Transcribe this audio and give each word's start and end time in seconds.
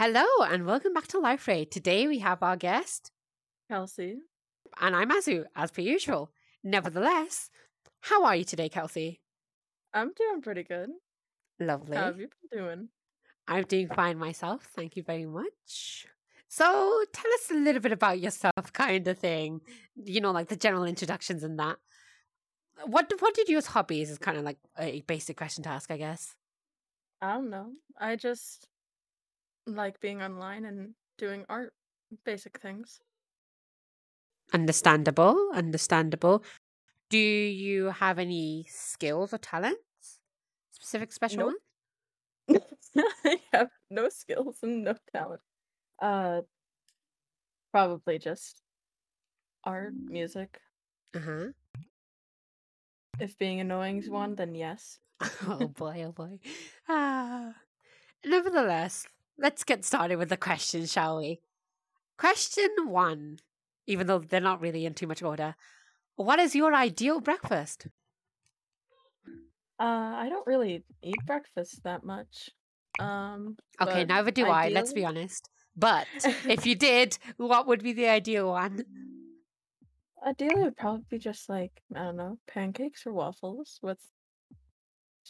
Hello 0.00 0.24
and 0.48 0.64
welcome 0.64 0.94
back 0.94 1.08
to 1.08 1.18
Life 1.18 1.46
Raid. 1.46 1.70
Today 1.70 2.08
we 2.08 2.20
have 2.20 2.42
our 2.42 2.56
guest, 2.56 3.10
Kelsie. 3.70 4.16
and 4.80 4.96
I'm 4.96 5.10
Azu, 5.10 5.44
as 5.54 5.70
per 5.70 5.82
usual. 5.82 6.30
Nevertheless, 6.64 7.50
how 8.00 8.24
are 8.24 8.34
you 8.34 8.44
today, 8.44 8.70
Kelsie? 8.70 9.18
I'm 9.92 10.14
doing 10.14 10.40
pretty 10.40 10.62
good. 10.62 10.88
Lovely. 11.58 11.98
How 11.98 12.04
have 12.04 12.18
you 12.18 12.28
been 12.50 12.60
doing? 12.60 12.88
I'm 13.46 13.64
doing 13.64 13.88
fine 13.88 14.16
myself. 14.16 14.70
Thank 14.74 14.96
you 14.96 15.02
very 15.02 15.26
much. 15.26 16.06
So, 16.48 17.04
tell 17.12 17.32
us 17.34 17.50
a 17.50 17.62
little 17.62 17.82
bit 17.82 17.92
about 17.92 18.20
yourself, 18.20 18.72
kind 18.72 19.06
of 19.06 19.18
thing. 19.18 19.60
You 20.02 20.22
know, 20.22 20.30
like 20.30 20.48
the 20.48 20.56
general 20.56 20.84
introductions 20.84 21.44
and 21.44 21.58
that. 21.58 21.76
What 22.86 23.12
what 23.18 23.34
did 23.34 23.50
you 23.50 23.58
as 23.58 23.66
hobbies? 23.66 24.10
Is 24.10 24.16
kind 24.16 24.38
of 24.38 24.44
like 24.44 24.60
a 24.78 25.02
basic 25.02 25.36
question 25.36 25.62
to 25.64 25.68
ask, 25.68 25.90
I 25.90 25.98
guess. 25.98 26.36
I 27.20 27.34
don't 27.34 27.50
know. 27.50 27.72
I 28.00 28.16
just 28.16 28.69
like 29.66 30.00
being 30.00 30.22
online 30.22 30.64
and 30.64 30.94
doing 31.18 31.44
art, 31.48 31.72
basic 32.24 32.58
things. 32.58 33.00
Understandable, 34.52 35.50
understandable. 35.54 36.42
Do 37.08 37.18
you 37.18 37.86
have 37.86 38.18
any 38.18 38.66
skills 38.68 39.32
or 39.32 39.38
talents? 39.38 40.20
Specific 40.72 41.12
special 41.12 41.38
Nope. 41.38 41.54
one? 42.48 42.60
I 43.24 43.40
have 43.52 43.70
no 43.90 44.08
skills 44.08 44.58
and 44.62 44.84
no 44.84 44.94
talent. 45.12 45.40
Uh, 46.00 46.42
probably 47.72 48.18
just 48.18 48.62
art, 49.64 49.92
music. 49.94 50.58
Uh-huh. 51.14 51.48
If 53.20 53.36
being 53.38 53.60
annoying 53.60 53.98
is 53.98 54.08
one, 54.08 54.34
then 54.34 54.54
yes. 54.54 54.98
oh 55.46 55.68
boy, 55.76 56.04
oh 56.06 56.12
boy. 56.12 56.38
Ah. 56.88 57.54
Nevertheless, 58.24 59.06
let's 59.40 59.64
get 59.64 59.84
started 59.84 60.16
with 60.16 60.28
the 60.28 60.36
questions, 60.36 60.92
shall 60.92 61.18
we? 61.18 61.40
Question 62.18 62.68
one, 62.86 63.38
even 63.86 64.06
though 64.06 64.18
they're 64.18 64.40
not 64.40 64.60
really 64.60 64.86
in 64.86 64.94
too 64.94 65.06
much 65.06 65.22
order. 65.22 65.54
What 66.16 66.38
is 66.38 66.54
your 66.54 66.74
ideal 66.74 67.20
breakfast? 67.20 67.86
Uh, 69.78 70.12
I 70.16 70.28
don't 70.28 70.46
really 70.46 70.84
eat 71.02 71.24
breakfast 71.26 71.82
that 71.84 72.04
much. 72.04 72.50
Um, 72.98 73.56
Okay, 73.80 74.04
neither 74.04 74.30
do 74.30 74.46
I, 74.46 74.68
let's 74.68 74.92
be 74.92 75.04
honest. 75.04 75.48
But 75.74 76.06
if 76.44 76.66
you 76.66 76.74
did, 76.74 77.16
what 77.38 77.66
would 77.66 77.82
be 77.82 77.94
the 77.94 78.08
ideal 78.08 78.50
one? 78.50 78.84
Ideally, 80.26 80.60
it 80.60 80.64
would 80.64 80.76
probably 80.76 81.06
be 81.08 81.18
just 81.18 81.48
like, 81.48 81.82
I 81.94 82.00
don't 82.04 82.16
know, 82.16 82.38
pancakes 82.46 83.06
or 83.06 83.14
waffles 83.14 83.78
with 83.82 83.98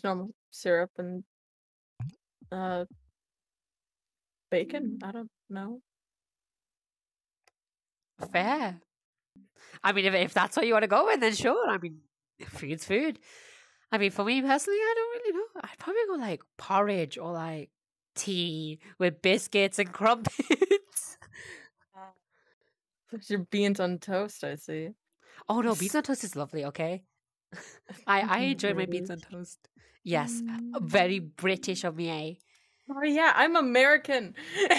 normal 0.02 0.34
syrup 0.50 0.90
and 0.98 1.24
uh 2.50 2.84
bacon. 4.50 4.98
Mm. 5.00 5.08
I 5.08 5.12
don't 5.12 5.30
know. 5.48 5.80
Fair. 8.32 8.80
I 9.82 9.92
mean, 9.92 10.04
if, 10.04 10.14
if 10.14 10.34
that's 10.34 10.56
what 10.56 10.66
you 10.66 10.72
want 10.72 10.82
to 10.82 10.88
go 10.88 11.06
with, 11.06 11.20
then 11.20 11.34
sure. 11.34 11.68
I 11.68 11.78
mean, 11.78 11.98
food's 12.48 12.84
food. 12.84 13.18
I 13.92 13.98
mean, 13.98 14.10
for 14.10 14.24
me 14.24 14.40
personally, 14.42 14.78
I 14.78 14.94
don't 14.96 15.22
really 15.22 15.38
know. 15.38 15.60
I'd 15.62 15.78
probably 15.78 16.02
go 16.08 16.14
like 16.14 16.42
porridge 16.58 17.18
or 17.18 17.32
like 17.32 17.70
tea 18.14 18.80
with 18.98 19.22
biscuits 19.22 19.78
and 19.78 19.92
crumpets. 19.92 21.16
Ah. 21.96 22.12
There's 23.10 23.30
your 23.30 23.40
beans 23.40 23.80
on 23.80 23.98
toast, 23.98 24.44
I 24.44 24.54
see. 24.56 24.90
oh 25.48 25.60
no, 25.60 25.74
beans 25.80 25.94
on 25.94 26.02
toast 26.02 26.24
is 26.24 26.36
lovely. 26.36 26.64
Okay, 26.66 27.02
I 28.06 28.20
I 28.20 28.38
enjoy 28.40 28.74
my 28.74 28.86
beans 28.86 29.10
on 29.10 29.18
toast. 29.18 29.68
Yes, 30.04 30.42
uh, 30.48 30.80
very 30.80 31.20
mm. 31.20 31.36
British 31.36 31.84
of 31.84 31.96
me. 31.96 32.08
Eh? 32.08 32.34
Oh 32.90 33.02
yeah, 33.04 33.32
I'm 33.34 33.56
American. 33.56 34.34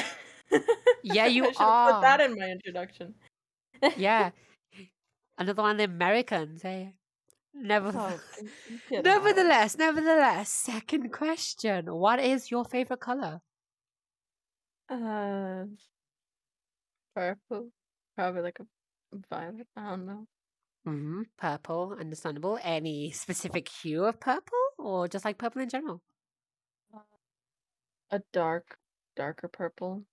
Yeah, 1.03 1.25
you 1.27 1.45
I 1.47 1.51
should 1.51 1.61
have 1.61 1.95
put 1.95 2.01
that 2.01 2.21
in 2.21 2.35
my 2.37 2.45
introduction. 2.49 3.15
Yeah, 3.97 4.31
another 5.37 5.61
one 5.61 5.71
of 5.71 5.77
the 5.77 5.83
Americans. 5.85 6.63
Eh? 6.65 6.91
Never. 7.53 7.91
Oh. 7.97 8.19
Nevertheless, 8.91 9.77
nevertheless, 9.77 10.49
second 10.49 11.11
question. 11.11 11.87
What 11.93 12.19
is 12.19 12.51
your 12.51 12.65
favorite 12.65 12.99
color? 13.01 13.41
Uh, 14.89 15.65
purple. 17.15 17.69
Probably 18.15 18.41
like 18.41 18.59
a 18.59 18.65
violet. 19.29 19.67
I 19.75 19.89
don't 19.91 20.05
know. 20.05 20.27
hmm 20.85 21.23
Purple, 21.37 21.95
understandable. 21.99 22.59
Any 22.61 23.11
specific 23.11 23.69
hue 23.69 24.05
of 24.05 24.19
purple 24.19 24.59
or 24.77 25.07
just 25.07 25.25
like 25.25 25.37
purple 25.37 25.61
in 25.61 25.69
general? 25.69 26.01
A 28.11 28.21
dark, 28.33 28.77
darker 29.15 29.47
purple. 29.47 30.03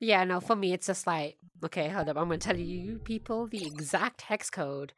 Yeah, 0.00 0.24
no, 0.24 0.40
for 0.40 0.56
me, 0.56 0.72
it's 0.72 0.88
just 0.88 1.06
like, 1.06 1.38
okay, 1.64 1.88
hold 1.88 2.08
up. 2.08 2.16
I'm 2.16 2.26
going 2.26 2.40
to 2.40 2.46
tell 2.46 2.58
you 2.58 2.98
people 2.98 3.46
the 3.46 3.64
exact 3.64 4.22
hex 4.22 4.50
code. 4.50 4.92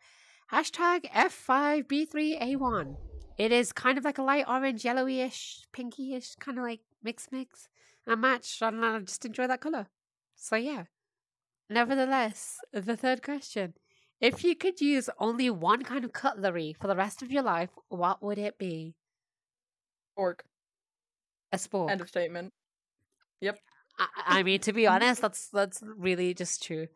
Hashtag 0.53 1.11
F5B3A1. 1.13 2.97
It 3.39 3.53
is 3.53 3.73
kind 3.73 3.99
of 3.99 4.05
like 4.05 4.19
a 4.19 4.23
light 4.23 4.47
orange, 4.49 4.85
yellowish, 4.85 5.65
pinkyish, 5.77 6.39
kind 6.41 6.59
of 6.59 6.65
like 6.65 6.81
mix 7.03 7.29
mix 7.31 7.69
and 8.07 8.21
match. 8.21 8.63
I 8.63 8.69
I 8.69 8.99
just 9.01 9.25
enjoy 9.25 9.47
that 9.47 9.61
color. 9.61 9.89
So, 10.35 10.57
yeah. 10.57 10.85
Nevertheless, 11.69 12.57
the 12.73 12.97
third 12.97 13.23
question. 13.23 13.75
If 14.21 14.43
you 14.43 14.57
could 14.57 14.81
use 14.81 15.11
only 15.19 15.51
one 15.51 15.83
kind 15.83 16.05
of 16.05 16.13
cutlery 16.13 16.73
for 16.73 16.87
the 16.87 16.97
rest 16.97 17.23
of 17.23 17.31
your 17.31 17.43
life, 17.43 17.71
what 17.89 18.23
would 18.23 18.39
it 18.39 18.57
be? 18.59 18.95
Fork. 20.15 20.45
A 21.53 21.57
spork. 21.57 21.91
End 21.91 22.01
of 22.01 22.09
statement. 22.09 22.53
Yep. 23.41 23.59
I, 23.99 24.07
I 24.27 24.43
mean, 24.43 24.61
to 24.61 24.73
be 24.73 24.87
honest, 24.95 25.21
that's 25.23 25.49
that's 25.49 25.83
really 25.83 26.34
just 26.34 26.62
true. 26.62 26.89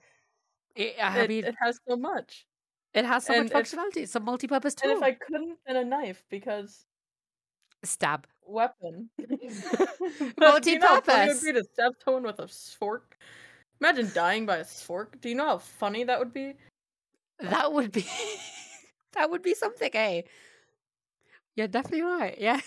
It, 0.76 0.94
I 1.02 1.20
It, 1.20 1.28
mean, 1.28 1.44
it 1.44 1.54
has 1.62 1.78
so 1.88 1.96
much. 1.96 2.46
it 2.94 3.04
has 3.04 3.24
so 3.24 3.32
much 3.32 3.40
and 3.40 3.50
if- 3.50 3.56
functionality. 3.56 4.02
It's 4.02 4.14
a 4.16 4.20
multi-purpose 4.20 4.74
And 4.82 4.90
tool. 4.92 4.96
if 4.98 5.02
I 5.02 5.12
couldn't, 5.12 5.58
then 5.66 5.76
a 5.76 5.84
knife 5.84 6.24
because 6.30 6.84
Stab. 7.84 8.26
weapon. 8.44 9.08
Do 9.18 9.26
you 9.40 9.48
know 9.48 9.56
how 9.76 10.10
funny 10.10 10.28
it 10.28 10.38
Multi-purpose. 10.38 11.42
would 11.42 11.54
be 11.54 11.60
to 11.60 11.64
stab 11.72 11.92
someone 12.04 12.22
with 12.24 12.38
a 12.40 12.48
fork? 12.48 13.16
Imagine 13.80 14.10
dying 14.14 14.44
by 14.46 14.58
a 14.58 14.64
fork. 14.64 15.18
Do 15.20 15.28
you 15.30 15.34
know 15.34 15.46
how 15.46 15.58
funny 15.58 16.04
that 16.04 16.18
would 16.18 16.32
be? 16.34 16.54
That 17.40 17.72
would 17.72 17.90
be 17.92 18.04
that 19.14 19.30
would 19.30 19.40
be 19.42 19.54
something, 19.54 19.90
eh? 19.94 20.22
You're 21.56 21.68
definitely 21.68 22.02
right. 22.02 22.36
Yeah. 22.38 22.60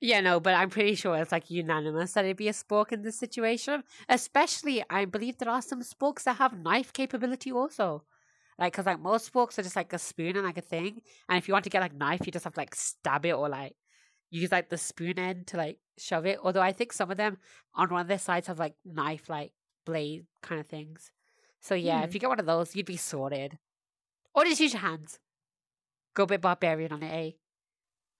Yeah, 0.00 0.20
no, 0.20 0.40
but 0.40 0.54
I'm 0.54 0.70
pretty 0.70 0.94
sure 0.94 1.16
it's 1.16 1.32
like 1.32 1.50
unanimous 1.50 2.12
that 2.14 2.24
it'd 2.24 2.36
be 2.38 2.48
a 2.48 2.52
spork 2.52 2.92
in 2.92 3.02
this 3.02 3.18
situation. 3.18 3.84
Especially, 4.08 4.82
I 4.88 5.04
believe 5.04 5.38
there 5.38 5.50
are 5.50 5.60
some 5.62 5.82
sporks 5.82 6.24
that 6.24 6.36
have 6.36 6.58
knife 6.58 6.92
capability 6.92 7.52
also. 7.52 8.04
Like, 8.58 8.72
because 8.72 8.86
like 8.86 9.00
most 9.00 9.32
sporks 9.32 9.58
are 9.58 9.62
just 9.62 9.76
like 9.76 9.92
a 9.92 9.98
spoon 9.98 10.36
and 10.36 10.44
like 10.46 10.58
a 10.58 10.62
thing. 10.62 11.02
And 11.28 11.38
if 11.38 11.48
you 11.48 11.52
want 11.54 11.64
to 11.64 11.70
get 11.70 11.80
like 11.82 11.94
knife, 11.94 12.26
you 12.26 12.32
just 12.32 12.44
have 12.44 12.54
to 12.54 12.60
like 12.60 12.74
stab 12.74 13.26
it 13.26 13.32
or 13.32 13.48
like 13.48 13.74
use 14.30 14.52
like 14.52 14.68
the 14.70 14.78
spoon 14.78 15.18
end 15.18 15.46
to 15.48 15.56
like 15.58 15.78
shove 15.98 16.26
it. 16.26 16.38
Although 16.42 16.62
I 16.62 16.72
think 16.72 16.92
some 16.92 17.10
of 17.10 17.16
them 17.18 17.38
on 17.74 17.88
one 17.90 18.02
of 18.02 18.08
their 18.08 18.18
sides 18.18 18.48
have 18.48 18.58
like 18.58 18.74
knife 18.84 19.28
like 19.28 19.52
blade 19.86 20.26
kind 20.42 20.60
of 20.60 20.66
things. 20.68 21.10
So 21.60 21.74
yeah, 21.74 22.02
if 22.04 22.12
Hmm. 22.12 22.14
you 22.14 22.20
get 22.20 22.28
one 22.30 22.40
of 22.40 22.46
those, 22.46 22.76
you'd 22.76 22.86
be 22.86 22.96
sorted. 22.96 23.58
Or 24.34 24.44
just 24.44 24.60
use 24.60 24.72
your 24.74 24.82
hands. 24.82 25.18
Go 26.14 26.24
a 26.24 26.26
bit 26.26 26.40
barbarian 26.42 26.92
on 26.92 27.02
it, 27.02 27.12
eh? 27.12 27.32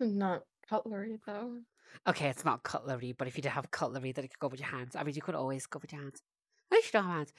Not 0.00 0.48
cutlery 0.66 1.16
though. 1.24 1.62
Okay, 2.06 2.28
it's 2.28 2.44
not 2.44 2.62
cutlery, 2.62 3.12
but 3.12 3.28
if 3.28 3.36
you 3.36 3.42
did 3.42 3.50
have 3.52 3.70
cutlery, 3.70 4.12
then 4.12 4.24
it 4.24 4.28
could 4.28 4.38
go 4.38 4.48
with 4.48 4.60
your 4.60 4.68
hands. 4.70 4.96
I 4.96 5.02
mean, 5.02 5.14
you 5.14 5.22
could 5.22 5.34
always 5.34 5.66
go 5.66 5.78
with 5.80 5.92
your 5.92 6.00
hands. 6.02 6.22
At 6.70 6.76
least 6.76 6.86
you 6.92 7.00
don't 7.00 7.08
have 7.08 7.16
hands. 7.16 7.32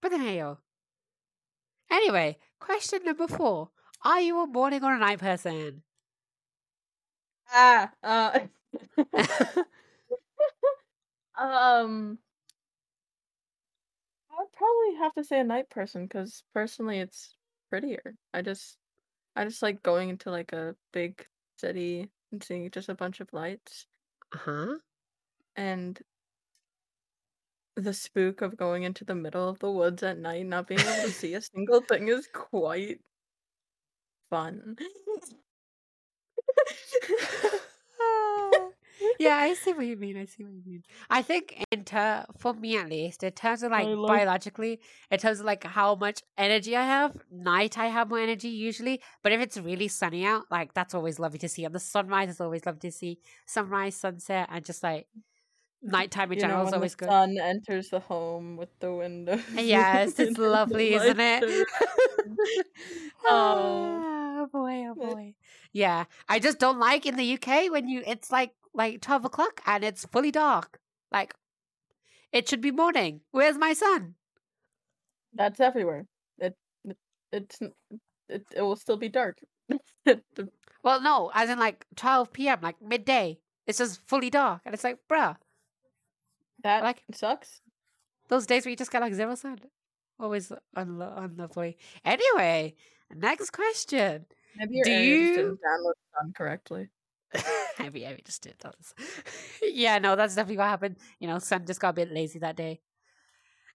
But 0.00 0.10
then, 0.10 0.20
hey, 0.20 0.38
yo. 0.38 0.58
Anyway, 1.90 2.38
question 2.60 3.00
number 3.04 3.26
four. 3.26 3.70
Are 4.04 4.20
you 4.20 4.40
a 4.40 4.46
morning 4.46 4.84
or 4.84 4.94
a 4.94 4.98
night 4.98 5.18
person? 5.18 5.82
Ah. 7.52 7.90
Uh. 8.02 8.40
um. 11.38 12.18
I 14.30 14.36
would 14.38 14.52
probably 14.52 14.96
have 14.98 15.14
to 15.14 15.24
say 15.24 15.40
a 15.40 15.44
night 15.44 15.70
person 15.70 16.04
because 16.04 16.42
personally, 16.52 16.98
it's 16.98 17.36
prettier. 17.70 18.16
I 18.32 18.42
just, 18.42 18.78
I 19.36 19.44
just 19.44 19.62
like 19.62 19.82
going 19.82 20.08
into 20.08 20.30
like 20.30 20.52
a 20.52 20.74
big 20.92 21.26
city 21.56 22.10
and 22.32 22.42
seeing 22.42 22.70
just 22.70 22.88
a 22.88 22.94
bunch 22.94 23.20
of 23.20 23.32
lights 23.32 23.86
Uh 24.34 24.38
huh. 24.38 24.78
and 25.56 26.02
the 27.76 27.94
spook 27.94 28.40
of 28.42 28.56
going 28.56 28.82
into 28.82 29.04
the 29.04 29.14
middle 29.14 29.48
of 29.48 29.60
the 29.60 29.70
woods 29.70 30.02
at 30.02 30.18
night, 30.18 30.44
not 30.46 30.66
being 30.66 30.80
able 30.80 31.02
to 31.04 31.10
see 31.12 31.34
a 31.34 31.40
single 31.40 31.80
thing 31.82 32.08
is 32.08 32.26
quite 32.32 33.00
fun. 34.30 34.76
yeah, 39.18 39.36
I 39.36 39.54
see 39.54 39.72
what 39.72 39.86
you 39.86 39.96
mean. 39.96 40.16
I 40.16 40.24
see 40.26 40.44
what 40.44 40.52
you 40.54 40.62
mean. 40.66 40.82
I 41.10 41.22
think 41.22 41.64
in 41.70 41.84
ter- 41.84 42.24
for 42.38 42.54
me 42.54 42.76
at 42.76 42.88
least, 42.88 43.22
in 43.22 43.32
terms 43.32 43.62
of 43.62 43.70
like 43.72 43.86
like- 43.86 44.08
biologically, 44.08 44.80
in 45.10 45.18
terms 45.18 45.40
of 45.40 45.46
like 45.46 45.64
how 45.64 45.94
much 45.94 46.22
energy 46.36 46.76
I 46.76 46.84
have, 46.84 47.16
night 47.30 47.78
I 47.78 47.86
have 47.86 48.08
more 48.08 48.18
energy 48.20 48.48
usually. 48.48 49.00
But 49.22 49.32
if 49.32 49.40
it's 49.40 49.56
really 49.58 49.88
sunny 49.88 50.24
out, 50.24 50.44
like 50.50 50.74
that's 50.74 50.94
always 50.94 51.18
lovely 51.18 51.38
to 51.40 51.48
see. 51.48 51.64
And 51.64 51.74
the 51.74 51.80
sunrise 51.80 52.30
is 52.30 52.40
always 52.40 52.64
lovely 52.66 52.90
to 52.90 52.92
see. 52.92 53.18
Sunrise, 53.46 53.96
sunset, 53.96 54.48
and 54.50 54.64
just 54.64 54.82
like 54.82 55.06
Nighttime 55.86 56.32
in 56.32 56.38
You 56.38 56.42
know, 56.44 56.48
general 56.48 56.62
is 56.62 56.66
when 56.68 56.74
always 56.76 56.92
the 56.92 56.96
good. 57.04 57.08
sun 57.10 57.36
enters 57.38 57.90
the 57.90 58.00
home 58.00 58.56
with 58.56 58.70
the 58.80 58.90
windows. 58.90 59.42
Uh, 59.54 59.60
yes, 59.60 60.18
it's 60.18 60.38
lovely, 60.38 60.94
isn't 60.94 61.20
it? 61.20 61.66
Ah, 63.26 63.30
oh. 63.30 64.02
oh 64.42 64.46
boy, 64.52 64.84
oh 64.88 64.94
boy. 64.94 65.34
Yeah, 65.72 66.04
I 66.28 66.38
just 66.38 66.58
don't 66.58 66.78
like 66.78 67.04
in 67.06 67.16
the 67.16 67.34
UK 67.34 67.70
when 67.70 67.88
you 67.88 68.02
it's 68.06 68.30
like 68.32 68.52
like 68.74 69.00
twelve 69.00 69.24
o'clock 69.24 69.60
and 69.66 69.84
it's 69.84 70.04
fully 70.06 70.30
dark. 70.30 70.78
Like 71.12 71.34
it 72.32 72.48
should 72.48 72.60
be 72.60 72.70
morning. 72.72 73.20
Where's 73.30 73.56
my 73.58 73.72
son? 73.72 74.14
That's 75.32 75.60
everywhere. 75.60 76.06
It, 76.38 76.54
it 76.84 76.96
it's 77.32 77.60
it, 78.28 78.42
it 78.54 78.62
will 78.62 78.76
still 78.76 78.96
be 78.96 79.08
dark. 79.08 79.38
Well, 80.84 81.00
no, 81.00 81.30
as 81.32 81.48
in 81.48 81.58
like 81.58 81.86
twelve 81.96 82.30
p.m. 82.30 82.58
like 82.60 82.76
midday. 82.82 83.38
It's 83.66 83.78
just 83.78 84.06
fully 84.06 84.28
dark, 84.28 84.60
and 84.66 84.74
it's 84.74 84.84
like, 84.84 84.98
bruh, 85.10 85.34
that 86.62 86.82
like 86.82 87.02
sucks. 87.14 87.62
those 88.28 88.44
days 88.44 88.66
where 88.66 88.70
you 88.70 88.76
just 88.76 88.90
get 88.92 89.00
like 89.00 89.14
zero 89.14 89.34
sun. 89.34 89.60
Always 90.20 90.52
unlo- 90.76 91.16
unlovely. 91.24 91.78
Anyway, 92.04 92.74
next 93.14 93.50
question. 93.52 94.26
Maybe 94.58 94.74
your 94.76 94.84
Do 94.84 94.90
you- 94.92 95.36
didn't 95.36 95.60
download 95.62 95.94
Sun 96.20 96.32
correctly. 96.36 96.90
heavy, 97.76 98.02
heavy 98.02 98.22
just 98.24 98.42
did 98.42 98.56
those. 98.60 98.94
yeah, 99.62 99.98
no, 99.98 100.16
that's 100.16 100.34
definitely 100.34 100.58
what 100.58 100.68
happened. 100.68 100.96
You 101.18 101.28
know, 101.28 101.38
Sun 101.38 101.66
just 101.66 101.80
got 101.80 101.90
a 101.90 101.92
bit 101.94 102.12
lazy 102.12 102.38
that 102.40 102.56
day. 102.56 102.80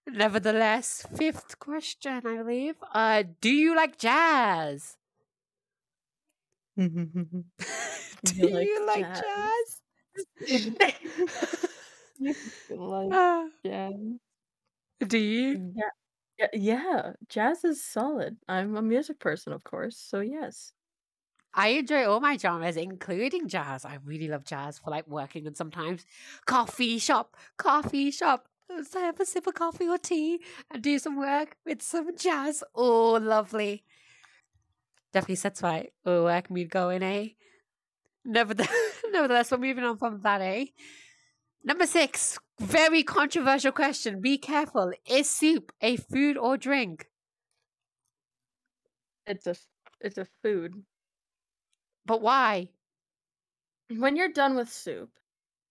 Nevertheless, 0.06 1.06
fifth 1.16 1.58
question, 1.58 2.26
I 2.26 2.36
believe. 2.38 2.76
Uh, 2.92 3.24
do 3.40 3.50
you 3.50 3.74
like 3.74 3.96
jazz? 3.98 4.96
do 6.76 7.42
You 8.34 8.48
like 8.48 8.68
you 8.68 8.86
like 8.86 9.12
jazz? 9.12 9.12
jazz? 9.12 9.82
like 12.70 13.12
Uh, 13.12 13.48
jazz. 13.64 13.94
do 15.06 15.18
you? 15.18 15.60
Yeah, 16.38 16.48
yeah, 16.54 17.12
jazz 17.28 17.64
is 17.64 17.84
solid. 17.84 18.38
I'm 18.48 18.76
a 18.76 18.82
music 18.82 19.18
person, 19.20 19.52
of 19.52 19.64
course, 19.64 19.96
so 19.98 20.20
yes. 20.20 20.72
I 21.54 21.68
enjoy 21.68 22.06
all 22.06 22.20
my 22.20 22.36
genres, 22.36 22.76
including 22.76 23.48
jazz. 23.48 23.84
I 23.84 23.98
really 24.04 24.28
love 24.28 24.44
jazz 24.44 24.78
for 24.78 24.90
like 24.90 25.08
working 25.08 25.46
and 25.46 25.56
sometimes 25.56 26.06
coffee 26.46 26.98
shop, 26.98 27.36
coffee 27.56 28.10
shop. 28.10 28.46
Let's 28.68 28.94
have 28.94 29.18
a 29.18 29.26
sip 29.26 29.48
of 29.48 29.54
coffee 29.54 29.88
or 29.88 29.98
tea 29.98 30.40
and 30.70 30.80
do 30.80 30.98
some 30.98 31.16
work 31.16 31.56
with 31.66 31.82
some 31.82 32.16
jazz. 32.16 32.62
Oh, 32.74 33.18
lovely. 33.20 33.82
Definitely 35.12 35.50
my 35.60 35.88
oh, 36.06 36.24
work 36.24 36.50
mood 36.50 36.70
going, 36.70 37.02
eh? 37.02 37.28
Nevertheless, 38.24 38.70
nevertheless, 39.10 39.50
we're 39.50 39.58
moving 39.58 39.82
on 39.82 39.96
from 39.96 40.20
that, 40.22 40.40
eh? 40.40 40.66
Number 41.64 41.86
six, 41.86 42.38
very 42.60 43.02
controversial 43.02 43.72
question. 43.72 44.20
Be 44.20 44.38
careful. 44.38 44.92
Is 45.04 45.28
soup 45.28 45.72
a 45.80 45.96
food 45.96 46.36
or 46.36 46.56
drink? 46.56 47.06
It's 49.26 49.46
a 49.46 49.56
it's 50.00 50.16
a 50.16 50.26
food. 50.42 50.84
But 52.06 52.20
why? 52.22 52.68
When 53.90 54.16
you're 54.16 54.28
done 54.32 54.54
with 54.56 54.72
soup, 54.72 55.10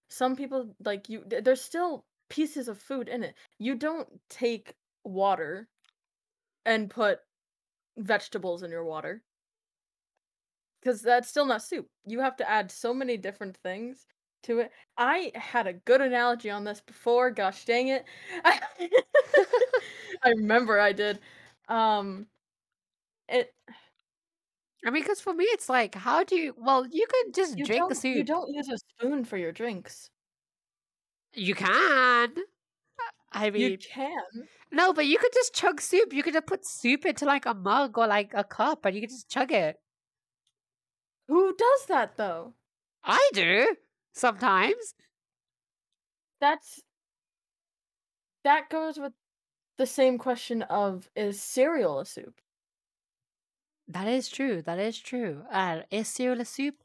some 0.09 0.35
people 0.35 0.75
like 0.83 1.09
you 1.09 1.23
there's 1.27 1.61
still 1.61 2.05
pieces 2.29 2.67
of 2.67 2.79
food 2.79 3.09
in 3.09 3.23
it. 3.23 3.35
You 3.59 3.75
don't 3.75 4.21
take 4.29 4.75
water 5.03 5.69
and 6.65 6.89
put 6.89 7.21
vegetables 7.97 8.63
in 8.63 8.71
your 8.71 8.85
water. 8.85 9.23
Cuz 10.83 11.01
that's 11.01 11.27
still 11.29 11.45
not 11.45 11.61
soup. 11.63 11.87
You 12.05 12.19
have 12.21 12.35
to 12.37 12.49
add 12.49 12.71
so 12.71 12.93
many 12.93 13.17
different 13.17 13.57
things 13.57 14.05
to 14.43 14.59
it. 14.59 14.71
I 14.97 15.31
had 15.35 15.67
a 15.67 15.73
good 15.73 16.01
analogy 16.01 16.49
on 16.49 16.63
this 16.63 16.79
before, 16.81 17.31
gosh 17.31 17.65
dang 17.65 17.89
it. 17.89 18.05
I 18.45 20.29
remember 20.29 20.79
I 20.79 20.93
did. 20.93 21.19
Um 21.67 22.27
it 23.29 23.53
I 24.85 24.91
mean, 24.91 25.03
because 25.03 25.19
for 25.19 25.33
me, 25.33 25.43
it's 25.45 25.67
like, 25.69 25.95
how 25.95 26.23
do 26.23 26.35
you? 26.35 26.55
Well, 26.57 26.85
you 26.89 27.05
could 27.07 27.33
just 27.33 27.57
you 27.57 27.65
drink 27.65 27.89
the 27.89 27.95
soup. 27.95 28.15
you 28.15 28.23
don't 28.23 28.53
use 28.53 28.69
a 28.69 28.77
spoon 28.77 29.25
for 29.25 29.37
your 29.37 29.51
drinks. 29.51 30.09
You 31.33 31.53
can. 31.55 32.33
I 33.31 33.49
mean, 33.51 33.71
You 33.71 33.77
can. 33.77 34.47
no, 34.71 34.93
but 34.93 35.05
you 35.05 35.17
could 35.19 35.33
just 35.33 35.53
chug 35.53 35.81
soup. 35.81 36.13
You 36.13 36.23
could 36.23 36.33
just 36.33 36.47
put 36.47 36.65
soup 36.65 37.05
into 37.05 37.25
like 37.25 37.45
a 37.45 37.53
mug 37.53 37.97
or 37.97 38.07
like 38.07 38.31
a 38.33 38.43
cup, 38.43 38.85
and 38.85 38.95
you 38.95 39.01
could 39.01 39.09
just 39.11 39.29
chug 39.29 39.51
it. 39.51 39.75
Who 41.27 41.53
does 41.55 41.85
that 41.87 42.15
though? 42.17 42.55
I 43.03 43.29
do 43.33 43.75
sometimes. 44.13 44.95
That's 46.41 46.81
that 48.43 48.69
goes 48.69 48.97
with 48.97 49.13
the 49.77 49.85
same 49.85 50.17
question 50.17 50.63
of 50.63 51.09
is 51.15 51.41
cereal 51.41 51.99
a 51.99 52.05
soup? 52.05 52.39
That 53.89 54.07
is 54.07 54.29
true. 54.29 54.61
That 54.61 54.79
is 54.79 54.97
true. 54.99 55.43
Uh, 55.51 55.81
is 55.89 56.07
cereal 56.07 56.39
a 56.41 56.45
soup? 56.45 56.75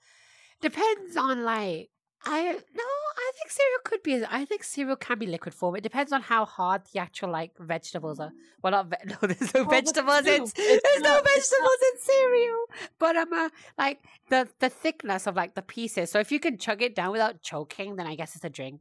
Depends 0.60 1.16
on 1.16 1.44
like 1.44 1.90
I 2.26 2.42
no. 2.52 2.84
I 3.16 3.30
think 3.36 3.50
cereal 3.50 3.80
could 3.84 4.02
be. 4.02 4.24
I 4.28 4.44
think 4.46 4.64
cereal 4.64 4.96
can 4.96 5.18
be 5.18 5.26
liquid 5.26 5.52
form. 5.52 5.76
It 5.76 5.82
depends 5.82 6.12
on 6.12 6.22
how 6.22 6.46
hard 6.46 6.82
the 6.92 7.00
actual 7.00 7.30
like 7.30 7.52
vegetables 7.58 8.18
are. 8.18 8.32
Well, 8.62 8.70
not 8.72 8.86
ve- 8.86 8.96
no. 9.04 9.16
There's 9.20 9.52
no 9.54 9.60
with 9.64 9.70
vegetables 9.70 10.26
in. 10.26 10.44
There's 10.56 11.00
no 11.00 11.10
not- 11.16 11.26
it's 11.26 11.50
vegetables 11.50 11.80
in 11.92 12.00
cereal. 12.00 12.64
But 12.98 13.16
um, 13.16 13.32
uh, 13.34 13.48
like 13.76 13.98
the 14.30 14.48
the 14.60 14.70
thickness 14.70 15.26
of 15.26 15.36
like 15.36 15.54
the 15.54 15.62
pieces. 15.62 16.10
So 16.10 16.18
if 16.18 16.32
you 16.32 16.40
can 16.40 16.56
chug 16.56 16.80
it 16.80 16.94
down 16.94 17.12
without 17.12 17.42
choking, 17.42 17.96
then 17.96 18.06
I 18.06 18.14
guess 18.14 18.34
it's 18.34 18.44
a 18.44 18.48
drink. 18.50 18.80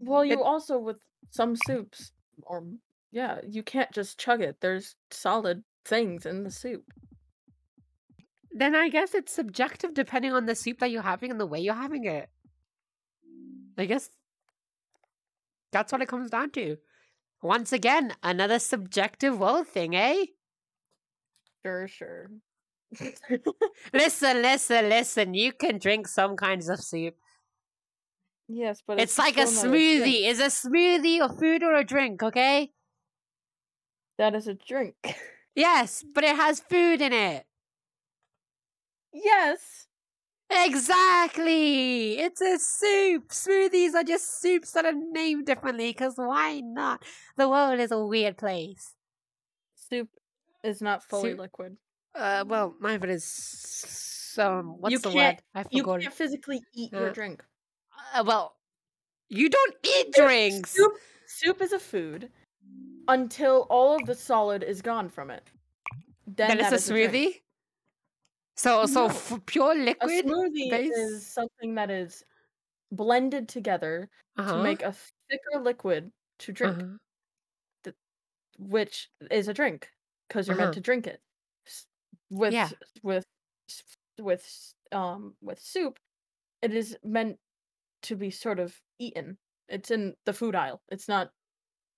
Well, 0.00 0.24
you 0.24 0.34
It- 0.40 0.42
also 0.42 0.78
with 0.78 0.96
some 1.30 1.54
soups 1.56 2.12
or 2.44 2.64
yeah, 3.10 3.40
you 3.46 3.62
can't 3.62 3.92
just 3.92 4.18
chug 4.18 4.40
it. 4.40 4.56
There's 4.62 4.96
solid 5.10 5.64
things 5.84 6.26
in 6.26 6.44
the 6.44 6.50
soup. 6.50 6.84
Then 8.50 8.74
I 8.74 8.88
guess 8.88 9.14
it's 9.14 9.32
subjective 9.34 9.94
depending 9.94 10.32
on 10.32 10.46
the 10.46 10.54
soup 10.54 10.78
that 10.80 10.90
you're 10.90 11.02
having 11.02 11.30
and 11.30 11.40
the 11.40 11.46
way 11.46 11.60
you're 11.60 11.74
having 11.74 12.04
it. 12.04 12.28
I 13.78 13.86
guess 13.86 14.10
that's 15.72 15.90
what 15.92 16.02
it 16.02 16.08
comes 16.08 16.30
down 16.30 16.50
to. 16.52 16.76
Once 17.42 17.72
again, 17.72 18.12
another 18.22 18.58
subjective 18.58 19.38
world 19.38 19.66
thing, 19.66 19.96
eh? 19.96 20.26
Sure, 21.64 21.88
sure. 21.88 22.30
Listen, 23.94 24.42
listen, 24.42 24.88
listen. 24.90 25.32
You 25.34 25.52
can 25.52 25.78
drink 25.78 26.06
some 26.06 26.36
kinds 26.36 26.68
of 26.68 26.78
soup. 26.80 27.14
yes, 28.48 28.82
but 28.86 29.00
It's 29.00 29.18
like 29.18 29.38
a 29.38 29.46
still 29.46 29.70
not 29.70 29.78
drink. 29.78 30.04
smoothie. 30.04 30.28
Is 30.28 30.40
a 30.40 30.46
smoothie 30.68 31.20
a 31.24 31.28
food 31.34 31.62
or 31.62 31.74
a 31.74 31.84
drink, 31.84 32.22
okay? 32.22 32.70
That 34.18 34.34
is 34.34 34.46
a 34.46 34.54
drink. 34.54 34.94
Yes, 35.54 36.04
but 36.14 36.24
it 36.24 36.36
has 36.36 36.60
food 36.60 37.00
in 37.00 37.12
it. 37.12 37.44
yes. 39.12 39.86
Exactly. 40.50 42.18
It's 42.18 42.40
a 42.42 42.58
soup. 42.58 43.28
Smoothies 43.30 43.94
are 43.94 44.04
just 44.04 44.40
soups 44.40 44.72
that 44.72 44.84
are 44.84 44.92
named 44.92 45.46
differently 45.46 45.88
because 45.90 46.14
why 46.16 46.60
not? 46.60 47.02
The 47.38 47.48
world 47.48 47.80
is 47.80 47.90
a 47.90 48.04
weird 48.04 48.36
place. 48.36 48.94
Soup 49.74 50.08
is 50.62 50.82
not 50.82 51.02
fully 51.02 51.30
Soup- 51.30 51.40
liquid. 51.40 51.76
Uh, 52.14 52.44
well, 52.46 52.74
neither 52.82 53.08
is 53.08 53.24
some. 53.24 54.78
What's 54.80 54.92
You 54.92 54.98
the 54.98 55.08
word? 55.16 55.36
I 55.54 55.62
forgot. 55.62 55.72
You 55.72 55.84
can't 55.84 56.12
physically 56.14 56.60
eat 56.74 56.92
your 56.92 57.08
Uh, 57.08 57.12
drink. 57.12 57.42
Uh, 58.14 58.22
well, 58.26 58.56
you 59.30 59.48
don't 59.48 59.74
eat 59.82 60.12
drinks. 60.12 60.72
Soup, 60.72 60.92
soup 61.26 61.62
is 61.62 61.72
a 61.72 61.78
food 61.78 62.30
until 63.08 63.66
all 63.70 63.96
of 63.96 64.06
the 64.06 64.14
solid 64.14 64.62
is 64.62 64.82
gone 64.82 65.08
from 65.08 65.30
it. 65.30 65.50
Then, 66.26 66.58
that 66.58 66.72
a 66.72 66.76
is 66.76 66.86
drink. 66.86 67.12
smoothie. 67.12 67.40
So, 68.56 68.86
so 68.86 69.06
No. 69.06 69.12
f- 69.12 69.40
pure 69.46 69.72
A 69.72 69.74
liquid. 69.74 70.24
smoothie 70.26 70.70
base- 70.70 70.90
is 70.96 71.26
something 71.26 71.74
that 71.74 71.90
is 71.90 72.22
blended 72.92 73.48
together 73.48 74.08
uh-huh. 74.36 74.56
to 74.56 74.62
make 74.62 74.82
a 74.82 74.92
thicker 74.92 75.60
liquid 75.60 76.12
to 76.40 76.52
drink, 76.52 76.82
uh-huh. 76.82 77.92
which 78.58 79.10
is 79.30 79.48
a 79.48 79.54
drink 79.54 79.90
because 80.28 80.46
you're 80.46 80.56
Uh-huh. 80.56 80.66
meant 80.66 80.74
to 80.74 80.80
drink 80.80 81.06
it. 81.06 81.20
S- 81.66 81.86
With 82.30 82.52
Yeah. 82.52 82.68
with 83.02 83.26
with 84.18 84.74
um 84.92 85.36
with 85.40 85.58
soup, 85.58 85.98
it 86.60 86.72
is 86.74 86.96
meant 87.02 87.38
to 88.02 88.16
be 88.16 88.30
sort 88.30 88.58
of 88.60 88.80
eaten. 88.98 89.38
It's 89.68 89.90
in 89.90 90.14
the 90.26 90.32
food 90.34 90.54
aisle. 90.54 90.82
It's 90.90 91.08
not 91.08 91.32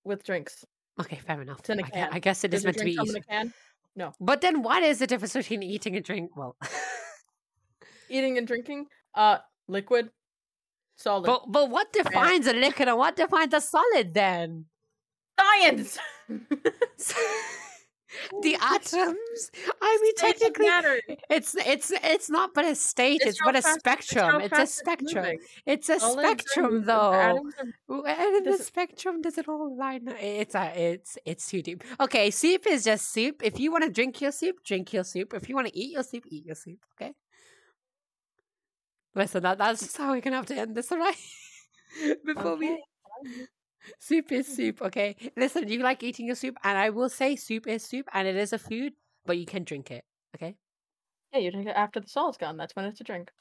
with 0.03 0.23
drinks. 0.23 0.63
Okay, 0.99 1.17
fair 1.17 1.41
enough. 1.41 1.59
It's 1.59 1.69
in 1.69 1.79
a 1.79 1.83
I, 1.83 1.89
can. 1.89 2.09
I 2.11 2.19
guess 2.19 2.43
it 2.43 2.53
is 2.53 2.63
Does 2.63 2.63
a 2.63 2.67
meant 2.67 2.77
to 2.77 2.85
be 2.85 2.95
come 2.95 3.09
in 3.09 3.15
a 3.17 3.21
can? 3.21 3.53
But 4.19 4.41
then, 4.41 4.61
what 4.61 4.83
is 4.83 4.99
the 4.99 5.07
difference 5.07 5.33
between 5.33 5.63
eating 5.63 5.95
and 5.95 6.03
drink? 6.05 6.35
Well, 6.35 6.55
Eating 8.09 8.37
and 8.37 8.45
drinking, 8.45 8.85
uh, 9.15 9.39
liquid, 9.67 10.11
solid. 10.95 11.25
but 11.25 11.51
but 11.51 11.69
what 11.69 11.91
defines 11.91 12.45
a 12.47 12.53
liquid 12.53 12.87
and 12.87 12.97
what 12.97 13.15
defines 13.15 13.53
a 13.53 13.61
solid 13.61 14.13
then? 14.13 14.65
Science. 15.39 15.97
the 18.41 18.55
atoms. 18.61 19.51
I 19.81 19.99
mean, 20.01 20.15
State 20.15 20.39
technically, 20.39 21.17
it's 21.29 21.55
it's 21.55 21.91
it's 21.91 22.29
not 22.29 22.53
but 22.53 22.65
a 22.65 22.75
state. 22.75 23.21
It's, 23.23 23.39
how 23.39 23.47
but 23.47 23.55
a 23.55 23.61
fast- 23.61 23.79
spectrum. 23.79 24.41
It's 24.41 24.57
a 24.59 24.67
spectrum. 24.67 25.37
It's 25.65 25.89
a 25.89 25.99
All 26.01 26.13
spectrum, 26.13 26.83
though. 26.85 27.41
And 27.89 28.35
in 28.37 28.43
the 28.43 28.57
spectrum 28.57 29.21
does 29.21 29.37
it 29.37 29.47
all 29.47 29.75
line? 29.77 30.07
up? 30.09 30.15
It's 30.19 30.55
a, 30.55 30.71
it's 30.75 31.17
it's 31.25 31.47
too 31.49 31.61
deep. 31.61 31.83
Okay, 31.99 32.31
soup 32.31 32.65
is 32.67 32.83
just 32.83 33.11
soup. 33.11 33.41
If 33.43 33.59
you 33.59 33.71
want 33.71 33.83
to 33.83 33.89
drink 33.91 34.21
your 34.21 34.31
soup, 34.31 34.57
drink 34.65 34.93
your 34.93 35.03
soup. 35.03 35.33
If 35.33 35.49
you 35.49 35.55
want 35.55 35.67
to 35.67 35.77
eat 35.77 35.91
your 35.91 36.03
soup, 36.03 36.23
eat 36.29 36.45
your 36.45 36.55
soup. 36.55 36.79
Okay. 36.99 37.13
Listen, 39.15 39.43
that 39.43 39.57
that's 39.57 39.79
just 39.81 39.97
how 39.97 40.11
we're 40.11 40.21
gonna 40.21 40.35
have 40.35 40.45
to 40.47 40.55
end 40.55 40.75
this, 40.75 40.91
alright? 40.91 41.15
Before 42.25 42.57
we 42.57 42.67
Okay, 42.71 42.81
fine. 43.23 43.47
soup 43.99 44.31
is 44.31 44.47
soup. 44.47 44.81
Okay. 44.81 45.15
Listen, 45.35 45.67
you 45.67 45.79
like 45.79 46.03
eating 46.03 46.25
your 46.25 46.35
soup, 46.35 46.57
and 46.63 46.77
I 46.77 46.89
will 46.89 47.09
say 47.09 47.35
soup 47.35 47.67
is 47.67 47.83
soup, 47.83 48.07
and 48.13 48.27
it 48.27 48.35
is 48.35 48.53
a 48.53 48.57
food, 48.59 48.93
but 49.25 49.37
you 49.37 49.45
can 49.45 49.63
drink 49.63 49.91
it. 49.91 50.03
Okay. 50.35 50.55
Yeah, 51.33 51.39
you 51.39 51.51
drink 51.51 51.67
it 51.67 51.75
after 51.75 51.99
the 51.99 52.07
salt's 52.09 52.37
gone. 52.37 52.57
That's 52.57 52.75
when 52.75 52.85
it's 52.85 53.01
a 53.01 53.03
drink. 53.03 53.31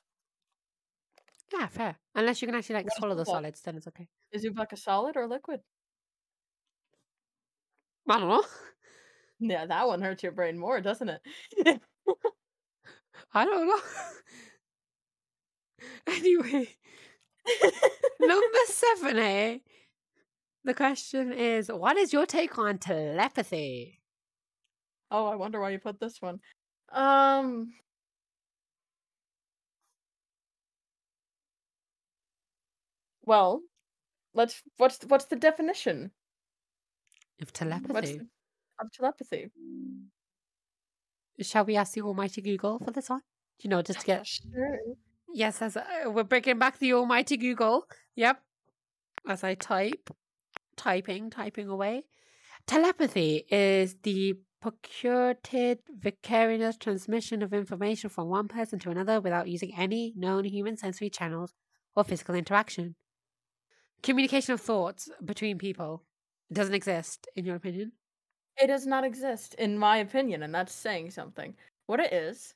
Yeah, 1.53 1.67
fair. 1.67 1.97
Unless 2.15 2.43
you 2.43 2.49
can 2.49 2.55
actually 2.55 2.77
like 2.77 2.87
What 2.87 2.97
swallow 2.97 3.15
the 3.15 3.25
solids, 3.25 3.61
then 3.63 3.77
it's 3.77 3.87
okay. 3.89 4.09
Is 4.33 4.43
soup 4.43 4.57
like 4.59 4.73
a 4.73 4.77
solid 4.77 5.17
or 5.17 5.23
a 5.23 5.29
liquid? 5.29 5.61
I 8.09 8.19
don't 8.19 8.29
know. 8.29 8.45
Yeah, 9.41 9.67
that 9.67 9.89
one 9.89 10.01
hurts 10.01 10.23
your 10.23 10.31
brain 10.33 10.57
more, 10.57 10.81
doesn't 10.81 11.09
it? 11.09 11.21
I 13.35 13.45
don't 13.45 13.67
know. 13.67 13.81
anyway. 16.07 16.69
Number 18.21 18.59
seven, 18.67 19.19
eh? 19.19 19.59
The 20.65 20.75
question 20.75 21.33
is, 21.33 21.69
what 21.69 21.97
is 21.99 22.13
your 22.13 22.27
take 22.27 22.57
on 22.59 22.79
telepathy? 22.79 24.01
oh, 25.11 25.27
I 25.27 25.37
wonder 25.37 25.61
why 25.61 25.71
you 25.71 25.79
put 25.79 26.01
this 26.01 26.21
one. 26.21 26.41
Um. 26.93 27.73
Well, 33.23 33.61
let's. 34.35 34.63
What's 34.77 34.99
what's 35.07 35.27
the 35.27 35.37
definition 35.37 36.11
Of 37.41 37.53
telepathy. 37.53 38.21
of 38.81 38.93
telepathy? 38.93 39.51
Shall 41.41 41.65
we 41.65 41.77
ask 41.77 41.95
the 41.95 42.03
almighty 42.03 42.41
Google 42.43 42.79
for 42.79 42.91
this 42.91 43.09
one? 43.11 43.21
You 43.61 43.71
know, 43.71 43.83
just 43.83 44.01
to 44.01 44.07
get... 44.07 44.27
Sure. 44.27 44.79
Yes, 45.33 45.61
as 45.63 45.77
uh, 45.77 45.83
we're 46.07 46.23
bringing 46.23 46.59
back 46.61 46.79
the 46.79 46.93
almighty 46.95 47.37
Google. 47.37 47.87
Yep. 48.15 48.41
As 49.27 49.43
I 49.43 49.55
type, 49.55 50.11
typing, 50.77 51.31
typing 51.31 51.69
away. 51.69 52.05
Telepathy 52.67 53.47
is 53.51 53.97
the 54.03 54.35
procured 54.61 55.39
vicarious 55.91 56.77
transmission 56.79 57.43
of 57.43 57.53
information 57.55 58.11
from 58.11 58.29
one 58.29 58.49
person 58.49 58.79
to 58.81 58.91
another 58.91 59.21
without 59.21 59.49
using 59.49 59.75
any 59.77 60.13
known 60.17 60.45
human 60.45 60.77
sensory 60.77 61.11
channels 61.11 61.55
or 61.97 62.05
physical 62.05 62.35
interaction. 62.35 62.97
Communication 64.03 64.55
of 64.55 64.61
thoughts 64.61 65.11
between 65.25 65.59
people 65.59 66.05
doesn't 66.53 66.75
exist, 66.75 67.27
in 67.35 67.45
your 67.45 67.57
opinion. 67.57 67.93
It 68.61 68.67
does 68.67 68.85
not 68.85 69.05
exist, 69.05 69.55
in 69.55 69.79
my 69.79 69.99
opinion, 69.99 70.43
and 70.43 70.53
that's 70.53 70.73
saying 70.73 71.13
something. 71.13 71.57
What 71.87 72.01
it 72.01 72.13
is 72.13 72.55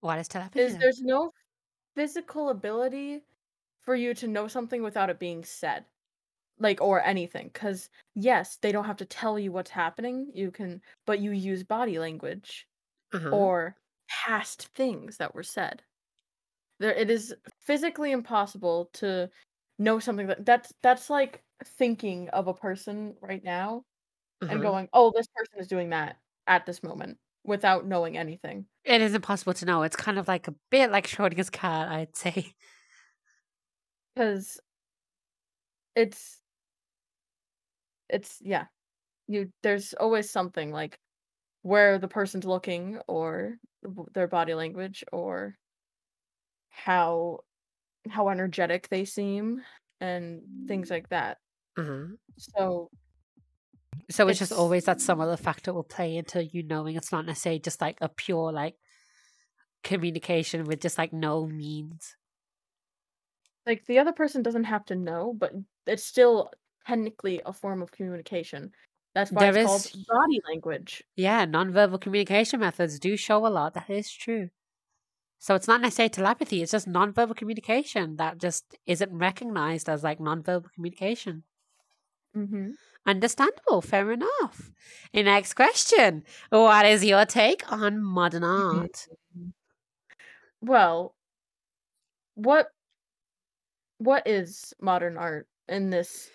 What 0.00 0.18
is 0.18 0.26
telepathy? 0.28 0.60
is 0.60 0.76
there's 0.76 1.00
no 1.00 1.30
physical 1.94 2.50
ability 2.50 3.24
for 3.80 3.94
you 3.94 4.14
to 4.14 4.28
know 4.28 4.48
something 4.48 4.82
without 4.82 5.10
it 5.10 5.18
being 5.18 5.44
said 5.44 5.86
like 6.60 6.80
or 6.80 7.02
anything 7.04 7.50
because 7.52 7.90
yes 8.14 8.56
they 8.62 8.72
don't 8.72 8.84
have 8.86 8.96
to 8.96 9.04
tell 9.04 9.38
you 9.38 9.52
what's 9.52 9.70
happening 9.70 10.30
you 10.34 10.50
can 10.50 10.80
but 11.06 11.20
you 11.20 11.30
use 11.32 11.62
body 11.64 11.98
language 11.98 12.66
Uh-huh. 13.12 13.38
or 13.38 13.76
past 14.08 14.68
things 14.74 15.18
that 15.18 15.34
were 15.34 15.42
said 15.44 15.82
there 16.80 16.92
it 16.92 17.10
is 17.10 17.34
physically 17.60 18.12
impossible 18.12 18.86
to 18.94 19.30
know 19.78 19.98
something 19.98 20.26
that 20.26 20.44
that's 20.44 20.72
that's 20.82 21.10
like 21.10 21.42
thinking 21.64 22.28
of 22.30 22.48
a 22.48 22.54
person 22.54 23.16
right 23.20 23.44
now 23.44 23.84
and 24.48 24.60
Uh-huh. 24.60 24.62
going 24.62 24.88
oh 24.94 25.12
this 25.16 25.28
person 25.36 25.60
is 25.60 25.68
doing 25.68 25.90
that 25.90 26.18
at 26.48 26.66
this 26.66 26.82
moment 26.82 27.18
without 27.44 27.86
knowing 27.86 28.18
anything 28.18 28.66
It 28.84 29.00
is 29.02 29.14
impossible 29.14 29.54
to 29.54 29.64
know. 29.66 29.82
It's 29.82 29.96
kind 29.96 30.18
of 30.18 30.28
like 30.28 30.48
a 30.48 30.54
bit 30.70 30.90
like 30.90 31.06
Schrodinger's 31.06 31.50
cat, 31.50 31.88
I'd 31.88 32.16
say. 32.16 32.54
because 34.14 34.60
it's 35.94 36.40
it's 38.08 38.38
yeah 38.42 38.66
you 39.28 39.52
there's 39.62 39.94
always 39.94 40.30
something 40.30 40.72
like 40.72 40.98
where 41.62 41.98
the 41.98 42.08
person's 42.08 42.46
looking 42.46 43.00
or 43.08 43.58
their 44.14 44.28
body 44.28 44.54
language 44.54 45.04
or 45.12 45.56
how 46.70 47.40
how 48.10 48.28
energetic 48.28 48.88
they 48.90 49.04
seem 49.04 49.62
and 50.00 50.42
things 50.68 50.90
like 50.90 51.08
that 51.10 51.38
Uh-huh. 51.76 52.16
so 52.38 52.90
So 54.10 54.28
it's 54.28 54.38
just 54.38 54.52
always 54.52 54.84
that 54.86 55.00
some 55.00 55.20
other 55.20 55.36
factor 55.36 55.72
will 55.72 55.82
play 55.84 56.16
into 56.16 56.44
you 56.44 56.62
knowing 56.62 56.96
it's 56.96 57.12
not 57.12 57.26
necessarily 57.26 57.60
just 57.60 57.80
like 57.80 57.98
a 58.00 58.08
pure 58.08 58.52
like 58.52 58.76
communication 59.82 60.64
with 60.64 60.80
just 60.80 60.98
like 60.98 61.12
no 61.12 61.46
means. 61.46 62.16
like 63.66 63.84
the 63.86 63.98
other 63.98 64.12
person 64.12 64.42
doesn't 64.42 64.64
have 64.64 64.84
to 64.86 64.94
know 64.96 65.32
but 65.34 65.52
it's 65.86 66.04
still 66.04 66.50
technically 66.88 67.40
a 67.46 67.52
form 67.52 67.82
of 67.82 67.92
communication 67.92 68.72
that's 69.14 69.30
why 69.32 69.40
There 69.50 69.56
it's 69.62 69.86
is- 69.86 69.92
called 69.92 70.06
body 70.06 70.40
language 70.48 71.02
Yeah, 71.16 71.44
non-verbal 71.44 71.98
communication 71.98 72.60
methods 72.60 72.98
do 72.98 73.16
show 73.16 73.46
a 73.46 73.48
lot. 73.48 73.74
That 73.74 73.90
is 73.90 74.10
true. 74.12 74.50
So 75.40 75.54
it's 75.54 75.66
not 75.68 75.80
necessarily 75.80 76.10
telepathy, 76.10 76.62
it's 76.62 76.72
just 76.72 76.86
non-verbal 76.86 77.34
communication 77.34 78.16
that 78.16 78.38
just 78.38 78.76
isn't 78.86 79.12
recognized 79.12 79.88
as 79.88 80.02
like 80.04 80.20
non-verbal 80.20 80.70
communication. 80.74 81.44
mm-hmm. 82.36 82.70
Understandable, 83.06 83.80
fair 83.80 84.12
enough. 84.12 84.70
Next 85.14 85.54
question. 85.54 86.24
What 86.50 86.84
is 86.86 87.04
your 87.04 87.24
take 87.24 87.62
on 87.72 88.02
modern 88.02 88.44
art? 88.44 89.06
Well, 90.60 91.14
what 92.34 92.66
what 93.98 94.26
is 94.26 94.74
modern 94.80 95.16
art 95.16 95.46
in 95.68 95.90
this 95.90 96.28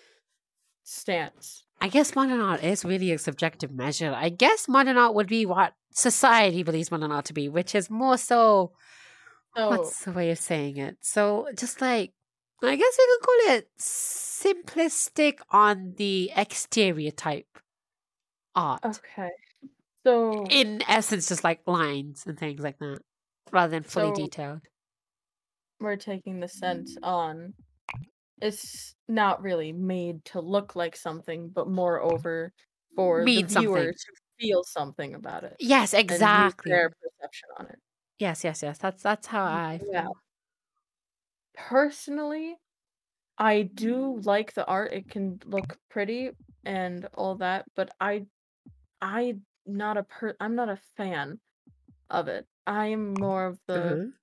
stance? 0.84 1.64
I 1.80 1.88
guess 1.88 2.14
modern 2.14 2.40
art 2.40 2.62
is 2.62 2.84
really 2.84 3.10
a 3.12 3.18
subjective 3.18 3.72
measure. 3.72 4.14
I 4.16 4.28
guess 4.28 4.68
modern 4.68 4.96
art 4.96 5.14
would 5.14 5.26
be 5.26 5.44
what 5.44 5.74
society 5.90 6.62
believes 6.62 6.90
modern 6.90 7.10
art 7.12 7.24
to 7.26 7.32
be, 7.32 7.48
which 7.48 7.74
is 7.74 7.90
more 7.90 8.16
so 8.16 8.72
what's 9.56 10.04
the 10.04 10.12
way 10.12 10.30
of 10.30 10.38
saying 10.38 10.76
it? 10.76 10.98
So 11.00 11.48
just 11.56 11.80
like 11.80 12.12
I 12.62 12.76
guess 12.76 12.96
we 12.98 13.06
could 13.18 13.26
call 13.26 13.56
it 13.56 13.68
simplistic 13.78 15.38
on 15.50 15.94
the 15.96 16.30
exterior 16.36 17.10
type 17.10 17.46
art. 18.54 18.84
okay. 18.84 19.30
So 20.06 20.44
In 20.50 20.82
essence, 20.88 21.28
just 21.28 21.44
like 21.44 21.60
lines 21.66 22.24
and 22.26 22.38
things 22.38 22.60
like 22.60 22.78
that. 22.78 23.00
Rather 23.52 23.70
than 23.70 23.82
fully 23.82 24.14
So- 24.14 24.22
detailed. 24.24 24.60
we're 25.80 25.96
taking 25.96 26.40
the 26.40 26.48
sense 26.48 26.96
on 27.02 27.54
it's 28.40 28.94
not 29.08 29.42
really 29.42 29.72
made 29.72 30.24
to 30.26 30.40
look 30.40 30.76
like 30.76 30.96
something, 30.96 31.50
but 31.50 31.68
moreover 31.68 32.52
for 32.96 33.26
Mean 33.26 33.48
the 33.48 33.48
something. 33.48 33.90
viewer 33.90 33.92
to 33.92 34.12
feel 34.38 34.64
something 34.64 35.14
about 35.14 35.44
it. 35.44 35.58
Yes, 35.58 35.94
and 36.08 36.30
use 36.30 36.54
exactly. 36.54 36.70
their 36.70 36.90
perception 36.90 37.48
on 37.58 37.66
it. 37.68 37.80
Yes, 38.18 38.44
yes, 38.44 38.62
yes. 38.62 38.78
That's 38.78 39.02
that's 39.02 39.26
how 39.28 39.44
I 39.44 39.78
feel. 39.78 39.84
Yeah. 39.92 40.08
Personally, 41.54 42.56
I 43.38 43.62
do 43.62 44.20
like 44.20 44.54
the 44.54 44.66
art. 44.66 44.92
It 44.92 45.08
can 45.08 45.40
look 45.46 45.78
pretty 45.90 46.32
and 46.64 47.06
all 47.14 47.36
that, 47.36 47.66
but 47.76 47.94
I 48.00 48.26
I 49.02 49.40
not 49.66 49.96
a 49.98 50.04
per 50.04 50.36
I'm 50.40 50.54
not 50.56 50.68
a 50.70 50.76
fan 50.96 51.40
of 52.10 52.28
it. 52.28 52.48
I'm 52.66 53.14
more 53.14 53.46
of 53.46 53.60
the 53.66 54.00
Mhm. 54.00 54.14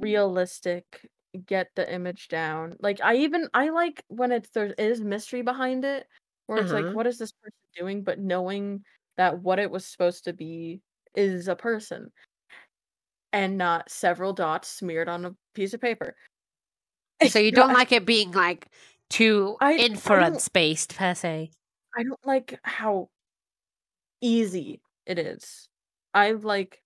realistic 0.00 1.10
get 1.36 1.68
the 1.76 1.90
image 1.92 2.28
down. 2.28 2.76
Like 2.80 3.00
I 3.02 3.16
even 3.16 3.48
I 3.54 3.70
like 3.70 4.04
when 4.08 4.32
it's 4.32 4.50
there 4.50 4.72
is 4.78 5.00
mystery 5.02 5.42
behind 5.42 5.84
it 5.84 6.06
where 6.46 6.58
it's 6.58 6.72
Uh-huh. 6.72 6.72
like 6.72 6.94
what 6.94 7.06
is 7.06 7.18
this 7.18 7.32
person 7.32 7.58
doing 7.76 8.02
but 8.04 8.18
knowing 8.20 8.84
that 9.16 9.40
what 9.42 9.58
it 9.58 9.70
was 9.70 9.86
supposed 9.86 10.24
to 10.24 10.32
be 10.32 10.82
is 11.14 11.48
a 11.48 11.56
person 11.56 12.10
and 13.32 13.58
not 13.58 13.90
several 13.90 14.32
dots 14.32 14.68
smeared 14.68 15.08
on 15.08 15.24
a 15.24 15.36
piece 15.54 15.74
of 15.74 15.80
paper. 15.80 16.16
So 17.24 17.38
you 17.38 17.52
don't 17.52 17.72
I- 17.72 17.74
like 17.74 17.92
it 17.92 18.04
being 18.06 18.32
like 18.32 18.68
too 19.08 19.56
I- 19.60 19.74
I 19.74 19.76
inference 19.76 20.48
based 20.48 20.94
per 20.96 21.14
se. 21.14 21.50
I 21.96 22.02
don't 22.04 22.24
like 22.24 22.60
how 22.62 23.10
easy 24.20 24.80
it 25.06 25.18
is. 25.18 25.68
I 26.14 26.32
like 26.32 26.82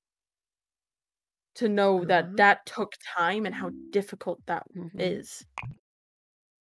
to 1.60 1.68
know 1.70 2.04
Mhm. 2.04 2.06
that 2.06 2.36
that 2.36 2.66
took 2.66 2.94
time 3.16 3.46
and 3.46 3.54
how 3.54 3.72
difficult 3.92 4.42
that 4.46 4.66
Mhm. 4.74 5.00
is. 5.00 5.46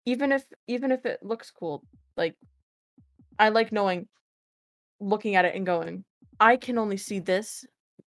Even 0.05 0.31
if 0.31 0.45
even 0.67 0.91
if 0.91 1.05
it 1.05 1.23
looks 1.23 1.51
cool, 1.51 1.85
like 2.17 2.37
I 3.37 3.49
like 3.49 3.71
knowing 3.71 4.07
looking 4.99 5.35
at 5.35 5.45
it 5.45 5.55
and 5.55 5.65
going, 5.65 6.05
I 6.39 6.57
can 6.57 6.77
only 6.77 6.97
see 6.97 7.19
this 7.19 7.65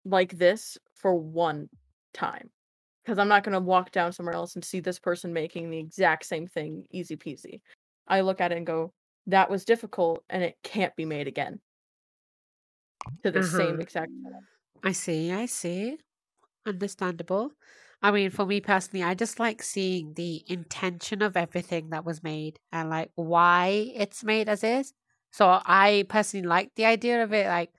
like 0.06 0.38
this 0.38 0.78
for 0.96 1.16
one 1.16 1.70
time 2.14 2.52
because 3.04 3.20
I'm 3.20 3.30
not 3.30 3.44
going 3.44 3.54
to 3.54 3.62
walk 3.62 3.92
down 3.92 4.14
somewhere 4.14 4.36
else 4.36 4.56
and 4.56 4.66
see 4.66 4.80
this 4.82 5.00
person 5.00 5.34
making 5.34 5.72
the 5.72 5.80
exact 5.80 6.26
same 6.26 6.48
thing 6.48 6.88
easy 6.92 7.18
peasy. 7.18 7.62
I 8.08 8.22
look 8.22 8.42
at 8.42 8.52
it 8.52 8.58
and 8.58 8.68
go, 8.68 8.94
that 9.28 9.50
was 9.50 9.66
difficult 9.66 10.26
and 10.30 10.44
it 10.44 10.58
can't 10.64 10.96
be 10.96 11.06
made 11.06 11.28
again 11.28 11.62
to 13.24 13.32
the 13.32 13.44
same 13.44 13.80
Uh-huh. 13.80 13.82
exact 13.82 14.12
setup. 14.24 14.44
I 14.84 14.92
see, 14.94 15.32
I 15.32 15.46
see. 15.48 16.00
Understandable. 16.70 17.52
I 18.02 18.12
mean, 18.12 18.30
for 18.30 18.46
me 18.46 18.62
personally, 18.62 19.04
I 19.04 19.14
just 19.14 19.40
like 19.40 19.62
seeing 19.62 20.14
the 20.14 20.44
intention 20.48 21.22
of 21.22 21.36
everything 21.36 21.90
that 21.90 22.06
was 22.06 22.24
made 22.24 22.60
and 22.72 22.90
like 22.90 23.12
why 23.16 23.92
it's 23.96 24.24
made 24.24 24.48
as 24.48 24.64
is. 24.64 24.94
So 25.32 25.60
I 25.66 26.06
personally 26.08 26.48
like 26.48 26.72
the 26.76 26.86
idea 26.86 27.24
of 27.24 27.34
it 27.34 27.48
like 27.48 27.72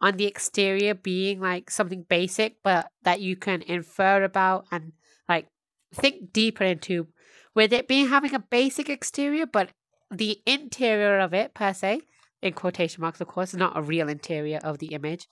on 0.00 0.16
the 0.16 0.26
exterior 0.26 0.94
being 0.94 1.40
like 1.40 1.70
something 1.70 2.04
basic, 2.08 2.56
but 2.62 2.88
that 3.04 3.20
you 3.20 3.36
can 3.36 3.62
infer 3.62 4.22
about 4.22 4.66
and 4.70 4.92
like 5.28 5.46
think 5.94 6.32
deeper 6.32 6.64
into 6.64 7.06
with 7.54 7.72
it 7.72 7.88
being 7.88 8.08
having 8.08 8.34
a 8.34 8.40
basic 8.40 8.90
exterior, 8.90 9.46
but 9.46 9.70
the 10.10 10.42
interior 10.44 11.20
of 11.20 11.32
it 11.32 11.54
per 11.54 11.72
se, 11.72 12.02
in 12.42 12.52
quotation 12.52 13.00
marks, 13.00 13.20
of 13.20 13.28
course, 13.28 13.54
not 13.54 13.76
a 13.76 13.82
real 13.82 14.08
interior 14.08 14.58
of 14.62 14.78
the 14.78 14.88
image, 14.88 15.28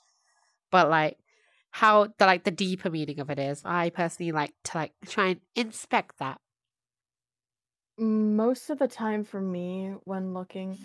but 0.71 0.89
like 0.89 1.19
how 1.73 2.09
the 2.19 2.27
like 2.27 2.45
the 2.45 2.51
deeper 2.51 2.91
meaning 2.91 3.19
of 3.21 3.31
it 3.31 3.39
is. 3.39 3.63
I 3.65 3.91
personally 3.91 4.33
like 4.33 4.55
to 4.65 4.79
like 4.79 4.93
try 5.07 5.29
and 5.29 5.41
inspect 5.57 6.19
that. 6.19 6.41
Most 7.99 8.71
of 8.71 8.79
the 8.79 8.89
time 8.89 9.25
for 9.25 9.41
me 9.41 9.95
when 10.05 10.33
looking 10.35 10.79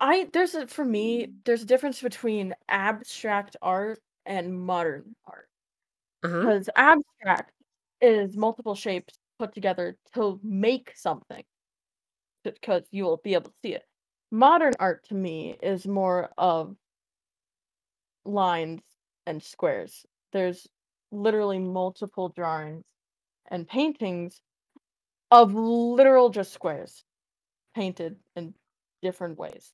I 0.00 0.28
there's 0.32 0.54
a 0.54 0.66
for 0.66 0.84
me 0.84 1.28
there's 1.44 1.62
a 1.62 1.66
difference 1.66 2.02
between 2.02 2.54
abstract 2.68 3.56
art 3.62 4.00
and 4.26 4.60
modern 4.60 5.14
art. 5.24 5.48
Uh-huh. 6.22 6.40
Because 6.40 6.70
abstract 6.76 7.52
is 8.00 8.36
multiple 8.36 8.74
shapes 8.74 9.14
put 9.38 9.54
together 9.54 9.96
to 10.14 10.40
make 10.42 10.92
something. 10.96 11.44
Because 12.44 12.84
you 12.90 13.04
will 13.04 13.18
be 13.18 13.34
able 13.34 13.50
to 13.50 13.56
see 13.62 13.74
it. 13.74 13.84
Modern 14.30 14.74
art 14.80 15.04
to 15.08 15.14
me 15.14 15.56
is 15.62 15.86
more 15.86 16.30
of 16.38 16.76
lines 18.24 18.82
and 19.26 19.42
squares. 19.42 20.04
There's 20.32 20.66
literally 21.10 21.58
multiple 21.58 22.30
drawings 22.30 22.84
and 23.50 23.68
paintings 23.68 24.40
of 25.30 25.54
literal 25.54 26.30
just 26.30 26.52
squares 26.52 27.04
painted 27.74 28.16
in 28.36 28.54
different 29.02 29.38
ways 29.38 29.72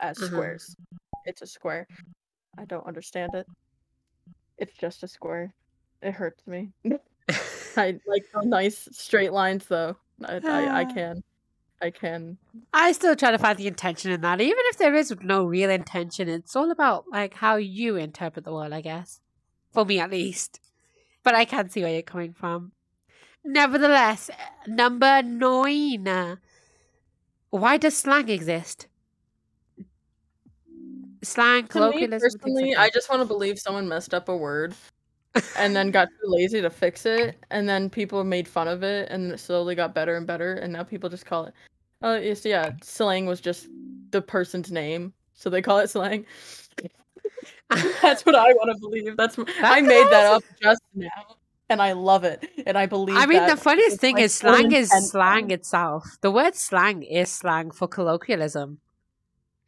as 0.00 0.18
Uh-huh. 0.18 0.28
squares. 0.28 0.76
It's 1.24 1.42
a 1.42 1.46
square. 1.46 1.86
I 2.58 2.64
don't 2.64 2.86
understand 2.86 3.34
it. 3.34 3.46
It's 4.58 4.72
just 4.74 5.02
a 5.02 5.08
square. 5.08 5.54
It 6.02 6.12
hurts 6.12 6.46
me. 6.46 6.72
I 7.76 7.98
like 8.06 8.24
the 8.32 8.42
nice 8.44 8.88
straight 8.92 9.32
lines 9.32 9.66
though. 9.66 9.96
I, 10.24 10.40
I, 10.46 10.80
I 10.80 10.84
can. 10.94 11.22
I 11.82 11.90
can. 11.90 12.38
I 12.72 12.92
still 12.92 13.16
try 13.16 13.30
to 13.30 13.38
find 13.38 13.58
the 13.58 13.66
intention 13.66 14.10
in 14.12 14.20
that. 14.22 14.40
Even 14.40 14.58
if 14.66 14.78
there 14.78 14.94
is 14.94 15.14
no 15.22 15.44
real 15.44 15.70
intention, 15.70 16.28
it's 16.28 16.56
all 16.56 16.70
about 16.70 17.04
like 17.10 17.34
how 17.34 17.56
you 17.56 17.96
interpret 17.96 18.44
the 18.44 18.52
world, 18.52 18.72
I 18.72 18.80
guess. 18.80 19.20
For 19.76 19.84
me 19.84 20.00
at 20.00 20.10
least. 20.10 20.58
But 21.22 21.34
I 21.34 21.44
can 21.44 21.68
see 21.68 21.82
where 21.82 21.92
you're 21.92 22.00
coming 22.00 22.32
from. 22.32 22.72
Nevertheless, 23.44 24.30
number 24.66 25.22
nine. 25.22 26.38
Why 27.50 27.76
does 27.76 27.94
slang 27.94 28.30
exist? 28.30 28.86
Slang, 31.22 31.66
colloquialism, 31.66 32.30
personally, 32.40 32.74
like 32.74 32.78
I 32.78 32.88
just 32.88 33.10
want 33.10 33.20
to 33.20 33.26
believe 33.26 33.58
someone 33.58 33.86
messed 33.86 34.14
up 34.14 34.30
a 34.30 34.36
word 34.36 34.74
and 35.58 35.76
then 35.76 35.90
got 35.90 36.08
too 36.08 36.26
lazy 36.26 36.62
to 36.62 36.70
fix 36.70 37.04
it, 37.04 37.36
and 37.50 37.68
then 37.68 37.90
people 37.90 38.24
made 38.24 38.48
fun 38.48 38.68
of 38.68 38.82
it, 38.82 39.10
and 39.10 39.32
it 39.32 39.38
slowly 39.38 39.74
got 39.74 39.94
better 39.94 40.16
and 40.16 40.26
better, 40.26 40.54
and 40.54 40.72
now 40.72 40.84
people 40.84 41.10
just 41.10 41.26
call 41.26 41.44
it. 41.44 41.52
Oh, 42.00 42.16
yes, 42.16 42.46
yeah. 42.46 42.72
Slang 42.82 43.26
was 43.26 43.42
just 43.42 43.68
the 44.08 44.22
person's 44.22 44.72
name, 44.72 45.12
so 45.34 45.50
they 45.50 45.60
call 45.60 45.80
it 45.80 45.90
slang. 45.90 46.24
That's 48.02 48.24
what 48.24 48.34
I 48.34 48.52
want 48.54 48.74
to 48.74 48.80
believe. 48.80 49.16
That's 49.16 49.38
I 49.62 49.80
made 49.80 50.06
that 50.10 50.32
up 50.34 50.42
just 50.62 50.80
now, 50.94 51.08
and 51.68 51.82
I 51.82 51.92
love 51.92 52.24
it, 52.24 52.48
and 52.66 52.76
I 52.78 52.86
believe. 52.86 53.16
I 53.16 53.26
mean, 53.26 53.46
the 53.46 53.56
funniest 53.56 53.98
thing 54.00 54.18
is 54.18 54.34
slang 54.34 54.72
is 54.72 54.90
slang 55.10 55.50
itself. 55.50 56.18
The 56.20 56.30
word 56.30 56.54
slang 56.54 57.02
is 57.02 57.30
slang 57.30 57.70
for 57.70 57.88
colloquialism. 57.88 58.78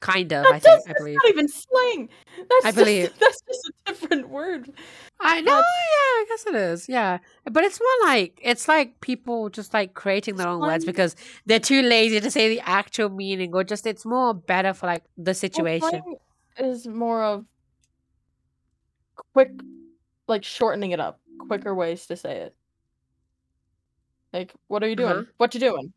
Kind 0.01 0.33
of, 0.33 0.45
That 0.45 0.53
I 0.55 0.59
think. 0.61 0.75
I 0.75 0.83
that's 0.87 0.99
believe. 1.01 1.17
not 1.17 1.29
even 1.29 1.49
slang. 1.49 2.09
That's 2.37 2.67
I 2.67 2.69
just, 2.69 2.77
believe. 2.77 3.19
that's 3.19 3.41
just 3.43 3.69
a 3.69 3.73
different 3.91 4.29
word. 4.29 4.71
I 5.21 5.41
know, 5.41 5.51
That's- 5.57 5.65
yeah, 5.67 6.21
I 6.23 6.25
guess 6.29 6.47
it 6.47 6.55
is, 6.55 6.89
yeah. 6.89 7.19
But 7.51 7.65
it's 7.65 7.81
more 7.81 8.09
like 8.09 8.39
it's 8.41 8.69
like 8.69 9.01
people 9.01 9.49
just 9.49 9.75
like 9.75 9.95
creating 9.95 10.37
their 10.37 10.47
own 10.47 10.61
words 10.61 10.85
because 10.85 11.17
they're 11.47 11.59
too 11.59 11.83
lazy 11.83 12.21
to 12.21 12.31
say 12.31 12.49
the 12.49 12.61
actual 12.61 13.09
meaning, 13.09 13.53
or 13.53 13.65
just 13.65 13.89
it's 13.89 14.05
more 14.05 14.33
better 14.35 14.73
for 14.73 14.87
like 14.87 15.03
the 15.17 15.35
situation. 15.35 15.89
slang 15.89 16.17
is 16.59 16.87
more 16.87 17.25
of 17.25 17.45
quick, 19.39 19.53
like 20.27 20.43
shortening 20.43 20.91
it 20.91 20.99
up, 20.99 21.21
quicker 21.47 21.73
ways 21.73 22.07
to 22.07 22.17
say 22.17 22.39
it. 22.39 22.57
Like, 24.33 24.53
what 24.67 24.83
are 24.83 24.89
you 24.89 24.97
doing? 24.97 25.11
Uh-huh. 25.11 25.23
What 25.37 25.55
you 25.55 25.61
doing? 25.61 25.93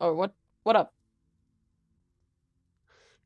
Or 0.00 0.14
what? 0.16 0.34
What 0.64 0.74
up? 0.74 0.92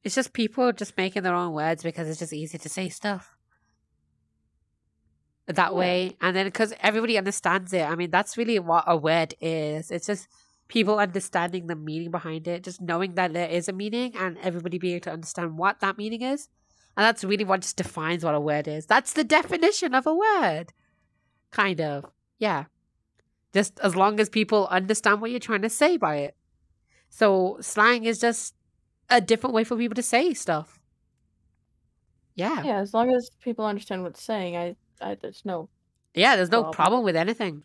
It's 0.04 0.14
just 0.14 0.34
people 0.34 0.72
just 0.72 0.94
making 0.98 1.22
their 1.22 1.34
own 1.34 1.54
words 1.54 1.82
because 1.82 2.06
it's 2.06 2.18
just 2.18 2.34
easy 2.34 2.58
to 2.58 2.68
say 2.68 2.90
stuff 2.90 3.34
that 5.46 5.72
Yeah. 5.72 5.78
way, 5.78 6.16
and 6.20 6.36
then 6.36 6.44
because 6.46 6.74
everybody 6.80 7.16
understands 7.16 7.72
it. 7.72 7.82
I 7.82 7.96
mean, 7.96 8.10
that's 8.10 8.36
really 8.36 8.58
what 8.58 8.84
a 8.86 8.96
word 8.96 9.34
is. 9.40 9.90
It's 9.90 10.06
just 10.06 10.28
people 10.68 10.98
understanding 10.98 11.66
the 11.66 11.76
meaning 11.76 12.10
behind 12.10 12.46
it, 12.46 12.62
just 12.62 12.80
knowing 12.82 13.14
that 13.14 13.32
there 13.32 13.48
is 13.48 13.68
a 13.68 13.72
meaning, 13.72 14.14
and 14.16 14.36
everybody 14.42 14.78
being 14.78 14.96
able 14.96 15.04
to 15.04 15.12
understand 15.12 15.56
what 15.56 15.80
that 15.80 15.96
meaning 15.96 16.20
is. 16.20 16.48
And 16.96 17.04
that's 17.04 17.24
really 17.24 17.44
what 17.44 17.62
just 17.62 17.76
defines 17.76 18.24
what 18.24 18.34
a 18.34 18.40
word 18.40 18.68
is. 18.68 18.86
That's 18.86 19.12
the 19.12 19.24
definition 19.24 19.94
of 19.94 20.06
a 20.06 20.14
word. 20.14 20.72
Kind 21.50 21.80
of. 21.80 22.04
Yeah. 22.38 22.64
Just 23.52 23.78
as 23.80 23.96
long 23.96 24.20
as 24.20 24.28
people 24.28 24.66
understand 24.70 25.20
what 25.20 25.30
you're 25.30 25.40
trying 25.40 25.62
to 25.62 25.70
say 25.70 25.96
by 25.96 26.16
it. 26.16 26.36
So 27.08 27.58
slang 27.60 28.04
is 28.04 28.20
just 28.20 28.54
a 29.08 29.20
different 29.20 29.54
way 29.54 29.64
for 29.64 29.76
people 29.76 29.96
to 29.96 30.02
say 30.02 30.34
stuff. 30.34 30.78
Yeah. 32.34 32.62
Yeah, 32.62 32.80
as 32.80 32.94
long 32.94 33.12
as 33.14 33.30
people 33.42 33.64
understand 33.66 34.02
what's 34.02 34.22
saying, 34.22 34.56
I, 34.56 34.76
I 35.00 35.16
there's 35.20 35.42
no. 35.44 35.68
Yeah, 36.14 36.36
there's 36.36 36.50
no 36.50 36.62
Problem. 36.62 36.74
problem 36.74 37.04
with 37.04 37.16
anything. 37.16 37.64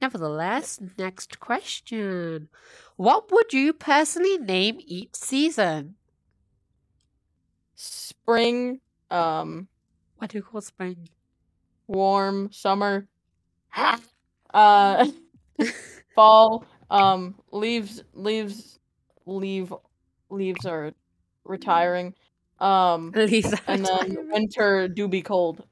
Nevertheless, 0.00 0.78
next 0.98 1.40
question. 1.40 2.48
What 2.96 3.30
would 3.32 3.52
you 3.52 3.72
personally 3.72 4.38
name 4.38 4.78
each 4.80 5.14
season? 5.14 5.94
Spring, 7.76 8.80
um, 9.10 9.68
What 10.16 10.30
do 10.30 10.38
you 10.38 10.42
call 10.42 10.60
spring? 10.60 11.08
warm, 11.86 12.50
summer, 12.52 13.06
uh, 14.54 15.06
fall, 16.14 16.64
um, 16.90 17.34
leaves, 17.52 18.02
leaves, 18.14 18.78
leave, 19.26 19.72
leaves 20.30 20.66
are 20.66 20.92
retiring, 21.44 22.14
um, 22.60 23.12
and 23.68 23.84
then 23.84 24.16
winter 24.32 24.88
do 24.88 25.08
be 25.08 25.22
cold. 25.22 25.64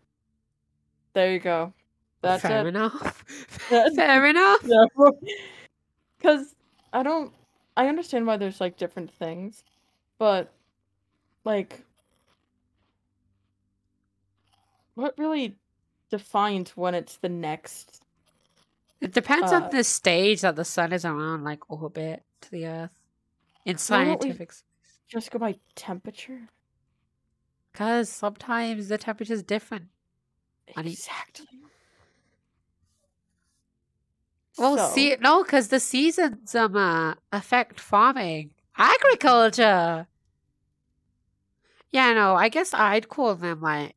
There 1.14 1.33
you 1.33 1.40
go. 1.40 1.73
That's 2.23 2.43
Fair 2.43 2.61
it. 2.62 2.69
enough. 2.69 3.25
Fair 3.97 4.27
enough. 4.27 4.61
Because 6.19 6.55
I 6.93 7.03
don't, 7.03 7.33
I 7.77 7.88
understand 7.88 8.27
why 8.27 8.37
there's 8.37 8.61
like 8.61 8.77
different 8.77 9.11
things, 9.11 9.62
but 10.19 10.53
like, 11.45 11.84
what 14.94 15.18
really 15.18 15.57
defines 16.11 16.76
when 16.76 16.94
it's 16.94 17.16
the 17.16 17.28
next? 17.28 18.00
It 19.00 19.12
depends 19.12 19.52
Uh, 19.52 19.57
on 19.57 19.68
the 19.70 19.85
stage 19.85 20.40
that 20.42 20.57
the 20.57 20.64
sun 20.64 20.92
is 20.92 21.04
around, 21.04 21.44
like 21.44 21.68
orbit 21.70 22.24
to 22.42 22.50
the 22.50 22.66
Earth. 22.66 22.90
In 23.64 23.78
scientific, 23.78 24.52
Just 25.09 25.30
go 25.30 25.38
by 25.38 25.59
temperature. 25.74 26.48
because 27.72 28.09
sometimes 28.09 28.88
the 28.88 28.98
temperature 28.98 29.33
is 29.35 29.42
different. 29.42 29.87
Exactly. 30.76 31.46
Well, 34.57 34.76
So, 34.76 34.88
see, 34.94 35.16
no, 35.20 35.42
because 35.42 35.68
the 35.68 35.80
seasons 35.80 36.54
um 36.54 36.76
uh, 36.76 37.14
affect 37.33 37.80
farming, 37.80 38.50
agriculture. 38.76 40.07
Yeah, 41.92 42.12
no, 42.12 42.35
I 42.35 42.48
guess 42.48 42.74
I'd 42.74 43.09
call 43.09 43.35
them 43.37 43.61
like 43.61 43.94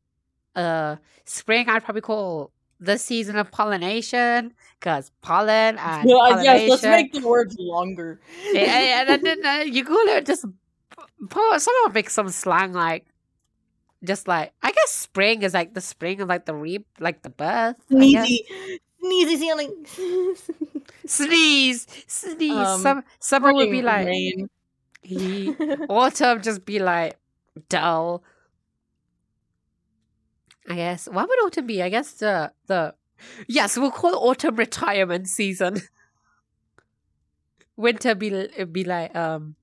uh 0.58 0.96
spring. 1.24 1.68
I'd 1.68 1.84
probably 1.84 2.02
call 2.02 2.50
the 2.80 2.98
season 2.98 3.36
of 3.36 3.50
pollination 3.50 4.52
because 4.78 5.10
pollen 5.22 5.78
and 5.78 6.08
Yeah, 6.08 6.42
yes, 6.42 6.70
let's 6.70 6.82
make 6.82 7.12
the 7.12 7.26
words 7.26 7.56
longer. 7.58 8.20
yeah, 8.52 9.04
and 9.08 9.24
then 9.26 9.44
uh, 9.44 9.64
you 9.64 9.84
call 9.84 10.06
it 10.16 10.26
just 10.26 10.44
po- 11.28 11.58
someone 11.58 11.92
make 11.92 12.10
some 12.10 12.28
slang 12.28 12.72
like 12.72 13.06
just 14.04 14.28
like 14.28 14.52
I 14.62 14.70
guess 14.70 14.90
spring 14.92 15.42
is 15.42 15.54
like 15.54 15.74
the 15.74 15.80
spring 15.80 16.20
of 16.20 16.28
like 16.28 16.46
the 16.46 16.54
reap, 16.54 16.86
like 17.00 17.22
the 17.22 17.30
birth. 17.30 17.76
Sneezy, 17.90 18.46
sneezy 19.02 19.36
ceiling. 19.38 19.74
Sneeze, 21.06 21.86
sneeze. 22.06 22.52
Um, 22.52 22.80
Some 22.80 23.04
summer 23.18 23.52
would 23.52 23.70
be 23.70 23.82
like 23.82 24.06
rain. 24.06 24.50
he, 25.02 25.50
autumn 25.88 26.42
just 26.42 26.64
be 26.64 26.78
like 26.78 27.16
dull. 27.68 28.22
I 30.68 30.76
guess. 30.76 31.06
What 31.08 31.28
would 31.28 31.44
autumn 31.44 31.66
be? 31.66 31.82
I 31.82 31.88
guess 31.88 32.12
the 32.12 32.52
the 32.66 32.94
yes, 33.46 33.76
we'll 33.78 33.90
call 33.90 34.14
autumn 34.28 34.56
retirement 34.56 35.28
season. 35.28 35.80
Winter 37.76 38.14
be 38.14 38.48
be 38.70 38.84
like 38.84 39.14
um 39.16 39.54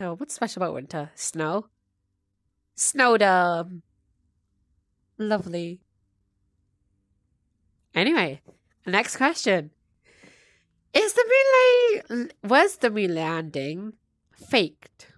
oh 0.00 0.14
what's 0.14 0.34
special 0.34 0.62
about 0.62 0.74
winter? 0.74 1.10
Snow. 1.14 1.66
Snowdom. 2.74 3.82
Lovely. 5.18 5.80
Anyway, 7.94 8.40
next 8.86 9.16
question. 9.16 9.70
Is 10.94 11.14
the 11.14 11.24
moon 11.32 12.28
la- 12.42 12.48
was 12.48 12.76
the 12.76 12.90
moon 12.90 13.14
landing 13.14 13.94
faked? 14.34 15.08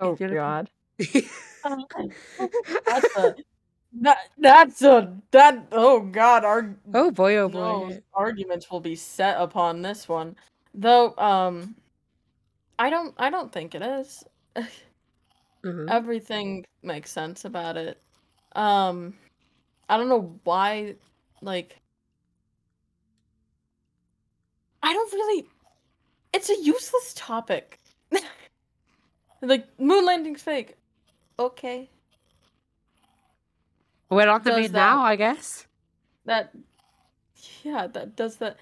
Oh 0.00 0.12
If 0.12 0.20
God. 0.98 2.12
that's 2.86 3.16
a 3.16 3.34
that, 4.00 4.18
that's 4.38 4.82
a 4.82 5.16
that 5.30 5.66
oh 5.72 6.00
god 6.00 6.44
our 6.44 6.76
oh 6.94 7.10
boy, 7.10 7.36
oh 7.36 7.48
boy. 7.48 7.58
no, 7.58 7.98
arguments 8.14 8.70
will 8.70 8.80
be 8.80 8.96
set 8.96 9.40
upon 9.40 9.82
this 9.82 10.08
one 10.08 10.36
though 10.74 11.14
um 11.16 11.74
i 12.78 12.90
don't 12.90 13.14
i 13.18 13.30
don't 13.30 13.52
think 13.52 13.74
it 13.74 13.82
is 13.82 14.24
Mhm. 15.64 15.90
everything 15.90 16.64
makes 16.82 17.10
sense 17.10 17.44
about 17.44 17.76
it 17.76 18.00
um 18.52 19.14
i 19.88 19.96
don't 19.96 20.08
know 20.08 20.38
why 20.44 20.94
like 21.42 21.80
i 24.82 24.92
don't 24.92 25.12
really 25.12 25.46
it's 26.32 26.50
a 26.50 26.56
useless 26.62 27.14
topic 27.16 27.80
like 29.42 29.66
moon 29.80 30.04
landing's 30.04 30.42
fake 30.42 30.76
okay. 31.38 31.88
We're 34.10 34.28
on 34.28 34.42
the 34.42 34.50
that- 34.50 34.72
now, 34.72 35.02
I 35.02 35.16
guess. 35.16 35.66
that 36.24 36.54
yeah 37.62 37.86
that 37.86 38.16
does 38.16 38.36
that. 38.36 38.56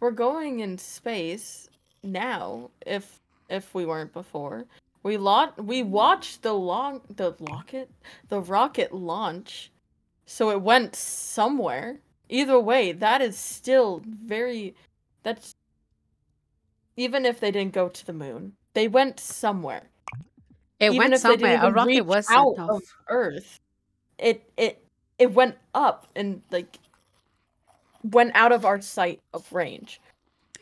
We're 0.00 0.10
going 0.10 0.60
in 0.60 0.78
space 0.78 1.68
now 2.02 2.70
if 2.84 3.20
if 3.48 3.74
we 3.74 3.86
weren't 3.86 4.12
before. 4.12 4.66
We 5.02 5.16
lot 5.16 5.62
we 5.64 5.82
watched 5.82 6.42
the 6.42 6.52
long 6.52 7.00
the 7.08 7.34
rocket 7.40 7.90
the 8.28 8.40
rocket 8.40 8.92
launch 8.92 9.70
so 10.26 10.50
it 10.50 10.60
went 10.60 10.96
somewhere. 10.96 11.98
Either 12.28 12.58
way 12.58 12.92
that 12.92 13.20
is 13.22 13.38
still 13.38 14.02
very 14.04 14.74
that's 15.22 15.54
even 16.96 17.24
if 17.26 17.40
they 17.40 17.50
didn't 17.50 17.72
go 17.74 17.88
to 17.88 18.06
the 18.06 18.12
moon 18.12 18.52
they 18.74 18.88
went 18.88 19.20
somewhere 19.20 19.90
It 20.78 20.86
even 20.86 20.98
went 20.98 21.14
if 21.14 21.22
they 21.22 21.36
didn't 21.36 21.60
somewhere. 21.60 21.70
A 21.70 21.72
rocket 21.72 22.06
was 22.06 22.26
sent 22.26 22.38
out 22.38 22.58
off. 22.58 22.70
of 22.70 22.82
Earth. 23.08 23.60
It 24.18 24.42
it 24.56 24.84
it 25.18 25.32
went 25.32 25.56
up 25.74 26.06
and 26.14 26.42
like 26.50 26.78
went 28.02 28.32
out 28.34 28.52
of 28.52 28.64
our 28.64 28.80
sight 28.80 29.20
of 29.32 29.50
range. 29.52 30.00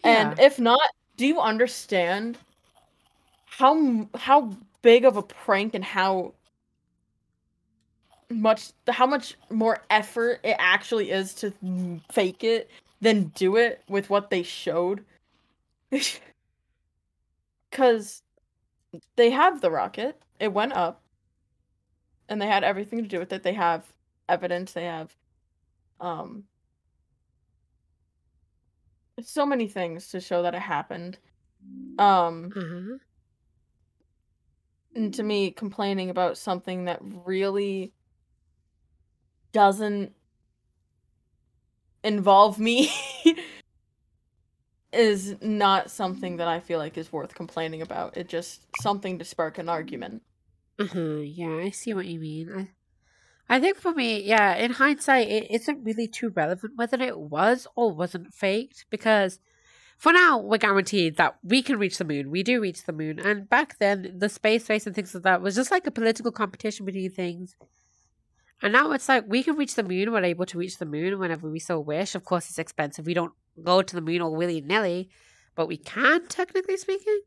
And 0.04 0.38
if 0.38 0.58
not, 0.58 0.80
do 1.16 1.26
you 1.26 1.40
understand 1.40 2.38
how 3.46 4.08
how 4.14 4.56
big 4.82 5.04
of 5.04 5.16
a 5.16 5.22
prank 5.22 5.74
and 5.74 5.84
how 5.84 6.34
much 8.30 8.72
how 8.88 9.06
much 9.06 9.36
more 9.50 9.82
effort 9.90 10.40
it 10.44 10.56
actually 10.58 11.10
is 11.10 11.34
to 11.34 11.52
fake 12.12 12.44
it 12.44 12.70
than 13.00 13.32
do 13.34 13.56
it 13.56 13.82
with 13.88 14.10
what 14.10 14.30
they 14.30 14.42
showed? 14.42 15.04
Cuz 17.72 18.22
they 19.16 19.30
have 19.30 19.60
the 19.60 19.70
rocket. 19.70 20.22
It 20.40 20.52
went 20.52 20.72
up. 20.72 21.02
And 22.28 22.40
they 22.40 22.46
had 22.46 22.64
everything 22.64 23.02
to 23.02 23.08
do 23.08 23.18
with 23.18 23.32
it. 23.32 23.42
They 23.42 23.54
have 23.54 23.92
evidence, 24.28 24.72
they 24.72 24.84
have 24.84 25.14
um 26.00 26.44
so 29.22 29.46
many 29.46 29.68
things 29.68 30.08
to 30.08 30.20
show 30.20 30.42
that 30.42 30.54
it 30.54 30.62
happened. 30.62 31.18
Um 31.98 32.52
Uh-huh. 32.56 32.98
and 34.94 35.12
to 35.14 35.22
me 35.22 35.50
complaining 35.50 36.10
about 36.10 36.38
something 36.38 36.84
that 36.84 37.00
really 37.02 37.92
doesn't 39.52 40.12
involve 42.02 42.58
me 42.58 42.92
is 44.94 45.36
not 45.40 45.90
something 45.90 46.36
that 46.36 46.48
I 46.48 46.60
feel 46.60 46.78
like 46.78 46.96
is 46.96 47.12
worth 47.12 47.34
complaining 47.34 47.82
about. 47.82 48.16
It 48.16 48.28
just 48.28 48.66
something 48.80 49.18
to 49.18 49.24
spark 49.24 49.58
an 49.58 49.68
argument. 49.68 50.22
Uh-huh. 50.78 51.18
Yeah, 51.18 51.56
I 51.56 51.70
see 51.70 51.94
what 51.94 52.06
you 52.06 52.18
mean. 52.18 52.50
I, 53.48 53.56
I 53.56 53.60
think 53.60 53.76
for 53.76 53.92
me, 53.92 54.22
yeah, 54.22 54.56
in 54.56 54.72
hindsight, 54.72 55.28
it 55.28 55.50
isn't 55.50 55.84
really 55.84 56.08
too 56.08 56.30
relevant 56.30 56.74
whether 56.76 57.00
it 57.02 57.18
was 57.18 57.66
or 57.76 57.92
wasn't 57.92 58.34
faked 58.34 58.86
because 58.90 59.38
for 59.96 60.12
now, 60.12 60.38
we're 60.38 60.58
guaranteed 60.58 61.16
that 61.16 61.36
we 61.42 61.62
can 61.62 61.78
reach 61.78 61.98
the 61.98 62.04
moon. 62.04 62.30
We 62.30 62.42
do 62.42 62.60
reach 62.60 62.84
the 62.84 62.92
moon. 62.92 63.18
And 63.18 63.48
back 63.48 63.78
then, 63.78 64.14
the 64.18 64.28
space 64.28 64.68
race 64.68 64.86
and 64.86 64.94
things 64.94 65.14
like 65.14 65.22
that 65.22 65.42
was 65.42 65.54
just 65.54 65.70
like 65.70 65.86
a 65.86 65.90
political 65.90 66.32
competition 66.32 66.84
between 66.84 67.10
things. 67.10 67.56
And 68.62 68.72
now 68.72 68.92
it's 68.92 69.08
like 69.08 69.24
we 69.28 69.42
can 69.42 69.56
reach 69.56 69.74
the 69.74 69.82
moon. 69.82 70.10
We're 70.10 70.24
able 70.24 70.46
to 70.46 70.58
reach 70.58 70.78
the 70.78 70.86
moon 70.86 71.18
whenever 71.18 71.48
we 71.48 71.58
so 71.58 71.78
wish. 71.80 72.14
Of 72.14 72.24
course, 72.24 72.48
it's 72.48 72.58
expensive. 72.58 73.06
We 73.06 73.14
don't 73.14 73.32
go 73.62 73.82
to 73.82 73.94
the 73.94 74.00
moon 74.00 74.20
all 74.22 74.34
willy 74.34 74.60
nilly, 74.60 75.10
but 75.54 75.66
we 75.68 75.76
can, 75.76 76.26
technically 76.28 76.76
speaking. 76.76 77.20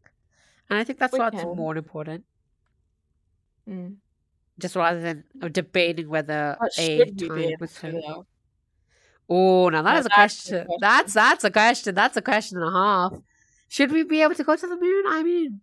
And 0.70 0.80
I 0.80 0.84
think 0.84 1.00
that's 1.00 1.14
We 1.14 1.20
what's 1.20 1.38
can. 1.38 1.56
more 1.56 1.78
important 1.78 2.26
Mm. 3.68 3.98
just 4.58 4.76
rather 4.78 5.02
than 5.02 5.26
uh, 5.42 5.50
debating 5.50 6.08
whether 6.08 6.56
What 6.58 6.72
a 6.78 6.98
should 6.98 7.22
we 7.22 7.28
be 7.30 7.56
time 7.56 7.58
was 7.60 7.84
Oh, 9.30 9.68
now 9.70 9.82
that 9.82 9.94
Now 9.94 10.00
is 10.00 10.06
a 10.06 10.10
question. 10.10 10.66
question. 10.66 10.78
That's 10.80 11.14
that's 11.14 11.44
a 11.44 11.52
question. 11.52 11.96
That's 11.96 12.16
a 12.16 12.22
question 12.22 12.58
and 12.62 12.68
a 12.68 12.72
half. 12.72 13.14
Should 13.68 13.92
we 13.92 14.04
be 14.04 14.22
able 14.22 14.36
to 14.36 14.44
go 14.46 14.56
to 14.56 14.68
the 14.68 14.78
moon? 14.78 15.04
I 15.08 15.24
mean, 15.24 15.60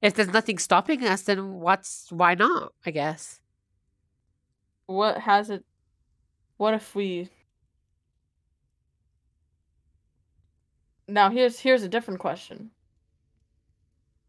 if 0.00 0.14
there's 0.14 0.28
nothing 0.32 0.58
stopping 0.58 1.04
us, 1.04 1.22
then 1.22 1.54
what's 1.54 2.12
why 2.12 2.34
not? 2.34 2.72
I 2.86 2.92
guess. 2.92 3.40
What 4.86 5.18
has 5.22 5.50
it? 5.50 5.64
What 6.56 6.74
if 6.74 6.94
we? 6.94 7.28
Now 11.08 11.30
here's 11.30 11.58
here's 11.60 11.82
a 11.82 11.88
different 11.88 12.20
question. 12.20 12.70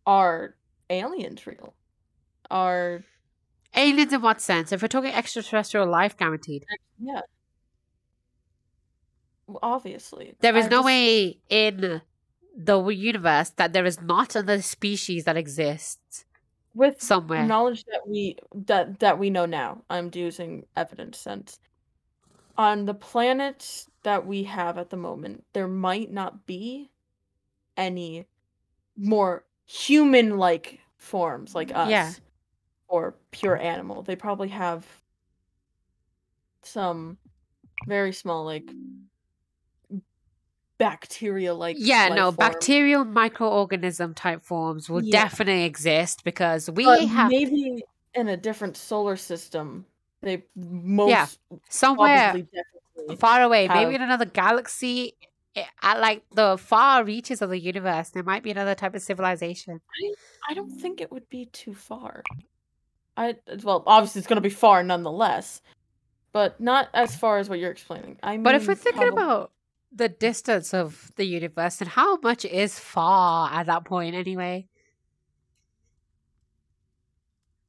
Are 0.05 0.55
aliens 0.89 1.45
real? 1.45 1.73
Are 2.49 3.03
Aliens 3.75 4.11
in 4.13 4.21
what 4.21 4.41
sense? 4.41 4.71
If 4.71 4.81
we're 4.81 4.87
talking 4.87 5.11
extraterrestrial 5.13 5.87
life 5.87 6.17
guaranteed, 6.17 6.65
yeah. 6.99 7.21
Well, 9.45 9.59
obviously, 9.61 10.35
there 10.39 10.55
is 10.57 10.65
I 10.65 10.69
no 10.69 10.77
just- 10.77 10.85
way 10.85 11.39
in 11.49 12.01
the 12.55 12.83
universe 12.87 13.51
that 13.51 13.73
there 13.73 13.85
is 13.85 14.01
not 14.01 14.35
another 14.35 14.61
species 14.61 15.25
that 15.25 15.37
exists 15.37 16.25
with 16.73 17.01
somewhere. 17.01 17.45
knowledge 17.45 17.83
that 17.85 18.01
we 18.07 18.37
that 18.53 18.99
that 18.99 19.19
we 19.19 19.29
know 19.29 19.45
now. 19.45 19.83
I'm 19.89 20.09
using 20.13 20.65
evidence 20.75 21.17
sense. 21.19 21.59
On 22.57 22.85
the 22.85 22.93
planets 22.95 23.87
that 24.03 24.25
we 24.25 24.43
have 24.43 24.77
at 24.77 24.89
the 24.89 24.97
moment, 24.97 25.45
there 25.53 25.67
might 25.67 26.11
not 26.11 26.45
be 26.45 26.89
any 27.77 28.25
more 28.97 29.45
human-like 29.65 30.79
forms 30.97 31.55
like 31.55 31.69
mm, 31.69 31.75
us 31.75 31.89
Yeah. 31.89 32.13
or 32.87 33.15
pure 33.31 33.57
animal. 33.57 34.01
They 34.03 34.15
probably 34.15 34.49
have 34.49 34.85
some 36.63 37.17
very 37.87 38.11
small 38.13 38.43
like 38.45 38.69
bacteria 40.77 41.53
like 41.53 41.77
yeah, 41.77 42.07
no, 42.09 42.31
bacterial 42.31 43.03
microorganism 43.05 44.15
type 44.15 44.43
forms 44.43 44.89
will 44.89 45.01
Yeah. 45.01 45.23
definitely 45.23 45.65
exist 45.65 46.23
because 46.23 46.69
we 46.69 46.85
but 46.85 47.01
have 47.05 47.29
maybe 47.29 47.83
in 48.13 48.29
a 48.29 48.37
different 48.37 48.77
solar 48.77 49.15
system 49.15 49.85
they 50.21 50.43
most 50.55 51.09
yeah 51.09 51.27
somewhere 51.69 52.33
far 53.17 53.41
away, 53.41 53.67
maybe 53.67 53.95
in 53.95 54.01
another 54.01 54.25
galaxy, 54.25 55.13
eh, 55.55 55.63
at 55.81 55.99
like 55.99 56.23
the 56.33 56.57
far 56.57 57.03
reaches 57.03 57.41
of 57.41 57.49
the 57.49 57.59
universe, 57.59 58.09
there 58.09 58.23
might 58.23 58.43
be 58.43 58.51
another 58.51 58.75
type 58.75 58.95
of 58.95 59.01
civilization. 59.01 59.81
I 60.49 60.53
don't 60.53 60.69
think 60.71 61.01
it 61.01 61.11
would 61.11 61.29
be 61.29 61.45
too 61.45 61.73
far. 61.73 62.23
I 63.17 63.35
well, 63.63 63.83
obviously 63.85 64.19
it's 64.19 64.27
going 64.27 64.37
to 64.37 64.41
be 64.41 64.49
far 64.49 64.81
nonetheless, 64.83 65.61
but 66.31 66.59
not 66.61 66.89
as 66.93 67.15
far 67.15 67.37
as 67.37 67.49
what 67.49 67.59
you're 67.59 67.71
explaining. 67.71 68.17
I 68.23 68.33
mean, 68.33 68.43
But 68.43 68.55
if 68.55 68.67
we're 68.67 68.75
thinking 68.75 69.01
probably- 69.01 69.23
about 69.23 69.51
the 69.91 70.07
distance 70.09 70.73
of 70.73 71.11
the 71.15 71.25
universe 71.25 71.81
and 71.81 71.89
how 71.89 72.17
much 72.17 72.45
is 72.45 72.79
far 72.79 73.51
at 73.51 73.65
that 73.65 73.85
point, 73.85 74.15
anyway. 74.15 74.67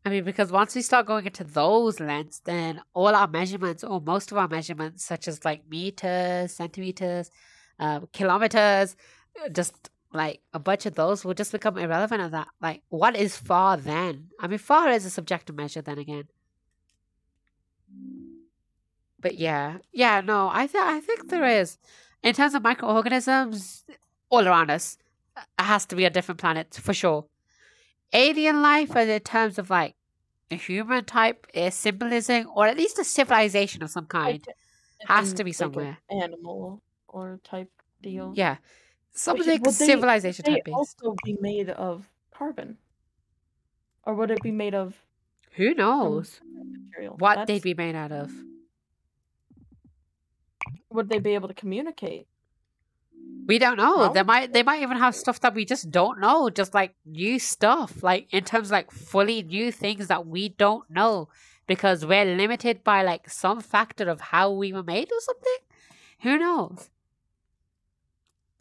I 0.05 0.09
mean, 0.09 0.25
because 0.25 0.51
once 0.51 0.75
we 0.75 0.83
start 0.83 1.07
going 1.07 1.27
into 1.27 1.45
those 1.45 2.01
lengths, 2.01 2.41
then 2.41 2.81
all 2.95 3.15
our 3.15 3.29
measurements, 3.29 3.85
or 3.85 4.01
most 4.01 4.33
of 4.33 4.39
our 4.39 4.49
measurements, 4.49 5.05
such 5.05 5.29
as 5.29 5.45
like 5.45 5.69
meters, 5.69 6.53
centimeters, 6.53 7.31
uh, 7.79 8.01
kilometers, 8.13 8.97
just 9.53 9.91
like 10.13 10.41
a 10.53 10.59
bunch 10.59 10.87
of 10.87 10.95
those 10.95 11.25
will 11.25 11.35
just 11.35 11.53
become 11.53 11.77
irrelevant 11.79 12.23
of 12.23 12.31
that. 12.31 12.49
Like, 12.61 12.83
what 12.89 13.15
is 13.15 13.37
far 13.37 13.77
then? 13.77 14.29
I 14.41 14.47
mean, 14.49 14.59
far 14.59 14.89
is 14.89 15.05
a 15.05 15.11
subjective 15.11 15.55
measure 15.55 15.83
then 15.83 15.99
again. 15.99 16.25
But 19.21 19.37
yeah, 19.37 19.79
yeah, 19.93 20.23
no, 20.23 20.49
I 20.51 20.67
th- 20.67 20.83
I 20.83 21.01
think 21.01 21.29
there 21.29 21.45
is. 21.45 21.79
In 22.23 22.35
terms 22.35 22.55
of 22.55 22.63
microorganisms, 22.63 23.85
all 24.31 24.49
around 24.49 24.71
us, 24.71 24.97
it 25.37 25.63
has 25.63 25.85
to 25.87 25.97
be 25.97 26.07
a 26.07 26.11
different 26.11 26.41
planet 26.41 26.75
for 26.75 26.95
sure. 26.95 27.27
Alien 28.12 28.62
life, 28.62 28.96
and 28.96 29.11
in 29.11 29.20
terms 29.20 29.59
of 29.59 29.70
like 29.70 29.94
a 30.51 30.57
human 30.57 31.05
type 31.05 31.46
is 31.55 31.75
symbolism, 31.75 32.46
or 32.55 32.66
at 32.66 32.77
least 32.77 32.99
a 32.99 33.05
civilization 33.05 33.83
of 33.83 33.90
some 33.90 34.07
kind, 34.07 34.44
has 35.07 35.33
to 35.35 35.44
be 35.44 35.51
like 35.51 35.57
somewhere. 35.57 35.99
an 36.11 36.23
animal 36.23 36.83
or 37.09 37.38
type 37.44 37.70
deal. 38.03 38.33
Yeah, 38.35 38.57
something 39.12 39.61
would 39.62 39.73
civilization 39.75 40.44
They 40.46 40.55
type 40.57 40.64
based. 40.64 40.75
also 40.75 41.14
be 41.25 41.37
made 41.40 41.70
of 41.70 42.09
carbon, 42.33 42.79
or 44.05 44.14
would 44.14 44.31
it 44.33 44.42
be 44.42 44.51
made 44.51 44.75
of 44.75 44.94
Who 45.53 45.73
knows 45.75 46.40
material? 46.42 47.16
what 47.18 47.37
That's- 47.37 47.46
they'd 47.46 47.62
be 47.62 47.75
made 47.75 47.94
out 47.94 48.11
of? 48.12 48.33
Would 50.90 51.09
they 51.09 51.20
be 51.20 51.35
able 51.35 51.46
to 51.49 51.55
communicate? 51.55 52.27
We 53.46 53.59
don't 53.59 53.76
know. 53.76 54.12
They 54.12 54.22
might 54.22 54.53
they 54.53 54.62
might 54.62 54.83
even 54.83 54.96
have 54.98 55.14
stuff 55.14 55.40
that 55.40 55.55
we 55.55 55.64
just 55.64 55.90
don't 55.90 56.20
know, 56.20 56.50
just 56.50 56.74
like 56.74 56.94
new 57.05 57.38
stuff, 57.38 58.03
like 58.03 58.29
in 58.33 58.44
terms 58.44 58.68
of 58.68 58.72
like 58.72 58.90
fully 58.90 59.42
new 59.42 59.72
things 59.72 60.07
that 60.09 60.26
we 60.26 60.50
don't 60.50 60.88
know 60.90 61.29
because 61.66 62.05
we're 62.05 62.24
limited 62.24 62.85
by 62.85 63.03
like 63.03 63.29
some 63.31 63.61
factor 63.61 64.09
of 64.09 64.20
how 64.20 64.50
we 64.50 64.72
were 64.72 64.83
made 64.83 65.11
or 65.12 65.20
something. 65.20 65.59
Who 66.22 66.38
knows? 66.38 66.90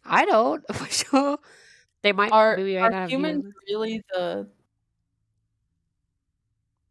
I 0.05 0.25
don't 0.25 0.63
for 0.73 0.85
sure. 0.87 1.37
They 2.01 2.11
might 2.13 2.31
Are 2.31 2.53
are 2.53 2.57
humans 2.57 3.09
humans. 3.11 3.53
really 3.67 4.01
the 4.13 4.49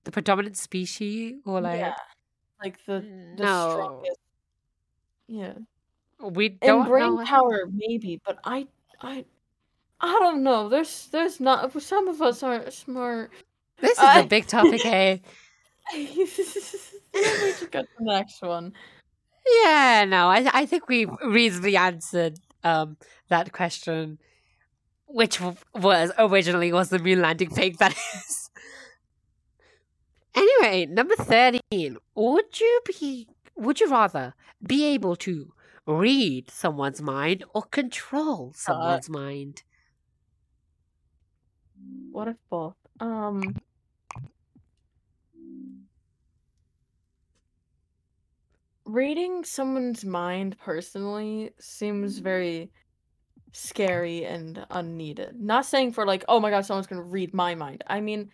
the 0.05 0.11
predominant 0.13 0.57
species 0.57 1.37
or 1.45 1.61
like 1.61 1.81
yeah, 1.81 1.95
like 2.63 2.85
the 2.87 3.01
the 3.37 3.43
no, 3.43 3.71
strongest? 3.73 4.21
Yeah, 5.29 5.55
we 6.21 6.47
and 6.47 6.59
don't 6.61 6.89
brain 6.89 7.17
know. 7.17 7.25
power 7.25 7.67
maybe, 7.73 8.21
but 8.25 8.39
I 8.45 8.67
I 9.01 9.25
I 10.01 10.13
don't 10.21 10.43
know. 10.43 10.69
There's 10.69 11.09
there's 11.09 11.41
not 11.41 11.81
some 11.83 12.09
of 12.09 12.21
us 12.23 12.43
aren't 12.43 12.73
smart. 12.73 13.31
This 13.81 13.93
is 13.93 13.99
I- 13.99 14.21
a 14.21 14.27
big 14.27 14.47
topic, 14.47 14.83
hey. 14.83 15.23
we 15.95 16.27
should 16.27 17.71
get 17.71 17.87
the 17.99 18.05
next 18.05 18.43
one. 18.43 18.73
Yeah, 19.65 20.05
no, 20.07 20.29
I 20.29 20.49
I 20.53 20.67
think 20.67 20.89
we 20.89 21.07
reasonably 21.25 21.77
answered 21.77 22.39
um 22.65 22.97
that 23.29 23.53
question, 23.53 24.19
which 25.07 25.39
w- 25.39 25.57
was 25.75 26.13
originally 26.19 26.73
was 26.73 26.91
the 26.91 26.99
moon 26.99 27.23
landing 27.23 27.51
fake. 27.51 27.79
That 27.79 27.93
is. 27.93 28.51
Anyway, 30.35 30.87
number 30.87 31.15
thirteen. 31.17 31.97
Would 32.15 32.61
you 32.61 32.81
be? 32.87 33.29
Would 33.57 33.81
you 33.81 33.91
rather 33.91 34.35
be 34.67 34.85
able 34.87 35.17
to 35.17 35.53
read 35.89 36.51
someone's 36.51 37.01
mind 37.01 37.45
or 37.55 37.63
control 37.63 38.53
someone's 38.55 39.09
mind? 39.09 39.63
What 42.13 42.29
if 42.29 42.37
both? 42.51 42.77
Um. 43.01 43.57
Reading 48.85 49.45
someone's 49.45 50.05
mind 50.05 50.57
personally 50.59 51.51
seems 51.59 52.19
very 52.19 52.71
scary 53.53 54.25
and 54.25 54.65
unneeded. 54.71 55.41
Not 55.41 55.67
saying 55.67 55.93
for 55.93 56.07
like, 56.07 56.25
oh 56.29 56.41
my 56.41 56.51
god, 56.51 56.65
someone's 56.65 56.87
gonna 56.87 57.03
read 57.03 57.33
my 57.35 57.55
mind. 57.55 57.85
I 57.87 58.01
mean, 58.01 58.31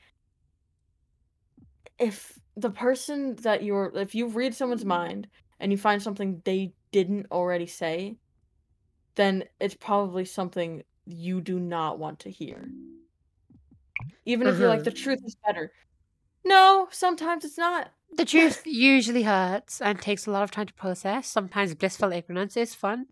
if 1.98 2.38
the 2.56 2.70
person 2.70 3.36
that 3.42 3.62
you're, 3.62 3.92
if 3.94 4.14
you 4.14 4.28
read 4.28 4.54
someone's 4.54 4.84
mind 4.84 5.28
and 5.60 5.72
you 5.72 5.78
find 5.78 6.02
something 6.02 6.40
they 6.44 6.72
didn't 6.94 7.26
already 7.32 7.66
say, 7.66 8.14
then 9.16 9.42
it's 9.58 9.74
probably 9.74 10.24
something 10.24 10.84
you 11.06 11.40
do 11.40 11.58
not 11.58 11.98
want 11.98 12.20
to 12.20 12.30
hear. 12.30 12.68
Even 14.24 14.46
if 14.46 14.60
you're 14.60 14.68
like, 14.68 14.84
the 14.84 14.92
mm-hmm. 14.92 15.02
truth 15.02 15.20
is 15.24 15.36
better. 15.44 15.72
No, 16.44 16.86
sometimes 16.92 17.44
it's 17.44 17.58
not. 17.58 17.90
The 18.16 18.24
truth 18.24 18.62
usually 18.64 19.24
hurts 19.24 19.80
and 19.80 20.00
takes 20.00 20.28
a 20.28 20.30
lot 20.30 20.44
of 20.44 20.52
time 20.52 20.66
to 20.66 20.74
process. 20.74 21.26
Sometimes 21.26 21.74
blissful 21.74 22.12
ignorance 22.12 22.56
is 22.56 22.76
fun 22.76 23.06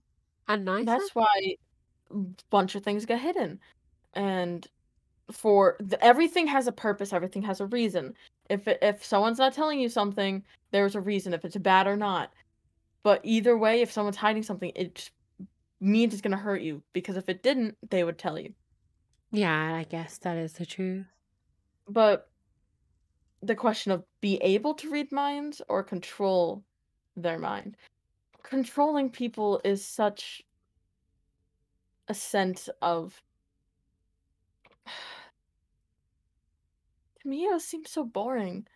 and 0.47 0.65
nice. 0.65 0.87
That's 0.87 1.13
why 1.13 1.57
a 2.13 2.15
bunch 2.51 2.77
of 2.77 2.85
things 2.85 3.05
get 3.05 3.19
hidden. 3.19 3.59
And 4.15 4.65
for 5.33 5.77
the, 5.81 6.03
everything 6.05 6.47
has 6.47 6.69
a 6.69 6.73
purpose, 6.73 7.13
everything 7.13 7.43
has 7.43 7.61
a 7.61 7.67
reason. 7.67 8.15
If 8.49 8.69
if 8.69 9.05
someone's 9.05 9.39
not 9.39 9.55
telling 9.55 9.81
you 9.81 9.89
something, 9.89 10.45
there's 10.71 10.95
a 10.95 11.01
reason 11.01 11.35
if 11.35 11.45
it's 11.45 11.57
bad 11.57 11.89
or 11.89 11.97
not. 11.97 12.31
But 13.03 13.21
either 13.25 13.59
way, 13.59 13.81
if 13.81 13.91
someone's 13.91 14.17
hiding 14.17 14.43
something, 14.43 14.71
it 14.75 15.11
means 15.81 16.13
it's 16.13 16.23
going 16.23 16.33
to 16.33 16.37
hurt 16.37 16.63
you 16.63 16.83
because 16.93 17.17
if 17.17 17.29
it 17.29 17.43
didn't, 17.43 17.77
they 17.91 18.05
would 18.05 18.19
tell 18.19 18.39
you. 18.39 18.55
Yeah, 19.33 19.75
I 19.75 19.85
guess 19.85 20.19
that 20.19 20.37
is 20.37 20.55
the 20.55 20.67
truth. 20.67 21.07
But 21.89 22.29
the 23.43 23.57
question 23.57 23.93
of 23.93 24.05
be 24.21 24.37
able 24.37 24.75
to 24.75 24.91
read 24.91 25.11
minds 25.11 25.61
or 25.69 25.83
control 25.83 26.63
their 27.17 27.39
mind. 27.39 27.77
Controlling 28.43 29.11
people 29.11 29.61
is 29.65 29.85
such 29.85 30.43
a 32.09 32.15
sense 32.15 32.69
of 32.81 33.23
to 34.87 34.93
me 37.29 37.45
it 37.45 37.63
seems 37.63 37.91
so 37.91 38.05
boring. 38.05 38.67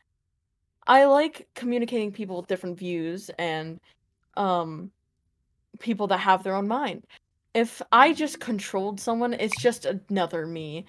I 0.87 1.05
like 1.05 1.49
communicating 1.55 2.13
people 2.13 2.37
with 2.37 2.47
different 2.47 2.79
views 2.79 3.31
and 3.39 3.81
um 4.37 4.91
people 5.79 6.07
that 6.09 6.19
have 6.19 6.43
their 6.43 6.55
own 6.55 6.69
mind. 6.69 7.05
If 7.55 7.81
I 7.93 8.13
just 8.13 8.41
controlled 8.41 9.01
someone, 9.01 9.35
it's 9.35 9.57
just 9.57 9.87
another 9.87 10.47
me. 10.47 10.87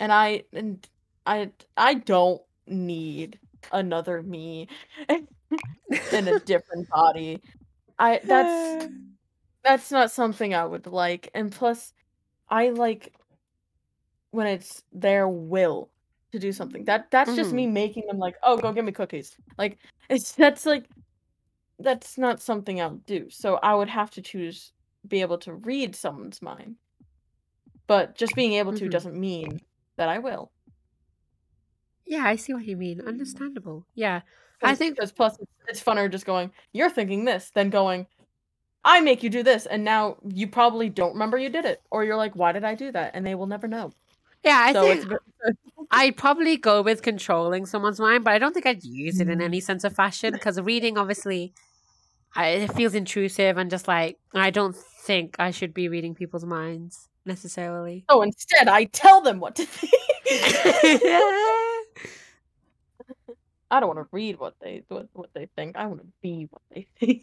And 0.00 0.12
I 0.12 0.44
and 0.52 0.86
I 1.26 1.50
I 1.76 1.94
don't 1.94 2.42
need 2.66 3.38
another 3.72 4.22
me 4.22 4.68
in 5.08 6.28
a 6.28 6.38
different 6.46 6.88
body. 6.88 7.40
I 7.98 8.20
that's 8.24 8.86
that's 9.64 9.90
not 9.90 10.10
something 10.10 10.54
I 10.54 10.64
would 10.64 10.86
like. 10.86 11.30
And 11.34 11.52
plus 11.52 11.92
I 12.48 12.70
like 12.70 13.12
when 14.30 14.46
it's 14.46 14.82
their 14.92 15.28
will 15.28 15.90
to 16.32 16.38
do 16.38 16.52
something. 16.52 16.84
That 16.84 17.10
that's 17.10 17.34
just 17.34 17.52
me 17.52 17.66
making 17.66 18.06
them 18.06 18.18
like, 18.18 18.36
"Oh, 18.42 18.56
go 18.56 18.72
get 18.72 18.84
me 18.84 18.92
cookies." 18.92 19.36
Like 19.56 19.78
it's 20.10 20.32
that's 20.32 20.66
like 20.66 20.84
that's 21.78 22.18
not 22.18 22.40
something 22.40 22.80
I'll 22.80 22.96
do. 22.96 23.30
So 23.30 23.56
I 23.56 23.74
would 23.74 23.88
have 23.88 24.10
to 24.12 24.22
choose 24.22 24.72
be 25.06 25.20
able 25.20 25.38
to 25.38 25.54
read 25.54 25.94
someone's 25.96 26.42
mind. 26.42 26.76
But 27.88 28.14
just 28.14 28.34
being 28.36 28.52
able 28.52 28.72
to 28.74 28.84
Mhm. 28.84 28.90
doesn't 28.90 29.18
mean 29.18 29.62
that 29.96 30.08
I 30.08 30.18
will. 30.18 30.52
Yeah, 32.06 32.24
I 32.24 32.36
see 32.36 32.54
what 32.54 32.64
you 32.64 32.76
mean. 32.76 33.00
Understandable. 33.02 33.86
Yeah. 33.94 34.22
I 34.62 34.74
think 34.74 34.96
because 34.96 35.12
plus 35.12 35.36
it's, 35.68 35.82
funner 35.82 36.10
just 36.10 36.26
going, 36.26 36.52
"You're 36.72 36.90
thinking 36.90 37.24
this," 37.24 37.50
than 37.50 37.70
going, 37.70 38.06
"I 38.84 39.00
make 39.00 39.22
you 39.22 39.30
do 39.30 39.42
this," 39.44 39.66
and 39.66 39.84
now 39.84 40.18
you 40.24 40.48
probably 40.48 40.90
don't 40.90 41.14
remember 41.14 41.38
you 41.38 41.50
did 41.50 41.64
it, 41.66 41.82
or 41.90 42.04
you're 42.04 42.16
like, 42.16 42.36
"Why 42.36 42.52
did 42.52 42.64
I 42.64 42.74
do 42.76 42.92
that?" 42.92 43.12
and 43.14 43.26
they 43.26 43.34
will 43.36 43.46
never 43.48 43.68
know. 43.68 43.94
yeah, 44.44 44.60
I 44.62 44.72
so 44.72 44.82
think 44.82 45.06
I'd 45.90 46.16
probably 46.16 46.56
go 46.56 46.82
with 46.82 47.02
controlling 47.02 47.66
someone's 47.66 48.00
mind, 48.00 48.24
but 48.24 48.32
I 48.34 48.38
don't 48.38 48.54
think 48.54 48.66
I'd 48.66 48.84
use 48.84 49.20
it 49.20 49.28
in 49.28 49.40
any 49.42 49.60
sense 49.60 49.84
of 49.84 49.94
fashion 49.94 50.34
because 50.34 50.60
reading 50.60 50.98
obviously 50.98 51.54
I, 52.34 52.48
it 52.48 52.72
feels 52.74 52.94
intrusive 52.94 53.56
and 53.58 53.70
just 53.70 53.88
like 53.88 54.18
I 54.34 54.50
don't 54.50 54.76
think 54.76 55.36
I 55.38 55.50
should 55.50 55.74
be 55.74 55.88
reading 55.88 56.14
people's 56.14 56.44
minds 56.44 57.08
necessarily. 57.24 58.04
so 58.10 58.22
instead 58.22 58.68
I 58.68 58.84
tell 58.84 59.20
them 59.20 59.40
what 59.40 59.56
to 59.56 59.64
think. 59.64 59.92
I 63.70 63.80
don't 63.80 63.94
want 63.94 63.98
to 63.98 64.08
read 64.12 64.38
what 64.38 64.54
they 64.60 64.82
what, 64.88 65.08
what 65.12 65.30
they 65.34 65.46
think. 65.56 65.76
I 65.76 65.86
want 65.86 66.00
to 66.00 66.06
be 66.22 66.48
what 66.50 66.62
they 66.74 66.86
think. 66.98 67.22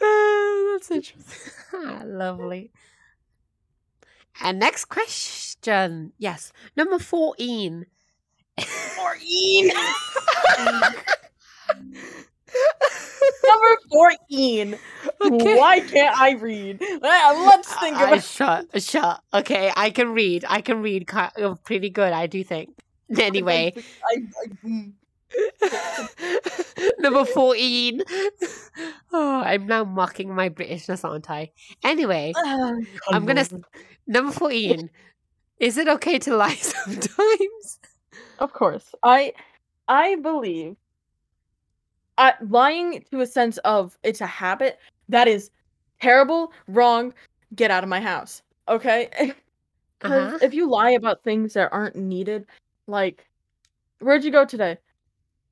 Oh, 0.00 0.78
That's 0.78 0.90
interesting. 0.90 1.52
Ah, 1.74 2.02
lovely. 2.04 2.70
And 4.40 4.58
next 4.58 4.86
question. 4.86 6.12
Yes. 6.18 6.52
Number 6.76 6.98
14. 6.98 7.86
Fourteen. 8.96 9.70
Number 13.46 13.78
fourteen. 13.90 14.78
Okay. 15.20 15.58
Why 15.58 15.80
can't 15.80 16.18
I 16.18 16.32
read? 16.32 16.80
Let's 17.00 17.74
think 17.74 17.96
I, 17.96 18.08
about. 18.08 18.24
shut, 18.24 18.82
shut. 18.82 19.22
Okay, 19.32 19.72
I 19.76 19.90
can 19.90 20.12
read. 20.12 20.44
I 20.48 20.60
can 20.60 20.82
read 20.82 21.08
uh, 21.12 21.54
pretty 21.64 21.90
good, 21.90 22.12
I 22.12 22.26
do 22.26 22.44
think. 22.44 22.70
Anyway, 23.18 23.74
I, 23.76 24.16
I, 24.40 24.46
mm. 24.64 24.92
Number 26.98 27.24
14. 27.24 28.02
Oh, 29.12 29.40
I'm 29.40 29.66
now 29.66 29.82
mocking 29.82 30.32
my 30.32 30.48
Britishness, 30.48 31.04
aren't 31.04 31.28
I? 31.28 31.50
Anyway, 31.82 32.32
Oh, 32.36 32.80
I'm 33.10 33.26
gonna. 33.26 33.44
Number 34.06 34.30
14. 34.30 34.88
Is 35.58 35.76
it 35.76 35.88
okay 35.88 36.20
to 36.20 36.36
lie 36.36 36.54
sometimes? 36.54 37.80
Of 38.38 38.52
course. 38.52 38.94
I 39.02 39.32
I 39.88 40.14
believe 40.16 40.76
I, 42.20 42.34
lying 42.48 43.04
to 43.10 43.20
a 43.22 43.26
sense 43.26 43.58
of 43.58 43.98
it's 44.04 44.20
a 44.20 44.26
habit 44.26 44.78
that 45.08 45.26
is 45.26 45.50
terrible, 46.00 46.52
wrong, 46.68 47.12
get 47.54 47.70
out 47.70 47.82
of 47.82 47.88
my 47.88 48.00
house. 48.00 48.42
Okay? 48.68 49.32
Because 49.98 50.28
Uh-huh. 50.28 50.38
if 50.40 50.54
you 50.54 50.66
lie 50.66 50.92
about 50.92 51.22
things 51.24 51.52
that 51.52 51.68
aren't 51.72 51.94
needed, 51.94 52.46
like 52.86 53.28
where'd 53.98 54.24
you 54.24 54.30
go 54.30 54.46
today? 54.46 54.78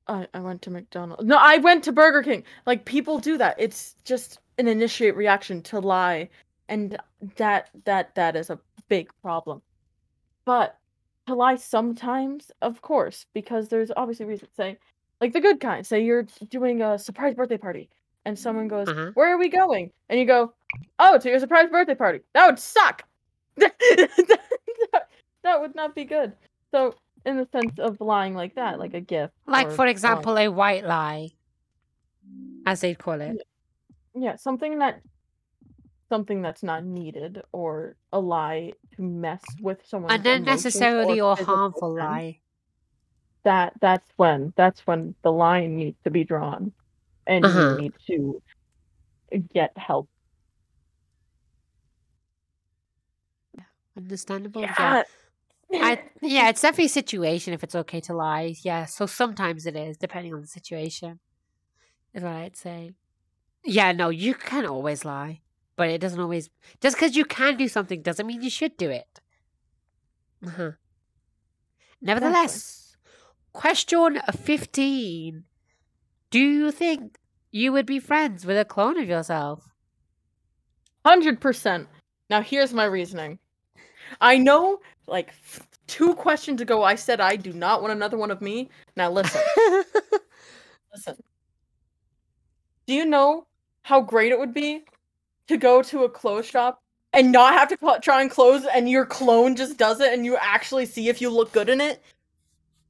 I, 0.06 0.26
I 0.32 0.40
went 0.40 0.62
to 0.62 0.70
McDonald's. 0.70 1.24
No, 1.26 1.36
I 1.38 1.58
went 1.58 1.84
to 1.84 1.92
Burger 1.92 2.22
King. 2.22 2.44
Like 2.64 2.86
people 2.86 3.18
do 3.18 3.36
that. 3.36 3.56
It's 3.58 3.94
just 4.04 4.38
an 4.56 4.66
initiate 4.66 5.16
reaction 5.16 5.60
to 5.64 5.80
lie. 5.80 6.30
And 6.70 6.96
that 7.36 7.68
that 7.84 8.14
that 8.14 8.36
is 8.36 8.48
a 8.48 8.58
big 8.88 9.10
problem. 9.20 9.60
But 10.46 10.78
to 11.26 11.34
lie 11.34 11.56
sometimes, 11.56 12.50
of 12.62 12.80
course, 12.80 13.26
because 13.34 13.68
there's 13.68 13.90
obviously 13.98 14.24
reasons. 14.24 14.50
Say, 14.56 14.78
like 15.20 15.32
the 15.32 15.40
good 15.40 15.60
kind. 15.60 15.86
Say 15.86 16.04
you're 16.04 16.26
doing 16.48 16.82
a 16.82 16.98
surprise 16.98 17.34
birthday 17.34 17.58
party, 17.58 17.88
and 18.24 18.38
someone 18.38 18.68
goes, 18.68 18.88
Uh-huh. 18.88 19.10
"Where 19.14 19.34
are 19.34 19.38
we 19.38 19.48
going?" 19.48 19.90
And 20.08 20.18
you 20.18 20.26
go, 20.26 20.54
"Oh, 20.98 21.18
to 21.18 21.28
your 21.28 21.40
surprise 21.40 21.68
birthday 21.70 21.94
party." 21.94 22.20
That 22.34 22.46
would 22.46 22.58
suck. 22.58 23.04
that, 23.56 25.08
that 25.42 25.60
would 25.60 25.74
not 25.74 25.94
be 25.94 26.04
good. 26.04 26.32
So, 26.70 26.94
in 27.26 27.36
the 27.36 27.48
sense 27.50 27.78
of 27.78 28.00
lying 28.00 28.34
like 28.34 28.54
that, 28.54 28.78
like 28.78 28.94
a 28.94 29.00
gift, 29.00 29.34
Like, 29.46 29.68
or, 29.68 29.70
for 29.70 29.82
um, 29.82 29.88
example, 29.88 30.38
a 30.38 30.48
white 30.48 30.84
lie, 30.84 31.30
as 32.66 32.80
they'd 32.80 32.98
call 32.98 33.20
it. 33.20 33.36
yeah, 34.14 34.36
something 34.36 34.78
that 34.78 35.00
something 36.08 36.40
that's 36.40 36.62
not 36.62 36.84
needed, 36.84 37.42
or 37.52 37.96
a 38.12 38.20
lie 38.20 38.72
to 38.96 39.02
mess 39.02 39.42
with 39.60 39.84
someone. 39.84 40.12
And 40.12 40.22
then 40.22 40.42
emotions 40.42 40.64
necessarily 40.64 41.20
or 41.20 41.36
harmful 41.36 41.94
lie. 41.94 42.40
That 43.44 43.74
that's 43.80 44.08
when 44.16 44.52
that's 44.56 44.80
when 44.86 45.14
the 45.22 45.32
line 45.32 45.76
needs 45.76 45.98
to 46.04 46.10
be 46.10 46.24
drawn 46.24 46.72
and 47.26 47.44
Uh-huh. 47.44 47.70
you 47.70 47.76
need 47.82 47.92
to 48.06 48.42
get 49.54 49.76
help 49.76 50.08
Understandable? 53.96 54.62
Yeah. 54.62 55.02
I 55.74 56.02
yeah, 56.22 56.48
it's 56.48 56.62
definitely 56.62 56.86
a 56.86 56.90
situation 56.90 57.52
if 57.52 57.64
it's 57.64 57.74
okay 57.74 58.00
to 58.02 58.14
lie. 58.14 58.54
Yeah, 58.62 58.84
so 58.84 59.06
sometimes 59.06 59.66
it 59.66 59.76
is, 59.76 59.96
depending 59.98 60.32
on 60.34 60.40
the 60.40 60.46
situation. 60.46 61.20
Is 62.14 62.22
what 62.22 62.32
I'd 62.32 62.56
say. 62.56 62.92
Yeah, 63.64 63.92
no, 63.92 64.08
you 64.08 64.34
can 64.34 64.64
always 64.66 65.04
lie, 65.04 65.40
but 65.76 65.90
it 65.90 66.00
doesn't 66.00 66.20
always. 66.20 66.48
Just 66.80 66.96
because 66.96 67.16
you 67.16 67.24
can 67.24 67.56
do 67.56 67.68
something 67.68 68.02
doesn't 68.02 68.26
mean 68.26 68.40
you 68.40 68.50
should 68.50 68.76
do 68.76 68.88
it. 68.88 69.20
Uh-huh. 70.46 70.72
Nevertheless, 72.00 72.87
question 73.58 74.20
fifteen: 74.40 75.42
Do 76.30 76.38
you 76.38 76.70
think 76.70 77.18
you 77.50 77.72
would 77.72 77.86
be 77.86 77.98
friends 77.98 78.46
with 78.46 78.56
a 78.56 78.64
clone 78.64 78.96
of 79.00 79.08
yourself? 79.08 79.74
Hundred 81.04 81.40
percent. 81.40 81.88
Now 82.30 82.40
here's 82.40 82.72
my 82.72 82.84
reasoning. 82.84 83.40
I 84.20 84.38
know, 84.38 84.78
like 85.08 85.34
two 85.88 86.14
questions 86.14 86.60
ago, 86.60 86.84
I 86.84 86.94
said 86.94 87.20
I 87.20 87.34
do 87.34 87.52
not 87.52 87.82
want 87.82 87.92
another 87.92 88.16
one 88.16 88.30
of 88.30 88.40
me. 88.40 88.70
Now 88.96 89.10
listen, 89.10 89.42
listen. 90.94 91.16
Do 92.86 92.94
you 92.94 93.06
know 93.06 93.48
how 93.82 94.00
great 94.00 94.30
it 94.30 94.38
would 94.38 94.54
be 94.54 94.84
to 95.48 95.56
go 95.56 95.82
to 95.82 96.04
a 96.04 96.08
clothes 96.08 96.46
shop 96.46 96.80
and 97.12 97.32
not 97.32 97.54
have 97.54 97.68
to 97.70 97.78
cl- 97.80 98.00
try 98.00 98.22
and 98.22 98.30
close, 98.30 98.64
and 98.72 98.88
your 98.88 99.04
clone 99.04 99.56
just 99.56 99.78
does 99.78 100.00
it, 100.00 100.12
and 100.12 100.24
you 100.24 100.36
actually 100.36 100.86
see 100.86 101.08
if 101.08 101.20
you 101.20 101.28
look 101.28 101.50
good 101.50 101.68
in 101.68 101.80
it? 101.80 102.00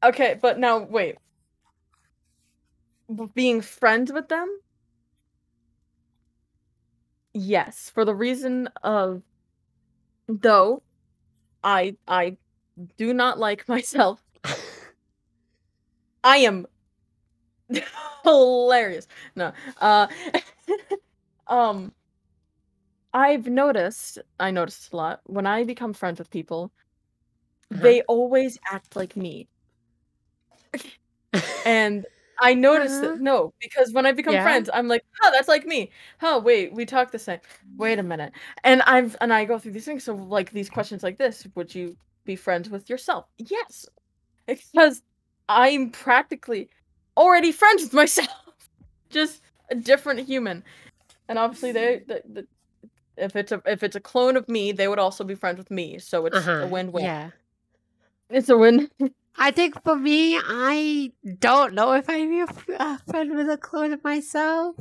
Okay, 0.02 0.38
but 0.40 0.58
now 0.58 0.78
wait. 0.78 1.18
Being 3.34 3.61
friends 3.61 4.11
with 4.12 4.28
them? 4.28 4.61
Yes, 7.32 7.88
for 7.90 8.04
the 8.04 8.14
reason 8.14 8.68
of 8.82 9.22
though 10.28 10.82
I 11.64 11.96
I 12.08 12.38
do 12.98 13.14
not 13.14 13.38
like 13.38 13.68
myself. 13.68 14.22
I 16.22 16.38
am 16.38 16.66
hilarious. 18.24 19.06
No. 19.37 19.52
Uh 19.80 20.06
um 21.48 21.92
I've 23.12 23.46
noticed 23.46 24.18
I 24.40 24.50
noticed 24.50 24.92
a 24.92 24.96
lot 24.96 25.20
when 25.24 25.46
I 25.46 25.64
become 25.64 25.92
friends 25.92 26.18
with 26.18 26.30
people, 26.30 26.72
Uh-huh. 27.72 27.80
they 27.82 28.02
always 28.02 28.58
act 28.70 28.96
like 28.96 29.16
me. 29.16 29.48
And 31.66 32.07
I 32.40 32.54
noticed 32.54 33.02
Uh-huh. 33.02 33.14
that 33.14 33.20
no, 33.20 33.52
because 33.61 33.92
when 33.92 34.07
I 34.07 34.12
become 34.12 34.35
Yeah. 34.35 34.42
friends, 34.42 34.70
I'm 34.72 34.88
like, 34.88 35.02
oh, 35.22 35.31
that's 35.33 35.48
like 35.48 35.66
me. 35.66 35.90
Oh, 36.22 36.38
wait, 36.38 36.72
we 36.72 36.87
talk 36.87 37.11
the 37.11 37.18
same. 37.18 37.40
Wait 37.78 37.98
a 37.98 38.02
minute. 38.02 38.33
And 38.64 38.83
I've 38.83 39.16
and 39.20 39.33
I 39.33 39.44
go 39.44 39.59
through 39.59 39.72
these 39.72 39.85
things. 39.85 40.04
So 40.04 40.14
like 40.14 40.50
these 40.52 40.70
questions 40.70 41.02
like 41.02 41.18
this, 41.18 41.46
would 41.54 41.74
you 41.74 41.96
be 42.24 42.37
friends 42.37 42.70
with 42.70 42.88
yourself? 42.88 43.26
Yes. 43.38 43.87
Because 44.46 45.02
I'm 45.48 45.90
practically 45.90 46.70
already 47.16 47.52
friends 47.52 47.83
with 47.83 47.92
myself. 47.92 48.28
Just 49.11 49.42
a 49.70 49.74
different 49.74 50.20
human. 50.20 50.62
And 51.28 51.38
obviously 51.38 51.72
they 51.72 52.02
the, 52.07 52.22
the, 52.33 52.46
if 53.16 53.35
it's 53.37 53.52
a 53.52 53.61
if 53.66 53.83
it's 53.83 53.96
a 53.96 54.00
clone 54.00 54.37
of 54.37 54.48
me, 54.48 54.72
they 54.72 54.87
would 54.88 54.98
also 55.00 55.24
be 55.24 55.35
friends 55.35 55.59
with 55.59 55.70
me. 55.70 55.98
So 55.98 56.26
it's 56.26 56.37
Uh-huh. 56.37 56.64
a 56.64 56.68
win-win. 56.68 57.04
Yeah. 57.04 57.31
It's 58.31 58.48
a 58.48 58.57
win. 58.57 58.88
I 59.38 59.53
think 59.53 59.83
for 59.85 59.96
me, 59.96 60.37
I 60.37 61.12
don't 61.38 61.74
know 61.74 61.92
if 61.92 62.11
I'd 62.11 62.29
be 62.29 62.40
a, 62.40 62.98
friend 63.09 63.37
with 63.37 63.48
a 63.48 63.57
clone 63.57 63.92
of 63.92 64.03
myself. 64.03 64.74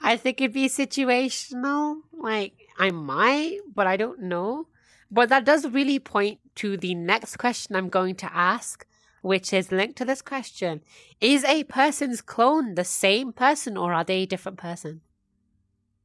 I 0.00 0.16
think 0.16 0.40
it'd 0.40 0.54
be 0.54 0.68
situational. 0.68 2.02
Like, 2.12 2.54
I 2.78 2.92
might, 2.92 3.58
but 3.74 3.88
I 3.88 3.96
don't 3.96 4.22
know. 4.22 4.68
But 5.10 5.30
that 5.30 5.44
does 5.44 5.66
really 5.66 5.98
point 5.98 6.38
to 6.56 6.76
the 6.76 6.94
next 6.94 7.36
question 7.38 7.74
I'm 7.74 7.88
going 7.88 8.14
to 8.16 8.32
ask, 8.32 8.86
which 9.22 9.52
is 9.52 9.72
linked 9.72 9.96
to 9.98 10.04
this 10.04 10.22
question 10.22 10.82
Is 11.20 11.44
a 11.44 11.64
person's 11.64 12.20
clone 12.20 12.76
the 12.76 12.84
same 12.84 13.32
person 13.32 13.76
or 13.76 13.92
are 13.92 14.04
they 14.04 14.22
a 14.22 14.26
different 14.26 14.58
person? 14.58 15.00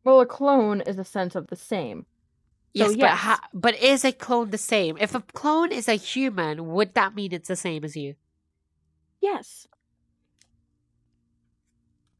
well, 0.03 0.19
a 0.19 0.25
clone 0.25 0.81
is 0.81 0.97
a 0.97 1.05
sense 1.05 1.35
of 1.35 1.47
the 1.47 1.55
same. 1.55 2.05
So, 2.75 2.85
Yes, 2.85 2.95
but, 2.95 3.09
ha- 3.11 3.49
but 3.53 3.75
is 3.79 4.03
a 4.03 4.11
clone 4.11 4.49
the 4.49 4.57
same? 4.57 4.97
If 4.99 5.13
a 5.13 5.21
clone 5.21 5.71
is 5.71 5.87
a 5.87 5.93
human, 5.93 6.67
would 6.67 6.95
that 6.95 7.13
mean 7.13 7.31
it's 7.33 7.47
the 7.47 7.55
same 7.55 7.83
as 7.85 7.95
you? 7.95 8.15
Yes. 9.21 9.67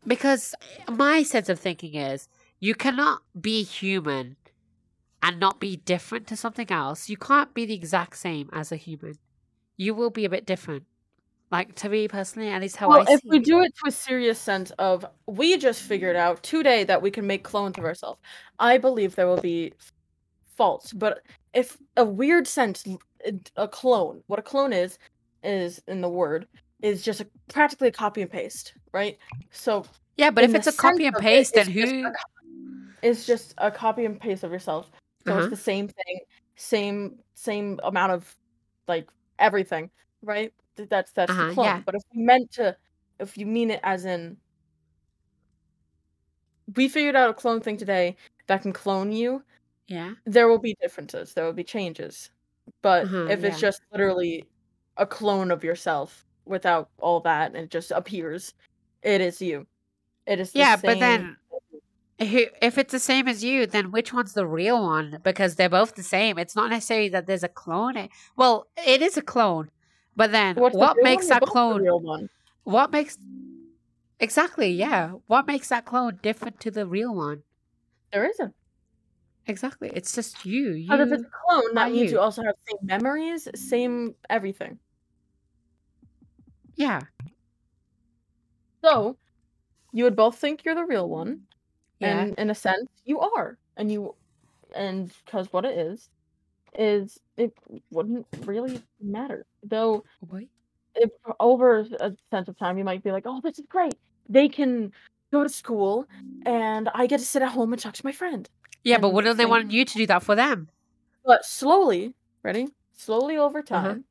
Because 0.05 0.53
my 0.87 1.23
sense 1.23 1.49
of 1.49 1.59
thinking 1.59 1.95
is 1.95 2.27
you 2.59 2.75
cannot 2.75 3.23
be 3.39 3.63
human 3.63 4.35
and 5.21 5.39
not 5.39 5.59
be 5.59 5.77
different 5.77 6.27
to 6.27 6.37
something 6.37 6.69
else. 6.71 7.09
You 7.09 7.17
can't 7.17 7.53
be 7.53 7.65
the 7.65 7.73
exact 7.73 8.17
same 8.17 8.49
as 8.53 8.71
a 8.71 8.75
human. 8.75 9.17
You 9.77 9.95
will 9.95 10.09
be 10.09 10.25
a 10.25 10.29
bit 10.29 10.45
different. 10.45 10.85
Like 11.51 11.75
to 11.75 11.89
me 11.89 12.07
personally, 12.07 12.49
at 12.49 12.61
least 12.61 12.77
how 12.77 12.89
well, 12.89 13.05
I 13.07 13.13
if 13.13 13.21
we 13.29 13.37
it. 13.37 13.45
do 13.45 13.61
it 13.61 13.73
to 13.83 13.89
a 13.89 13.91
serious 13.91 14.39
sense 14.39 14.71
of 14.71 15.05
we 15.27 15.57
just 15.57 15.81
figured 15.83 16.15
out 16.15 16.43
today 16.43 16.83
that 16.85 17.01
we 17.01 17.11
can 17.11 17.27
make 17.27 17.43
clones 17.43 17.77
of 17.77 17.85
ourselves, 17.85 18.19
I 18.59 18.77
believe 18.77 19.15
there 19.15 19.27
will 19.27 19.41
be 19.41 19.73
faults. 20.55 20.93
But 20.93 21.21
if 21.53 21.77
a 21.97 22.05
weird 22.05 22.47
sense, 22.47 22.83
a 23.55 23.67
clone, 23.67 24.23
what 24.27 24.39
a 24.39 24.43
clone 24.43 24.73
is, 24.73 24.97
is 25.43 25.81
in 25.87 26.01
the 26.01 26.09
word, 26.09 26.47
is 26.81 27.03
just 27.03 27.21
a, 27.21 27.27
practically 27.49 27.87
a 27.87 27.91
copy 27.91 28.21
and 28.21 28.31
paste, 28.31 28.73
right? 28.93 29.17
So 29.51 29.85
Yeah, 30.17 30.31
but 30.31 30.43
if 30.43 30.55
it's 30.55 30.67
a 30.67 30.73
copy 30.73 31.07
and 31.07 31.15
of 31.15 31.21
it, 31.21 31.23
paste, 31.23 31.53
then 31.55 31.67
it's 31.67 31.75
just 31.75 31.93
who? 31.93 32.05
a 32.05 32.11
it's 33.01 33.25
just 33.25 33.53
a 33.57 33.69
copy 33.69 34.05
and 34.05 34.19
paste 34.19 34.43
of 34.43 34.51
yourself. 34.51 34.89
So 35.25 35.31
Uh-huh. 35.31 35.41
it's 35.41 35.49
the 35.49 35.55
same 35.57 35.87
thing, 35.87 36.19
same 36.55 37.19
same 37.35 37.79
amount 37.83 38.11
of 38.13 38.35
like 38.87 39.09
everything, 39.39 39.89
right? 40.21 40.53
That's 40.75 41.11
that's 41.11 41.31
Uh-huh, 41.31 41.47
the 41.47 41.53
clone. 41.53 41.65
yeah. 41.67 41.81
But 41.85 41.95
if 41.95 42.01
you 42.11 42.25
meant 42.25 42.51
to, 42.53 42.75
if 43.19 43.37
you 43.37 43.45
mean 43.45 43.71
it 43.71 43.79
as 43.83 44.05
in, 44.05 44.37
we 46.75 46.87
figured 46.87 47.15
out 47.15 47.29
a 47.29 47.33
clone 47.33 47.61
thing 47.61 47.77
today 47.77 48.15
that 48.47 48.61
can 48.61 48.73
clone 48.73 49.11
you. 49.11 49.43
Yeah. 49.87 50.13
There 50.25 50.47
will 50.47 50.59
be 50.59 50.75
differences. 50.81 51.33
There 51.33 51.45
will 51.45 51.53
be 51.53 51.63
changes. 51.63 52.29
But 52.81 53.05
Uh-huh, 53.05 53.25
if 53.29 53.43
it's 53.43 53.57
yeah. 53.61 53.67
just 53.69 53.81
literally 53.91 54.45
a 54.97 55.05
clone 55.05 55.51
of 55.51 55.63
yourself 55.63 56.25
without 56.45 56.89
all 56.99 57.19
that 57.21 57.47
and 57.53 57.57
it 57.65 57.69
just 57.69 57.91
appears, 57.91 58.53
it 59.01 59.19
is 59.21 59.41
you. 59.41 59.67
It 60.25 60.39
is 60.39 60.51
the 60.53 60.59
Yeah, 60.59 60.75
but 60.77 60.91
same- 60.97 60.99
then 60.99 61.37
who- 62.29 62.47
if 62.61 62.77
it's 62.77 62.91
the 62.93 62.99
same 62.99 63.27
as 63.27 63.43
you, 63.43 63.65
then 63.65 63.91
which 63.91 64.13
one's 64.13 64.33
the 64.33 64.47
real 64.47 64.81
one? 64.81 65.19
Because 65.23 65.55
they're 65.55 65.67
both 65.69 65.95
the 65.95 66.03
same. 66.03 66.37
It's 66.37 66.55
not 66.55 66.69
necessarily 66.69 67.09
that 67.09 67.25
there's 67.27 67.43
a 67.43 67.49
clone. 67.49 67.97
eh, 67.97 68.07
Well, 68.37 68.67
it 68.77 69.01
is 69.01 69.17
a 69.17 69.21
clone, 69.21 69.69
but 70.15 70.31
then 70.31 70.55
What's 70.55 70.73
the 70.73 70.79
what 70.79 70.95
real 70.97 71.03
makes? 71.03 71.27
They're 71.27 71.35
that 71.35 71.39
both 71.41 71.47
the 71.49 71.51
clone? 71.51 71.81
real 71.81 71.99
one? 71.99 72.29
What 72.63 72.91
makes 72.91 73.17
Exactly, 74.19 74.69
yeah. 74.71 75.09
What 75.27 75.47
makes 75.47 75.67
that 75.69 75.83
clone 75.85 76.19
different 76.21 76.61
to 76.61 76.71
the 76.71 76.85
real 76.87 77.13
one? 77.13 77.43
There 78.13 78.23
isn't. 78.25 78.55
Exactly. 79.47 79.91
It's 79.93 80.13
just 80.15 80.45
you. 80.45 80.73
Because 80.73 80.99
if 81.01 81.11
it's 81.11 81.23
You 81.23 81.27
a 81.27 81.61
clone, 81.61 81.75
that 81.75 81.91
means 81.91 82.11
you 82.11 82.17
you. 82.17 82.19
also 82.19 82.43
have 82.43 82.55
same 82.67 82.77
memories, 82.81 83.47
same 83.55 84.15
everything. 84.29 84.79
Yeah. 86.75 87.01
So 88.83 89.17
you 89.91 90.03
would 90.05 90.15
both 90.15 90.37
think 90.37 90.63
you're 90.65 90.75
the 90.75 90.85
real 90.85 91.09
one, 91.09 91.41
Yeah. 91.99 92.21
and 92.23 92.35
in 92.39 92.49
a 92.49 92.55
sense, 92.55 92.89
you 93.05 93.19
are. 93.19 93.57
And 93.77 93.91
you, 93.91 94.15
and 94.75 95.11
because 95.25 95.51
what 95.51 95.65
it 95.65 95.77
is, 95.77 96.09
is 96.77 97.19
it 97.37 97.53
wouldn't 97.91 98.27
really 98.45 98.81
matter. 99.01 99.45
Though, 99.63 100.03
Wait. 100.21 100.49
if 100.95 101.11
over 101.39 101.79
a 101.99 102.15
sense 102.31 102.47
of 102.47 102.57
time, 102.57 102.77
you 102.77 102.83
might 102.83 103.03
be 103.03 103.11
like, 103.11 103.25
"Oh, 103.27 103.41
this 103.41 103.59
is 103.59 103.65
great. 103.67 103.95
They 104.29 104.49
can 104.49 104.91
go 105.31 105.43
to 105.43 105.49
school, 105.49 106.07
and 106.45 106.89
I 106.93 107.07
get 107.07 107.19
to 107.19 107.25
sit 107.25 107.41
at 107.43 107.49
home 107.51 107.73
and 107.73 107.81
talk 107.81 107.93
to 107.95 108.05
my 108.05 108.11
friend." 108.11 108.49
Yeah, 108.83 108.97
but 108.97 109.09
what 109.09 109.15
wouldn't 109.23 109.37
they 109.37 109.45
want 109.45 109.71
you 109.71 109.85
to 109.85 109.97
do 109.97 110.05
that 110.07 110.23
for 110.23 110.35
them? 110.35 110.69
But 111.25 111.45
slowly, 111.45 112.13
ready? 112.43 112.67
Slowly 112.97 113.37
over 113.37 113.59
Uh-huh. 113.59 113.81
time, 113.89 114.05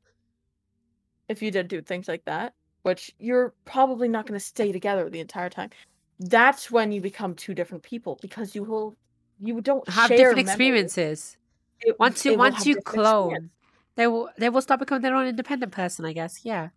if 1.29 1.41
you 1.41 1.51
did 1.51 1.67
do 1.67 1.81
things 1.81 2.07
like 2.07 2.25
that, 2.25 2.53
which 2.83 3.11
you're 3.19 3.53
probably 3.65 4.07
not 4.07 4.25
going 4.25 4.39
to 4.39 4.45
stay 4.45 4.71
together 4.71 5.09
the 5.09 5.19
entire 5.19 5.49
time, 5.49 5.69
that's 6.19 6.69
when 6.71 6.91
you 6.91 7.01
become 7.01 7.35
two 7.35 7.53
different 7.53 7.83
people 7.83 8.17
because 8.21 8.55
you 8.55 8.63
will, 8.63 8.95
you 9.39 9.61
don't 9.61 9.87
Have 9.89 10.09
share 10.09 10.29
different 10.29 10.45
memories. 10.47 10.51
experiences. 10.51 11.37
It- 11.81 11.99
Once 11.99 12.25
you 12.25 12.37
once 12.37 12.65
you 12.65 12.75
clone, 12.81 13.49
they 13.95 14.07
will 14.07 14.29
they 14.37 14.49
will 14.49 14.61
start 14.61 14.79
becoming 14.79 15.01
their 15.01 15.15
own 15.15 15.27
independent 15.27 15.71
person, 15.71 16.05
I 16.05 16.13
guess. 16.13 16.43
Yeah. 16.43 16.69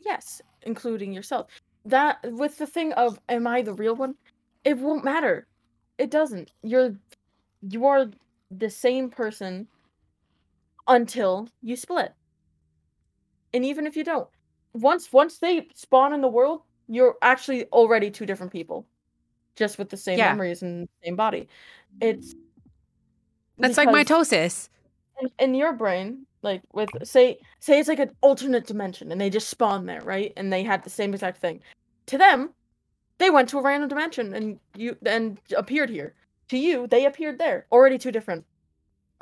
Yes, 0.00 0.42
including 0.62 1.12
yourself. 1.12 1.50
That 1.86 2.18
with 2.24 2.58
the 2.58 2.66
thing 2.66 2.92
of 2.94 3.18
am 3.28 3.46
I 3.46 3.62
the 3.62 3.74
real 3.74 3.94
one? 3.96 4.14
It 4.64 4.78
won't 4.78 5.04
matter. 5.04 5.46
It 5.98 6.10
doesn't. 6.10 6.50
You're 6.62 6.96
you 7.62 7.86
are 7.86 8.10
the 8.50 8.70
same 8.70 9.10
person 9.10 9.68
until 10.86 11.48
you 11.62 11.76
split. 11.76 12.12
And 13.52 13.64
even 13.64 13.86
if 13.86 13.96
you 13.96 14.04
don't, 14.04 14.28
once 14.72 15.12
once 15.12 15.38
they 15.38 15.68
spawn 15.74 16.12
in 16.12 16.20
the 16.20 16.28
world, 16.28 16.62
you're 16.88 17.16
actually 17.22 17.66
already 17.66 18.10
two 18.10 18.26
different 18.26 18.52
people. 18.52 18.86
Just 19.56 19.78
with 19.78 19.88
the 19.88 19.96
same 19.96 20.18
Yeah. 20.18 20.32
memories 20.32 20.62
and 20.62 20.88
same 21.04 21.16
body. 21.16 21.48
It's 22.00 22.34
That's 23.58 23.76
like 23.78 23.88
mitosis. 23.88 24.68
in, 25.20 25.30
in 25.38 25.54
your 25.54 25.72
brain, 25.72 26.26
like 26.42 26.62
with 26.72 26.90
say 27.04 27.38
say 27.60 27.78
it's 27.78 27.88
like 27.88 28.00
an 28.00 28.10
alternate 28.20 28.66
dimension 28.66 29.12
and 29.12 29.20
they 29.20 29.30
just 29.30 29.48
spawn 29.48 29.86
there, 29.86 30.00
right? 30.00 30.32
And 30.36 30.52
they 30.52 30.64
had 30.64 30.82
the 30.82 30.90
same 30.90 31.14
exact 31.14 31.38
thing. 31.38 31.60
To 32.06 32.18
them, 32.18 32.52
they 33.18 33.30
went 33.30 33.48
to 33.50 33.58
a 33.58 33.62
random 33.62 33.88
dimension 33.88 34.34
and 34.34 34.60
you 34.76 34.96
and 35.06 35.40
appeared 35.56 35.90
here. 35.90 36.14
To 36.48 36.58
you, 36.58 36.86
they 36.86 37.06
appeared 37.06 37.38
there. 37.38 37.66
Already 37.72 37.98
two 37.98 38.12
different 38.12 38.44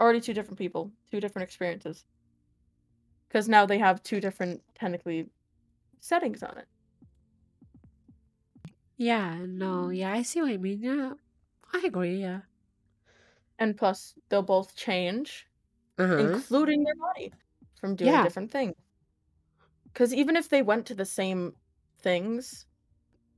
already 0.01 0.20
two 0.20 0.34
different 0.34 0.59
people, 0.59 0.90
two 1.11 1.20
different 1.20 1.45
experiences. 1.45 2.05
Cuz 3.30 3.49
now 3.49 3.66
they 3.66 3.78
have 3.78 4.03
two 4.03 4.20
different 4.20 4.62
technically 4.74 5.30
settings 6.01 6.43
on 6.43 6.59
it. 6.59 6.66
Yeah, 8.97 9.45
no, 9.47 9.90
yeah, 9.90 10.12
I 10.12 10.22
see 10.22 10.40
what 10.40 10.53
you 10.53 10.59
mean. 10.59 10.82
Yeah. 10.82 11.14
I 11.72 11.82
agree, 11.86 12.20
yeah. 12.20 12.43
And 13.59 13.76
plus 13.76 14.14
they'll 14.28 14.43
both 14.43 14.74
change 14.76 15.47
Uh-huh. 15.99 16.18
including 16.18 16.82
their 16.84 16.97
body 16.97 17.32
from 17.80 17.97
doing 17.97 18.11
Yeah. 18.12 18.22
different 18.22 18.51
things. 18.51 18.74
Because 19.84 20.14
even 20.14 20.36
if 20.36 20.49
they 20.49 20.62
went 20.62 20.86
to 20.86 20.95
the 20.95 21.05
same 21.05 21.55
things, 21.99 22.66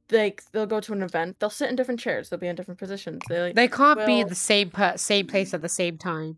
they 0.09 0.35
they'll 0.53 0.67
go 0.67 0.81
to 0.81 0.93
an 0.93 1.03
event, 1.03 1.39
they'll 1.41 1.51
sit 1.51 1.71
in 1.71 1.77
different 1.77 2.01
chairs, 2.01 2.29
they'll 2.29 2.39
be 2.39 2.49
in 2.49 2.57
different 2.57 2.79
positions. 2.79 3.23
They 3.29 3.41
like, 3.41 3.55
They 3.55 3.69
can't 3.69 4.05
be 4.07 4.21
in 4.21 4.29
the 4.29 4.35
same 4.35 4.71
per- 4.71 4.97
same 4.97 5.27
place 5.27 5.55
at 5.55 5.63
the 5.63 5.69
same 5.69 5.99
time. 5.99 6.37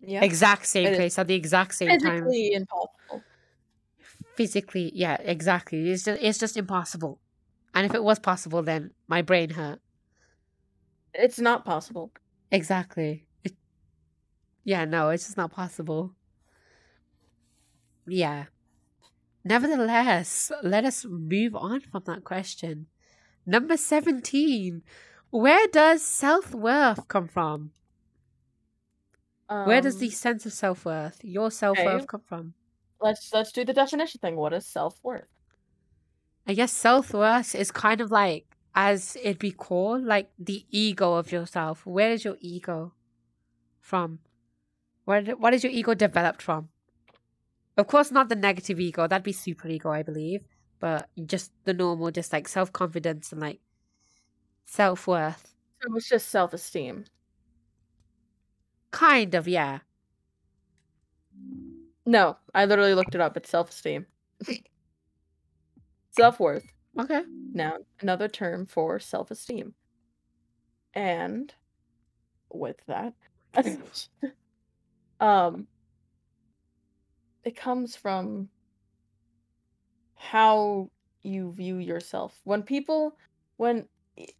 yeah, 0.00 0.22
Exact 0.24 0.66
same 0.66 0.88
It 0.88 0.96
place 0.96 1.18
at 1.18 1.26
the 1.26 1.34
exact 1.34 1.74
same 1.74 1.88
time. 1.98 2.00
physically 2.24 2.52
impossible. 2.52 3.22
Physically, 4.36 4.90
yeah, 4.94 5.16
exactly. 5.20 5.90
It's 5.90 6.04
just 6.04 6.22
it's 6.22 6.38
just 6.38 6.56
impossible. 6.56 7.20
And 7.74 7.86
if 7.86 7.94
it 7.94 8.04
was 8.04 8.18
possible, 8.18 8.62
then 8.62 8.90
my 9.08 9.22
brain 9.22 9.50
hurt. 9.50 9.80
It's 11.14 11.38
not 11.38 11.64
possible. 11.64 12.12
Exactly. 12.50 13.26
It, 13.44 13.52
yeah, 14.64 14.84
no, 14.84 15.10
it's 15.10 15.24
just 15.24 15.36
not 15.36 15.50
possible. 15.52 16.14
Yeah. 18.06 18.44
Nevertheless, 19.44 20.50
let 20.64 20.84
us 20.84 21.04
move 21.04 21.54
on 21.54 21.80
from 21.80 22.02
that 22.06 22.24
question. 22.24 22.88
Number 23.46 23.76
17. 23.76 24.82
Where 25.30 25.68
does 25.68 26.02
self 26.02 26.52
worth 26.54 27.06
come 27.08 27.28
from? 27.28 27.72
Where 29.64 29.80
does 29.80 29.96
the 29.96 30.08
Um, 30.08 30.10
sense 30.10 30.46
of 30.46 30.52
self 30.52 30.84
worth, 30.84 31.24
your 31.24 31.50
self 31.50 31.84
worth, 31.84 32.06
okay. 32.06 32.06
come 32.06 32.20
from? 32.20 32.54
let's 33.00 33.32
let's 33.34 33.52
do 33.52 33.64
the 33.66 33.74
definition 33.74 34.20
thing. 34.20 34.36
What 34.36 34.54
is 34.54 34.66
self 34.66 34.98
worth? 35.04 35.28
I 36.46 36.54
guess 36.54 36.72
self 36.72 37.12
worth 37.12 37.54
is 37.54 37.70
kind 37.72 38.00
of 38.00 38.10
like, 38.10 38.56
as 38.74 39.16
it'd 39.16 39.38
be 39.38 39.50
called, 39.52 40.02
like 40.04 40.30
the 40.38 40.64
ego 40.70 41.14
of 41.14 41.32
yourself. 41.32 41.84
Where 41.86 42.10
is 42.12 42.24
your 42.24 42.36
ego 42.40 42.94
from? 43.80 44.20
Where 45.06 45.24
what 45.36 45.54
is 45.54 45.64
your 45.64 45.72
ego 45.72 45.94
developed 45.94 46.42
from? 46.42 46.71
Of 47.76 47.86
course, 47.86 48.10
not 48.10 48.28
the 48.30 48.34
negative 48.36 48.80
ego. 48.80 49.06
That'd 49.06 49.24
be 49.24 49.32
super 49.32 49.68
ego, 49.68 49.90
I 49.90 50.02
believe. 50.02 50.46
But 50.80 51.08
just 51.26 51.52
the 51.64 51.74
normal, 51.74 52.10
just 52.10 52.32
like 52.32 52.48
self 52.48 52.72
confidence 52.72 53.32
and 53.32 53.40
like 53.40 53.60
self 54.66 55.06
worth. 55.06 55.54
So 55.80 55.90
was 55.90 56.08
just 56.08 56.28
self 56.28 56.52
esteem. 56.52 57.04
Kind 58.92 59.34
of, 59.34 59.48
yeah. 59.48 59.80
No, 62.06 62.38
I 62.54 62.64
literally 62.64 62.94
looked 62.94 63.14
it 63.16 63.20
up. 63.20 63.36
It's 63.36 63.50
self 63.50 63.70
esteem. 63.70 64.06
self 66.10 66.38
worth. 66.38 66.72
Okay. 66.98 67.22
Now, 67.52 67.78
another 68.00 68.28
term 68.28 68.66
for 68.66 68.98
self 69.00 69.30
esteem. 69.30 69.74
And 70.94 71.54
with 72.52 72.80
that, 72.86 73.14
um, 75.20 75.66
it 77.44 77.56
comes 77.56 77.96
from 77.96 78.50
how 80.14 80.88
you 81.22 81.52
view 81.52 81.76
yourself. 81.78 82.40
When 82.44 82.62
people, 82.62 83.16
when 83.56 83.88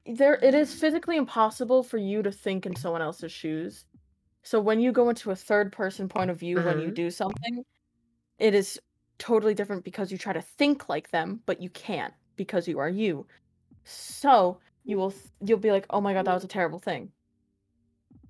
there, 0.07 0.35
it 0.43 0.55
is 0.55 0.75
physically 0.75 1.17
impossible 1.17 1.83
for 1.83 1.99
you 1.99 2.23
to 2.23 2.33
think 2.33 2.67
in 2.67 2.77
someone 2.77 3.03
else's 3.03 3.33
shoes. 3.33 3.87
So 4.45 4.61
when 4.61 4.81
you 4.81 4.93
go 4.93 5.09
into 5.11 5.31
a 5.31 5.37
third 5.37 5.73
person 5.73 6.09
point 6.09 6.31
of 6.31 6.39
view 6.41 6.61
when 6.61 6.79
you 6.79 6.91
Mhm. 6.91 6.95
do 6.95 7.11
something, 7.11 7.65
it 8.39 8.55
is 8.55 8.81
totally 9.19 9.55
different 9.55 9.85
because 9.85 10.13
you 10.13 10.19
try 10.19 10.33
to 10.35 10.43
think 10.43 10.89
like 10.89 11.11
them, 11.11 11.43
but 11.47 11.61
you 11.63 11.71
can't 11.71 12.15
because 12.37 12.69
you 12.69 12.79
are 12.81 12.91
you. 12.91 13.27
So 13.85 14.61
you 14.85 14.99
will 14.99 15.13
th- 15.13 15.33
you'll 15.41 15.59
be 15.59 15.73
like, 15.73 15.87
oh 15.91 16.01
my 16.03 16.15
god, 16.15 16.27
that 16.27 16.35
was 16.35 16.45
a 16.45 16.49
terrible 16.49 16.81
thing, 16.81 17.13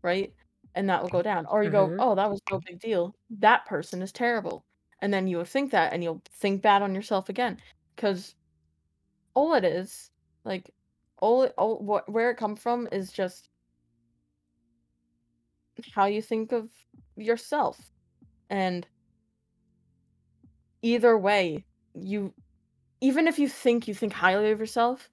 right? 0.02 0.32
And 0.74 0.88
that 0.88 1.02
will 1.02 1.10
go 1.10 1.22
down. 1.22 1.44
Or 1.46 1.62
you 1.62 1.70
go, 1.70 1.86
mm-hmm. 1.86 2.00
oh, 2.00 2.14
that 2.14 2.30
was 2.30 2.40
no 2.50 2.58
big 2.58 2.80
deal. 2.80 3.14
That 3.40 3.66
person 3.66 4.00
is 4.00 4.10
terrible, 4.10 4.64
and 5.00 5.12
then 5.12 5.26
you 5.28 5.36
will 5.36 5.44
think 5.44 5.70
that, 5.72 5.92
and 5.92 6.02
you'll 6.02 6.22
think 6.32 6.62
bad 6.62 6.80
on 6.80 6.94
yourself 6.94 7.28
again, 7.28 7.58
because 7.94 8.34
all 9.34 9.54
it 9.54 9.64
is, 9.64 10.10
like, 10.44 10.70
all 11.18 11.42
it, 11.42 11.54
all 11.58 11.78
what 11.78 12.10
where 12.10 12.30
it 12.30 12.36
come 12.36 12.56
from 12.56 12.88
is 12.90 13.12
just 13.12 13.50
how 15.94 16.06
you 16.06 16.22
think 16.22 16.52
of 16.52 16.70
yourself, 17.16 17.78
and 18.48 18.86
either 20.80 21.16
way, 21.18 21.64
you 21.94 22.32
even 23.00 23.28
if 23.28 23.38
you 23.38 23.48
think 23.48 23.86
you 23.86 23.94
think 23.94 24.12
highly 24.12 24.50
of 24.50 24.58
yourself, 24.58 25.10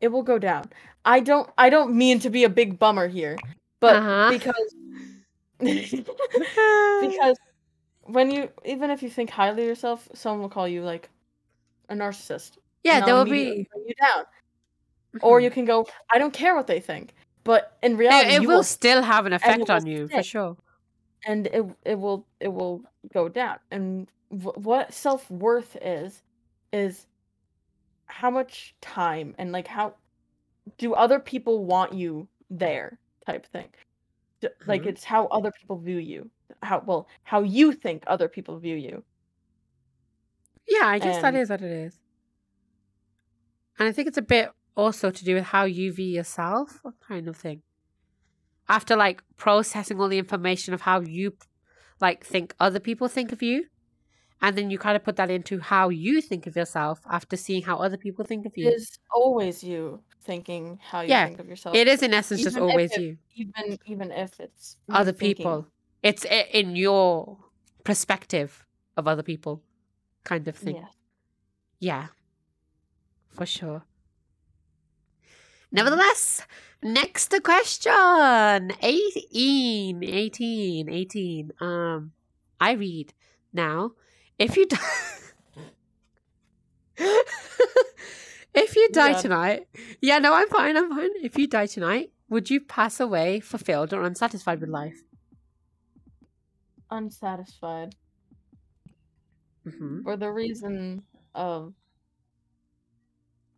it 0.00 0.08
will 0.08 0.22
go 0.22 0.38
down. 0.38 0.64
I 1.04 1.20
don't 1.20 1.50
I 1.58 1.70
don't 1.70 1.94
mean 1.94 2.18
to 2.20 2.30
be 2.30 2.44
a 2.44 2.48
big 2.48 2.78
bummer 2.78 3.08
here, 3.08 3.36
but 3.80 3.96
Uh-huh. 3.96 4.28
because 4.30 4.74
because 7.00 7.38
when 8.04 8.30
you 8.30 8.50
even 8.64 8.90
if 8.90 9.02
you 9.02 9.10
think 9.10 9.30
highly 9.30 9.62
of 9.62 9.68
yourself, 9.68 10.08
someone 10.14 10.40
will 10.42 10.48
call 10.48 10.68
you 10.68 10.82
like 10.82 11.08
a 11.88 11.94
narcissist. 11.94 12.58
yeah, 12.84 13.00
there 13.00 13.06
they'll 13.14 13.24
be. 13.24 13.66
you 13.86 13.94
down. 14.00 14.24
Or 15.22 15.40
Mhm. 15.40 15.44
you 15.44 15.50
can 15.50 15.64
go, 15.64 15.86
I 16.10 16.18
don't 16.18 16.32
care 16.32 16.54
what 16.54 16.66
they 16.66 16.80
think. 16.80 17.14
But 17.44 17.78
in 17.82 17.96
reality, 17.96 18.34
it 18.34 18.42
you 18.42 18.48
will 18.48 18.56
will 18.56 18.62
still 18.64 19.02
have 19.02 19.24
an 19.24 19.32
effect 19.32 19.70
on 19.70 19.86
you, 19.86 20.08
for 20.08 20.22
sure. 20.22 20.56
and 21.24 21.46
it 21.46 21.64
it 21.84 21.98
will 21.98 22.26
it 22.40 22.48
will 22.48 22.82
go 23.12 23.28
down. 23.28 23.58
And 23.70 24.08
wh- 24.30 24.58
what 24.58 24.92
self 24.92 25.30
worth 25.30 25.76
is 25.80 26.22
is 26.72 27.06
how 28.06 28.30
much 28.30 28.74
time 28.80 29.34
and 29.38 29.52
like 29.52 29.66
how 29.68 29.94
do 30.78 30.94
other 30.94 31.18
people 31.20 31.64
want 31.64 31.92
you 31.92 32.28
there 32.50 32.98
type 33.26 33.46
thing. 33.46 33.68
Like 34.66 34.82
Mhm. 34.82 34.86
it's 34.86 35.04
how 35.04 35.26
other 35.26 35.50
people 35.50 35.78
view 35.78 35.98
you. 35.98 36.30
How 36.62 36.80
well 36.86 37.08
how 37.24 37.42
you 37.42 37.72
think 37.72 38.04
other 38.06 38.28
people 38.28 38.58
view 38.58 38.76
you. 38.76 39.04
Yeah, 40.68 40.86
I 40.86 40.98
guess 40.98 41.20
that 41.22 41.34
And- 41.34 41.38
is 41.42 41.50
what 41.50 41.62
it 41.62 41.70
is. 41.70 41.98
And 43.78 43.88
I 43.88 43.92
think 43.92 44.08
it's 44.08 44.18
a 44.18 44.22
bit 44.22 44.50
also 44.76 45.10
to 45.10 45.24
do 45.24 45.34
with 45.34 45.44
how 45.44 45.64
you 45.64 45.92
view 45.92 46.06
yourself, 46.06 46.82
kind 47.00 47.28
of 47.28 47.36
thing. 47.36 47.62
After 48.68 48.96
like 48.96 49.22
processing 49.36 50.00
all 50.00 50.08
the 50.08 50.18
information 50.18 50.74
of 50.74 50.82
how 50.82 51.00
you 51.00 51.36
like 52.00 52.24
think 52.24 52.54
other 52.60 52.80
people 52.80 53.08
think 53.08 53.32
of 53.32 53.42
you, 53.42 53.66
and 54.42 54.56
then 54.56 54.70
you 54.70 54.78
kind 54.78 54.96
of 54.96 55.04
put 55.04 55.16
that 55.16 55.30
into 55.30 55.60
how 55.60 55.88
you 55.88 56.20
think 56.20 56.46
of 56.46 56.56
yourself 56.56 57.00
after 57.08 57.36
seeing 57.36 57.62
how 57.62 57.76
other 57.78 57.96
people 57.96 58.24
think 58.24 58.44
of 58.44 58.56
you. 58.56 58.68
It 58.68 58.74
is 58.74 58.98
always 59.10 59.62
you 59.64 60.02
thinking 60.26 60.78
how 60.82 61.00
you 61.00 61.08
Yeah, 61.10 61.26
think 61.26 61.38
of 61.40 61.48
yourself. 61.48 61.74
It 61.76 61.86
is 61.88 62.02
in 62.02 62.12
essence 62.12 62.42
just 62.42 62.56
Even 62.56 62.68
if 62.68 62.72
always 62.72 62.92
it- 62.92 63.00
you, 63.00 63.18
even 63.36 63.78
even 63.86 64.10
if 64.12 64.38
it's 64.40 64.76
other 64.90 65.12
thinking- 65.12 65.36
people. 65.36 65.66
It's 66.02 66.24
in 66.52 66.76
your 66.76 67.38
perspective 67.84 68.64
of 68.96 69.06
other 69.08 69.22
people, 69.22 69.62
kind 70.24 70.46
of 70.48 70.56
thing. 70.56 70.76
Yeah. 70.76 70.88
Yeah, 71.78 72.06
for 73.36 73.46
sure. 73.46 73.82
Nevertheless, 75.72 76.42
next 76.82 77.34
question 77.42 78.72
18, 78.82 80.02
18, 80.04 80.88
18. 80.88 81.50
Um, 81.60 82.12
I 82.60 82.72
read 82.72 83.12
now. 83.52 83.92
If 84.38 84.56
you 84.56 84.66
die, 84.66 84.78
if 88.56 88.76
you 88.76 88.88
die 88.92 89.12
Yeah. 89.12 89.22
tonight, 89.22 89.68
yeah, 90.00 90.18
no, 90.18 90.34
I'm 90.34 90.48
fine, 90.48 90.76
I'm 90.76 90.90
fine. 90.90 91.10
If 91.22 91.38
you 91.38 91.46
die 91.46 91.66
tonight, 91.66 92.12
would 92.28 92.50
you 92.50 92.60
pass 92.60 93.00
away 93.00 93.40
fulfilled 93.40 93.92
or 93.94 94.02
unsatisfied 94.04 94.60
with 94.60 94.70
life? 94.70 95.02
Unsatisfied 96.90 97.94
hmm 99.64 99.98
for 100.04 100.16
the 100.16 100.30
reason 100.32 101.04
of 101.34 101.74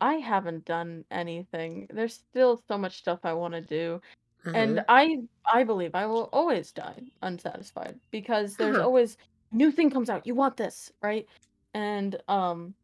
I 0.01 0.15
haven't 0.15 0.65
done 0.65 1.05
anything. 1.11 1.89
There's 1.91 2.15
still 2.15 2.63
so 2.69 2.79
much 2.79 2.99
stuff 2.99 3.21
I 3.25 3.33
want 3.35 3.55
to 3.55 3.61
do. 3.61 4.01
Uh-huh. 4.47 4.55
and 4.55 4.85
I 4.89 5.19
I 5.53 5.65
believe 5.65 5.95
I 5.95 6.07
will 6.07 6.31
always 6.33 6.73
die 6.73 7.13
unsatisfied 7.23 8.01
because 8.13 8.57
there's 8.57 8.79
always 8.79 9.17
new 9.53 9.73
thing 9.73 9.91
comes 9.91 10.11
out. 10.11 10.27
You 10.27 10.35
want 10.37 10.57
this, 10.59 10.93
right? 11.03 11.29
And 11.75 12.21
um 12.29 12.75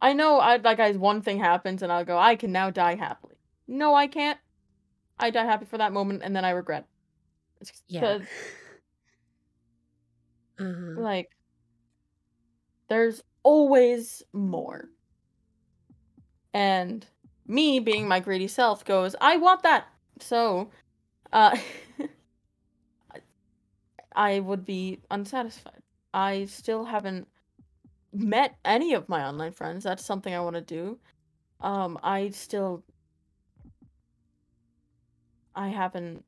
I 0.00 0.12
know 0.12 0.38
I 0.38 0.56
like 0.56 0.80
I 0.80 0.92
one 0.92 1.22
thing 1.22 1.38
happens 1.38 1.82
and 1.82 1.90
I'll 1.92 2.04
go, 2.04 2.18
I 2.18 2.36
can 2.36 2.52
now 2.52 2.70
die 2.70 2.96
happily. 2.96 3.36
No, 3.66 3.94
I 3.94 4.06
can't. 4.06 4.38
I 5.18 5.30
die 5.30 5.44
happy 5.44 5.64
for 5.64 5.78
that 5.78 5.92
moment 5.92 6.22
and 6.22 6.34
then 6.36 6.44
I 6.44 6.50
regret. 6.50 6.86
It's 7.60 7.82
yeah. 7.88 8.18
Uh-huh. 10.58 10.98
like 10.98 11.28
there's 12.88 13.22
always 13.42 14.22
more. 14.32 14.88
And 16.54 17.06
me 17.46 17.78
being 17.80 18.08
my 18.08 18.20
greedy 18.20 18.48
self 18.48 18.84
goes, 18.84 19.14
I 19.20 19.36
want 19.36 19.62
that. 19.62 19.86
So, 20.20 20.70
uh 21.32 21.56
I 24.16 24.40
would 24.40 24.64
be 24.64 25.00
unsatisfied. 25.10 25.82
I 26.14 26.46
still 26.46 26.84
haven't 26.86 27.28
met 28.18 28.58
any 28.64 28.94
of 28.94 29.08
my 29.08 29.24
online 29.26 29.52
friends. 29.52 29.84
That's 29.84 30.04
something 30.04 30.34
I 30.34 30.40
want 30.40 30.56
to 30.56 30.62
do. 30.62 31.00
Um 31.60 31.98
I 32.02 32.30
still 32.30 32.84
I 35.56 35.70
haven't 35.70 36.24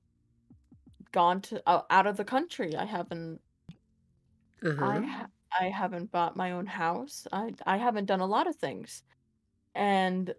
gone 1.12 1.40
to 1.42 1.62
uh, 1.68 1.82
out 1.90 2.06
of 2.06 2.16
the 2.16 2.24
country. 2.24 2.76
I 2.76 2.84
haven't 2.84 3.40
I 4.80 5.00
Uh-huh. 5.00 5.02
ha- 5.02 5.30
I 5.58 5.70
haven't 5.70 6.10
bought 6.10 6.36
my 6.36 6.50
own 6.52 6.66
house. 6.66 7.26
I 7.32 7.54
I 7.66 7.76
haven't 7.78 8.06
done 8.06 8.20
a 8.20 8.26
lot 8.26 8.46
of 8.46 8.56
things. 8.56 9.02
And 9.74 10.34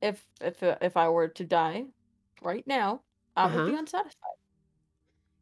if 0.00 0.26
if 0.40 0.62
uh, 0.62 0.78
if 0.80 0.96
I 0.96 1.08
were 1.08 1.28
to 1.28 1.44
die 1.44 1.86
right 2.42 2.66
now, 2.66 3.04
I 3.36 3.46
would 3.46 3.64
be 3.64 3.72
Uh-huh. 3.72 3.76
unsatisfied. 3.76 4.36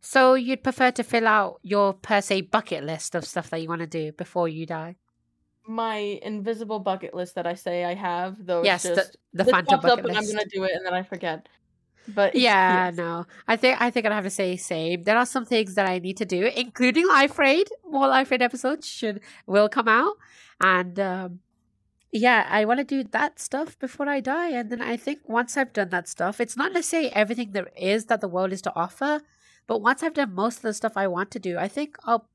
So 0.00 0.34
you'd 0.34 0.62
prefer 0.62 0.90
to 0.92 1.02
fill 1.02 1.26
out 1.26 1.60
your 1.62 1.92
per 1.92 2.20
se 2.20 2.42
bucket 2.42 2.84
list 2.84 3.14
of 3.14 3.24
stuff 3.26 3.50
that 3.50 3.60
you 3.62 3.68
want 3.68 3.80
to 3.80 3.86
do 3.86 4.12
before 4.12 4.48
you 4.48 4.66
die? 4.66 4.96
My 5.66 5.96
invisible 6.22 6.80
bucket 6.80 7.14
list 7.14 7.34
that 7.34 7.46
I 7.46 7.54
say 7.54 7.84
I 7.84 7.94
have, 7.94 8.36
though 8.44 8.64
Yes, 8.64 8.84
it's 8.84 9.10
the 9.32 9.44
the 9.44 9.50
phantom 9.50 9.80
bucket 9.80 10.06
and 10.06 10.16
I'm 10.16 10.26
gonna 10.26 10.44
do 10.52 10.64
it 10.64 10.72
and 10.74 10.84
then 10.86 10.94
I 10.94 11.02
forget. 11.02 11.48
But 12.08 12.34
Yeah, 12.34 12.86
yes. 12.86 12.96
no. 12.96 13.26
I 13.46 13.56
think 13.56 13.80
I 13.80 13.90
think 13.90 14.06
I'd 14.06 14.12
have 14.12 14.24
to 14.24 14.30
say 14.30 14.56
same. 14.56 15.02
There 15.04 15.18
are 15.18 15.26
some 15.26 15.44
things 15.44 15.74
that 15.74 15.88
I 15.88 15.98
need 15.98 16.16
to 16.16 16.24
do, 16.24 16.46
including 16.46 17.06
Life 17.06 17.38
Raid. 17.38 17.68
More 17.88 18.08
Life 18.08 18.30
Raid 18.30 18.42
episodes 18.42 18.88
should 18.88 19.20
will 19.46 19.68
come 19.68 19.86
out, 19.86 20.16
and 20.60 20.98
um, 20.98 21.40
yeah, 22.12 22.46
I 22.50 22.64
want 22.64 22.78
to 22.78 22.84
do 22.84 23.04
that 23.04 23.38
stuff 23.38 23.78
before 23.78 24.08
I 24.08 24.20
die. 24.20 24.50
And 24.50 24.70
then 24.70 24.80
I 24.82 24.96
think 24.96 25.20
once 25.28 25.56
I've 25.56 25.72
done 25.72 25.90
that 25.90 26.08
stuff, 26.08 26.40
it's 26.40 26.56
not 26.56 26.72
necessarily 26.72 27.12
everything 27.12 27.52
there 27.52 27.68
is 27.76 28.06
that 28.06 28.20
the 28.20 28.28
world 28.28 28.52
is 28.52 28.62
to 28.62 28.74
offer, 28.74 29.20
but 29.66 29.80
once 29.80 30.02
I've 30.02 30.14
done 30.14 30.34
most 30.34 30.56
of 30.56 30.62
the 30.62 30.74
stuff 30.74 30.92
I 30.96 31.06
want 31.06 31.30
to 31.32 31.38
do, 31.38 31.58
I 31.58 31.68
think 31.68 31.96
I'll. 32.04 32.28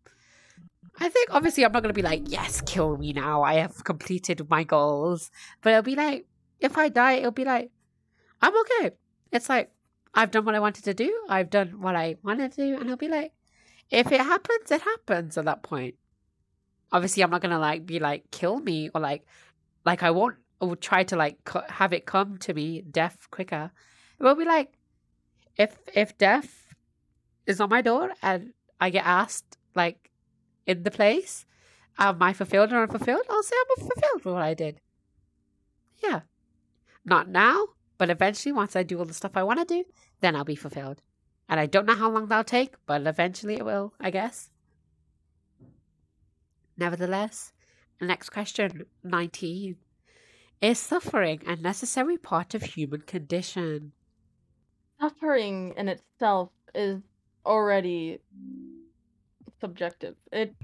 I 0.98 1.10
think 1.10 1.30
obviously 1.32 1.66
I'm 1.66 1.74
not 1.74 1.84
gonna 1.84 1.94
be 1.94 2.02
like, 2.02 2.24
yes, 2.32 2.62
kill 2.62 2.98
me 2.98 3.12
now. 3.12 3.44
I 3.44 3.56
have 3.56 3.84
completed 3.84 4.50
my 4.50 4.64
goals, 4.64 5.30
but 5.62 5.72
it'll 5.72 5.82
be 5.84 5.96
like, 5.96 6.26
if 6.60 6.78
I 6.78 6.88
die, 6.88 7.14
it'll 7.14 7.32
be 7.32 7.44
like, 7.44 7.72
I'm 8.42 8.54
okay 8.62 8.92
it's 9.36 9.50
like 9.50 9.72
I've 10.14 10.32
done 10.32 10.46
what 10.46 10.56
I 10.56 10.60
wanted 10.60 10.86
to 10.86 10.94
do. 10.94 11.14
I've 11.28 11.50
done 11.50 11.82
what 11.82 11.96
I 11.96 12.16
wanted 12.24 12.54
to 12.54 12.66
do, 12.66 12.80
and 12.80 12.90
I'll 12.90 12.96
be 12.96 13.10
like, 13.10 13.34
if 13.92 14.12
it 14.12 14.22
happens, 14.22 14.72
it 14.72 14.82
happens. 14.82 15.38
At 15.38 15.46
that 15.46 15.62
point, 15.62 15.96
obviously, 16.92 17.22
I'm 17.22 17.30
not 17.30 17.42
gonna 17.42 17.60
like 17.60 17.86
be 17.86 18.00
like 18.00 18.32
kill 18.32 18.60
me 18.60 18.90
or 18.96 19.02
like 19.02 19.26
like 19.86 20.04
I 20.04 20.12
won't 20.12 20.38
or 20.62 20.76
try 20.76 21.04
to 21.04 21.16
like 21.16 21.38
have 21.70 21.92
it 21.92 22.06
come 22.06 22.38
to 22.40 22.54
me 22.54 22.82
death 22.82 23.28
quicker. 23.30 23.72
It 24.20 24.24
will 24.24 24.36
be 24.36 24.46
like 24.46 24.74
if 25.58 25.78
if 25.94 26.18
death 26.18 26.65
is 27.46 27.62
on 27.62 27.70
my 27.70 27.82
door 27.82 28.12
and 28.22 28.54
I 28.80 28.90
get 28.90 29.06
asked 29.06 29.58
like 29.76 30.12
in 30.66 30.84
the 30.84 30.92
place, 30.92 31.46
am 31.98 32.22
I 32.22 32.34
fulfilled 32.34 32.74
or 32.74 32.84
unfulfilled? 32.84 33.26
I'll 33.30 33.44
say 33.44 33.56
I'm 33.56 33.86
fulfilled 33.86 34.26
with 34.26 34.34
what 34.34 34.44
I 34.44 34.54
did. 34.54 34.80
Yeah, 36.04 36.22
not 37.06 37.30
now, 37.30 37.68
but 37.98 38.10
eventually, 38.10 38.52
once 38.52 38.76
I 38.76 38.84
do 38.84 39.00
all 39.00 39.06
the 39.06 39.14
stuff 39.14 39.32
I 39.36 39.44
want 39.44 39.60
to 39.60 39.66
do, 39.66 39.86
then 40.22 40.36
I'll 40.36 40.44
be 40.44 40.56
fulfilled. 40.56 41.02
And 41.48 41.60
I 41.60 41.66
don't 41.66 41.86
know 41.86 41.96
how 41.96 42.10
long 42.10 42.28
that'll 42.28 42.44
take, 42.44 42.76
but 42.86 43.06
eventually 43.06 43.56
it 43.56 43.66
will, 43.66 43.94
I 44.00 44.10
guess. 44.10 44.50
Nevertheless, 46.78 47.54
next 48.02 48.32
question 48.32 48.86
19. 49.04 49.78
Is 50.62 50.80
suffering 50.80 51.42
a 51.46 51.56
necessary 51.56 52.18
part 52.18 52.56
of 52.56 52.64
human 52.64 53.02
condition? 53.02 53.92
Suffering 55.00 55.74
in 55.78 55.88
itself 55.88 56.50
is 56.74 57.02
already 57.46 58.20
subjective. 59.62 60.16
It 60.32 60.56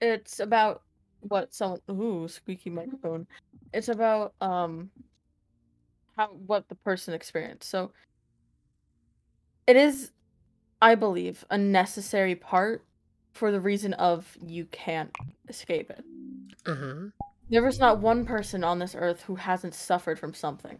it's 0.00 0.40
about 0.40 0.82
what 1.20 1.52
someone 1.52 1.80
ooh 1.90 2.28
squeaky 2.28 2.70
microphone. 2.70 3.26
It's 3.72 3.88
about 3.88 4.34
um 4.40 4.90
how 6.16 6.28
what 6.28 6.68
the 6.68 6.74
person 6.76 7.14
experienced. 7.14 7.68
So 7.68 7.92
it 9.66 9.76
is, 9.76 10.12
I 10.80 10.94
believe, 10.94 11.44
a 11.50 11.58
necessary 11.58 12.34
part 12.34 12.84
for 13.32 13.52
the 13.52 13.60
reason 13.60 13.92
of 13.94 14.36
you 14.44 14.64
can't 14.66 15.14
escape 15.48 15.90
it. 15.90 16.04
There 17.50 17.66
is 17.66 17.78
not 17.78 17.98
one 18.00 18.24
person 18.26 18.64
on 18.64 18.78
this 18.78 18.94
earth 18.94 19.22
who 19.22 19.34
hasn't 19.36 19.74
suffered 19.74 20.18
from 20.18 20.34
something, 20.34 20.78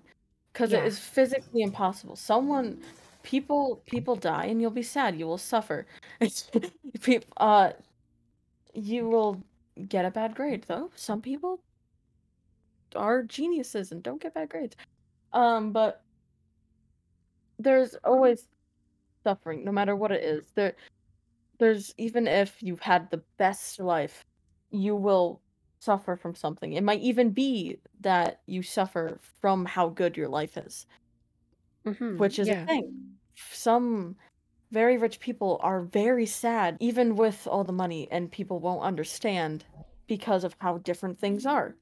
because 0.53 0.73
Yeah. 0.73 0.79
it 0.79 0.87
is 0.87 0.99
physically 0.99 1.63
impossible. 1.63 2.17
Someone, 2.17 2.83
people, 3.29 3.83
people 3.85 4.17
die, 4.17 4.47
and 4.47 4.59
you'll 4.59 4.71
be 4.71 4.83
sad. 4.83 5.19
You 5.19 5.27
will 5.27 5.39
suffer. 5.39 5.87
Uh, 7.37 7.73
you 8.75 9.09
will 9.09 9.43
get 9.89 10.05
a 10.07 10.11
bad 10.11 10.35
grade, 10.35 10.65
though. 10.67 10.91
Some 10.97 11.21
people 11.21 11.61
are 12.97 13.23
geniuses 13.23 13.93
and 13.93 14.03
don't 14.03 14.21
get 14.21 14.35
bad 14.35 14.49
grades. 14.49 14.77
Um, 15.35 15.73
but 15.73 16.03
there's 17.59 17.95
always 18.03 18.47
suffering, 19.25 19.65
no 19.65 19.73
matter 19.73 19.95
what 19.95 20.11
it 20.11 20.25
is. 20.25 20.47
There, 20.55 20.75
there's 21.59 21.95
even 21.99 22.27
if 22.27 22.63
you've 22.63 22.81
had 22.81 23.11
the 23.11 23.23
best 23.37 23.79
life, 23.79 24.25
you 24.71 24.97
will 24.97 25.41
suffer 25.81 26.17
from 26.17 26.35
something. 26.35 26.73
It 26.73 26.83
might 26.83 27.01
even 27.01 27.31
be 27.31 27.79
that 28.01 28.41
you 28.47 28.63
suffer 28.63 29.19
from 29.41 29.67
how 29.67 29.91
good 29.91 30.17
your 30.17 30.29
life 30.29 30.57
is, 30.57 30.87
Mm-hmm. 31.87 32.17
which 32.19 32.39
is 32.39 32.49
yeah. 32.49 32.63
a 32.63 32.67
thing. 32.67 33.18
Some 33.53 34.17
very 34.71 34.99
rich 34.99 35.21
people 35.21 35.59
are 35.63 35.83
very 35.83 36.27
sad, 36.27 36.77
even 36.81 37.17
with 37.17 37.47
all 37.47 37.65
the 37.65 37.73
money, 37.73 38.09
and 38.11 38.31
people 38.31 38.59
won't 38.61 38.83
understand 38.83 39.65
because 40.07 40.45
of 40.45 40.55
how 40.59 40.79
different 40.79 41.19
things 41.19 41.47
are. 41.47 41.77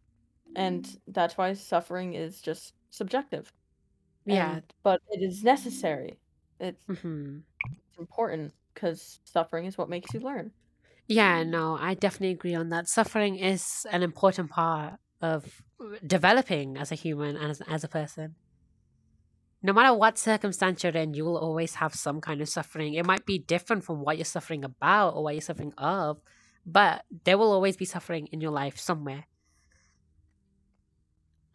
And 0.54 0.88
that's 1.08 1.36
why 1.36 1.52
suffering 1.52 2.14
is 2.14 2.40
just 2.40 2.74
subjective. 2.90 3.52
Yeah. 4.24 4.56
And- 4.56 4.72
but 4.82 5.00
it 5.10 5.22
is 5.22 5.44
necessary. 5.44 6.18
It's, 6.60 6.78
Mm-hmm. 6.88 7.38
it's 7.64 7.98
important 7.98 8.54
because 8.72 9.20
suffering 9.24 9.66
is 9.66 9.76
what 9.76 9.88
makes 9.88 10.14
you 10.14 10.20
learn. 10.20 10.52
Yeah, 11.08 11.44
no, 11.44 11.76
I 11.80 11.94
definitely 11.94 12.32
agree 12.32 12.54
on 12.54 12.70
that. 12.70 12.88
Suffering 12.88 13.36
is 13.36 13.86
an 13.92 14.02
important 14.02 14.50
part 14.50 14.94
of 15.20 15.62
developing 16.06 16.76
as 16.76 16.90
a 16.90 16.96
human 16.96 17.36
and 17.36 17.50
as, 17.50 17.60
as 17.68 17.84
a 17.84 17.88
person. 17.88 18.34
No 19.66 19.72
matter 19.72 19.92
what 19.92 20.16
circumstance 20.16 20.84
you're 20.84 20.92
in, 20.92 21.12
you 21.14 21.24
will 21.24 21.36
always 21.36 21.74
have 21.74 21.92
some 21.92 22.20
kind 22.20 22.40
of 22.40 22.48
suffering. 22.48 22.94
It 22.94 23.04
might 23.04 23.26
be 23.26 23.36
different 23.36 23.82
from 23.82 24.00
what 24.00 24.16
you're 24.16 24.24
suffering 24.24 24.62
about 24.62 25.16
or 25.16 25.24
what 25.24 25.34
you're 25.34 25.40
suffering 25.40 25.72
of, 25.76 26.20
but 26.64 27.04
there 27.24 27.36
will 27.36 27.50
always 27.50 27.76
be 27.76 27.84
suffering 27.84 28.28
in 28.30 28.40
your 28.40 28.52
life 28.52 28.78
somewhere. 28.78 29.24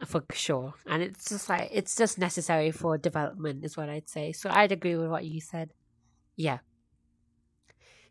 For 0.04 0.22
sure. 0.30 0.74
And 0.86 1.02
it's 1.02 1.30
just 1.30 1.48
like, 1.48 1.70
it's 1.72 1.96
just 1.96 2.18
necessary 2.18 2.70
for 2.70 2.98
development, 2.98 3.64
is 3.64 3.78
what 3.78 3.88
I'd 3.88 4.10
say. 4.10 4.32
So 4.32 4.50
I'd 4.52 4.72
agree 4.72 4.96
with 4.96 5.08
what 5.08 5.24
you 5.24 5.40
said. 5.40 5.72
Yeah. 6.36 6.58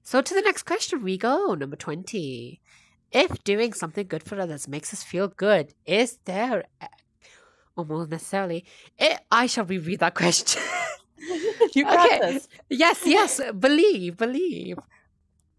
So 0.01 0.19
to 0.19 0.33
the 0.33 0.41
next 0.41 0.63
question 0.63 1.03
we 1.03 1.15
go, 1.15 1.53
number 1.53 1.75
20. 1.75 2.59
If 3.11 3.43
doing 3.43 3.73
something 3.73 4.07
good 4.07 4.23
for 4.23 4.39
others 4.39 4.67
makes 4.67 4.93
us 4.95 5.03
feel 5.03 5.27
good, 5.27 5.75
is 5.85 6.17
there 6.25 6.63
almost 7.76 8.11
necessarily 8.11 8.65
it, 8.97 9.19
I 9.32 9.45
shall 9.47 9.65
reread 9.65 9.99
that 9.99 10.15
question. 10.15 10.61
you 11.76 11.84
got 11.84 12.07
okay. 12.07 12.34
this. 12.34 12.47
Yes, 12.69 13.01
yes, 13.05 13.41
believe, 13.59 14.17
believe. 14.17 14.78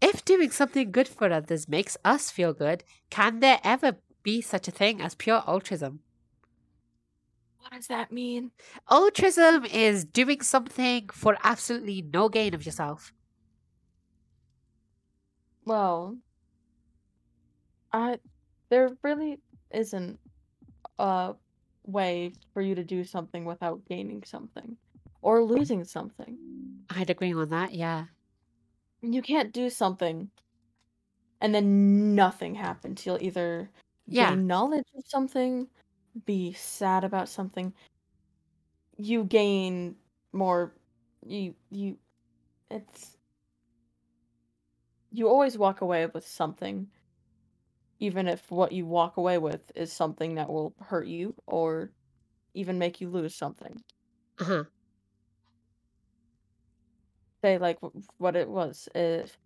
If 0.01 0.25
doing 0.25 0.51
something 0.51 0.91
good 0.91 1.07
for 1.07 1.31
others 1.31 1.69
makes 1.69 1.95
us 2.03 2.29
feel 2.29 2.53
good, 2.53 2.83
can 3.09 3.39
there 3.39 3.59
ever 3.63 3.97
be 4.21 4.41
such 4.41 4.67
a 4.67 4.71
thing 4.71 5.01
as 5.01 5.15
pure 5.15 5.43
altruism? 5.47 5.99
What 7.59 7.71
does 7.71 7.87
that 7.87 8.11
mean? 8.11 8.51
Altruism 8.91 9.63
is 9.65 10.03
doing 10.03 10.41
something 10.41 11.07
for 11.13 11.37
absolutely 11.43 12.01
no 12.01 12.27
gain 12.27 12.53
of 12.53 12.65
yourself. 12.65 13.13
Well, 15.65 16.17
I 17.93 18.19
there 18.69 18.89
really 19.01 19.39
isn't 19.71 20.19
a 20.99 21.35
way 21.85 22.33
for 22.53 22.61
you 22.61 22.75
to 22.75 22.83
do 22.83 23.03
something 23.03 23.45
without 23.45 23.85
gaining 23.85 24.23
something 24.23 24.77
or 25.21 25.43
losing 25.43 25.83
something. 25.83 26.37
I'd 26.89 27.09
agree 27.09 27.33
on 27.33 27.49
that, 27.49 27.73
yeah. 27.73 28.05
You 29.01 29.21
can't 29.21 29.53
do 29.53 29.69
something 29.69 30.29
and 31.43 31.53
then 31.53 32.15
nothing 32.15 32.55
happens. 32.55 33.05
You'll 33.05 33.21
either 33.21 33.69
yeah. 34.07 34.29
gain 34.29 34.47
knowledge 34.47 34.87
of 34.97 35.03
something, 35.05 35.67
be 36.25 36.53
sad 36.53 37.03
about 37.03 37.27
something. 37.27 37.73
You 38.97 39.25
gain 39.25 39.95
more 40.31 40.73
you 41.25 41.53
you 41.69 41.97
it's 42.71 43.17
you 45.11 45.27
always 45.29 45.57
walk 45.57 45.81
away 45.81 46.05
with 46.07 46.25
something 46.27 46.87
even 47.99 48.27
if 48.27 48.49
what 48.51 48.71
you 48.71 48.85
walk 48.85 49.17
away 49.17 49.37
with 49.37 49.71
is 49.75 49.91
something 49.91 50.35
that 50.35 50.49
will 50.49 50.73
hurt 50.79 51.07
you 51.07 51.33
or 51.45 51.91
even 52.53 52.77
make 52.77 53.01
you 53.01 53.09
lose 53.09 53.35
something. 53.35 53.81
Uh-huh. 54.39 54.63
Say 57.41 57.57
like 57.57 57.77
what 58.17 58.35
it 58.35 58.49
was 58.49 58.87
if 58.95 59.37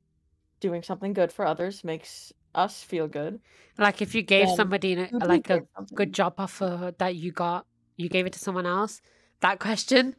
doing 0.59 0.83
something 0.83 1.13
good 1.13 1.31
for 1.31 1.45
others 1.45 1.83
makes 1.83 2.33
us 2.55 2.83
feel 2.83 3.07
good. 3.07 3.39
Like 3.77 4.01
if 4.01 4.15
you 4.15 4.23
gave 4.23 4.49
somebody 4.49 4.95
like 5.11 5.49
a 5.49 5.61
good 5.93 6.13
job 6.13 6.35
offer 6.37 6.93
that 6.97 7.15
you 7.15 7.31
got, 7.31 7.65
you 7.95 8.09
gave 8.09 8.25
it 8.25 8.33
to 8.33 8.39
someone 8.39 8.65
else. 8.65 9.01
That 9.41 9.59
question, 9.59 10.15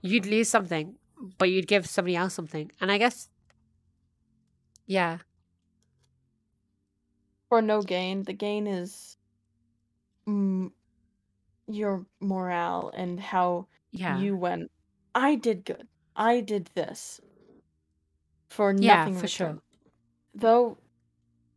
you'd 0.00 0.26
lose 0.26 0.48
something, 0.48 0.96
but 1.38 1.50
you'd 1.50 1.66
give 1.66 1.86
somebody 1.86 2.16
else 2.16 2.34
something. 2.34 2.72
And 2.80 2.90
I 2.90 2.96
guess, 2.98 3.28
yeah, 4.86 5.18
for 7.50 7.60
no 7.60 7.82
gain. 7.82 8.22
The 8.22 8.32
gain 8.32 8.66
is 8.66 9.18
mm, 10.26 10.70
your 11.66 12.06
morale 12.20 12.90
and 12.94 13.20
how 13.20 13.66
yeah. 13.90 14.18
you 14.18 14.36
went. 14.36 14.70
I 15.14 15.34
did 15.34 15.66
good. 15.66 15.86
I 16.16 16.40
did 16.40 16.70
this 16.74 17.20
for 18.48 18.72
nothing. 18.72 18.84
Yeah, 18.86 19.04
for 19.04 19.10
return. 19.10 19.28
sure. 19.28 19.58
Though, 20.34 20.78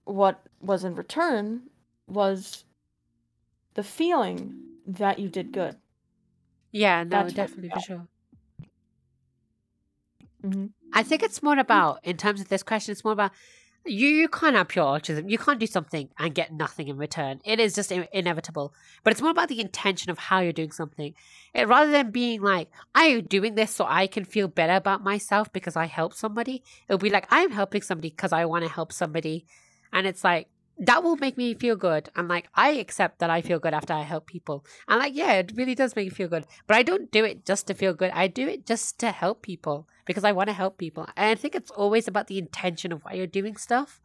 what 0.05 0.41
was 0.59 0.83
in 0.83 0.95
return 0.95 1.69
was 2.07 2.65
the 3.75 3.83
feeling 3.83 4.55
that 4.87 5.19
you 5.19 5.29
did 5.29 5.51
good. 5.51 5.77
Yeah, 6.71 7.03
no, 7.03 7.09
That's 7.09 7.33
definitely 7.33 7.69
for 7.69 7.79
sure. 7.79 8.07
Mm-hmm. 10.43 10.65
I 10.91 11.03
think 11.03 11.21
it's 11.21 11.43
more 11.43 11.57
about, 11.57 11.99
in 12.03 12.17
terms 12.17 12.41
of 12.41 12.49
this 12.49 12.63
question, 12.63 12.91
it's 12.91 13.03
more 13.03 13.13
about 13.13 13.31
you, 13.85 14.07
you 14.07 14.27
can't 14.29 14.55
have 14.55 14.69
pure 14.69 14.85
altruism. 14.85 15.29
You 15.29 15.37
can't 15.37 15.59
do 15.59 15.67
something 15.67 16.09
and 16.17 16.33
get 16.33 16.53
nothing 16.53 16.87
in 16.87 16.97
return. 16.97 17.41
It 17.43 17.59
is 17.59 17.75
just 17.75 17.91
in- 17.91 18.07
inevitable. 18.13 18.73
But 19.03 19.11
it's 19.11 19.21
more 19.21 19.31
about 19.31 19.49
the 19.49 19.59
intention 19.59 20.09
of 20.09 20.17
how 20.17 20.39
you're 20.39 20.53
doing 20.53 20.71
something. 20.71 21.13
It, 21.53 21.67
rather 21.67 21.91
than 21.91 22.11
being 22.11 22.41
like, 22.41 22.69
I'm 22.95 23.25
doing 23.25 23.55
this 23.55 23.75
so 23.75 23.85
I 23.87 24.07
can 24.07 24.23
feel 24.23 24.47
better 24.47 24.75
about 24.75 25.03
myself 25.03 25.51
because 25.51 25.75
I 25.75 25.85
help 25.85 26.13
somebody, 26.13 26.63
it'll 26.87 26.97
be 26.97 27.09
like, 27.09 27.27
I'm 27.29 27.51
helping 27.51 27.81
somebody 27.81 28.09
because 28.09 28.31
I 28.31 28.45
want 28.45 28.63
to 28.63 28.71
help 28.71 28.93
somebody. 28.93 29.45
And 29.91 30.07
it's 30.07 30.23
like, 30.23 30.47
that 30.79 31.03
will 31.03 31.15
make 31.17 31.37
me 31.37 31.53
feel 31.53 31.75
good. 31.75 32.09
And 32.15 32.27
like, 32.27 32.47
I 32.55 32.71
accept 32.71 33.19
that 33.19 33.29
I 33.29 33.41
feel 33.41 33.59
good 33.59 33.73
after 33.73 33.93
I 33.93 34.01
help 34.01 34.27
people. 34.27 34.65
And 34.87 34.99
like, 34.99 35.15
yeah, 35.15 35.33
it 35.33 35.53
really 35.55 35.75
does 35.75 35.95
make 35.95 36.07
me 36.07 36.09
feel 36.09 36.27
good. 36.27 36.45
But 36.67 36.77
I 36.77 36.83
don't 36.83 37.11
do 37.11 37.23
it 37.23 37.45
just 37.45 37.67
to 37.67 37.73
feel 37.73 37.93
good. 37.93 38.11
I 38.11 38.27
do 38.27 38.47
it 38.47 38.65
just 38.65 38.99
to 38.99 39.11
help 39.11 39.41
people 39.41 39.87
because 40.05 40.23
I 40.23 40.31
want 40.31 40.49
to 40.49 40.53
help 40.53 40.77
people. 40.77 41.07
And 41.15 41.29
I 41.29 41.35
think 41.35 41.55
it's 41.55 41.71
always 41.71 42.07
about 42.07 42.27
the 42.27 42.39
intention 42.39 42.91
of 42.91 43.03
why 43.03 43.13
you're 43.13 43.27
doing 43.27 43.55
stuff, 43.55 44.01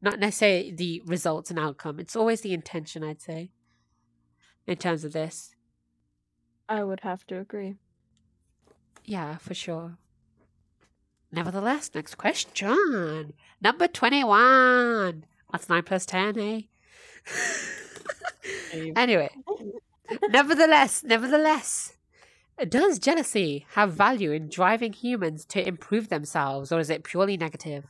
not 0.00 0.20
necessarily 0.20 0.72
the 0.72 1.02
results 1.06 1.50
and 1.50 1.58
outcome. 1.58 1.98
It's 1.98 2.16
always 2.16 2.42
the 2.42 2.54
intention, 2.54 3.02
I'd 3.02 3.20
say, 3.20 3.50
in 4.66 4.76
terms 4.76 5.04
of 5.04 5.12
this. 5.12 5.54
I 6.68 6.84
would 6.84 7.00
have 7.00 7.26
to 7.26 7.38
agree. 7.38 7.74
Yeah, 9.04 9.36
for 9.36 9.52
sure. 9.52 9.98
Nevertheless, 11.32 11.90
next 11.94 12.16
question. 12.16 13.32
Number 13.60 13.88
21. 13.88 15.24
That's 15.52 15.68
9 15.68 15.82
plus 15.82 16.06
10, 16.06 16.38
eh? 16.38 16.60
anyway, 18.96 19.30
nevertheless, 20.30 21.04
nevertheless, 21.04 21.92
does 22.68 22.98
jealousy 22.98 23.66
have 23.74 23.92
value 23.92 24.32
in 24.32 24.48
driving 24.48 24.92
humans 24.92 25.44
to 25.46 25.66
improve 25.66 26.08
themselves, 26.08 26.72
or 26.72 26.80
is 26.80 26.90
it 26.90 27.04
purely 27.04 27.36
negative? 27.36 27.84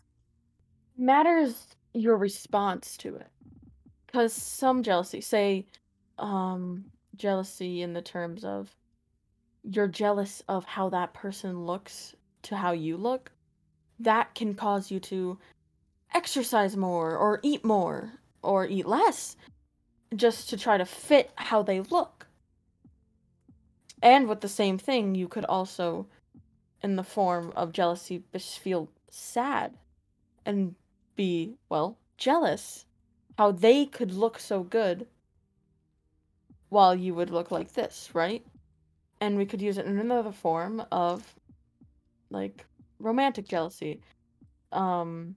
Matters 0.96 1.68
your 1.94 2.16
response 2.16 2.96
to 2.98 3.16
it. 3.16 3.28
Because 4.06 4.32
some 4.32 4.82
jealousy, 4.82 5.20
say, 5.20 5.66
um, 6.18 6.84
jealousy 7.16 7.82
in 7.82 7.92
the 7.92 8.02
terms 8.02 8.44
of 8.44 8.74
you're 9.62 9.88
jealous 9.88 10.42
of 10.48 10.64
how 10.64 10.88
that 10.90 11.14
person 11.14 11.64
looks 11.64 12.14
to 12.42 12.56
how 12.56 12.72
you 12.72 12.96
look, 12.96 13.30
that 14.00 14.34
can 14.34 14.54
cause 14.54 14.90
you 14.90 14.98
to 14.98 15.38
exercise 16.14 16.76
more 16.76 17.16
or 17.16 17.40
eat 17.42 17.64
more 17.64 18.12
or 18.42 18.66
eat 18.66 18.86
less 18.86 19.36
just 20.14 20.48
to 20.50 20.56
try 20.56 20.76
to 20.76 20.84
fit 20.84 21.30
how 21.36 21.62
they 21.62 21.80
look. 21.80 22.26
And 24.02 24.28
with 24.28 24.40
the 24.40 24.48
same 24.48 24.78
thing, 24.78 25.14
you 25.14 25.28
could 25.28 25.44
also, 25.44 26.06
in 26.82 26.96
the 26.96 27.04
form 27.04 27.52
of 27.54 27.72
jealousy, 27.72 28.24
just 28.32 28.58
feel 28.58 28.88
sad 29.08 29.74
and 30.44 30.74
be, 31.14 31.54
well, 31.68 31.98
jealous 32.16 32.84
how 33.38 33.52
they 33.52 33.86
could 33.86 34.12
look 34.12 34.38
so 34.38 34.62
good 34.62 35.06
while 36.68 36.94
you 36.94 37.14
would 37.14 37.30
look 37.30 37.50
like 37.50 37.72
this, 37.72 38.10
right? 38.12 38.44
And 39.20 39.36
we 39.36 39.46
could 39.46 39.62
use 39.62 39.78
it 39.78 39.86
in 39.86 39.98
another 39.98 40.32
form 40.32 40.84
of 40.90 41.34
like 42.30 42.66
romantic 42.98 43.46
jealousy. 43.46 44.00
Um, 44.72 45.36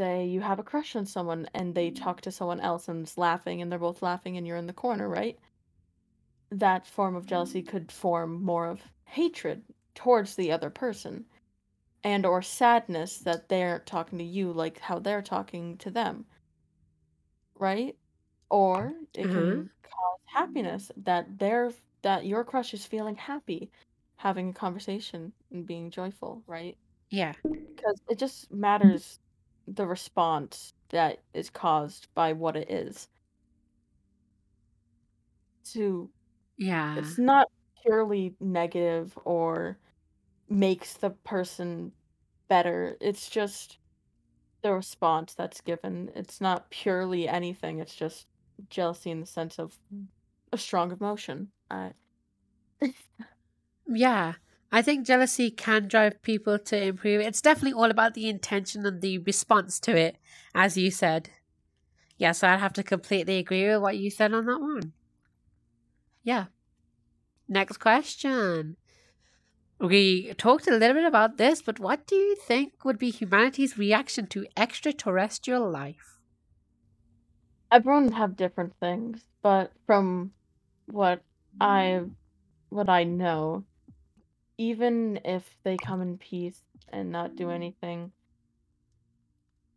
say 0.00 0.24
you 0.24 0.40
have 0.40 0.58
a 0.58 0.62
crush 0.62 0.96
on 0.96 1.04
someone 1.04 1.46
and 1.52 1.74
they 1.74 1.90
talk 1.90 2.22
to 2.22 2.30
someone 2.30 2.58
else 2.60 2.88
and 2.88 3.06
is 3.06 3.18
laughing 3.18 3.60
and 3.60 3.70
they're 3.70 3.78
both 3.78 4.00
laughing 4.00 4.38
and 4.38 4.46
you're 4.46 4.56
in 4.56 4.66
the 4.66 4.72
corner, 4.72 5.06
right? 5.06 5.38
That 6.50 6.86
form 6.86 7.16
of 7.16 7.26
jealousy 7.26 7.60
could 7.60 7.92
form 7.92 8.42
more 8.42 8.66
of 8.66 8.80
hatred 9.04 9.62
towards 9.94 10.36
the 10.36 10.52
other 10.52 10.70
person 10.70 11.26
and 12.02 12.24
or 12.24 12.40
sadness 12.40 13.18
that 13.18 13.50
they're 13.50 13.80
talking 13.80 14.16
to 14.18 14.24
you 14.24 14.52
like 14.54 14.78
how 14.78 14.98
they're 14.98 15.20
talking 15.20 15.76
to 15.78 15.90
them. 15.90 16.24
Right? 17.58 17.94
Or 18.48 18.94
it 19.12 19.26
mm-hmm. 19.26 19.32
can 19.32 19.70
cause 19.82 20.20
happiness 20.24 20.90
that 20.96 21.38
they're 21.38 21.72
that 22.00 22.24
your 22.24 22.42
crush 22.42 22.72
is 22.72 22.86
feeling 22.86 23.16
happy 23.16 23.70
having 24.16 24.48
a 24.48 24.54
conversation 24.54 25.30
and 25.52 25.66
being 25.66 25.90
joyful, 25.90 26.42
right? 26.46 26.78
Yeah. 27.10 27.34
Because 27.42 28.00
it 28.08 28.18
just 28.18 28.50
matters 28.50 29.18
the 29.66 29.86
response 29.86 30.74
that 30.90 31.22
is 31.34 31.50
caused 31.50 32.08
by 32.14 32.32
what 32.32 32.56
it 32.56 32.70
is. 32.70 33.08
To 35.72 36.10
yeah. 36.58 36.98
It's 36.98 37.18
not 37.18 37.48
purely 37.82 38.34
negative 38.40 39.18
or 39.24 39.78
makes 40.48 40.94
the 40.94 41.10
person 41.10 41.92
better. 42.48 42.96
It's 43.00 43.30
just 43.30 43.78
the 44.62 44.72
response 44.74 45.34
that's 45.34 45.60
given. 45.60 46.10
It's 46.14 46.40
not 46.40 46.70
purely 46.70 47.28
anything. 47.28 47.80
It's 47.80 47.94
just 47.96 48.26
jealousy 48.70 49.10
in 49.10 49.20
the 49.20 49.26
sense 49.26 49.58
of 49.58 49.78
a 50.52 50.58
strong 50.58 50.92
emotion. 50.92 51.52
I 51.70 51.92
Yeah. 53.86 54.34
I 54.72 54.82
think 54.82 55.06
jealousy 55.06 55.50
can 55.50 55.88
drive 55.88 56.22
people 56.22 56.58
to 56.58 56.82
improve. 56.82 57.20
It's 57.20 57.42
definitely 57.42 57.72
all 57.72 57.90
about 57.90 58.14
the 58.14 58.28
intention 58.28 58.86
and 58.86 59.00
the 59.00 59.18
response 59.18 59.80
to 59.80 59.96
it, 59.96 60.18
as 60.54 60.76
you 60.76 60.90
said. 60.90 61.30
Yeah, 62.16 62.32
so 62.32 62.48
I'd 62.48 62.60
have 62.60 62.74
to 62.74 62.82
completely 62.82 63.38
agree 63.38 63.66
with 63.68 63.82
what 63.82 63.98
you 63.98 64.10
said 64.10 64.32
on 64.32 64.46
that 64.46 64.60
one. 64.60 64.92
Yeah. 66.22 66.46
Next 67.48 67.78
question. 67.78 68.76
We 69.80 70.34
talked 70.34 70.68
a 70.68 70.76
little 70.76 70.94
bit 70.94 71.06
about 71.06 71.36
this, 71.38 71.62
but 71.62 71.80
what 71.80 72.06
do 72.06 72.14
you 72.14 72.36
think 72.36 72.84
would 72.84 72.98
be 72.98 73.10
humanity's 73.10 73.78
reaction 73.78 74.26
to 74.28 74.46
extraterrestrial 74.56 75.68
life? 75.68 76.20
everyone 77.70 78.04
would 78.04 78.14
have 78.14 78.36
different 78.36 78.74
things, 78.80 79.24
but 79.42 79.72
from 79.86 80.32
what 80.86 81.22
I 81.60 82.02
what 82.70 82.88
I 82.88 83.04
know, 83.04 83.64
even 84.60 85.18
if 85.24 85.56
they 85.62 85.78
come 85.78 86.02
in 86.02 86.18
peace 86.18 86.60
and 86.92 87.10
not 87.10 87.34
do 87.34 87.48
anything, 87.48 88.12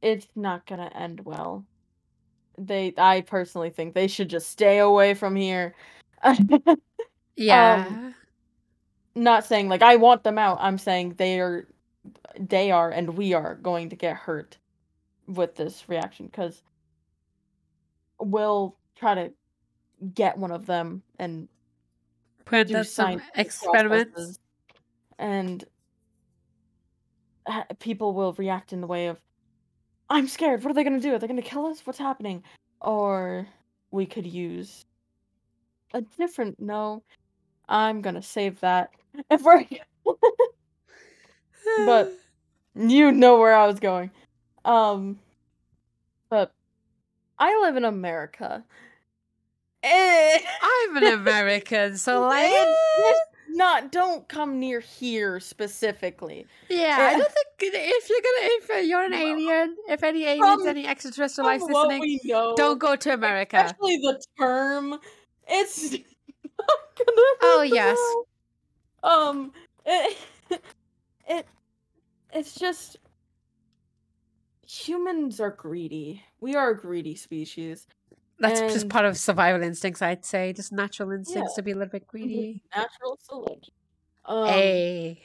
it's 0.02 0.28
not 0.36 0.66
gonna 0.66 0.92
end 0.94 1.22
well. 1.24 1.64
They 2.58 2.94
I 2.98 3.22
personally 3.22 3.70
think 3.70 3.94
they 3.94 4.08
should 4.08 4.30
just 4.30 4.50
stay 4.50 4.80
away 4.80 5.14
from 5.16 5.36
here. 5.36 5.74
Yeah. 7.36 7.88
Um, 7.88 8.16
not 9.16 9.44
saying 9.44 9.70
like 9.70 9.82
I 9.82 9.96
want 9.96 10.24
them 10.24 10.38
out. 10.38 10.60
I'm 10.62 10.78
saying 10.78 11.16
they 11.18 11.40
are 11.40 11.68
they 12.40 12.70
are 12.70 12.92
and 12.92 13.18
we 13.18 13.34
are 13.34 13.56
going 13.56 13.90
to 13.90 13.96
get 13.96 14.16
hurt 14.16 14.60
with 15.26 15.56
this 15.56 15.90
reaction 15.90 16.30
cuz 16.30 16.62
we'll 18.20 18.76
try 18.96 19.16
to 19.16 19.34
get 20.14 20.38
one 20.38 20.52
of 20.52 20.68
them 20.68 21.02
and 21.18 21.48
Put 22.46 22.68
do 22.68 22.84
some 22.84 23.20
experiments. 23.34 24.40
And 25.24 25.63
people 27.80 28.13
will 28.13 28.34
react 28.34 28.74
in 28.74 28.82
the 28.82 28.88
way 28.88 29.07
of 29.07 29.19
i'm 30.09 30.28
scared. 30.28 30.61
What 30.63 30.71
are 30.71 30.74
they 30.74 30.84
going 30.84 30.99
to 30.99 31.07
do? 31.07 31.15
Are 31.15 31.19
they 31.19 31.28
going 31.28 31.41
to 31.41 31.49
kill 31.49 31.65
us? 31.65 31.80
What's 31.86 31.97
happening? 31.97 32.43
Or 32.82 33.47
we 33.89 34.05
could 34.05 34.28
use 34.28 34.86
a 35.93 36.01
different 36.17 36.59
no 36.59 37.03
i'm 37.69 38.01
going 38.01 38.15
to 38.15 38.21
save 38.21 38.59
that 38.61 38.89
but- 41.86 42.11
you 42.76 43.11
know 43.11 43.38
where 43.38 43.53
i 43.55 43.65
was 43.65 43.80
going. 43.80 44.11
Um 44.65 45.19
but 46.30 46.51
i 47.39 47.59
live 47.61 47.78
in 47.78 47.86
america. 47.86 48.63
I'm 49.86 50.97
an 50.97 51.03
American, 51.13 51.97
so 51.97 52.21
like, 52.21 52.51
not 53.54 53.91
don't 53.91 54.28
come 54.28 54.60
near 54.60 54.80
here 54.80 55.39
specifically. 55.39 56.45
yeah, 56.70 56.97
I 56.99 57.18
don't 57.18 57.32
think 57.32 57.47
if 57.60 58.10
you're 58.10 58.20
gonna, 58.20 58.82
if 58.82 58.88
you're 58.88 59.04
an 59.04 59.12
Well, 59.12 59.22
alien, 59.22 59.78
if 59.88 60.04
any 60.04 60.26
aliens, 60.26 60.62
from- 60.62 60.68
any 60.68 60.88
extraterrestrial 60.88 61.47
life 61.47 61.62
listening, 61.62 62.20
know, 62.26 62.56
don't 62.56 62.80
go 62.80 62.95
to 62.95 63.14
America. 63.14 63.58
Especially 63.58 63.97
the 63.97 64.22
term, 64.38 64.99
it's 65.47 65.91
not 65.93 65.99
gonna. 66.97 67.22
Oh, 67.41 67.62
yes. 67.62 67.97
Um, 69.04 69.51
it, 69.86 70.18
it, 71.30 71.45
it's 72.34 72.56
just 72.56 72.97
humans 74.68 75.39
are 75.39 75.51
greedy. 75.51 76.24
We 76.41 76.56
are 76.56 76.72
a 76.72 76.78
greedy 76.78 77.16
species. 77.16 77.88
That's 78.40 78.62
just 78.62 78.90
part 78.90 79.06
of 79.06 79.18
survival 79.18 79.64
instincts, 79.64 80.02
I'd 80.02 80.26
say. 80.26 80.54
Just 80.54 80.72
natural 80.72 81.12
instincts 81.12 81.54
Yeah. 81.54 81.56
to 81.56 81.62
be 81.62 81.72
a 81.72 81.76
little 81.76 81.92
bit 81.92 82.08
greedy. 82.08 82.64
Natural 82.76 83.18
selection. 83.22 83.74
Um, 84.26 84.80
hey. 84.82 85.22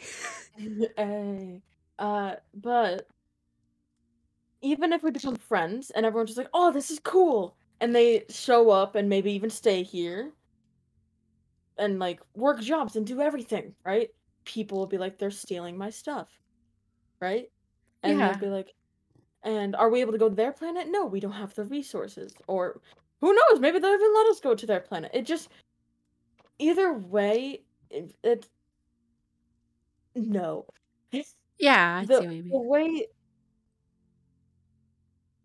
Hey, 0.96 1.62
uh, 1.98 2.36
but 2.54 3.08
even 4.60 4.92
if 4.92 5.02
we 5.02 5.10
become 5.10 5.36
friends 5.36 5.90
and 5.90 6.04
everyone's 6.06 6.30
just 6.30 6.38
like, 6.38 6.50
"Oh, 6.54 6.70
this 6.72 6.90
is 6.92 7.00
cool," 7.00 7.56
and 7.80 7.94
they 7.94 8.24
show 8.30 8.70
up 8.70 8.94
and 8.94 9.08
maybe 9.08 9.32
even 9.32 9.50
stay 9.50 9.82
here 9.82 10.34
and 11.76 11.98
like 11.98 12.20
work 12.34 12.60
jobs 12.60 12.96
and 12.96 13.06
do 13.06 13.20
everything, 13.20 13.74
right? 13.84 14.10
People 14.44 14.78
will 14.78 14.86
be 14.86 14.98
like, 14.98 15.18
"They're 15.18 15.30
stealing 15.30 15.76
my 15.78 15.90
stuff," 15.90 16.40
right? 17.20 17.48
And 18.04 18.20
Yeah. 18.20 18.26
they'll 18.26 18.36
be 18.36 18.48
like, 18.48 18.74
"And 19.42 19.74
are 19.76 19.90
we 19.90 20.00
able 20.00 20.12
to 20.12 20.18
go 20.18 20.28
to 20.28 20.34
their 20.34 20.52
planet? 20.52 20.88
No, 20.88 21.06
we 21.06 21.20
don't 21.20 21.32
have 21.32 21.54
the 21.54 21.64
resources." 21.64 22.32
Or 22.48 22.80
who 23.20 23.34
knows? 23.34 23.60
Maybe 23.60 23.78
they'll 23.78 23.94
even 23.94 24.14
let 24.14 24.26
us 24.28 24.40
go 24.40 24.54
to 24.54 24.66
their 24.66 24.80
planet. 24.80 25.10
It 25.14 25.22
just 25.26 25.48
either 26.58 26.92
way, 26.92 27.64
it, 27.90 28.16
it 28.22 28.48
no 30.14 30.66
Yeah, 31.58 31.98
I 31.98 32.06
the, 32.06 32.14
see 32.14 32.26
what 32.26 32.36
you 32.36 32.42
the 32.50 32.58
mean. 32.58 32.60
way 32.60 33.06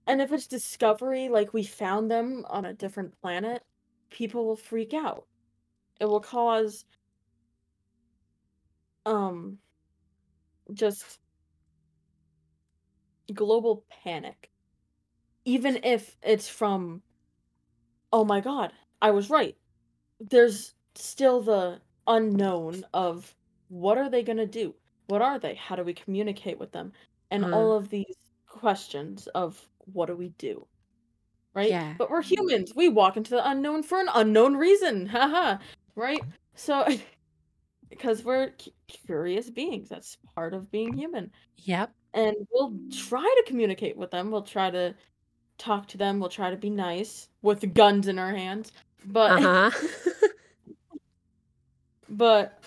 and 0.08 0.22
if 0.22 0.32
it's 0.32 0.48
discovery 0.48 1.30
like 1.30 1.54
we 1.54 1.64
found 1.64 2.10
them 2.10 2.46
on 2.50 2.66
a 2.66 2.74
different 2.74 3.20
planet 3.22 3.64
people 4.10 4.46
will 4.46 4.56
freak 4.56 4.94
out 4.94 5.28
it 6.00 6.06
will 6.06 6.22
cause 6.22 6.86
um 9.06 9.60
just 10.74 11.20
global 13.34 13.86
panic. 14.04 14.50
Even 15.46 15.80
if 15.84 16.16
it's 16.24 16.48
from 16.48 17.02
oh 18.14 18.24
my 18.24 18.40
god 18.40 18.72
i 19.02 19.12
was 19.12 19.30
right. 19.30 19.58
There's 20.20 20.74
still 20.96 21.42
the 21.42 21.82
unknown 22.08 22.86
of 22.94 23.34
what 23.68 23.98
are 23.98 24.10
they 24.10 24.24
going 24.24 24.38
to 24.38 24.46
do? 24.46 24.74
What 25.08 25.22
are 25.22 25.40
they? 25.40 25.56
How 25.56 25.76
do 25.76 25.84
we 25.84 25.94
communicate 25.94 26.58
with 26.60 26.72
them? 26.72 26.94
And 27.32 27.44
Huh. 27.44 27.52
all 27.56 27.74
of 27.76 27.90
these 27.90 28.16
questions 28.48 29.28
of 29.28 29.68
what 29.92 30.06
do 30.06 30.16
we 30.16 30.30
do? 30.38 30.66
Right? 31.54 31.70
Yeah. 31.70 31.96
but 31.98 32.10
we're 32.10 32.22
humans. 32.22 32.74
We 32.76 32.88
walk 32.90 33.18
into 33.18 33.32
the 33.32 33.48
unknown 33.50 33.84
for 33.84 34.00
an 34.00 34.08
unknown 34.14 34.56
reason. 34.56 35.06
Haha. 35.18 35.58
Right? 35.96 36.22
So 36.56 36.88
because 37.90 38.24
we're 38.24 38.54
curious 38.88 39.50
beings. 39.50 39.90
That's 39.90 40.18
part 40.36 40.54
of 40.54 40.72
being 40.72 40.94
human. 40.94 41.32
Yep. 41.58 41.94
And 42.14 42.36
we'll 42.52 42.74
try 42.92 43.22
to 43.24 43.44
communicate 43.48 43.98
with 43.98 44.12
them. 44.12 44.32
We'll 44.32 44.44
try 44.44 44.70
to 44.72 44.96
talk 45.58 45.88
to 45.90 45.98
them. 45.98 46.20
We'll 46.20 46.30
try 46.30 46.50
to 46.52 46.58
be 46.58 46.70
nice 46.70 47.30
with 47.42 47.74
guns 47.74 48.08
in 48.08 48.20
our 48.20 48.34
hands. 48.36 48.72
But 49.06 49.32
Uh 49.32 49.72
huh. 49.72 49.72
but 52.10 52.60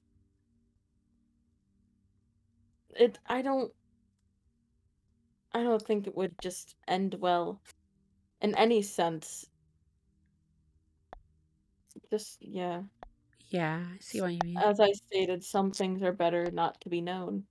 it 2.98 3.18
i 3.26 3.42
don't 3.42 3.70
i 5.52 5.62
don't 5.62 5.82
think 5.82 6.06
it 6.06 6.16
would 6.16 6.34
just 6.40 6.74
end 6.88 7.14
well 7.20 7.60
in 8.40 8.54
any 8.56 8.82
sense. 8.82 9.46
Just 12.10 12.38
yeah. 12.42 12.82
Yeah, 13.50 13.84
I 13.94 13.98
see 14.00 14.20
what 14.20 14.32
you 14.34 14.40
mean. 14.44 14.56
as 14.56 14.80
i 14.80 14.90
stated 14.92 15.44
some 15.44 15.70
things 15.70 16.02
are 16.02 16.12
better 16.12 16.50
not 16.50 16.80
to 16.80 16.88
be 16.88 17.00
known 17.00 17.44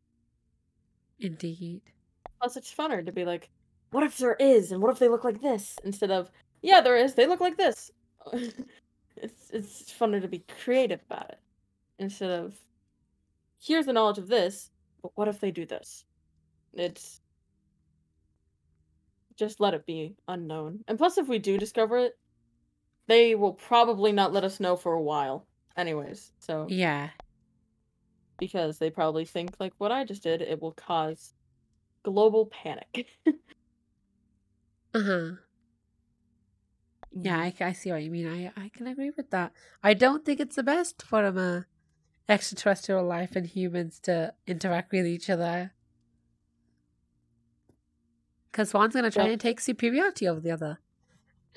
Indeed. 1.20 1.82
plus 2.40 2.58
it's 2.58 2.74
funner 2.74 3.06
to 3.06 3.12
be 3.12 3.26
like 3.26 3.50
what 3.92 4.04
if 4.04 4.18
there 4.18 4.36
is 4.36 4.72
and 4.72 4.82
what 4.82 4.92
if 4.92 5.00
they 5.00 5.08
look 5.08 5.24
like 5.24 5.42
this 5.42 5.78
instead 5.84 6.12
of 6.12 6.30
yeah 6.62 6.82
there 6.82 6.98
is 6.98 7.14
they 7.14 7.28
look 7.28 7.40
like 7.40 7.58
this 7.58 7.92
it's 8.34 9.50
it's 9.52 9.94
funner 9.94 10.22
to 10.22 10.28
be 10.28 10.44
creative 10.64 11.00
about 11.10 11.30
it 11.30 11.40
instead 12.00 12.30
of 12.32 12.56
here's 13.62 13.86
the 13.86 13.94
knowledge 13.94 14.18
of 14.18 14.28
this 14.28 14.70
but 15.02 15.12
what 15.16 15.28
if 15.28 15.40
they 15.40 15.52
do 15.52 15.66
this 15.66 16.04
it's 16.74 17.22
just 19.38 19.60
let 19.60 19.74
it 19.74 19.86
be 19.86 20.16
unknown 20.28 20.80
and 20.88 20.98
plus 20.98 21.18
if 21.18 21.28
we 21.28 21.40
do 21.40 21.58
discover 21.58 21.98
it 21.98 22.18
they 23.08 23.36
will 23.36 23.54
probably 23.54 24.12
not 24.12 24.34
let 24.34 24.44
us 24.44 24.60
know 24.60 24.76
for 24.76 24.94
a 24.94 25.02
while 25.02 25.46
anyways 25.78 26.32
so 26.40 26.66
Yeah. 26.70 27.10
Because 28.40 28.78
they 28.78 28.90
probably 28.90 29.26
think 29.26 29.56
like 29.60 29.74
what 29.78 29.92
i 29.92 30.04
just 30.04 30.24
did 30.24 30.42
it 30.42 30.62
will 30.62 30.74
cause 30.74 31.34
global 32.04 32.46
panic 32.48 33.08
Uh 34.94 35.02
huh. 35.04 35.32
Yeah, 37.12 37.38
I, 37.40 37.54
I 37.62 37.72
see 37.74 37.92
what 37.92 38.04
you 38.04 38.12
mean. 38.12 38.28
I, 38.28 38.52
I 38.62 38.70
can 38.70 38.88
agree 38.88 39.12
with 39.16 39.30
that. 39.32 39.54
I 39.84 39.94
don't 39.94 40.26
think 40.26 40.40
it's 40.40 40.56
the 40.56 40.64
best 40.64 41.02
for 41.02 41.26
um, 41.26 41.38
uh, 41.38 41.62
extraterrestrial 42.28 43.06
life 43.06 43.36
and 43.36 43.46
humans 43.46 44.00
to 44.02 44.34
interact 44.48 44.92
with 44.92 45.06
each 45.06 45.30
other. 45.30 45.74
Because 48.52 48.74
one's 48.74 48.94
going 48.94 49.06
to 49.06 49.12
try 49.12 49.26
Yeah. 49.26 49.32
and 49.32 49.42
take 49.42 49.60
superiority 49.60 50.28
over 50.28 50.40
the 50.40 50.52
other. 50.52 50.80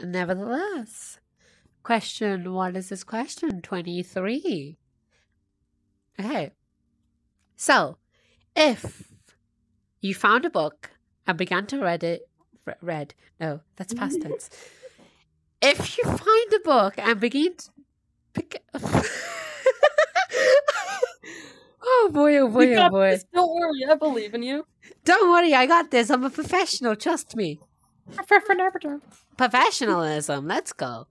Nevertheless, 0.00 1.18
question 1.82 2.52
what 2.52 2.76
is 2.76 2.88
this 2.88 3.04
question? 3.04 3.62
23. 3.62 4.78
Okay. 6.20 6.52
So, 7.58 7.98
if 8.54 9.02
you 10.00 10.14
found 10.14 10.44
a 10.44 10.50
book 10.50 10.92
and 11.26 11.36
began 11.36 11.66
to 11.66 11.80
read 11.80 12.04
it. 12.04 12.22
Read. 12.80 13.14
No, 13.40 13.60
that's 13.76 13.92
past 13.94 14.22
tense. 14.22 14.48
If 15.60 15.98
you 15.98 16.04
find 16.04 16.52
a 16.54 16.60
book 16.64 16.94
and 16.98 17.18
begin 17.18 17.56
to 17.56 17.70
pick. 18.32 18.62
oh 21.82 22.10
boy! 22.12 22.38
Oh 22.38 22.48
boy! 22.48 22.76
Oh 22.76 22.90
boy! 22.90 23.10
this, 23.10 23.24
Don't 23.34 23.52
worry, 23.52 23.84
I 23.90 23.96
believe 23.96 24.34
in 24.34 24.44
you. 24.44 24.64
Don't 25.04 25.28
worry, 25.28 25.52
I 25.52 25.66
got 25.66 25.90
this. 25.90 26.10
I'm 26.10 26.22
a 26.22 26.30
professional. 26.30 26.94
Trust 26.94 27.34
me. 27.34 27.58
Professionalism. 29.36 30.46
Let's 30.46 30.72
go. 30.72 31.08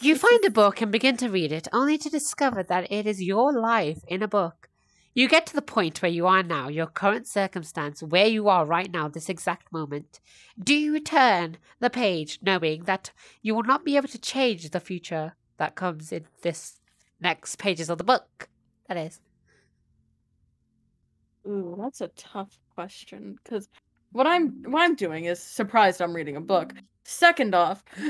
You 0.00 0.16
find 0.16 0.44
a 0.44 0.50
book 0.50 0.82
and 0.82 0.90
begin 0.90 1.16
to 1.18 1.30
read 1.30 1.52
it, 1.52 1.68
only 1.72 1.98
to 1.98 2.10
discover 2.10 2.64
that 2.64 2.90
it 2.90 3.06
is 3.06 3.22
your 3.22 3.52
life 3.52 4.00
in 4.08 4.24
a 4.24 4.28
book. 4.28 4.68
You 5.16 5.28
get 5.28 5.46
to 5.46 5.54
the 5.54 5.62
point 5.62 6.02
where 6.02 6.10
you 6.10 6.26
are 6.26 6.42
now, 6.42 6.68
your 6.68 6.86
current 6.86 7.26
circumstance, 7.26 8.02
where 8.02 8.26
you 8.26 8.50
are 8.50 8.66
right 8.66 8.92
now, 8.92 9.08
this 9.08 9.30
exact 9.30 9.72
moment. 9.72 10.20
Do 10.62 10.74
you 10.74 11.00
turn 11.00 11.56
the 11.80 11.88
page 11.88 12.38
knowing 12.42 12.84
that 12.84 13.12
you 13.40 13.54
will 13.54 13.62
not 13.62 13.82
be 13.82 13.96
able 13.96 14.08
to 14.08 14.18
change 14.18 14.68
the 14.68 14.78
future 14.78 15.34
that 15.56 15.74
comes 15.74 16.12
in 16.12 16.26
this 16.42 16.80
next 17.18 17.56
pages 17.56 17.88
of 17.88 17.96
the 17.96 18.04
book? 18.04 18.50
That 18.88 18.98
is. 18.98 19.20
Ooh, 21.48 21.78
that's 21.80 22.02
a 22.02 22.08
tough 22.08 22.58
question 22.74 23.38
because 23.42 23.70
what 24.12 24.26
I'm 24.26 24.64
what 24.64 24.82
I'm 24.82 24.96
doing 24.96 25.24
is 25.24 25.42
surprised 25.42 26.02
I'm 26.02 26.14
reading 26.14 26.36
a 26.36 26.42
book. 26.42 26.74
Second 27.04 27.54
off, 27.54 27.82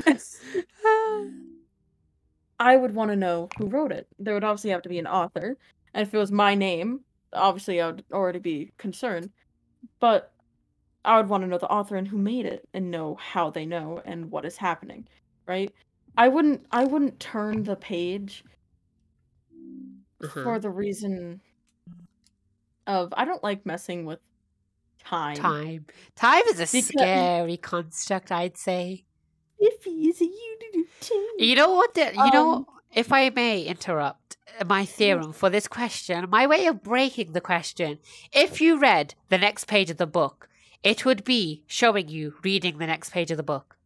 I 2.59 2.75
would 2.75 2.93
want 2.93 3.11
to 3.11 3.15
know 3.15 3.47
who 3.57 3.67
wrote 3.67 3.93
it. 3.93 4.07
There 4.19 4.33
would 4.33 4.43
obviously 4.43 4.71
have 4.71 4.81
to 4.81 4.89
be 4.89 4.99
an 4.99 5.07
author, 5.07 5.55
and 5.97 6.07
if 6.07 6.13
it 6.13 6.17
was 6.17 6.31
my 6.31 6.53
name, 6.53 7.01
obviously 7.33 7.81
I 7.81 7.87
would 7.87 8.03
already 8.13 8.37
be 8.39 8.71
concerned. 8.77 9.31
But 9.99 10.31
I 11.03 11.17
would 11.17 11.27
want 11.27 11.41
to 11.43 11.47
know 11.47 11.57
the 11.57 11.67
author 11.69 11.95
and 11.95 12.07
who 12.07 12.17
made 12.17 12.45
it, 12.45 12.67
and 12.73 12.91
know 12.91 13.15
how 13.15 13.49
they 13.49 13.65
know 13.65 14.01
and 14.05 14.29
what 14.29 14.45
is 14.45 14.57
happening, 14.57 15.07
right? 15.47 15.73
I 16.17 16.27
wouldn't 16.27 16.65
I 16.71 16.83
wouldn't 16.85 17.19
turn 17.19 17.63
the 17.63 17.75
page 17.75 18.43
Uh-huh. 20.23 20.43
for 20.43 20.59
the 20.59 20.69
reason 20.69 21.41
of 22.87 23.13
I 23.15 23.25
don't 23.25 23.43
like 23.43 23.65
messing 23.65 24.05
with 24.05 24.19
time. 25.03 25.35
Time. 25.37 25.85
Time 26.15 26.43
is 26.49 26.59
a 26.59 26.63
Because- 26.71 26.87
scary 26.87 27.57
construct, 27.57 28.31
I'd 28.31 28.57
say. 28.57 29.05
If 29.59 29.83
he's 29.83 30.21
a 30.21 30.25
you 30.25 30.57
do 30.73 30.85
too. 31.01 31.29
You 31.39 31.55
know 31.55 31.71
what? 31.75 31.93
The, 31.95 32.11
you 32.13 32.31
know, 32.31 32.53
Um, 32.53 32.65
if 32.97 33.13
I 33.13 33.29
may 33.29 33.61
interrupt 33.61 34.37
uh, 34.59 34.65
my 34.65 34.83
theorem 34.83 35.31
for 35.31 35.51
this 35.51 35.67
question, 35.67 36.27
my 36.31 36.47
way 36.47 36.65
of 36.65 36.81
breaking 36.81 37.33
the 37.33 37.41
question, 37.41 37.99
if 38.33 38.59
you 38.59 38.79
read 38.79 39.13
the 39.29 39.37
next 39.37 39.65
page 39.65 39.91
of 39.91 39.97
the 39.97 40.07
book, 40.07 40.49
it 40.81 41.05
would 41.05 41.23
be 41.23 41.63
showing 41.67 42.09
you 42.09 42.33
reading 42.43 42.79
the 42.79 42.87
next 42.87 43.11
page 43.11 43.29
of 43.29 43.37
the 43.37 43.43
book. 43.43 43.77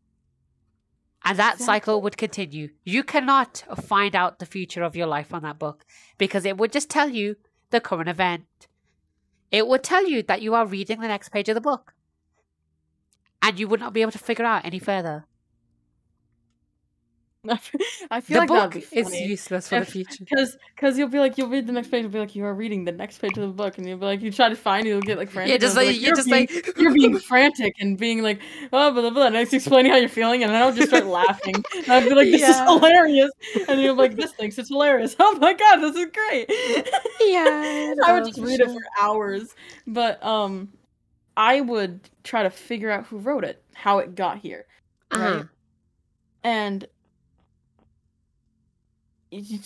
And 1.25 1.37
that 1.37 1.59
cycle 1.59 2.01
would 2.01 2.15
continue. 2.15 2.69
You 2.85 3.03
cannot 3.03 3.65
find 3.83 4.15
out 4.15 4.39
the 4.39 4.45
future 4.45 4.81
of 4.81 4.95
your 4.95 5.07
life 5.07 5.33
on 5.33 5.43
that 5.43 5.59
book 5.59 5.85
because 6.17 6.45
it 6.45 6.57
would 6.57 6.71
just 6.71 6.89
tell 6.89 7.09
you 7.09 7.35
the 7.69 7.81
current 7.81 8.09
event. 8.09 8.45
It 9.51 9.67
would 9.67 9.83
tell 9.83 10.07
you 10.07 10.23
that 10.23 10.41
you 10.41 10.55
are 10.55 10.65
reading 10.65 11.01
the 11.01 11.09
next 11.09 11.29
page 11.29 11.49
of 11.49 11.55
the 11.55 11.61
book. 11.61 11.93
And 13.41 13.59
you 13.59 13.67
would 13.67 13.81
not 13.81 13.91
be 13.91 14.01
able 14.01 14.13
to 14.13 14.19
figure 14.19 14.45
out 14.45 14.63
any 14.63 14.79
further. 14.79 15.25
I 18.11 18.21
feel 18.21 18.35
The 18.35 18.39
like 18.39 18.47
the 18.49 18.53
book 18.53 18.73
be 18.73 18.85
is 18.91 19.19
useless 19.19 19.69
for 19.69 19.79
the 19.79 19.85
future. 19.85 20.25
Because 20.25 20.57
because 20.75 20.97
you'll 20.97 21.09
be 21.09 21.17
like 21.19 21.37
you'll 21.37 21.49
read 21.49 21.65
the 21.65 21.73
next 21.73 21.87
page, 21.89 22.03
you'll 22.03 22.11
be 22.11 22.19
like 22.19 22.35
you 22.35 22.45
are 22.45 22.53
reading 22.53 22.85
the 22.85 22.91
next 22.91 23.17
page 23.19 23.35
of 23.37 23.41
the 23.41 23.47
book, 23.53 23.77
and 23.77 23.87
you'll 23.87 23.97
be 23.97 24.05
like 24.05 24.21
you 24.21 24.31
try 24.31 24.49
to 24.49 24.55
find 24.55 24.85
it, 24.85 24.89
you'll 24.89 25.01
get 25.01 25.17
like 25.17 25.29
frantic. 25.29 25.53
Yeah, 25.53 25.57
just 25.57 25.75
and 25.75 25.87
like 25.87 25.99
you're 25.99 26.13
just 26.13 26.29
being, 26.29 26.47
like 26.51 26.51
you're 26.77 26.93
being 26.93 27.17
frantic 27.27 27.73
and 27.79 27.97
being 27.97 28.21
like 28.21 28.41
oh 28.71 28.91
blah 28.91 29.01
blah 29.01 29.09
blah, 29.09 29.25
and 29.27 29.37
I 29.37 29.43
just 29.43 29.53
explaining 29.55 29.91
how 29.91 29.97
you're 29.97 30.09
feeling, 30.09 30.43
and 30.43 30.53
then 30.53 30.61
I'll 30.61 30.73
just 30.73 30.89
start 30.89 31.05
laughing. 31.05 31.65
And 31.87 31.93
I'll 31.95 32.01
be 32.01 32.13
like 32.13 32.29
this 32.31 32.47
is 32.47 32.59
hilarious, 32.59 33.31
and 33.67 33.81
you're 33.81 33.93
like 33.93 34.17
this 34.17 34.33
thinks 34.33 34.57
it's 34.59 34.69
hilarious. 34.69 35.15
Oh 35.19 35.37
my 35.39 35.53
god, 35.53 35.77
this 35.77 35.95
is 35.95 36.07
great. 36.13 36.49
Yeah, 37.19 37.95
I 38.01 38.13
would 38.13 38.25
just 38.25 38.39
read 38.41 38.61
it 38.61 38.71
for 38.71 38.81
hours, 38.99 39.55
but 39.87 40.23
um, 40.23 40.69
I 41.37 41.61
would 41.61 42.09
try 42.23 42.43
to 42.43 42.49
figure 42.49 42.91
out 42.91 43.05
who 43.07 43.17
wrote 43.19 43.43
it, 43.43 43.63
how 43.73 43.99
it 43.99 44.15
got 44.15 44.37
here, 44.39 44.65
right? 45.11 45.43
Uh-huh. 45.43 45.43
And 46.43 46.85
y- 46.85 47.00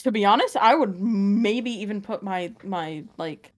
to 0.03 0.11
be 0.11 0.26
honest, 0.26 0.57
I 0.57 0.76
would 0.76 0.99
maybe 0.99 1.72
even 1.72 2.01
put 2.01 2.22
my 2.24 2.53
my 2.63 3.03
like 3.18 3.51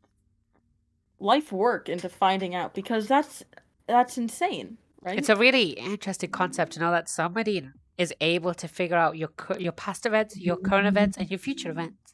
life 1.20 1.52
work 1.52 1.90
into 1.90 2.10
finding 2.10 2.56
out 2.56 2.74
because 2.74 3.08
that's 3.08 3.44
that's 3.88 4.18
insane, 4.18 4.78
right? 5.02 5.18
It's 5.18 5.30
a 5.30 5.36
really 5.36 5.72
interesting 5.72 6.30
concept 6.30 6.74
to 6.74 6.80
know 6.80 6.92
that 6.92 7.10
somebody 7.10 7.70
is 7.98 8.14
able 8.22 8.54
to 8.54 8.68
figure 8.68 8.98
out 8.98 9.18
your 9.18 9.30
your 9.60 9.72
past 9.72 10.06
events, 10.06 10.38
your 10.38 10.58
current 10.58 10.88
events, 10.88 11.18
and 11.18 11.30
your 11.30 11.40
future 11.40 11.72
events. 11.72 12.14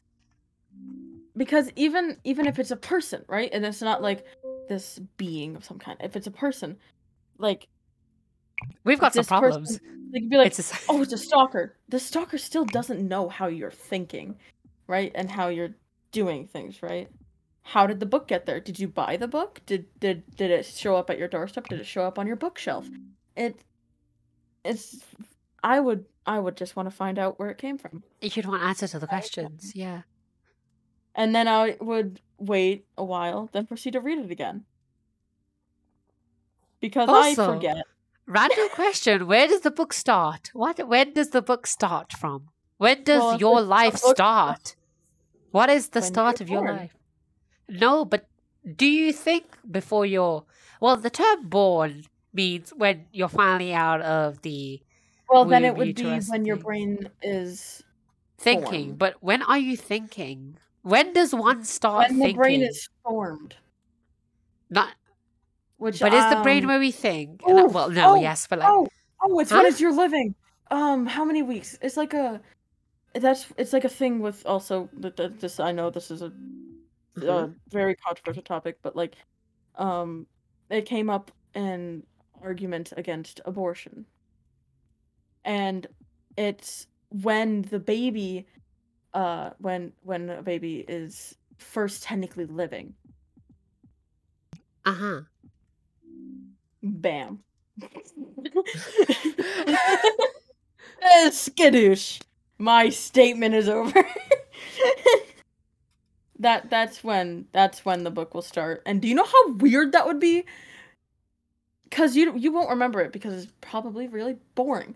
because 1.36 1.70
even 1.76 2.16
even 2.24 2.46
if 2.46 2.58
it's 2.58 2.70
a 2.70 2.76
person, 2.76 3.24
right? 3.28 3.50
And 3.52 3.64
it's 3.64 3.82
not 3.82 4.02
like 4.02 4.24
this 4.68 5.00
being 5.16 5.56
of 5.56 5.64
some 5.64 5.78
kind. 5.78 5.98
If 6.02 6.16
it's 6.16 6.26
a 6.26 6.30
person, 6.30 6.78
like 7.38 7.68
We've 8.84 9.00
got 9.00 9.14
some 9.14 9.24
person- 9.24 9.38
problems. 9.40 9.80
they 10.12 10.20
could 10.20 10.30
be 10.30 10.36
like, 10.36 10.46
it's 10.46 10.72
a, 10.72 10.76
oh, 10.88 11.02
it's 11.02 11.12
a 11.12 11.18
stalker. 11.18 11.76
The 11.88 11.98
stalker 11.98 12.38
still 12.38 12.64
doesn't 12.64 13.06
know 13.06 13.28
how 13.28 13.46
you're 13.46 13.70
thinking, 13.70 14.36
right? 14.86 15.12
And 15.14 15.30
how 15.30 15.48
you're 15.48 15.74
doing 16.12 16.46
things, 16.46 16.82
right? 16.82 17.08
How 17.62 17.86
did 17.86 17.98
the 17.98 18.06
book 18.06 18.28
get 18.28 18.46
there? 18.46 18.60
Did 18.60 18.78
you 18.78 18.88
buy 18.88 19.16
the 19.16 19.28
book? 19.28 19.60
Did 19.66 19.86
did 19.98 20.22
did 20.36 20.50
it 20.50 20.66
show 20.66 20.96
up 20.96 21.08
at 21.08 21.18
your 21.18 21.28
doorstep? 21.28 21.66
Did 21.68 21.80
it 21.80 21.86
show 21.86 22.04
up 22.04 22.18
on 22.18 22.26
your 22.26 22.36
bookshelf? 22.36 22.86
It 23.36 23.58
it's 24.64 25.02
I 25.62 25.80
would 25.80 26.04
I 26.26 26.38
would 26.38 26.56
just 26.56 26.76
want 26.76 26.90
to 26.90 26.94
find 26.94 27.18
out 27.18 27.38
where 27.38 27.50
it 27.50 27.58
came 27.58 27.78
from. 27.78 28.02
you'd 28.20 28.46
want 28.46 28.62
answers 28.62 28.92
to 28.92 28.98
the 28.98 29.06
questions. 29.06 29.72
Yeah. 29.74 30.02
And 31.14 31.34
then 31.34 31.48
I 31.48 31.76
would 31.80 32.20
wait 32.38 32.86
a 32.98 33.04
while, 33.04 33.48
then 33.52 33.66
proceed 33.66 33.92
to 33.92 34.00
read 34.00 34.18
it 34.18 34.30
again. 34.30 34.64
Because 36.80 37.08
I 37.10 37.34
forget. 37.34 37.84
Random 38.26 38.68
question: 38.70 39.26
Where 39.26 39.46
does 39.46 39.60
the 39.60 39.70
book 39.70 39.92
start? 39.92 40.50
What? 40.54 40.86
When 40.88 41.12
does 41.12 41.30
the 41.30 41.42
book 41.42 41.66
start 41.66 42.12
from? 42.12 42.48
When 42.78 43.04
does 43.04 43.20
Well, 43.20 43.38
your 43.38 43.60
life 43.60 43.96
start? 43.96 44.76
What 45.50 45.68
is 45.70 45.90
the 45.90 46.02
start 46.02 46.40
of 46.40 46.48
your 46.48 46.62
born. 46.64 46.76
life? 46.76 46.96
No, 47.68 48.04
but 48.04 48.26
do 48.76 48.86
you 48.86 49.12
think 49.12 49.44
before 49.70 50.06
you're 50.06 50.44
well, 50.80 50.96
the 50.96 51.10
term 51.10 51.48
"born" 51.48 52.04
means 52.32 52.72
when 52.76 53.06
you're 53.12 53.28
finally 53.28 53.72
out 53.74 54.00
of 54.02 54.42
the 54.42 54.82
Well, 55.28 55.44
then 55.44 55.64
it 55.64 55.76
would 55.76 55.94
be 55.94 56.18
when 56.28 56.44
your 56.44 56.56
brain 56.56 57.10
is 57.22 57.82
thinking. 58.38 58.86
Formed. 58.86 58.98
But 58.98 59.22
when 59.22 59.42
are 59.42 59.58
you 59.58 59.76
thinking? 59.76 60.56
When 60.82 61.12
does 61.12 61.34
one 61.34 61.64
start 61.64 62.08
when 62.08 62.18
the 62.18 62.24
thinking? 62.24 62.36
brain 62.36 62.62
is 62.62 62.88
formed. 63.02 63.56
Not, 64.70 64.94
Which 65.78 66.00
but 66.00 66.14
is 66.14 66.26
the 66.26 66.36
brain 66.36 66.64
um, 66.64 66.68
where 66.68 66.78
we 66.78 66.90
think? 66.90 67.42
Oh, 67.44 67.68
well, 67.68 67.90
no, 67.90 68.12
oh, 68.12 68.14
yes, 68.14 68.46
but 68.46 68.58
like, 68.60 68.68
oh, 68.68 68.86
oh, 69.22 69.38
it's 69.40 69.50
Huh? 69.50 69.56
when 69.58 69.66
it's 69.66 69.80
you're 69.80 69.92
living. 69.94 70.34
Um, 70.70 71.06
how 71.06 71.24
many 71.24 71.42
weeks? 71.42 71.78
It's 71.82 71.96
like 71.96 72.14
a, 72.14 72.40
that's 73.14 73.52
it's 73.58 73.72
like 73.72 73.84
a 73.84 73.88
thing 73.88 74.20
with 74.20 74.44
also 74.46 74.88
th- 75.00 75.16
th- 75.16 75.32
this. 75.40 75.60
I 75.60 75.72
know 75.72 75.90
this 75.90 76.10
is 76.10 76.22
a, 76.22 76.26
a 76.26 76.30
Mhm. 77.20 77.54
very 77.70 77.94
controversial 77.96 78.42
topic, 78.42 78.78
but 78.82 78.96
like, 78.96 79.16
um, 79.76 80.26
it 80.70 80.86
came 80.86 81.10
up 81.10 81.30
in 81.54 82.04
argument 82.42 82.92
against 82.96 83.40
abortion, 83.44 84.06
and 85.44 85.86
it's 86.36 86.86
when 87.10 87.62
the 87.62 87.78
baby, 87.78 88.46
uh, 89.14 89.50
when 89.58 89.92
when 90.02 90.30
a 90.30 90.42
baby 90.42 90.84
is 90.88 91.36
first 91.58 92.02
technically 92.02 92.46
living. 92.46 92.94
uh 94.84 94.94
huh. 94.94 95.20
Bam. 96.84 97.40
Skadoosh. 101.30 102.20
My 102.58 102.90
statement 102.90 103.54
is 103.54 103.68
over. 103.68 104.04
that 106.38 106.68
that's 106.70 107.02
when 107.02 107.46
that's 107.52 107.84
when 107.84 108.04
the 108.04 108.10
book 108.10 108.34
will 108.34 108.42
start. 108.42 108.82
And 108.86 109.00
do 109.00 109.08
you 109.08 109.14
know 109.14 109.24
how 109.24 109.52
weird 109.54 109.92
that 109.92 110.06
would 110.06 110.20
be? 110.20 110.44
Cuz 111.90 112.16
you 112.16 112.36
you 112.36 112.52
won't 112.52 112.70
remember 112.70 113.00
it 113.00 113.12
because 113.12 113.44
it's 113.44 113.52
probably 113.60 114.06
really 114.08 114.36
boring 114.54 114.94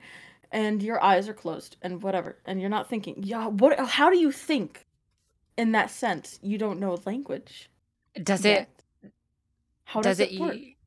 and 0.52 0.82
your 0.82 1.02
eyes 1.02 1.28
are 1.28 1.34
closed 1.34 1.76
and 1.82 2.02
whatever 2.02 2.36
and 2.44 2.60
you're 2.60 2.70
not 2.70 2.88
thinking. 2.88 3.22
Yeah, 3.22 3.46
what 3.46 3.78
how 3.80 4.10
do 4.10 4.18
you 4.18 4.30
think 4.30 4.86
in 5.56 5.72
that 5.72 5.90
sense? 5.90 6.38
You 6.42 6.58
don't 6.58 6.80
know 6.80 6.98
language. 7.06 7.70
Does 8.22 8.44
yet. 8.44 8.68
it? 9.02 9.12
How 9.84 10.02
Does, 10.02 10.18
does, 10.18 10.28
it? 10.28 10.32
it 10.32 10.77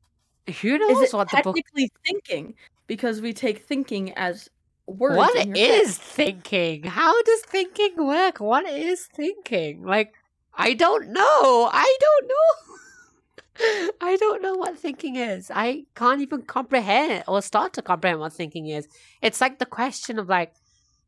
Who 0.46 0.74
Is 0.74 0.80
knows 0.80 1.02
it 1.02 1.16
what 1.16 1.30
the 1.30 1.38
book? 1.38 1.56
technically 1.56 1.90
thinking? 2.04 2.54
Because 2.86 3.20
we 3.20 3.32
take 3.32 3.64
thinking 3.64 4.12
as 4.14 4.48
words. 4.86 5.16
What 5.16 5.46
your 5.46 5.56
head. 5.56 5.86
thinking? 5.86 6.84
How 6.84 7.22
does 7.22 7.40
thinking 7.42 7.94
work? 7.96 8.40
What 8.40 8.66
is 8.68 9.06
thinking? 9.06 9.84
Like, 9.84 10.12
I 10.54 10.74
don't 10.74 11.08
know. 11.10 11.70
I 11.72 11.96
don't 12.00 12.28
know. 12.28 13.90
I 14.00 14.16
don't 14.16 14.42
know 14.42 14.54
what 14.54 14.78
thinking 14.78 15.16
is. 15.16 15.50
I 15.54 15.84
can't 15.94 16.20
even 16.20 16.42
comprehend 16.42 17.24
or 17.28 17.42
start 17.42 17.74
to 17.74 17.82
comprehend 17.82 18.20
what 18.20 18.32
thinking 18.32 18.66
is. 18.66 18.88
It's 19.20 19.40
like 19.40 19.58
the 19.58 19.66
question 19.66 20.18
of 20.18 20.28
like 20.28 20.54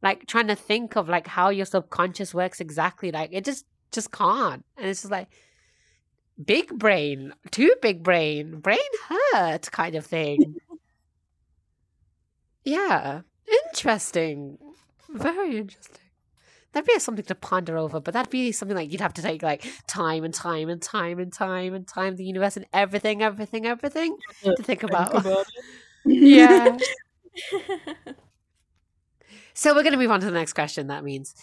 like 0.02 0.26
trying 0.26 0.48
to 0.48 0.54
think 0.54 0.96
of 0.96 1.08
like 1.08 1.26
how 1.26 1.48
your 1.48 1.64
subconscious 1.66 2.34
works 2.34 2.60
exactly. 2.60 3.10
Like 3.10 3.30
it 3.32 3.44
just 3.44 3.64
just 3.92 4.12
can't. 4.12 4.64
And 4.76 4.86
it's 4.86 5.02
just 5.02 5.10
like 5.10 5.28
big 6.42 6.78
brain, 6.78 7.34
too 7.50 7.74
big 7.82 8.02
brain, 8.02 8.60
brain 8.60 8.78
hurt 9.08 9.70
kind 9.70 9.94
of 9.94 10.06
thing. 10.06 10.56
yeah. 12.64 13.20
Interesting. 13.66 14.58
Very 15.10 15.58
interesting. 15.58 16.00
That'd 16.72 16.88
be 16.88 16.98
something 16.98 17.24
to 17.26 17.36
ponder 17.36 17.78
over, 17.78 18.00
but 18.00 18.14
that'd 18.14 18.30
be 18.30 18.50
something 18.50 18.76
like 18.76 18.90
you'd 18.90 19.00
have 19.00 19.14
to 19.14 19.22
take 19.22 19.44
like 19.44 19.64
time 19.86 20.24
and 20.24 20.34
time 20.34 20.68
and 20.68 20.82
time 20.82 21.20
and 21.20 21.32
time 21.32 21.72
and 21.72 21.86
time 21.86 22.16
the 22.16 22.24
universe 22.24 22.56
and 22.56 22.66
everything, 22.72 23.22
everything, 23.22 23.64
everything 23.64 24.16
uh, 24.44 24.54
to 24.56 24.62
think 24.62 24.82
about. 24.82 25.12
Think 25.12 25.24
about 25.24 25.46
yeah. 26.04 26.76
so 29.54 29.72
we're 29.72 29.82
going 29.82 29.92
to 29.92 29.98
move 29.98 30.10
on 30.10 30.20
to 30.20 30.26
the 30.26 30.32
next 30.32 30.54
question. 30.54 30.88
That 30.88 31.04
means 31.04 31.36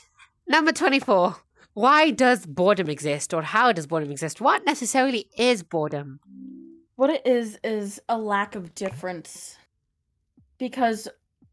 number 0.48 0.74
24. 0.74 1.38
Why 1.74 2.12
does 2.12 2.46
boredom 2.46 2.90
exist 2.90 3.34
or 3.34 3.42
how 3.42 3.72
does 3.72 3.88
boredom 3.88 4.12
exist? 4.12 4.42
What 4.42 4.66
necessarily 4.66 5.30
is 5.38 5.64
boredom? 5.64 6.20
What 6.96 7.10
it 7.10 7.26
is 7.26 7.58
is 7.64 8.02
a 8.10 8.18
lack 8.18 8.56
of 8.56 8.76
difference. 8.76 9.58
Because 10.58 11.08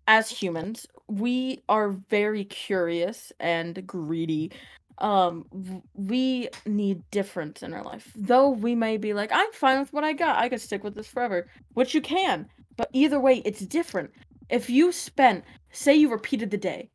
as 0.09 0.29
humans, 0.29 0.87
we 1.07 1.63
are 1.69 1.91
very 1.91 2.45
curious 2.45 3.33
and 3.39 3.87
greedy. 3.87 4.51
Um 4.99 5.47
we 5.95 6.49
need 6.67 7.09
difference 7.13 7.63
in 7.63 7.73
our 7.73 7.85
life. 7.85 8.13
Though 8.17 8.51
we 8.51 8.75
may 8.75 8.97
be 8.97 9.15
like, 9.15 9.31
I'm 9.33 9.53
fine 9.53 9.79
with 9.79 9.93
what 9.93 10.03
I 10.03 10.13
got. 10.13 10.39
I 10.39 10.49
could 10.49 10.61
stick 10.61 10.83
with 10.83 10.97
this 10.97 11.07
forever, 11.07 11.47
which 11.75 11.95
you 11.95 12.01
can. 12.01 12.49
But 12.77 12.91
either 12.93 13.21
way, 13.21 13.41
it's 13.45 13.61
different. 13.61 14.11
If 14.51 14.69
you 14.69 14.91
spent, 14.91 15.45
say 15.71 15.95
you 15.95 16.11
repeated 16.11 16.51
the 16.51 16.57
day 16.57 16.91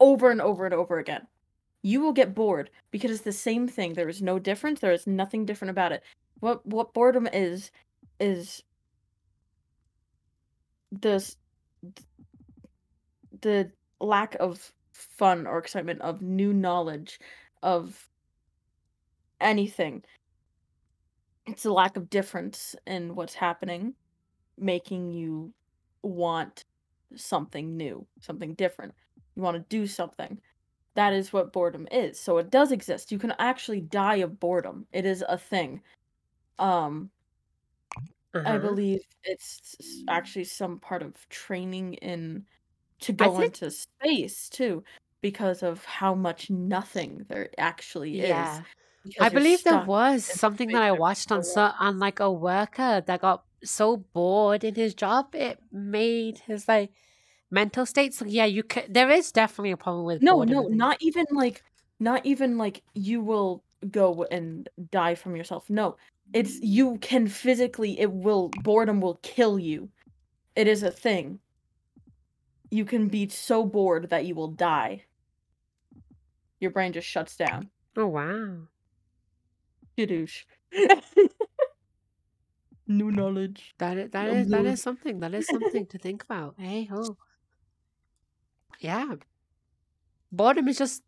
over 0.00 0.30
and 0.32 0.40
over 0.40 0.64
and 0.64 0.74
over 0.74 0.98
again, 0.98 1.26
you 1.84 2.00
will 2.00 2.14
get 2.14 2.34
bored 2.34 2.70
because 2.90 3.10
it's 3.10 3.20
the 3.20 3.32
same 3.32 3.68
thing. 3.68 3.92
There 3.92 4.08
is 4.08 4.22
no 4.22 4.38
difference. 4.38 4.80
There 4.80 4.92
is 4.92 5.06
nothing 5.06 5.44
different 5.44 5.70
about 5.70 5.92
it. 5.92 6.02
What 6.40 6.66
what 6.66 6.94
boredom 6.94 7.28
is 7.32 7.70
is 8.18 8.62
this 10.92 11.36
the 13.42 13.70
lack 14.00 14.34
of 14.36 14.72
fun 14.92 15.46
or 15.46 15.58
excitement 15.58 16.00
of 16.00 16.22
new 16.22 16.52
knowledge 16.52 17.18
of 17.62 18.08
anything. 19.40 20.02
It's 21.46 21.64
a 21.64 21.72
lack 21.72 21.96
of 21.96 22.08
difference 22.08 22.74
in 22.86 23.14
what's 23.14 23.34
happening, 23.34 23.94
making 24.58 25.10
you 25.10 25.52
want 26.02 26.64
something 27.16 27.76
new, 27.76 28.06
something 28.20 28.54
different. 28.54 28.94
You 29.36 29.42
want 29.42 29.56
to 29.56 29.64
do 29.68 29.86
something. 29.86 30.40
That 30.94 31.12
is 31.12 31.32
what 31.32 31.52
boredom 31.52 31.88
is. 31.90 32.18
So 32.20 32.38
it 32.38 32.50
does 32.50 32.72
exist. 32.72 33.10
You 33.12 33.18
can 33.18 33.32
actually 33.38 33.80
die 33.80 34.16
of 34.16 34.38
boredom. 34.40 34.86
It 34.92 35.04
is 35.06 35.24
a 35.28 35.38
thing. 35.38 35.82
Um 36.58 37.10
I 38.44 38.58
Uh-huh. 38.58 38.58
believe 38.58 39.00
it's 39.22 40.02
actually 40.08 40.44
some 40.44 40.78
part 40.80 41.02
of 41.02 41.28
training 41.28 41.94
in 41.94 42.46
to 43.00 43.12
go 43.12 43.38
think 43.38 43.54
into 43.54 43.70
space 43.70 44.48
too 44.50 44.84
because 45.22 45.62
of 45.62 45.84
how 45.84 46.14
much 46.14 46.50
nothing 46.50 47.24
there 47.28 47.50
actually 47.58 48.20
is 48.20 48.60
yeah. 49.02 49.20
I 49.20 49.30
believe 49.30 49.64
there 49.64 49.78
was 49.78 50.24
something 50.26 50.70
that 50.72 50.82
I 50.82 50.92
watched 50.92 51.32
on 51.32 51.44
so 51.44 51.72
on 51.80 51.98
like 51.98 52.20
a 52.20 52.32
worker 52.32 53.02
that 53.06 53.20
got 53.20 53.44
so 53.64 53.98
bored 53.98 54.64
in 54.64 54.74
his 54.74 54.94
job 54.94 55.34
it 55.34 55.60
made 55.72 56.38
his 56.40 56.68
like 56.68 56.92
mental 57.50 57.86
states 57.86 58.18
So 58.18 58.24
yeah, 58.26 58.44
you 58.46 58.62
can. 58.62 58.84
There 58.92 59.10
is 59.10 59.32
definitely 59.32 59.72
a 59.72 59.76
problem 59.76 60.04
with 60.04 60.22
No, 60.22 60.36
boredom. 60.36 60.54
no, 60.54 60.62
not 60.68 60.96
even 61.00 61.26
like 61.30 61.62
not 62.00 62.24
even 62.26 62.58
like 62.58 62.82
you 62.94 63.20
will 63.20 63.62
go 63.90 64.24
and 64.30 64.68
die 64.90 65.14
from 65.14 65.36
yourself. 65.36 65.68
No. 65.68 65.96
It's 66.32 66.60
you 66.60 66.98
can 66.98 67.28
physically 67.28 68.00
it 68.00 68.10
will 68.10 68.50
boredom 68.62 69.00
will 69.00 69.18
kill 69.22 69.58
you. 69.58 69.90
It 70.56 70.66
is 70.66 70.82
a 70.82 70.90
thing. 70.90 71.38
You 72.70 72.84
can 72.84 73.08
be 73.08 73.28
so 73.28 73.64
bored 73.64 74.10
that 74.10 74.24
you 74.24 74.34
will 74.34 74.48
die. 74.48 75.04
Your 76.60 76.70
brain 76.70 76.92
just 76.92 77.06
shuts 77.06 77.36
down. 77.36 77.70
Oh 77.96 78.06
wow. 78.06 78.56
Skadoosh. 79.96 80.44
New 82.86 83.10
knowledge. 83.10 83.74
That 83.78 83.96
is, 83.98 84.10
that 84.10 84.28
is 84.28 84.48
that 84.48 84.66
is 84.66 84.82
something. 84.82 85.20
That 85.20 85.34
is 85.34 85.46
something 85.46 85.86
to 85.86 85.98
think 85.98 86.24
about. 86.24 86.54
Hey 86.58 86.84
ho. 86.84 87.16
Yeah. 88.80 89.16
Boredom 90.32 90.68
is 90.68 90.78
just 90.78 91.02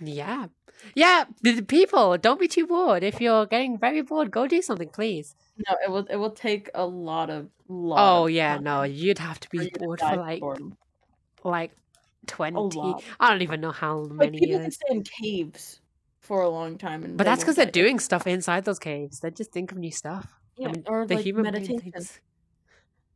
yeah. 0.00 0.48
Yeah, 0.96 1.24
people, 1.68 2.18
don't 2.18 2.40
be 2.40 2.48
too 2.48 2.66
bored. 2.66 3.02
If 3.04 3.20
you're 3.20 3.46
getting 3.46 3.78
very 3.78 4.02
bored, 4.02 4.30
go 4.30 4.46
do 4.48 4.62
something, 4.62 4.90
please. 4.90 5.36
No, 5.56 5.76
it 5.84 5.90
will 5.90 6.06
it 6.06 6.16
will 6.16 6.30
take 6.32 6.70
a 6.74 6.86
lot 6.86 7.30
of 7.30 7.50
lot 7.68 8.14
Oh 8.14 8.26
of 8.26 8.26
yeah, 8.26 8.58
no, 8.58 8.82
you'd 8.84 9.18
have 9.18 9.40
to 9.40 9.48
be 9.50 9.66
bored 9.66 10.00
for 10.00 10.16
like 10.16 10.40
boredom. 10.40 10.76
like 11.44 11.72
20. 12.26 12.98
I 13.20 13.30
don't 13.30 13.42
even 13.42 13.60
know 13.60 13.72
how 13.72 14.04
Like 14.18 14.32
many 14.32 14.38
people 14.38 14.60
can 14.60 14.70
years. 14.70 14.72
stay 14.72 14.86
in 14.90 15.02
caves 15.04 15.80
for 16.20 16.42
a 16.42 16.48
long 16.48 16.78
time 16.78 17.02
But 17.16 17.24
that's 17.24 17.42
because 17.42 17.56
they're 17.56 17.66
doing 17.66 17.98
stuff 17.98 18.26
inside 18.26 18.64
those 18.64 18.78
caves. 18.78 19.20
They 19.20 19.30
just 19.30 19.52
think 19.52 19.72
of 19.72 19.78
new 19.78 19.90
stuff. 19.90 20.38
I 20.64 20.68
Yeah, 20.68 20.68
mean, 20.68 20.86
or 20.86 21.06
the 21.06 21.14
like 21.14 21.26
human 21.26 21.48
meditation. 21.48 22.08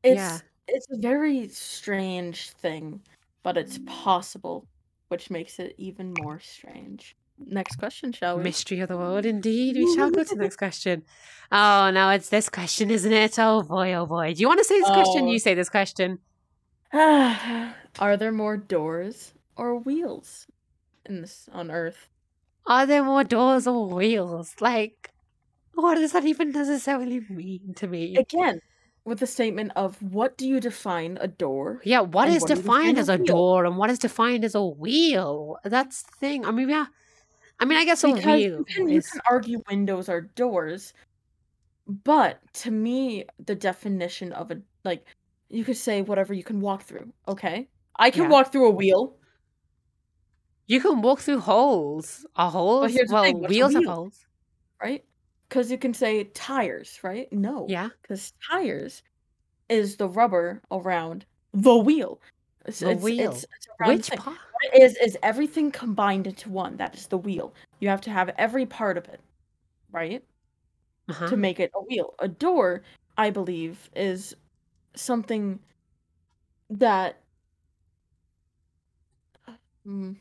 It's 0.02 0.32
Yeah. 0.32 0.40
it's 0.66 0.86
a 0.90 0.98
very 0.98 1.48
strange 1.48 2.50
thing, 2.50 3.02
but 3.42 3.56
it's 3.56 3.78
possible, 3.86 4.66
which 5.08 5.30
makes 5.30 5.58
it 5.58 5.74
even 5.78 6.14
more 6.18 6.40
strange. 6.40 7.16
Next 7.46 7.76
question, 7.76 8.12
shall 8.12 8.36
we? 8.36 8.44
Mystery 8.44 8.80
of 8.80 8.88
the 8.88 8.98
world, 8.98 9.24
indeed. 9.24 9.76
We 9.76 9.94
shall 9.94 10.10
go 10.10 10.22
to 10.24 10.34
the 10.34 10.42
next 10.42 10.56
question. 10.64 11.04
Oh, 11.50 11.90
now 11.90 12.10
it's 12.10 12.28
this 12.28 12.48
question, 12.48 12.90
isn't 12.90 13.12
it? 13.12 13.38
Oh 13.38 13.62
boy, 13.62 13.94
oh 13.94 14.06
boy. 14.06 14.34
Do 14.34 14.40
you 14.40 14.48
want 14.48 14.58
to 14.58 14.64
say 14.64 14.78
this 14.78 14.90
question? 14.90 15.24
Oh. 15.24 15.30
You 15.30 15.38
say 15.38 15.54
this 15.54 15.70
question. 15.70 16.18
Are 16.92 18.16
there 18.16 18.32
more 18.32 18.56
doors 18.56 19.32
or 19.56 19.78
wheels 19.78 20.46
in 21.06 21.22
this 21.22 21.48
on 21.52 21.70
Earth? 21.70 22.08
Are 22.66 22.84
there 22.84 23.02
more 23.02 23.24
doors 23.24 23.66
or 23.66 23.88
wheels? 23.88 24.54
Like, 24.60 25.10
what 25.74 25.94
does 25.94 26.12
that 26.12 26.24
even 26.24 26.52
necessarily 26.52 27.20
mean 27.28 27.74
to 27.76 27.86
me? 27.86 28.16
Again, 28.16 28.60
with 29.04 29.18
the 29.20 29.26
statement 29.26 29.72
of 29.76 30.00
what 30.02 30.36
do 30.38 30.48
you 30.48 30.60
define 30.60 31.18
a 31.20 31.28
door? 31.28 31.82
Yeah, 31.84 32.00
what 32.00 32.28
is 32.28 32.42
what 32.42 32.46
defined 32.46 32.96
define 32.96 32.98
a 32.98 33.04
as 33.04 33.08
a 33.08 33.18
wheel? 33.18 33.18
door 33.18 33.64
and 33.64 33.76
what 33.78 33.90
is 33.90 33.98
defined 33.98 34.44
as 34.44 34.54
a 34.54 34.62
wheel? 34.64 35.56
That's 35.64 36.02
the 36.02 36.12
thing. 36.20 36.44
I 36.44 36.50
mean, 36.50 36.68
yeah. 36.68 36.86
I 37.60 37.64
mean, 37.66 37.78
I 37.78 37.84
guess 37.84 38.04
a 38.04 38.10
Because 38.12 38.16
wheel 38.16 38.58
you 38.58 38.64
can 38.66 38.88
you 38.88 39.02
can 39.02 39.20
argue 39.28 39.62
windows 39.68 40.08
are 40.08 40.20
doors, 40.22 40.92
but 41.86 42.40
to 42.54 42.70
me, 42.70 43.24
the 43.38 43.54
definition 43.54 44.32
of 44.32 44.50
a 44.50 44.62
like 44.84 45.06
you 45.50 45.64
could 45.64 45.76
say 45.76 46.02
whatever 46.02 46.34
you 46.34 46.44
can 46.44 46.60
walk 46.60 46.82
through. 46.84 47.12
Okay, 47.28 47.68
I 47.96 48.10
can 48.10 48.24
Yeah. 48.24 48.30
walk 48.30 48.52
through 48.52 48.66
a 48.68 48.70
wheel, 48.70 49.18
You 50.66 50.80
can 50.80 51.02
walk 51.02 51.20
through 51.20 51.40
holes. 51.40 52.24
Are 52.34 52.50
holes? 52.50 52.92
here's 52.92 53.10
the 53.10 53.14
well, 53.14 53.24
a 53.44 53.48
wheels 53.48 53.74
wheel? 53.74 53.82
holes. 53.84 54.26
right? 54.82 55.04
Because 55.50 55.68
you 55.68 55.78
can 55.78 55.92
say 55.92 56.24
tires, 56.32 57.00
right? 57.02 57.30
No, 57.32 57.66
Yeah. 57.68 57.88
because 58.00 58.32
tires 58.48 59.02
is 59.68 59.96
the 59.96 60.08
rubber 60.08 60.62
around 60.70 61.26
the 61.52 61.76
wheel. 61.76 62.20
It's, 62.66 62.78
The 62.78 62.90
it's, 62.90 63.02
wheel. 63.02 63.32
It's, 63.32 63.44
it's 63.56 63.66
around 63.80 63.88
the 63.90 63.96
Which 63.96 64.06
thing. 64.06 64.18
part? 64.18 64.36
What 64.36 64.74
it 64.74 64.82
is 64.82 64.96
is 64.98 65.18
everything 65.24 65.72
combined 65.72 66.28
into 66.28 66.50
one. 66.50 66.76
That 66.76 66.94
is 66.94 67.08
the 67.08 67.18
wheel. 67.18 67.52
You 67.80 67.88
have 67.88 68.00
to 68.02 68.10
have 68.10 68.28
every 68.38 68.64
part 68.64 68.96
of 68.96 69.06
it, 69.08 69.20
right? 69.90 70.22
Uh-huh. 71.08 71.26
to 71.26 71.36
make 71.36 71.58
it 71.58 71.72
a 71.74 71.80
wheel. 71.82 72.14
A 72.20 72.28
door, 72.28 72.82
I 73.18 73.30
believe, 73.30 73.90
is 73.96 74.36
something 74.94 75.58
that 76.68 77.16
mm, 79.84 80.14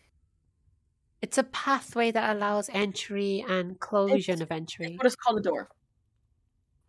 It's 1.21 1.37
a 1.37 1.43
pathway 1.43 2.11
that 2.11 2.35
allows 2.35 2.69
entry 2.73 3.43
and 3.47 3.71
it's, 3.71 3.79
closure 3.79 4.33
of 4.33 4.51
entry. 4.51 4.95
what 4.97 5.05
is 5.05 5.15
called 5.15 5.39
a 5.39 5.41
door. 5.41 5.69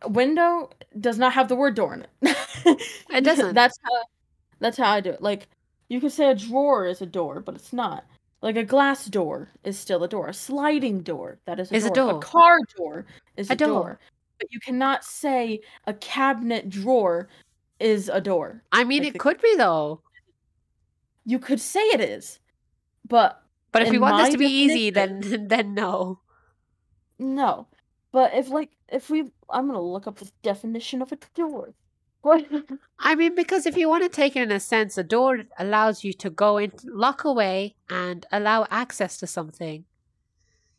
A 0.03 0.09
window 0.09 0.69
does 0.99 1.17
not 1.17 1.33
have 1.33 1.47
the 1.47 1.55
word 1.55 1.75
door 1.75 1.93
in 1.93 2.05
it. 2.23 2.77
It 3.11 3.23
doesn't. 3.23 3.53
that's 3.53 3.77
how 3.83 3.91
that's 4.59 4.77
how 4.77 4.89
I 4.91 5.01
do 5.01 5.09
it. 5.11 5.21
Like 5.21 5.47
you 5.89 5.99
could 5.99 6.11
say 6.13 6.29
a 6.31 6.35
drawer 6.35 6.85
is 6.85 7.01
a 7.01 7.05
door, 7.05 7.41
but 7.41 7.55
it's 7.55 7.73
not. 7.73 8.05
Like 8.41 8.55
a 8.55 8.63
glass 8.63 9.05
door 9.05 9.49
is 9.63 9.77
still 9.77 10.03
a 10.03 10.07
door. 10.07 10.27
A 10.29 10.33
sliding 10.33 11.01
door, 11.01 11.39
that 11.45 11.59
is 11.59 11.71
a 11.71 11.75
Is 11.75 11.85
a 11.85 11.91
door. 11.91 12.17
A 12.17 12.19
car 12.19 12.57
door 12.77 13.05
is 13.37 13.49
A 13.49 13.53
a 13.53 13.55
door. 13.55 13.67
door. 13.67 13.99
But 14.39 14.51
you 14.51 14.59
cannot 14.59 15.03
say 15.03 15.59
a 15.85 15.93
cabinet 15.93 16.69
drawer 16.69 17.27
is 17.79 18.09
a 18.09 18.21
door. 18.21 18.63
I 18.71 18.83
mean, 18.85 19.03
Like 19.03 19.09
it 19.09 19.13
the 19.13 19.19
could 19.19 19.41
be 19.41 19.55
though. 19.57 20.01
You 21.25 21.37
could 21.37 21.59
say 21.59 21.81
it 21.81 22.01
is, 22.01 22.39
but 23.07 23.40
But 23.71 23.83
if 23.83 23.89
we 23.89 23.99
want 23.99 24.17
this 24.17 24.33
to 24.33 24.37
be 24.37 24.45
easy, 24.45 24.89
then 24.97 25.47
then 25.47 25.73
no. 25.73 26.19
no. 27.17 27.67
But 28.11 28.33
if 28.33 28.49
like 28.49 28.71
if 28.89 29.09
we 29.09 29.31
I'm 29.49 29.67
gonna 29.67 29.81
look 29.81 30.07
up 30.07 30.17
the 30.17 30.31
definition 30.41 31.01
of 31.01 31.11
a 31.11 31.17
door. 31.35 31.73
What 32.21 32.45
I 32.99 33.15
mean, 33.15 33.33
because 33.35 33.65
if 33.65 33.75
you 33.77 33.89
want 33.89 34.03
to 34.03 34.09
take 34.09 34.35
it 34.35 34.43
in 34.43 34.51
a 34.51 34.59
sense, 34.59 34.97
a 34.97 35.03
door 35.03 35.43
allows 35.57 36.03
you 36.03 36.13
to 36.13 36.29
go 36.29 36.57
in, 36.57 36.71
lock 36.83 37.23
away, 37.23 37.75
and 37.89 38.25
allow 38.31 38.67
access 38.69 39.17
to 39.17 39.27
something. 39.27 39.85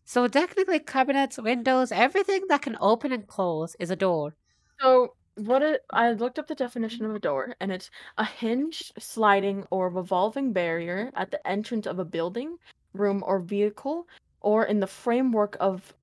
So 0.04 0.28
technically, 0.28 0.78
cabinets, 0.78 1.38
windows, 1.38 1.90
everything 1.90 2.42
that 2.48 2.62
can 2.62 2.76
open 2.80 3.12
and 3.12 3.26
close 3.26 3.74
is 3.80 3.90
a 3.90 3.96
door. 3.96 4.34
So 4.80 5.14
what 5.36 5.62
it 5.62 5.82
I 5.90 6.12
looked 6.12 6.38
up 6.38 6.46
the 6.46 6.54
definition 6.54 7.06
of 7.06 7.14
a 7.14 7.18
door 7.18 7.54
and 7.60 7.72
it's 7.72 7.90
a 8.18 8.24
hinged, 8.24 8.92
sliding, 8.98 9.64
or 9.70 9.88
revolving 9.88 10.52
barrier 10.52 11.10
at 11.14 11.30
the 11.30 11.44
entrance 11.46 11.86
of 11.86 11.98
a 11.98 12.04
building, 12.04 12.58
room, 12.94 13.22
or 13.26 13.38
vehicle, 13.40 14.08
or 14.40 14.64
in 14.64 14.80
the 14.80 14.86
framework 14.86 15.56
of 15.60 15.94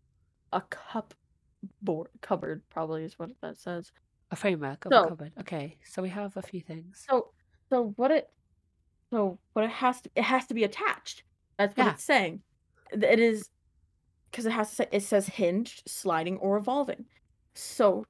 a 0.54 0.62
cup 0.62 1.14
board 1.82 2.10
cupboard, 2.22 2.62
probably 2.70 3.04
is 3.04 3.20
what 3.20 3.30
that 3.42 3.58
says. 3.58 3.92
A 4.32 4.36
framework 4.36 4.86
of 4.86 4.92
So- 4.94 5.04
a 5.04 5.08
cupboard. 5.10 5.34
Okay, 5.42 5.78
so 5.84 6.02
we 6.02 6.10
have 6.10 6.36
a 6.38 6.42
few 6.42 6.62
things. 6.62 7.06
So 7.10 7.32
so 7.70 7.94
what 7.98 8.12
it 8.12 8.32
so 9.12 9.40
what 9.54 9.66
it 9.66 9.72
has 9.72 10.02
to 10.02 10.10
it 10.16 10.24
has 10.24 10.48
to 10.48 10.54
be 10.54 10.64
attached. 10.64 11.24
That's 11.58 11.76
what 11.76 11.86
Yeah. 11.86 11.94
it's 11.94 12.04
saying. 12.04 12.42
It 12.92 13.20
is 13.20 13.50
because 14.32 14.46
it 14.46 14.52
has 14.52 14.70
to 14.70 14.76
say 14.76 14.88
it 14.92 15.02
says 15.04 15.28
hinged, 15.28 15.84
sliding, 15.88 16.38
or 16.38 16.56
revolving. 16.56 17.06
So 17.56 18.06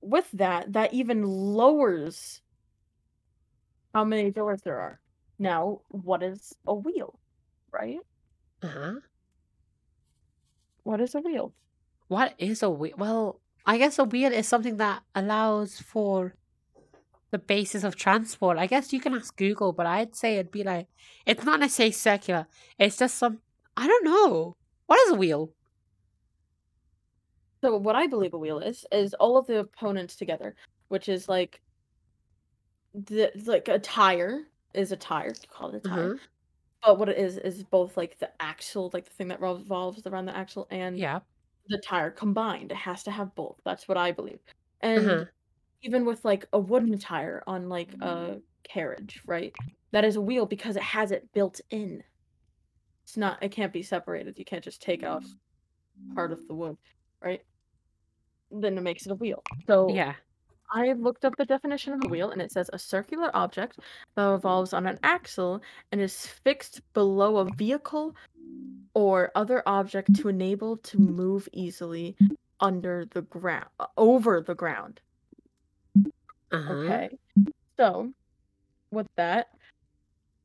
with 0.00 0.30
that, 0.32 0.72
that 0.72 0.92
even 0.92 1.22
lowers 1.24 2.40
how 3.94 4.04
many 4.04 4.30
doors 4.30 4.60
there 4.62 4.78
are. 4.78 5.00
Now, 5.38 5.80
what 5.88 6.22
is 6.22 6.54
a 6.66 6.74
wheel? 6.74 7.18
Right? 7.70 7.98
Uh 8.62 8.68
huh. 8.68 8.94
What 10.82 11.00
is 11.00 11.14
a 11.14 11.20
wheel? 11.20 11.52
What 12.08 12.34
is 12.38 12.62
a 12.62 12.70
wheel? 12.70 12.94
Well, 12.96 13.40
I 13.66 13.78
guess 13.78 13.98
a 13.98 14.04
wheel 14.04 14.32
is 14.32 14.46
something 14.46 14.76
that 14.76 15.02
allows 15.14 15.80
for 15.80 16.34
the 17.32 17.38
basis 17.38 17.82
of 17.84 17.96
transport. 17.96 18.56
I 18.56 18.66
guess 18.66 18.92
you 18.92 19.00
can 19.00 19.14
ask 19.14 19.36
Google, 19.36 19.72
but 19.72 19.86
I'd 19.86 20.14
say 20.14 20.34
it'd 20.34 20.52
be 20.52 20.62
like 20.62 20.86
it's 21.26 21.44
not 21.44 21.60
necessarily 21.60 21.92
circular. 21.92 22.46
It's 22.78 22.96
just 22.96 23.18
some 23.18 23.40
I 23.76 23.86
don't 23.86 24.04
know. 24.04 24.56
What 24.86 25.00
is 25.00 25.12
a 25.12 25.16
wheel? 25.16 25.50
So 27.60 27.76
what 27.76 27.96
I 27.96 28.06
believe 28.06 28.32
a 28.32 28.38
wheel 28.38 28.60
is 28.60 28.86
is 28.92 29.12
all 29.14 29.36
of 29.36 29.46
the 29.46 29.58
opponents 29.58 30.16
together, 30.16 30.54
which 30.88 31.08
is 31.08 31.28
like 31.28 31.60
the 32.94 33.32
like 33.44 33.68
a 33.68 33.78
tire 33.78 34.46
is 34.76 34.92
a 34.92 34.96
tire. 34.96 35.30
You 35.42 35.48
call 35.48 35.70
it 35.70 35.76
a 35.76 35.80
tire. 35.80 36.10
Uh-huh. 36.10 36.18
But 36.82 36.98
what 36.98 37.08
it 37.10 37.18
is 37.18 37.38
is 37.38 37.64
both 37.64 37.96
like 37.96 38.18
the 38.18 38.32
axle, 38.42 38.90
like 38.94 39.06
the 39.06 39.12
thing 39.14 39.28
that 39.28 39.40
revolves 39.42 40.06
around 40.06 40.26
the 40.26 40.36
axle, 40.36 40.68
and 40.70 41.04
Yeah. 41.04 41.20
the 41.68 41.78
tire 41.80 42.10
combined. 42.12 42.72
It 42.72 42.76
has 42.78 43.04
to 43.04 43.10
have 43.12 43.34
both. 43.36 43.60
That's 43.64 43.88
what 43.88 43.98
I 43.98 44.12
believe. 44.12 44.40
And 44.80 45.16
Uh-huh. 45.16 45.26
even 45.82 46.04
with 46.06 46.24
like 46.24 46.46
a 46.52 46.60
wooden 46.60 46.98
tire 46.98 47.42
on 47.48 47.68
like 47.70 47.96
a 48.02 48.42
carriage, 48.64 49.22
right? 49.26 49.54
That 49.92 50.04
is 50.06 50.16
a 50.16 50.22
wheel 50.22 50.46
because 50.46 50.76
it 50.76 50.82
has 50.84 51.12
it 51.12 51.32
built 51.32 51.60
in. 51.70 52.04
It's 53.04 53.16
not. 53.16 53.42
It 53.42 53.52
can't 53.52 53.72
be 53.72 53.82
separated. 53.82 54.38
You 54.38 54.44
can't 54.44 54.64
just 54.64 54.82
take 54.82 55.02
off 55.04 55.36
part 56.14 56.32
of 56.32 56.40
the 56.48 56.54
wood, 56.54 56.78
right? 57.22 57.42
Then 58.50 58.76
it 58.78 58.80
makes 58.82 59.06
it 59.06 59.12
a 59.12 59.14
wheel. 59.14 59.44
So 59.68 60.04
Yeah. 60.04 60.16
I 60.72 60.92
looked 60.92 61.24
up 61.24 61.36
the 61.36 61.44
definition 61.44 61.92
of 61.92 62.04
a 62.04 62.08
wheel 62.08 62.30
and 62.30 62.42
it 62.42 62.52
says 62.52 62.70
a 62.72 62.78
circular 62.78 63.30
object 63.34 63.78
that 64.14 64.24
revolves 64.24 64.72
on 64.72 64.86
an 64.86 64.98
axle 65.02 65.62
and 65.92 66.00
is 66.00 66.26
fixed 66.26 66.80
below 66.92 67.38
a 67.38 67.52
vehicle 67.54 68.14
or 68.94 69.30
other 69.34 69.62
object 69.66 70.14
to 70.16 70.28
enable 70.28 70.78
to 70.78 70.98
move 70.98 71.48
easily 71.52 72.16
under 72.60 73.06
the 73.12 73.22
ground 73.22 73.66
over 73.96 74.40
the 74.40 74.54
ground. 74.54 75.00
Uh-huh. 76.52 76.72
Okay. 76.74 77.18
So 77.76 78.12
with 78.90 79.06
that, 79.16 79.48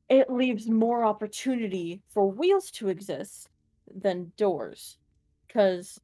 it 0.10 0.30
leaves 0.30 0.68
more 0.68 1.06
opportunity 1.06 2.02
for 2.10 2.30
wheels 2.30 2.70
to 2.72 2.90
exist 2.90 3.50
than 3.94 4.32
doors. 4.36 4.98
Because 5.48 6.00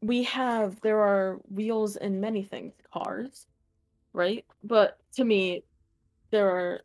we 0.00 0.22
have 0.24 0.80
there 0.80 1.00
are 1.00 1.38
wheels 1.48 1.96
in 1.96 2.20
many 2.20 2.42
things, 2.44 2.74
cars, 2.92 3.46
right? 4.12 4.44
But 4.62 4.98
to 5.16 5.24
me, 5.24 5.62
there 6.30 6.48
are 6.50 6.80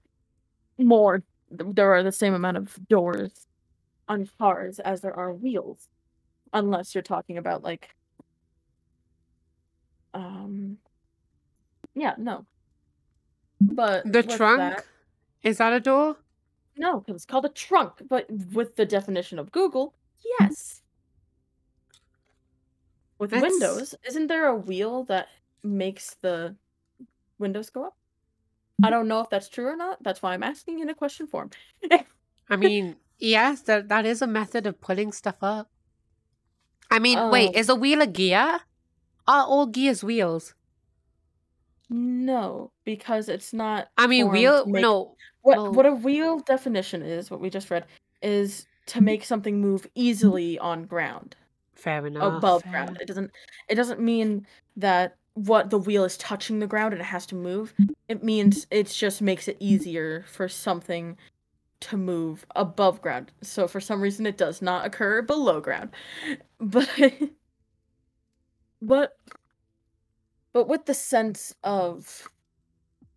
more 0.78 1.24
there 1.50 1.94
are 1.94 2.04
the 2.04 2.12
same 2.12 2.34
amount 2.34 2.58
of 2.58 2.76
doors 2.88 3.32
on 4.08 4.28
cars 4.40 4.80
as 4.80 5.02
there 5.02 5.16
are 5.16 5.34
wheels. 5.34 5.88
Unless 6.52 6.94
you're 6.96 7.02
talking 7.02 7.38
about 7.38 7.64
like 7.64 7.90
um 10.14 10.78
yeah, 11.96 12.16
no. 12.18 12.46
But 13.62 14.12
The 14.12 14.24
trunk 14.24 14.58
that- 14.58 14.86
is 15.44 15.58
that 15.58 15.74
a 15.74 15.80
door? 15.80 16.18
no, 16.78 17.00
because 17.00 17.16
it's 17.16 17.26
called 17.26 17.46
a 17.46 17.50
trunk, 17.50 18.02
but 18.08 18.26
with 18.54 18.76
the 18.76 18.86
definition 18.86 19.38
of 19.40 19.52
Google, 19.52 19.94
yes. 20.40 20.82
With 23.24 23.32
That's- 23.32 23.54
Windows, 23.54 23.96
isn't 24.06 24.28
there 24.28 24.48
a 24.48 24.56
wheel 24.56 25.06
that 25.06 25.30
makes 25.64 26.16
the 26.20 26.58
windows 27.40 27.70
go 27.70 27.86
up? 27.86 27.96
I 28.84 28.90
don't 28.90 29.08
know 29.08 29.22
if 29.22 29.30
that's 29.30 29.48
true 29.48 29.68
or 29.68 29.78
not. 29.78 30.04
That's 30.04 30.22
why 30.22 30.34
I'm 30.34 30.44
asking 30.44 30.80
in 30.80 30.90
a 30.90 30.94
question 30.94 31.26
form. 31.28 31.50
I 32.50 32.58
mean, 32.58 32.98
yes, 33.20 33.62
that 33.62 33.88
that 33.88 34.06
is 34.06 34.22
a 34.22 34.28
method 34.28 34.68
of 34.68 34.82
putting 34.82 35.14
stuff 35.14 35.38
up. 35.42 35.70
I 36.92 37.00
mean, 37.00 37.18
wait, 37.30 37.48
Um, 37.48 37.56
is 37.56 37.70
a 37.70 37.76
wheel 37.76 38.02
a 38.02 38.08
gear? 38.08 38.60
Are 39.26 39.46
all 39.46 39.68
gears 39.68 40.04
wheels? 40.04 40.54
no, 41.90 42.72
because 42.84 43.30
it's 43.30 43.54
not. 43.54 43.88
I 43.98 44.08
mean, 44.08 44.32
wheel 44.32 44.66
make- 44.66 44.82
no. 44.82 45.16
What 45.44 45.58
well- 45.58 45.74
what 45.74 45.86
a 45.86 45.94
wheel 45.94 46.40
definition 46.40 47.02
is, 47.02 47.32
what 47.32 47.40
we 47.40 47.50
just 47.50 47.72
read, 47.72 47.86
is 48.22 48.66
to 48.88 49.00
make 49.00 49.24
something 49.24 49.62
move 49.62 49.88
easily 49.96 50.60
on 50.60 50.84
ground. 50.88 51.38
Fair 51.84 52.06
enough. 52.08 52.38
above 52.38 52.64
fair 52.64 52.72
ground. 52.72 52.98
It 53.02 53.08
doesn't 53.08 53.32
it 53.68 53.76
doesn't 53.76 54.00
mean 54.00 54.48
that 54.78 55.18
what 55.34 55.70
the 55.70 55.78
wheel 55.78 56.06
is 56.06 56.16
touching 56.18 56.60
the 56.60 56.68
ground 56.68 56.94
and 56.94 57.02
it 57.02 57.06
has 57.06 57.26
to 57.28 57.36
move. 57.36 57.74
It 58.08 58.24
means 58.24 58.68
it 58.72 58.88
just 58.88 59.22
makes 59.22 59.50
it 59.50 59.58
easier 59.60 60.24
for 60.30 60.48
something 60.48 61.18
to 61.82 61.98
move 61.98 62.46
above 62.56 63.02
ground. 63.02 63.32
So 63.42 63.68
for 63.68 63.82
some 63.82 64.00
reason 64.00 64.26
it 64.26 64.38
does 64.38 64.62
not 64.62 64.86
occur 64.86 65.22
below 65.22 65.60
ground. 65.60 65.90
But 66.60 66.90
but 68.82 69.18
but 70.54 70.70
with 70.70 70.86
the 70.86 70.94
sense 70.94 71.54
of 71.64 72.30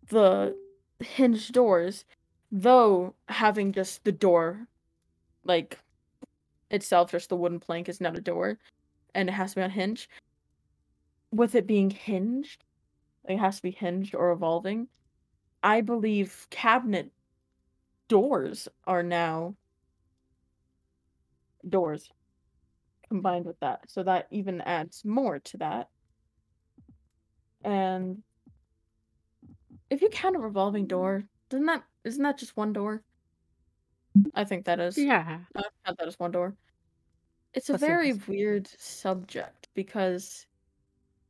the 0.09 0.57
hinged 0.99 1.53
doors, 1.53 2.03
though 2.51 3.15
having 3.29 3.71
just 3.71 4.03
the 4.03 4.11
door 4.11 4.67
like 5.45 5.79
itself, 6.71 7.11
just 7.11 7.29
the 7.29 7.35
wooden 7.35 7.59
plank 7.59 7.89
is 7.89 8.01
not 8.01 8.17
a 8.17 8.21
door, 8.21 8.59
and 9.15 9.29
it 9.29 9.33
has 9.33 9.51
to 9.51 9.57
be 9.57 9.61
on 9.63 9.71
hinge. 9.71 10.09
With 11.31 11.55
it 11.55 11.67
being 11.67 11.89
hinged, 11.89 12.63
it 13.27 13.37
has 13.37 13.57
to 13.57 13.61
be 13.61 13.71
hinged 13.71 14.15
or 14.15 14.29
revolving. 14.29 14.87
I 15.63 15.81
believe 15.81 16.47
cabinet 16.49 17.11
doors 18.07 18.67
are 18.85 19.03
now 19.03 19.55
doors 21.67 22.09
combined 23.09 23.45
with 23.45 23.59
that. 23.59 23.89
So 23.89 24.03
that 24.03 24.27
even 24.31 24.61
adds 24.61 25.03
more 25.03 25.39
to 25.39 25.57
that. 25.57 25.89
And 27.63 28.23
if 29.89 30.01
you 30.01 30.09
count 30.09 30.35
a 30.35 30.39
revolving 30.39 30.87
door, 30.87 31.23
doesn't 31.49 31.65
that 31.65 31.83
isn't 32.03 32.23
that 32.23 32.37
just 32.37 32.55
one 32.55 32.73
door? 32.73 33.03
I 34.35 34.43
think 34.43 34.65
that 34.65 34.79
is. 34.79 34.97
Yeah. 34.97 35.39
I 35.55 35.63
count 35.85 35.97
that 35.97 36.07
as 36.07 36.19
one 36.19 36.31
door. 36.31 36.55
It's 37.53 37.69
a 37.69 37.73
That's 37.73 37.83
very 37.83 38.13
weird 38.13 38.69
subject 38.77 39.67
because 39.73 40.45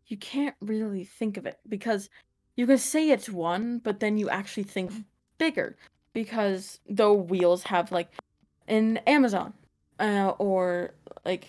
you 0.08 0.18
can't 0.18 0.56
really 0.62 1.04
think 1.04 1.38
of 1.38 1.46
it 1.46 1.60
because 1.68 2.10
you 2.56 2.66
can 2.66 2.78
say 2.78 3.10
it's 3.10 3.30
one, 3.30 3.80
but 3.80 4.00
then 4.00 4.18
you 4.18 4.30
actually 4.30 4.64
think 4.64 4.92
bigger 5.38 5.78
because 6.14 6.80
though 6.90 7.14
wheels 7.14 7.64
have 7.64 7.92
like 7.92 8.10
in 8.68 8.98
Amazon 9.06 9.54
uh, 10.00 10.34
or 10.40 10.94
like 11.26 11.48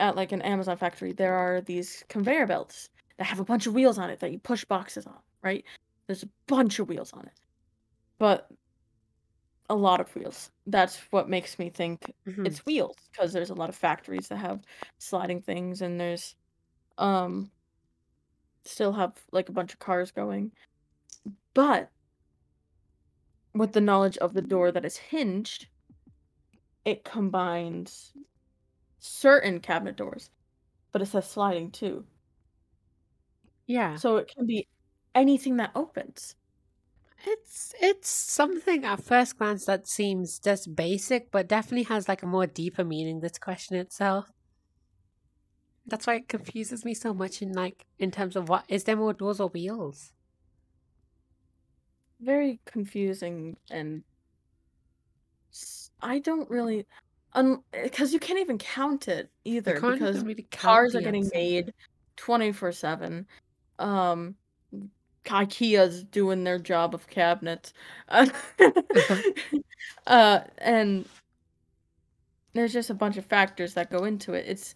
at 0.00 0.16
like 0.16 0.32
an 0.32 0.42
Amazon 0.42 0.76
factory, 0.76 1.12
there 1.12 1.34
are 1.34 1.60
these 1.60 2.04
conveyor 2.08 2.46
belts 2.46 2.88
that 3.18 3.24
have 3.24 3.40
a 3.40 3.44
bunch 3.44 3.66
of 3.66 3.74
wheels 3.74 3.98
on 3.98 4.10
it 4.10 4.20
that 4.20 4.32
you 4.32 4.38
push 4.38 4.64
boxes 4.64 5.06
on, 5.06 5.18
right? 5.42 5.64
There's 6.06 6.22
a 6.22 6.28
bunch 6.46 6.78
of 6.78 6.88
wheels 6.88 7.12
on 7.12 7.22
it. 7.26 7.40
But 8.18 8.48
a 9.72 9.76
lot 9.76 10.00
of 10.00 10.14
wheels. 10.16 10.50
That's 10.66 10.98
what 11.12 11.28
makes 11.28 11.58
me 11.58 11.70
think 11.70 12.12
Mhm. 12.26 12.46
it's 12.46 12.60
wheels 12.66 12.96
because 13.12 13.32
there's 13.32 13.50
a 13.50 13.54
lot 13.54 13.70
of 13.70 13.76
factories 13.76 14.28
that 14.28 14.38
have 14.38 14.64
sliding 14.98 15.42
things 15.42 15.82
and 15.82 16.00
there's 16.00 16.36
um 16.98 17.52
still 18.64 18.92
have 18.92 19.24
like 19.32 19.48
a 19.48 19.52
bunch 19.52 19.72
of 19.72 19.78
cars 19.78 20.10
going. 20.10 20.52
But 21.54 21.90
with 23.54 23.72
the 23.72 23.80
knowledge 23.80 24.18
of 24.18 24.34
the 24.34 24.42
door 24.42 24.70
that 24.70 24.84
is 24.84 24.98
hinged, 24.98 25.68
it 26.84 27.04
combines 27.04 28.12
certain 28.98 29.60
cabinet 29.60 29.96
doors, 29.96 30.30
but 30.92 31.02
it 31.02 31.06
says 31.06 31.28
sliding 31.30 31.70
too. 31.72 32.06
Yeah. 33.66 34.00
So 34.00 34.16
it 34.18 34.28
can 34.28 34.44
be 34.46 34.68
anything 35.14 35.56
that 35.56 35.72
opens. 35.74 36.36
It's 37.24 37.72
it's 37.80 38.10
something 38.10 38.84
at 38.84 39.02
first 39.02 39.38
glance 39.38 39.64
that 39.66 39.86
seems 39.88 40.38
just 40.38 40.74
basic, 40.74 41.30
but 41.30 41.48
definitely 41.48 41.84
has 41.84 42.06
like 42.08 42.22
a 42.22 42.26
more 42.26 42.46
deeper 42.46 42.84
meaning. 42.84 43.20
This 43.20 43.38
question 43.38 43.76
itself. 43.76 44.30
That's 45.86 46.06
why 46.08 46.16
it 46.16 46.28
confuses 46.28 46.84
me 46.84 46.92
so 46.94 47.14
much 47.14 47.40
in 47.42 47.52
like 47.52 47.86
in 47.98 48.10
terms 48.10 48.34
of 48.36 48.48
what 48.48 48.64
is 48.68 48.84
there 48.84 48.96
more 48.96 49.12
doors 49.12 49.38
or 49.40 49.48
wheels? 49.48 50.12
Very 52.20 52.60
confusing 52.64 53.58
and 53.68 54.04
I 56.00 56.18
don't 56.18 56.48
really 56.50 56.86
um 57.34 57.64
because 57.72 58.12
you 58.12 58.20
can't 58.20 58.38
even 58.40 58.58
count 58.58 59.08
it 59.08 59.30
either 59.44 59.80
because 59.80 60.24
really 60.24 60.44
cars 60.44 60.94
are 60.94 61.00
getting 61.00 61.30
made 61.32 61.72
24/7. 62.16 63.26
Um 63.78 64.36
IKEA's 65.24 66.04
doing 66.04 66.44
their 66.44 66.58
job 66.58 66.94
of 66.94 67.08
cabinets. 67.08 67.72
Uh, 68.08 68.28
uh 70.06 70.40
and 70.58 71.04
there's 72.54 72.72
just 72.72 72.90
a 72.90 72.94
bunch 72.94 73.16
of 73.16 73.24
factors 73.24 73.74
that 73.74 73.90
go 73.90 74.04
into 74.04 74.34
it. 74.34 74.44
It's 74.46 74.74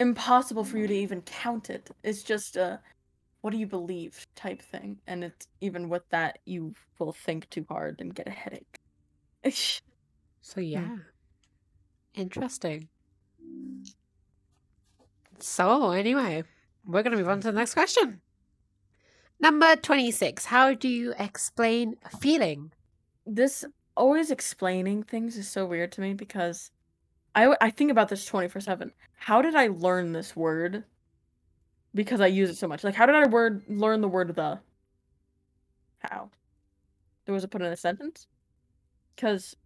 impossible 0.00 0.64
for 0.64 0.78
you 0.78 0.86
to 0.86 0.94
even 0.94 1.22
count 1.22 1.70
it. 1.70 1.90
It's 2.02 2.22
just 2.22 2.56
a 2.56 2.80
what 3.40 3.50
do 3.50 3.58
you 3.58 3.66
believe 3.66 4.26
type 4.36 4.62
thing. 4.62 4.98
And 5.06 5.24
it's 5.24 5.46
even 5.60 5.88
with 5.88 6.08
that 6.10 6.38
you 6.46 6.74
will 6.98 7.12
think 7.12 7.48
too 7.50 7.66
hard 7.68 8.00
and 8.00 8.14
get 8.14 8.28
a 8.28 8.30
headache. 8.30 8.78
So 10.46 10.60
yeah. 10.60 10.96
Interesting. 12.14 12.88
So 15.38 15.90
anyway, 15.92 16.44
we're 16.86 17.02
gonna 17.02 17.16
move 17.16 17.30
on 17.30 17.40
to 17.40 17.50
the 17.50 17.58
next 17.58 17.72
question. 17.72 18.20
Number 19.40 19.76
twenty-six. 19.76 20.46
How 20.46 20.74
do 20.74 20.88
you 20.88 21.14
explain 21.18 21.96
feeling? 22.20 22.72
this 23.26 23.64
always 23.96 24.30
explaining 24.30 25.02
things 25.02 25.36
is 25.36 25.48
so 25.48 25.64
weird 25.66 25.92
to 25.92 26.00
me 26.00 26.14
because 26.14 26.70
I, 27.34 27.56
I 27.60 27.70
think 27.70 27.90
about 27.90 28.08
this 28.08 28.28
24/7. 28.28 28.90
How 29.16 29.42
did 29.42 29.54
I 29.54 29.68
learn 29.68 30.12
this 30.12 30.36
word? 30.36 30.84
Because 31.94 32.20
I 32.20 32.26
use 32.26 32.50
it 32.50 32.56
so 32.56 32.68
much. 32.68 32.84
Like 32.84 32.94
how 32.94 33.06
did 33.06 33.14
I 33.14 33.26
word 33.26 33.62
learn 33.68 34.00
the 34.00 34.08
word 34.08 34.34
the? 34.34 34.60
How? 35.98 36.30
There 37.24 37.34
was 37.34 37.44
a 37.44 37.48
put 37.48 37.62
in 37.62 37.72
a 37.72 37.76
sentence? 37.76 38.26
Cuz 39.16 39.56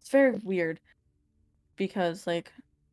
it's 0.00 0.10
very 0.10 0.32
weird 0.42 0.80
because 1.76 2.26
like 2.26 2.52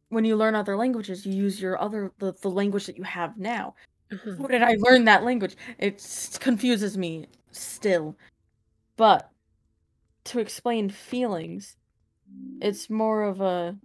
when 0.10 0.26
you 0.26 0.36
learn 0.36 0.56
other 0.56 0.78
languages, 0.78 1.26
you 1.26 1.34
use 1.34 1.62
your 1.62 1.80
other 1.82 2.12
the, 2.20 2.34
the 2.34 2.50
language 2.50 2.86
that 2.86 2.98
you 2.98 3.04
have 3.04 3.38
now. 3.38 3.76
Mhm. 4.12 4.38
How 4.42 4.48
did 4.48 4.64
I 4.64 4.76
learn 4.80 5.06
that 5.06 5.24
language? 5.24 5.56
It 5.78 6.38
confuses 6.40 6.98
me 6.98 7.28
still. 7.52 8.18
But 8.98 9.32
to 10.26 10.40
explain 10.40 10.90
feelings, 10.90 11.78
it's 12.62 12.90
more 12.90 13.24
of 13.24 13.42
a 13.42 13.78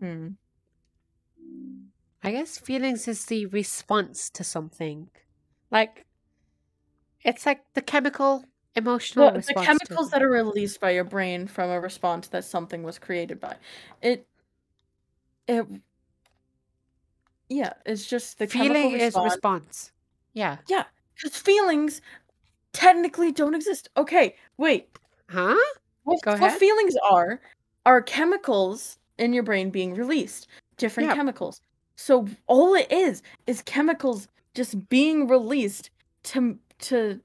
hmm. 0.00 0.36
I 2.22 2.30
guess 2.32 2.58
feelings 2.58 3.08
is 3.08 3.24
the 3.24 3.46
response 3.46 4.28
to 4.30 4.44
something. 4.44 5.10
Like 5.70 6.06
it's 7.24 7.46
like 7.46 7.62
the 7.74 7.82
chemical 7.82 8.44
emotional 8.74 9.30
The, 9.32 9.40
the 9.40 9.54
chemicals 9.54 10.10
that 10.10 10.22
are 10.22 10.30
released 10.30 10.80
by 10.80 10.90
your 10.90 11.04
brain 11.04 11.46
from 11.46 11.70
a 11.70 11.80
response 11.80 12.28
that 12.28 12.44
something 12.44 12.82
was 12.82 12.98
created 12.98 13.40
by. 13.40 13.56
It 14.02 14.26
it 15.48 15.66
yeah, 17.48 17.72
it's 17.84 18.06
just 18.06 18.38
the 18.38 18.46
chemical 18.46 18.74
feeling 18.74 18.94
is 19.00 19.06
response. 19.06 19.24
response. 19.24 19.92
Yeah. 20.34 20.58
Yeah, 20.68 20.84
because 21.14 21.36
feelings 21.36 22.00
technically 22.72 23.32
don't 23.32 23.54
exist. 23.54 23.88
Okay, 23.96 24.36
wait. 24.58 24.88
Huh? 25.28 25.56
What, 26.04 26.22
Go 26.22 26.36
what 26.38 26.52
feelings 26.52 26.94
are 27.10 27.40
are 27.84 28.02
chemicals 28.02 28.98
in 29.18 29.32
your 29.32 29.42
brain 29.42 29.70
being 29.70 29.94
released, 29.94 30.48
different 30.76 31.08
Yep. 31.08 31.16
chemicals. 31.16 31.60
So 31.96 32.26
all 32.46 32.74
it 32.74 32.90
is 32.92 33.22
is 33.46 33.62
chemicals 33.62 34.28
just 34.54 34.88
being 34.88 35.26
released 35.26 35.90
to 36.24 36.58
to 36.80 37.20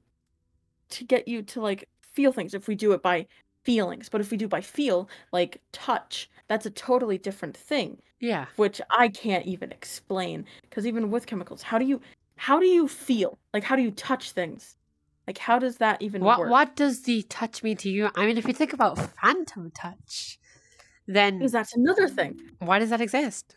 to 0.89 1.03
get 1.03 1.27
you 1.27 1.41
to 1.43 1.61
like 1.61 1.87
feel 2.13 2.31
things 2.31 2.53
if 2.53 2.67
we 2.67 2.75
do 2.75 2.93
it 2.93 3.01
by 3.01 3.25
feelings. 3.65 4.09
But 4.09 4.21
if 4.21 4.31
we 4.31 4.37
do 4.37 4.47
by 4.47 4.61
feel, 4.61 5.09
like 5.31 5.61
touch, 5.73 6.29
that's 6.51 6.65
a 6.65 6.69
totally 6.89 7.17
different 7.17 7.55
thing, 7.55 7.91
Yeah. 8.19 8.45
which 8.57 8.81
I 8.89 9.07
can't 9.07 9.45
even 9.45 9.71
explain 9.71 10.37
because 10.63 10.85
even 10.85 11.09
with 11.09 11.25
chemicals, 11.25 11.61
how 11.61 11.77
do 11.79 11.85
you 11.85 12.01
how 12.35 12.59
do 12.59 12.65
you 12.77 12.89
feel? 12.89 13.31
Like 13.53 13.63
how 13.63 13.77
do 13.77 13.81
you 13.87 13.91
touch 13.91 14.31
things? 14.39 14.75
Like 15.27 15.37
how 15.37 15.57
does 15.59 15.77
that 15.77 16.01
even 16.01 16.21
What 16.21 16.39
work? 16.39 16.49
what 16.55 16.75
does 16.75 17.03
the 17.03 17.21
touch 17.39 17.63
mean 17.63 17.77
to 17.77 17.89
you? 17.89 18.09
I 18.17 18.25
mean 18.25 18.37
if 18.37 18.45
you 18.49 18.53
think 18.61 18.73
about 18.73 18.99
phantom 19.21 19.71
touch, 19.83 20.39
then 21.07 21.37
Because 21.39 21.53
that's 21.53 21.73
another 21.73 22.09
thing. 22.09 22.33
why 22.59 22.79
does 22.79 22.89
that 22.89 23.01
exist? 23.07 23.55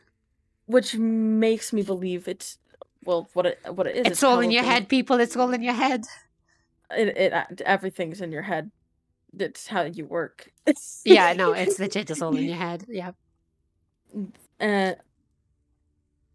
which 0.67 0.91
makes 1.47 1.73
me 1.77 1.83
believe 1.83 2.23
it's 2.29 2.49
well 3.05 3.29
what 3.35 3.45
it 3.51 3.59
what 3.77 3.87
it 3.89 3.97
is 3.97 4.07
It's 4.07 4.23
all 4.23 4.39
in 4.47 4.51
your 4.53 4.63
head, 4.73 4.89
people, 4.89 5.17
it's 5.25 5.37
all 5.37 5.53
in 5.53 5.63
your 5.69 5.79
head. 5.85 6.03
it, 7.03 7.09
it 7.25 7.31
uh, 7.41 7.45
everything's 7.67 8.21
in 8.27 8.31
your 8.37 8.47
head 8.53 8.71
that's 9.37 9.67
how 9.67 9.83
you 9.83 10.07
work 10.07 10.51
Yeah, 11.05 11.33
no, 11.35 11.53
it's 11.53 11.79
legit 11.79 12.07
just 12.09 12.23
all 12.23 12.37
in 12.37 12.45
your 12.49 12.57
head. 12.57 12.85
Yeah. 12.89 13.13
uh, 14.61 14.93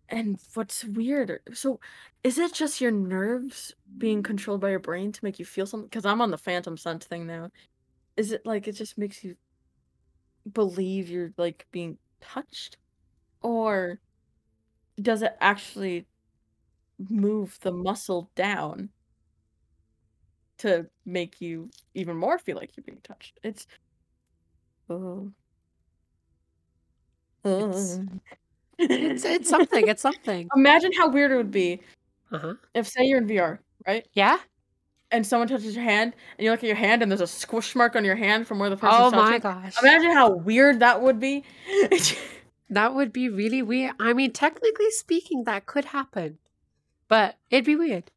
and 0.09 0.39
what's 0.53 0.83
weird? 0.83 1.39
so 1.53 1.79
is 2.23 2.37
it 2.37 2.53
just 2.53 2.81
your 2.81 2.91
nerves 2.91 3.73
being 3.97 4.23
controlled 4.23 4.61
by 4.61 4.69
your 4.69 4.79
brain 4.79 5.11
to 5.11 5.23
make 5.23 5.39
you 5.39 5.45
feel 5.45 5.65
something 5.65 5.87
because 5.87 6.05
i'm 6.05 6.21
on 6.21 6.31
the 6.31 6.37
phantom 6.37 6.75
sense 6.77 7.05
thing 7.05 7.25
now 7.25 7.49
is 8.17 8.31
it 8.31 8.41
like 8.45 8.67
it 8.67 8.73
just 8.73 8.97
makes 8.97 9.23
you 9.23 9.35
believe 10.51 11.09
you're 11.09 11.31
like 11.37 11.65
being 11.71 11.97
touched 12.21 12.77
or 13.41 13.99
does 15.01 15.21
it 15.21 15.35
actually 15.39 16.05
move 17.09 17.57
the 17.61 17.71
muscle 17.71 18.29
down 18.35 18.89
to 20.59 20.85
make 21.05 21.41
you 21.41 21.69
even 21.93 22.15
more 22.15 22.37
feel 22.37 22.55
like 22.57 22.75
you're 22.77 22.83
being 22.83 23.01
touched 23.03 23.39
it's 23.43 23.65
oh 24.89 25.31
It's- 27.43 27.97
Uh. 27.99 28.03
It's 28.81 29.25
it's 29.25 29.49
something, 29.49 29.89
it's 29.89 30.01
something. 30.01 30.47
Imagine 30.55 30.91
how 30.97 31.09
weird 31.09 31.31
it 31.31 31.35
would 31.35 31.51
be 31.51 31.81
Uh-huh. 32.31 32.53
if, 32.73 32.87
say, 32.87 33.03
you're 33.03 33.17
in 33.17 33.27
VR, 33.27 33.59
right? 33.85 34.07
Yeah? 34.13 34.37
And 35.11 35.27
someone 35.27 35.49
touches 35.49 35.75
your 35.75 35.83
hand, 35.83 36.13
and 36.37 36.45
you 36.45 36.51
look 36.51 36.63
at 36.63 36.67
your 36.67 36.77
hand, 36.77 37.01
and 37.01 37.11
there's 37.11 37.19
a 37.19 37.27
squish 37.27 37.75
mark 37.75 37.97
on 37.97 38.05
your 38.05 38.15
hand 38.15 38.47
from 38.47 38.57
where 38.57 38.69
the 38.69 38.77
person. 38.77 38.97
Oh 39.01 39.11
touching. 39.11 39.31
my 39.31 39.39
gosh. 39.39 39.75
Imagine 39.83 40.11
how 40.11 40.29
weird 40.31 40.79
that 40.79 41.01
would 41.01 41.19
be. 41.19 41.43
That 42.71 42.93
would 42.93 43.11
be 43.11 43.29
really 43.29 43.63
weird. 43.63 43.95
I 43.99 44.13
mean, 44.13 44.31
technically 44.31 44.91
speaking, 44.91 45.43
that 45.45 45.65
could 45.65 45.85
happen. 45.85 46.37
But 47.07 47.35
it'd 47.49 47.65
be 47.65 47.75
weird. 47.75 48.11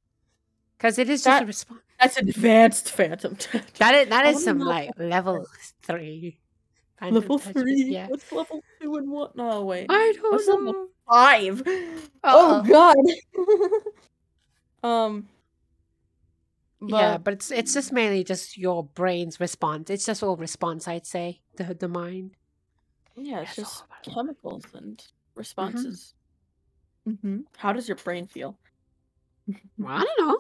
Because 0.77 0.99
it 0.99 1.09
is 1.09 1.25
just 1.25 1.43
a 1.43 1.47
response. 1.47 1.81
That's 2.03 2.17
advanced 2.17 2.91
phantom 2.91 3.37
touch. 3.37 3.73
That 3.75 3.95
is, 3.95 4.09
that 4.09 4.27
is 4.27 4.35
wanna 4.35 4.45
some, 4.45 4.59
like, 4.59 4.91
level 4.99 5.47
three. 5.83 6.39
phantom 6.99 7.15
level 7.21 7.39
touch, 7.39 7.53
three. 7.55 7.85
Yeah. 7.85 8.09
What's 8.09 8.31
level 8.33 8.61
two 8.81 8.97
and 8.97 9.09
what? 9.11 9.37
No, 9.37 9.65
wait. 9.65 9.87
I 9.89 10.13
don't 10.21 10.33
What's 10.33 10.49
know. 10.49 10.55
level 10.55 10.89
five? 11.09 11.61
Uh-oh. 12.25 12.63
Oh 12.65 12.97
god. 14.83 14.85
um. 14.89 15.29
But 16.81 16.97
yeah, 16.97 17.19
but 17.19 17.35
it's 17.35 17.53
it's 17.53 17.73
just 17.75 17.93
mainly 17.93 18.25
just 18.25 18.59
your 18.59 18.83
brain's 18.85 19.39
response. 19.39 19.89
It's 19.91 20.05
just 20.05 20.23
all 20.25 20.37
response, 20.37 20.89
I'd 20.89 21.07
say. 21.07 21.41
The 21.57 21.75
the 21.75 21.87
mind. 21.87 22.33
yeah, 23.17 23.43
it's 23.43 23.55
That's 23.55 23.71
just 23.71 23.85
about 23.85 24.07
it. 24.09 24.15
chemicals 24.15 24.65
and 24.75 25.01
responses. 25.37 26.15
mm-hmm 27.09 27.41
How 27.57 27.73
does 27.73 27.87
your 27.89 27.97
brain 27.99 28.27
feel? 28.27 28.59
Well, 29.79 29.95
I 29.97 30.03
don't 30.05 30.27
know. 30.29 30.39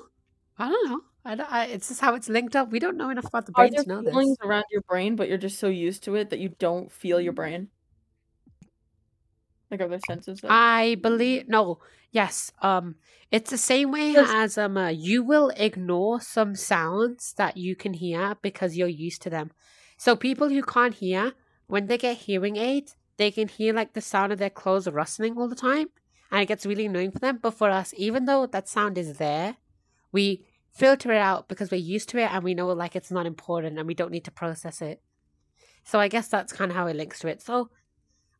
I 0.58 0.68
don't 0.68 0.90
know. 0.90 1.00
I 1.24 1.34
I, 1.34 1.64
it's 1.66 1.88
just 1.88 2.00
how 2.00 2.14
it's 2.14 2.28
linked 2.28 2.56
up. 2.56 2.70
We 2.70 2.78
don't 2.78 2.96
know 2.96 3.10
enough 3.10 3.26
about 3.26 3.46
the 3.46 3.52
brain 3.52 3.74
to 3.76 3.88
know 3.88 4.02
feelings 4.10 4.36
this. 4.38 4.38
around 4.42 4.64
your 4.70 4.82
brain, 4.82 5.16
but 5.16 5.28
you're 5.28 5.38
just 5.38 5.58
so 5.58 5.68
used 5.68 6.02
to 6.04 6.14
it 6.16 6.30
that 6.30 6.38
you 6.40 6.50
don't 6.58 6.90
feel 6.90 7.20
your 7.20 7.32
brain? 7.32 7.70
Like 9.70 9.80
other 9.80 9.98
senses? 10.00 10.40
I 10.48 10.96
believe 11.02 11.48
no. 11.48 11.78
Yes. 12.10 12.52
Um 12.60 12.96
it's 13.30 13.50
the 13.50 13.58
same 13.58 13.90
way 13.90 14.16
as 14.18 14.58
um 14.58 14.76
uh, 14.76 14.88
you 14.88 15.22
will 15.22 15.50
ignore 15.56 16.20
some 16.20 16.54
sounds 16.54 17.32
that 17.34 17.56
you 17.56 17.74
can 17.76 17.94
hear 17.94 18.36
because 18.42 18.76
you're 18.76 18.88
used 19.06 19.22
to 19.22 19.30
them. 19.30 19.52
So 19.96 20.16
people 20.16 20.48
who 20.48 20.62
can't 20.62 20.94
hear, 20.94 21.32
when 21.68 21.86
they 21.86 21.96
get 21.98 22.16
hearing 22.18 22.56
aids, 22.56 22.96
they 23.16 23.30
can 23.30 23.48
hear 23.48 23.72
like 23.72 23.92
the 23.92 24.00
sound 24.00 24.32
of 24.32 24.38
their 24.38 24.50
clothes 24.50 24.88
rustling 24.88 25.38
all 25.38 25.48
the 25.48 25.54
time 25.54 25.88
and 26.30 26.42
it 26.42 26.46
gets 26.46 26.66
really 26.66 26.86
annoying 26.86 27.12
for 27.12 27.18
them. 27.20 27.38
But 27.40 27.52
for 27.54 27.70
us, 27.70 27.94
even 27.96 28.24
though 28.26 28.46
that 28.46 28.68
sound 28.68 28.98
is 28.98 29.16
there, 29.18 29.56
we 30.12 30.46
filter 30.72 31.12
it 31.12 31.18
out 31.18 31.48
because 31.48 31.70
we're 31.70 31.76
used 31.76 32.08
to 32.10 32.18
it 32.18 32.32
and 32.32 32.42
we 32.42 32.54
know 32.54 32.68
like 32.68 32.96
it's 32.96 33.10
not 33.10 33.26
important 33.26 33.78
and 33.78 33.86
we 33.86 33.94
don't 33.94 34.10
need 34.10 34.24
to 34.24 34.30
process 34.30 34.82
it. 34.82 35.00
So 35.84 35.98
I 36.00 36.08
guess 36.08 36.28
that's 36.28 36.52
kind 36.52 36.70
of 36.70 36.76
how 36.76 36.86
it 36.86 36.96
links 36.96 37.20
to 37.20 37.28
it. 37.28 37.42
So 37.42 37.70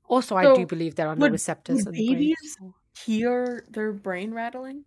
also, 0.06 0.36
I 0.36 0.54
do 0.54 0.66
believe 0.66 0.94
there 0.94 1.08
are 1.08 1.16
no 1.16 1.22
would 1.22 1.32
receptors 1.32 1.84
would 1.86 1.94
in 1.94 2.04
the 2.04 2.14
brain. 2.14 2.74
hear 3.04 3.64
their 3.70 3.92
brain 3.92 4.32
rattling? 4.34 4.84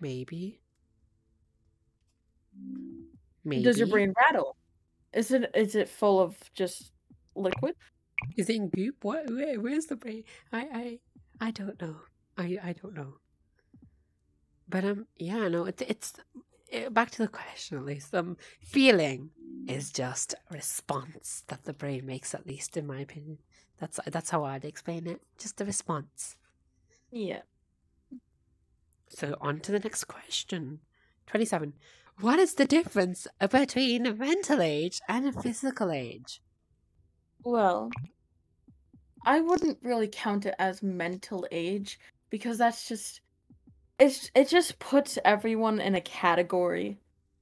Maybe. 0.00 0.60
Maybe. 3.44 3.62
Does 3.62 3.78
your 3.78 3.88
brain 3.88 4.12
rattle? 4.16 4.56
Is 5.12 5.30
it 5.30 5.50
is 5.54 5.74
it 5.74 5.88
full 5.88 6.20
of 6.20 6.36
just 6.54 6.92
liquid? 7.34 7.74
Is 8.36 8.50
it 8.50 8.56
in 8.56 8.68
goop? 8.70 8.96
What? 9.02 9.30
Where, 9.30 9.60
where's 9.60 9.86
the 9.86 9.96
brain? 9.96 10.24
I, 10.52 10.98
I, 11.40 11.46
I 11.46 11.50
don't 11.52 11.80
know. 11.80 11.96
I, 12.36 12.58
I 12.62 12.74
don't 12.80 12.94
know. 12.94 13.14
But 14.68 14.84
um, 14.84 15.06
yeah, 15.16 15.48
no, 15.48 15.64
it's 15.64 15.82
it's 15.82 16.12
back 16.90 17.10
to 17.12 17.22
the 17.22 17.28
question 17.28 17.78
at 17.78 17.84
least. 17.84 18.14
Um, 18.14 18.36
feeling 18.60 19.30
is 19.68 19.90
just 19.90 20.34
a 20.34 20.54
response 20.54 21.44
that 21.48 21.64
the 21.64 21.72
brain 21.72 22.06
makes, 22.06 22.34
at 22.34 22.46
least 22.46 22.76
in 22.76 22.86
my 22.86 23.00
opinion. 23.00 23.38
That's 23.78 23.98
that's 24.06 24.30
how 24.30 24.44
I'd 24.44 24.64
explain 24.64 25.06
it. 25.06 25.20
Just 25.38 25.60
a 25.60 25.64
response. 25.64 26.36
Yeah. 27.10 27.42
So 29.08 29.36
on 29.40 29.60
to 29.60 29.72
the 29.72 29.80
next 29.80 30.04
question. 30.04 30.80
Twenty-seven. 31.26 31.72
What 32.20 32.38
is 32.38 32.54
the 32.54 32.66
difference 32.66 33.26
between 33.50 34.06
a 34.06 34.14
mental 34.14 34.60
age 34.60 35.00
and 35.08 35.26
a 35.26 35.32
physical 35.32 35.90
age? 35.90 36.42
Well, 37.42 37.90
I 39.24 39.40
wouldn't 39.40 39.78
really 39.82 40.08
count 40.08 40.44
it 40.44 40.54
as 40.58 40.82
mental 40.82 41.46
age 41.50 41.98
because 42.28 42.58
that's 42.58 42.86
just 42.86 43.22
it's 44.00 44.30
it 44.34 44.48
just 44.48 44.78
puts 44.78 45.18
everyone 45.24 45.80
in 45.80 45.94
a 45.94 46.00
category 46.00 46.98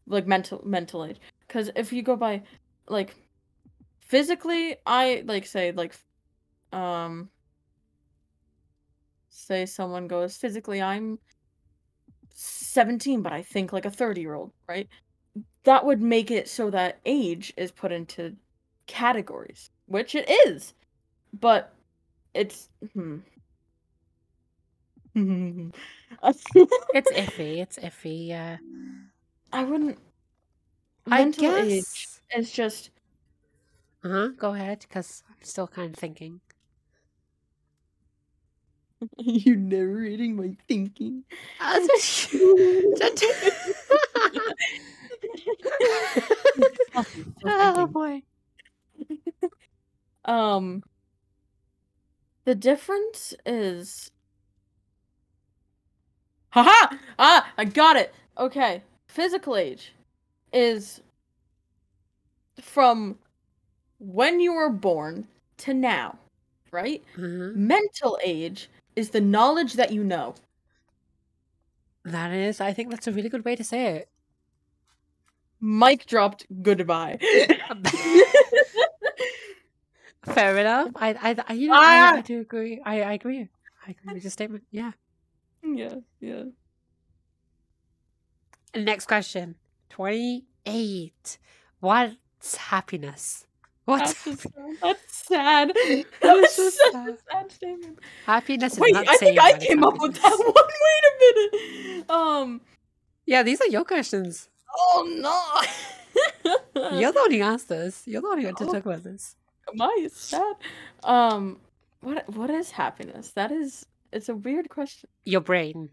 like 0.06 0.26
mental 0.26 0.60
mental 0.64 1.04
age. 1.04 1.18
Because 1.46 1.70
if 1.76 1.92
you 1.92 2.02
go 2.02 2.16
by 2.16 2.42
like 2.88 3.14
physically 4.00 4.76
I 4.84 5.22
like 5.24 5.46
say 5.46 5.72
like 5.72 5.94
um 6.72 7.30
say 9.30 9.64
someone 9.66 10.08
goes 10.08 10.36
physically 10.36 10.82
I'm 10.82 11.18
17 12.34 13.22
but 13.22 13.32
I 13.32 13.42
think 13.42 13.72
like 13.72 13.84
a 13.86 13.90
30 13.90 14.20
year 14.20 14.34
old 14.34 14.52
right? 14.68 14.88
That 15.64 15.84
would 15.84 16.02
make 16.02 16.30
it 16.30 16.48
so 16.48 16.70
that 16.70 16.98
age 17.06 17.52
is 17.56 17.70
put 17.70 17.92
into 17.92 18.36
categories 18.86 19.70
which 19.86 20.14
it 20.14 20.28
is. 20.46 20.74
But 21.32 21.72
it's 22.34 22.68
hmm. 22.94 23.18
It's 26.22 27.10
iffy. 27.12 27.58
It's 27.58 27.78
iffy. 27.78 28.28
Yeah. 28.28 28.58
I 29.52 29.64
wouldn't 29.64 29.98
I 31.06 31.24
mental 31.24 31.44
guess. 31.54 32.20
is 32.36 32.50
just 32.50 32.90
Uh 34.04 34.08
huh. 34.08 34.28
Go 34.36 34.54
ahead, 34.54 34.80
because 34.80 35.22
I'm 35.28 35.42
still 35.42 35.66
kind 35.66 35.92
of 35.94 35.98
thinking. 35.98 36.40
You're 39.18 39.56
narrating 39.56 40.36
my 40.36 40.56
thinking. 40.68 41.24
oh 47.44 47.86
boy. 47.92 48.22
um 50.24 50.82
the 52.44 52.54
difference 52.54 53.34
is 53.46 54.10
Haha! 56.50 56.96
Ah, 57.18 57.52
I 57.58 57.64
got 57.64 57.96
it. 57.96 58.14
Okay. 58.36 58.82
Physical 59.08 59.56
age 59.56 59.92
is 60.52 61.00
from 62.60 63.18
when 63.98 64.40
you 64.40 64.54
were 64.54 64.70
born 64.70 65.26
to 65.58 65.74
now, 65.74 66.18
right? 66.70 67.02
Mhm. 67.16 67.54
Mental 67.54 68.18
age 68.22 68.68
is 68.96 69.10
the 69.10 69.20
knowledge 69.20 69.74
that 69.74 69.92
you 69.92 70.04
know. 70.04 70.34
That 72.04 72.32
is, 72.32 72.60
I 72.60 72.72
think 72.72 72.90
that's 72.90 73.06
a 73.06 73.12
really 73.12 73.28
good 73.28 73.44
way 73.44 73.56
to 73.56 73.64
say 73.64 73.96
it. 73.96 74.08
Mic 75.60 76.06
dropped. 76.06 76.46
Goodbye. 76.62 77.18
Fair 80.24 80.58
enough. 80.58 80.90
I, 80.96 81.10
I, 81.14 81.36
I 81.48 81.52
you 81.54 81.68
know, 81.68 81.74
I, 81.74 82.12
I 82.16 82.20
Ah! 82.20 82.22
do 82.24 82.40
agree. 82.40 82.80
I, 82.84 83.02
I 83.02 83.12
agree. 83.14 83.48
I 83.86 83.90
agree 83.90 84.14
with 84.14 84.24
your 84.24 84.30
statement. 84.30 84.64
Yeah. 84.70 84.92
Yeah, 85.78 85.94
yeah. 86.20 86.42
Next 88.74 89.06
question. 89.06 89.54
Twenty-eight. 89.90 91.38
What's 91.80 92.56
happiness? 92.56 93.46
What's 93.86 94.22
That's, 94.24 94.42
just, 94.42 94.54
that's 94.82 95.16
sad. 95.26 95.72
That 96.20 96.34
was 96.36 96.52
so 96.54 96.68
such 96.68 96.92
sad. 96.92 97.08
a 97.08 97.16
sad 97.32 97.52
statement. 97.52 97.98
happiness? 98.26 98.74
Is 98.74 98.78
Wait, 98.80 98.92
not 98.92 99.08
I 99.08 99.16
think 99.16 99.40
I 99.40 99.58
came 99.58 99.82
up 99.82 99.94
with 99.98 100.14
that 100.20 100.38
one. 100.38 100.52
Wait 100.84 101.04
a 101.08 101.56
minute. 101.56 102.10
Um. 102.10 102.60
Yeah, 103.24 103.42
these 103.42 103.60
are 103.62 103.68
your 103.68 103.84
questions. 103.84 104.48
Oh 104.76 105.06
no. 106.74 106.90
You're 106.98 107.12
the 107.12 107.20
one 107.20 107.30
who 107.32 107.40
asked 107.40 107.68
this. 107.70 108.02
You're 108.06 108.20
the 108.20 108.28
one 108.28 108.40
who 108.40 108.46
had 108.46 108.56
to 108.58 108.64
Oh. 108.64 108.72
talk 108.72 108.84
about 108.84 109.04
this. 109.04 109.36
My 109.74 109.94
is 110.00 110.14
sad. 110.14 110.54
Um. 111.02 111.58
What 112.00 112.28
What 112.34 112.50
is 112.50 112.70
happiness? 112.72 113.30
That 113.32 113.50
is. 113.50 113.86
It's 114.12 114.28
a 114.28 114.36
weird 114.36 114.68
question. 114.68 115.08
Your 115.24 115.40
brain 115.40 115.92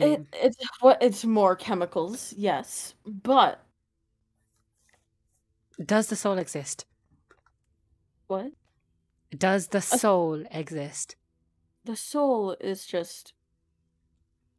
It, 0.00 0.20
feeling. 0.20 0.28
it's 0.32 0.56
what 0.80 1.02
it's 1.02 1.24
more 1.24 1.56
chemicals, 1.56 2.32
yes, 2.34 2.94
but 3.04 3.66
Does 5.82 6.08
the 6.08 6.16
soul 6.16 6.36
exist? 6.36 6.84
what 8.28 8.52
Does 9.30 9.68
the 9.68 9.80
soul 9.80 10.44
exist? 10.50 11.14
the 11.84 11.96
soul 11.96 12.54
is 12.60 12.84
just 12.84 13.32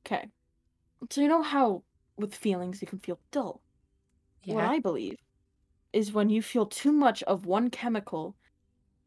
okay. 0.06 0.30
So 1.12 1.22
you 1.22 1.28
know 1.30 1.42
how 1.44 1.86
with 2.18 2.36
feelings 2.36 2.82
you 2.82 2.88
can 2.88 3.00
feel 3.00 3.22
dull. 3.32 3.64
What 4.48 4.66
I 4.66 4.80
believe 4.80 5.18
is 5.94 6.14
when 6.14 6.30
you 6.30 6.42
feel 6.44 6.68
too 6.68 6.92
much 6.94 7.24
of 7.24 7.46
one 7.46 7.70
chemical, 7.72 8.38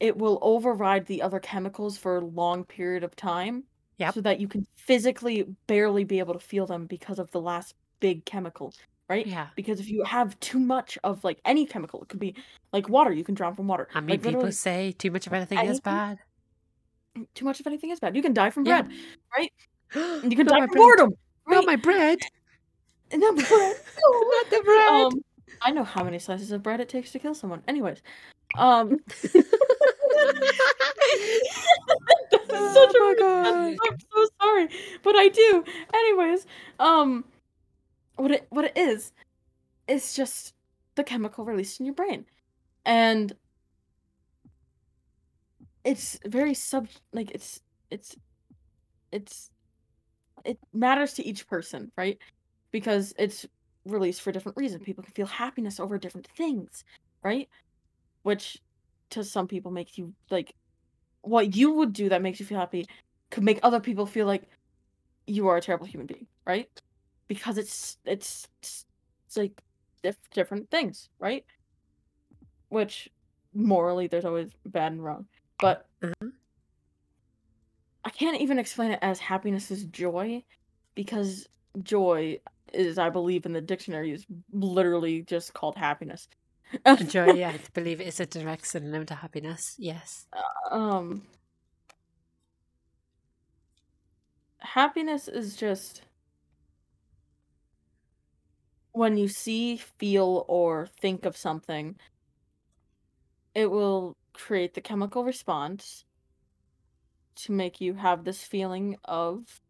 it 0.01 0.19
will 0.19 0.39
override 0.43 1.07
the 1.07 1.23
other 1.23 1.41
chemicals 1.41 1.99
for 1.99 2.17
a 2.19 2.25
long 2.27 2.65
period 2.67 3.05
of 3.05 3.17
time. 3.17 3.69
Yep. 4.01 4.15
So 4.15 4.21
that 4.23 4.41
you 4.41 4.49
can 4.49 4.67
physically 4.77 5.45
barely 5.67 6.05
be 6.05 6.19
able 6.21 6.33
to 6.33 6.41
feel 6.41 6.67
them 6.67 6.87
because 6.87 7.19
of 7.19 7.31
the 7.33 7.41
last 7.41 7.75
big 8.01 8.25
chemical, 8.25 8.73
right? 9.11 9.27
Yeah. 9.27 9.49
Because 9.55 9.79
if 9.79 9.91
you 9.91 10.03
have 10.05 10.41
too 10.41 10.59
much 10.59 10.97
of 11.05 11.23
like 11.23 11.39
any 11.45 11.67
chemical, 11.67 12.03
it 12.03 12.09
could 12.09 12.19
be 12.19 12.35
like 12.73 12.89
water, 12.89 13.13
you 13.13 13.25
can 13.25 13.35
drown 13.35 13.55
from 13.55 13.69
water. 13.69 13.89
I 13.95 14.01
mean, 14.01 14.09
like 14.09 14.23
people 14.23 14.51
say 14.53 14.93
too 14.93 15.11
much 15.11 15.27
of 15.27 15.35
anything 15.35 15.59
is 15.59 15.81
bad. 15.81 16.19
too 17.35 17.45
much 17.45 17.61
of 17.61 17.67
anything 17.67 17.91
is 17.91 18.01
bad. 18.01 18.17
You 18.17 18.23
can 18.23 18.33
die 18.33 18.49
from 18.49 18.65
Yeah. 18.65 18.83
bread, 18.83 18.93
right? 19.37 19.53
And 20.23 20.33
you 20.33 20.37
can 20.37 20.47
die 20.47 20.61
from 20.61 20.67
bread. 20.71 20.79
boredom, 20.79 21.11
Not 21.47 21.67
my 21.67 21.77
bread. 21.77 22.19
Not 23.13 23.35
bread. 23.37 23.47
Not 23.51 24.51
the 24.51 24.63
bread. 24.65 24.89
um, 24.89 25.23
I 25.61 25.73
know 25.73 25.85
how 25.85 26.03
many 26.05 26.19
slices 26.19 26.53
of 26.53 26.63
bread 26.63 26.81
it 26.81 26.89
takes 26.89 27.13
to 27.13 27.19
kill 27.19 27.35
someone. 27.35 27.63
Anyways, 27.69 28.01
um, 28.57 28.99
such 32.73 32.95
Oh 32.97 33.15
a 33.17 33.21
God. 33.21 33.79
I'm 33.83 33.99
so 34.13 34.29
sorry, 34.41 34.69
but 35.03 35.17
I 35.17 35.29
do. 35.29 35.65
Anyways, 35.95 36.47
um, 36.79 37.25
what 38.17 38.31
it 38.31 38.47
what 38.51 38.65
it 38.65 38.77
is, 38.77 39.13
is 39.89 40.15
just 40.15 40.55
the 40.95 41.05
chemical 41.05 41.45
released 41.45 41.81
in 41.81 41.87
your 41.87 41.95
brain, 41.95 42.27
and 42.85 43.33
it's 45.85 46.19
very 46.27 46.55
sub 46.55 46.89
like 47.13 47.31
it's 47.31 47.61
it's 47.91 48.17
it's 49.13 49.51
it 50.45 50.59
matters 50.73 51.15
to 51.15 51.25
each 51.25 51.47
person, 51.47 51.91
right? 51.97 52.19
Because 52.71 53.15
it's 53.19 53.47
released 53.85 54.23
for 54.23 54.33
different 54.33 54.57
reasons. 54.57 54.83
People 54.85 55.05
can 55.05 55.13
feel 55.13 55.27
happiness 55.27 55.81
over 55.81 55.99
different 55.99 56.29
things, 56.37 56.85
right? 57.23 57.49
Which 58.23 58.59
to 59.11 59.25
some 59.25 59.49
people 59.49 59.71
makes 59.71 59.99
you 59.99 60.15
like 60.31 60.55
what 61.23 61.57
you 61.57 61.73
would 61.73 61.93
do 61.93 62.09
that 62.09 62.23
makes 62.23 62.41
you 62.41 62.47
feel 62.47 62.59
happy 62.59 62.87
could 63.31 63.45
make 63.45 63.61
other 63.63 63.81
people 63.81 64.07
feel 64.07 64.27
like 64.27 64.45
you 65.27 65.49
are 65.49 65.57
a 65.57 65.61
terrible 65.61 65.87
human 65.87 66.07
being, 66.07 66.27
right? 66.47 66.69
Because 67.29 67.59
it's 67.59 67.99
it's 68.05 68.49
it's, 68.61 68.85
it's 69.27 69.37
like 69.37 69.53
diff- 70.03 70.31
different 70.33 70.71
things, 70.71 71.09
right? 71.19 71.45
Which 72.69 73.09
morally 73.55 74.07
there's 74.07 74.25
always 74.25 74.51
bad 74.67 74.93
and 74.93 75.05
wrong. 75.05 75.27
But 75.59 75.87
Mhm. 76.03 76.33
I 78.05 78.11
can't 78.11 78.41
even 78.41 78.59
explain 78.59 78.93
it 78.93 78.99
as 79.03 79.19
happiness 79.19 79.71
is 79.71 79.85
joy 79.85 80.43
because 80.95 81.47
joy 81.83 82.41
is 82.73 82.99
I 82.99 83.11
believe 83.11 83.47
in 83.47 83.53
the 83.53 83.61
dictionary 83.61 84.13
is 84.13 84.27
literally 84.53 85.23
just 85.23 85.53
called 85.53 85.77
happiness. 85.77 86.29
Joy, 87.07 87.33
yeah, 87.33 87.51
I 87.51 87.61
believe 87.75 88.01
it's 88.01 88.21
a 88.21 88.27
direct 88.27 88.67
synonym 88.67 89.07
to 89.07 89.15
happiness. 89.15 89.77
Yes. 89.79 90.27
um 90.71 91.23
happiness 94.61 95.29
is 95.29 95.57
just 95.57 96.03
when 98.93 99.17
you 99.17 99.29
see, 99.29 99.77
feel 99.77 100.45
or 100.49 100.87
think 101.01 101.25
of 101.25 101.37
something 101.37 101.97
it 103.55 103.71
will 103.71 104.17
create 104.33 104.75
the 104.75 104.81
chemical 104.81 105.25
response 105.25 106.05
to 107.37 107.53
make 107.53 107.81
you 107.81 107.95
have 107.95 108.25
this 108.25 108.43
feeling 108.43 108.97
of 109.05 109.61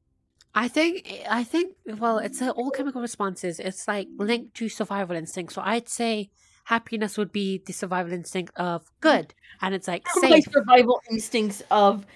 I 0.54 0.66
think 0.68 1.08
I 1.28 1.44
think 1.44 1.76
well, 1.86 2.18
it's 2.18 2.42
all 2.42 2.70
chemical 2.70 3.00
responses. 3.00 3.60
It's 3.60 3.86
like 3.86 4.08
linked 4.18 4.56
to 4.56 4.68
survival 4.68 5.16
instinct. 5.16 5.52
So 5.52 5.62
I'd 5.64 5.88
say 5.88 6.30
happiness 6.64 7.16
would 7.18 7.32
be 7.32 7.62
the 7.66 7.72
survival 7.72 8.12
instinct 8.12 8.52
of 8.56 8.90
good, 9.00 9.34
and 9.60 9.74
it's 9.74 9.88
like 9.88 10.08
safe, 10.08 10.44
survival 10.52 11.00
instincts 11.10 11.62
of 11.70 12.06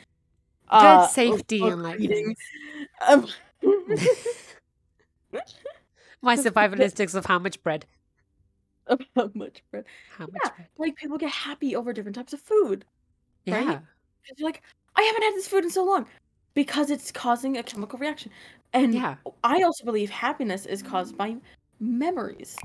good 0.71 0.81
uh, 1.01 1.07
safety, 1.09 1.63
of 1.63 1.73
and 1.73 1.83
like 1.83 1.99
things. 1.99 2.39
Um, 3.07 3.29
my 6.23 6.37
survival 6.37 6.81
instincts 6.81 7.15
of 7.15 7.27
how 7.27 7.39
much 7.39 7.63
bread, 7.63 7.87
of 8.87 9.01
how 9.17 9.31
much 9.35 9.63
bread. 9.71 9.85
how 10.19 10.27
much 10.27 10.41
Yeah, 10.45 10.51
bread. 10.57 10.69
like 10.79 10.97
people 10.97 11.19
get 11.19 11.31
happy 11.31 11.77
over 11.77 11.93
different 11.93 12.17
types 12.17 12.33
of 12.33 12.41
food. 12.41 12.85
right? 13.47 13.67
Yeah, 13.67 13.79
Because 14.23 14.39
you're 14.39 14.49
like, 14.49 14.63
I 14.97 15.03
haven't 15.03 15.23
had 15.23 15.35
this 15.35 15.49
food 15.49 15.65
in 15.65 15.71
so 15.71 15.85
long. 15.85 16.07
Because 16.55 16.89
it's 16.91 17.11
causing 17.11 17.57
a 17.57 17.63
chemical 17.65 17.99
reaction. 17.99 18.31
And 18.73 18.95
yeah, 18.95 19.17
I 19.43 19.63
also 19.63 19.85
believe 19.85 20.09
happiness 20.09 20.67
is 20.67 20.83
caused 20.83 21.17
by 21.17 21.37
memories. 21.81 22.57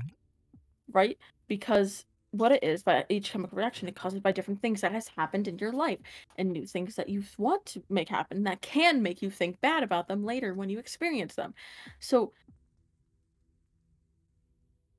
Right? 0.92 1.18
Because 1.50 2.06
what 2.30 2.52
it 2.52 2.62
is 2.62 2.84
by 2.84 3.04
each 3.08 3.32
chemical 3.32 3.58
reaction, 3.58 3.88
it 3.88 3.96
causes 3.96 4.20
by 4.20 4.30
different 4.30 4.62
things 4.62 4.80
that 4.82 4.92
has 4.92 5.08
happened 5.08 5.48
in 5.48 5.58
your 5.58 5.72
life 5.72 5.98
and 6.38 6.52
new 6.52 6.64
things 6.64 6.94
that 6.94 7.08
you 7.08 7.24
want 7.38 7.66
to 7.66 7.82
make 7.90 8.08
happen 8.08 8.44
that 8.44 8.62
can 8.62 9.02
make 9.02 9.20
you 9.20 9.30
think 9.30 9.60
bad 9.60 9.82
about 9.82 10.06
them 10.06 10.24
later 10.24 10.54
when 10.54 10.70
you 10.70 10.78
experience 10.78 11.34
them. 11.34 11.52
So 11.98 12.32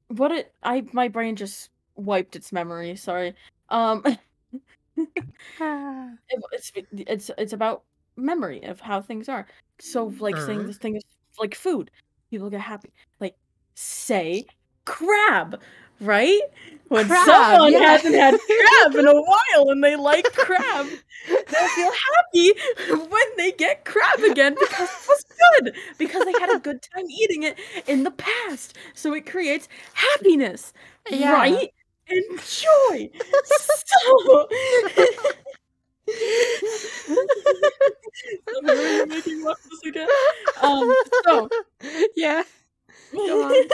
what 0.09 0.31
it 0.31 0.53
I 0.63 0.83
my 0.93 1.07
brain 1.07 1.35
just 1.35 1.69
wiped 1.95 2.35
its 2.35 2.51
memory, 2.51 2.95
sorry. 2.95 3.33
Um 3.69 4.03
Ah. 5.59 6.09
it- 6.29 6.43
it's 6.51 6.71
it's 6.91 7.31
it's 7.37 7.53
about 7.53 7.83
memory 8.17 8.63
of 8.63 8.79
how 8.81 9.01
things 9.01 9.29
are. 9.29 9.47
So 9.79 10.13
like 10.19 10.37
saying 10.37 10.59
Uh-huh. 10.61 10.67
this 10.67 10.77
thing 10.77 10.95
is 10.97 11.03
like 11.39 11.55
food, 11.55 11.91
people 12.29 12.49
get 12.49 12.61
happy. 12.61 12.91
Like 13.19 13.35
say 13.75 14.45
crab, 14.85 15.61
right? 16.01 16.41
When 16.89 17.07
Crab, 17.07 17.25
someone 17.25 17.73
yeah. 17.73 17.79
hasn't 17.79 18.15
had 18.15 18.37
crab 18.83 18.95
in 18.95 19.07
a 19.07 19.13
while 19.13 19.69
and 19.69 19.83
they 19.83 19.95
like 19.95 20.25
crab, 20.33 20.87
they'll 21.27 21.69
feel 21.69 21.91
happy 21.91 22.51
when 22.89 23.23
they 23.37 23.53
get 23.53 23.85
crab 23.85 24.19
again 24.19 24.55
because 24.59 24.89
it 24.89 25.07
was 25.07 25.25
good 25.63 25.75
because 25.97 26.25
they 26.25 26.33
had 26.33 26.53
a 26.53 26.59
good 26.59 26.81
time 26.81 27.05
eating 27.09 27.43
it 27.43 27.57
in 27.87 28.03
the 28.03 28.11
past. 28.11 28.77
So 28.93 29.13
it 29.13 29.25
creates 29.25 29.69
happiness, 29.93 30.73
Yeah. 31.09 31.31
right? 31.33 31.69
And 32.09 32.39
joy. 32.39 33.09
so 33.45 34.49
Sorry, 38.65 38.95
you're 38.95 39.07
making 39.07 39.43
this 39.43 39.83
again. 39.85 40.07
Um, 40.61 40.93
so 41.25 41.49
yeah, 42.15 42.43
Go 43.13 43.43
on. 43.43 43.55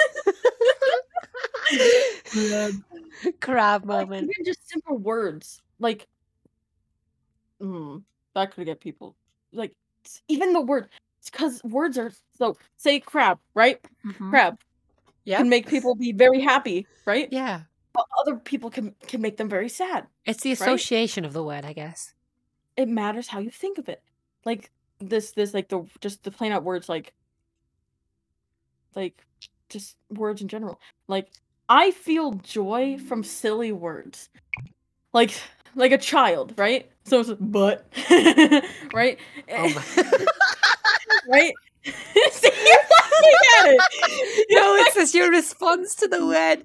Crab. 2.32 2.74
crab 3.42 3.86
like, 3.86 4.08
moment. 4.08 4.24
even 4.32 4.46
just 4.46 4.68
simple 4.70 4.98
words 4.98 5.62
like 5.80 6.08
mm, 7.62 8.04
that 8.36 8.54
could 8.54 8.66
get 8.66 8.80
people 8.80 9.16
like 9.52 9.74
s- 10.06 10.22
even 10.28 10.54
the 10.54 10.62
word 10.62 10.88
because 11.26 11.62
words 11.64 11.98
are 11.98 12.12
so 12.38 12.56
say 12.78 13.00
crab 13.00 13.40
right 13.54 13.80
Mhm. 14.06 14.30
crab 14.30 14.58
Yep. 15.26 15.38
can 15.40 15.50
make 15.50 15.68
people 15.68 15.96
be 15.96 16.14
very 16.14 16.40
happy 16.40 16.88
right 17.06 17.28
Yeah, 17.32 17.62
but 17.94 18.06
other 18.22 18.38
people 18.38 18.70
can 18.70 18.96
can 19.08 19.20
make 19.22 19.38
them 19.38 19.50
very 19.50 19.70
sad 19.70 20.08
it's 20.26 20.44
the 20.44 20.52
Right? 20.52 20.62
association 20.62 21.26
of 21.26 21.34
the 21.34 21.44
word, 21.44 21.66
I 21.66 21.74
guess. 21.74 22.14
it 22.78 22.88
matters 22.88 23.28
how 23.28 23.40
you 23.40 23.50
think 23.50 23.78
of 23.78 23.90
it 23.90 24.02
like 24.46 24.72
this 25.00 25.32
this 25.32 25.54
like 25.54 25.68
the 25.70 25.86
just 26.02 26.24
the 26.24 26.32
plain 26.32 26.52
out 26.54 26.64
words 26.64 26.88
like 26.88 27.14
like 28.98 29.24
just 29.70 29.96
words 30.12 30.42
in 30.42 30.50
general. 30.50 30.80
Like 31.08 31.30
i 31.70 31.92
feel 31.92 32.34
joy 32.34 32.98
from 32.98 33.24
silly 33.24 33.72
words. 33.72 34.30
Like 35.14 35.34
like 35.76 35.92
a 35.94 35.98
child 36.00 36.54
right? 36.58 36.90
So 37.06 37.22
it's 37.22 37.32
but 37.40 37.88
right? 38.94 39.20
Oh 39.52 39.86
right? 41.30 41.54
See, 42.32 42.52
you're 42.66 42.80
laughing 42.92 43.38
at 43.60 43.68
it 43.68 44.48
no, 44.52 44.76
it's 44.76 44.96
just 44.96 45.16
your 45.16 45.32
response 45.32 45.96
to 45.96 46.08
the 46.08 46.26
word. 46.26 46.64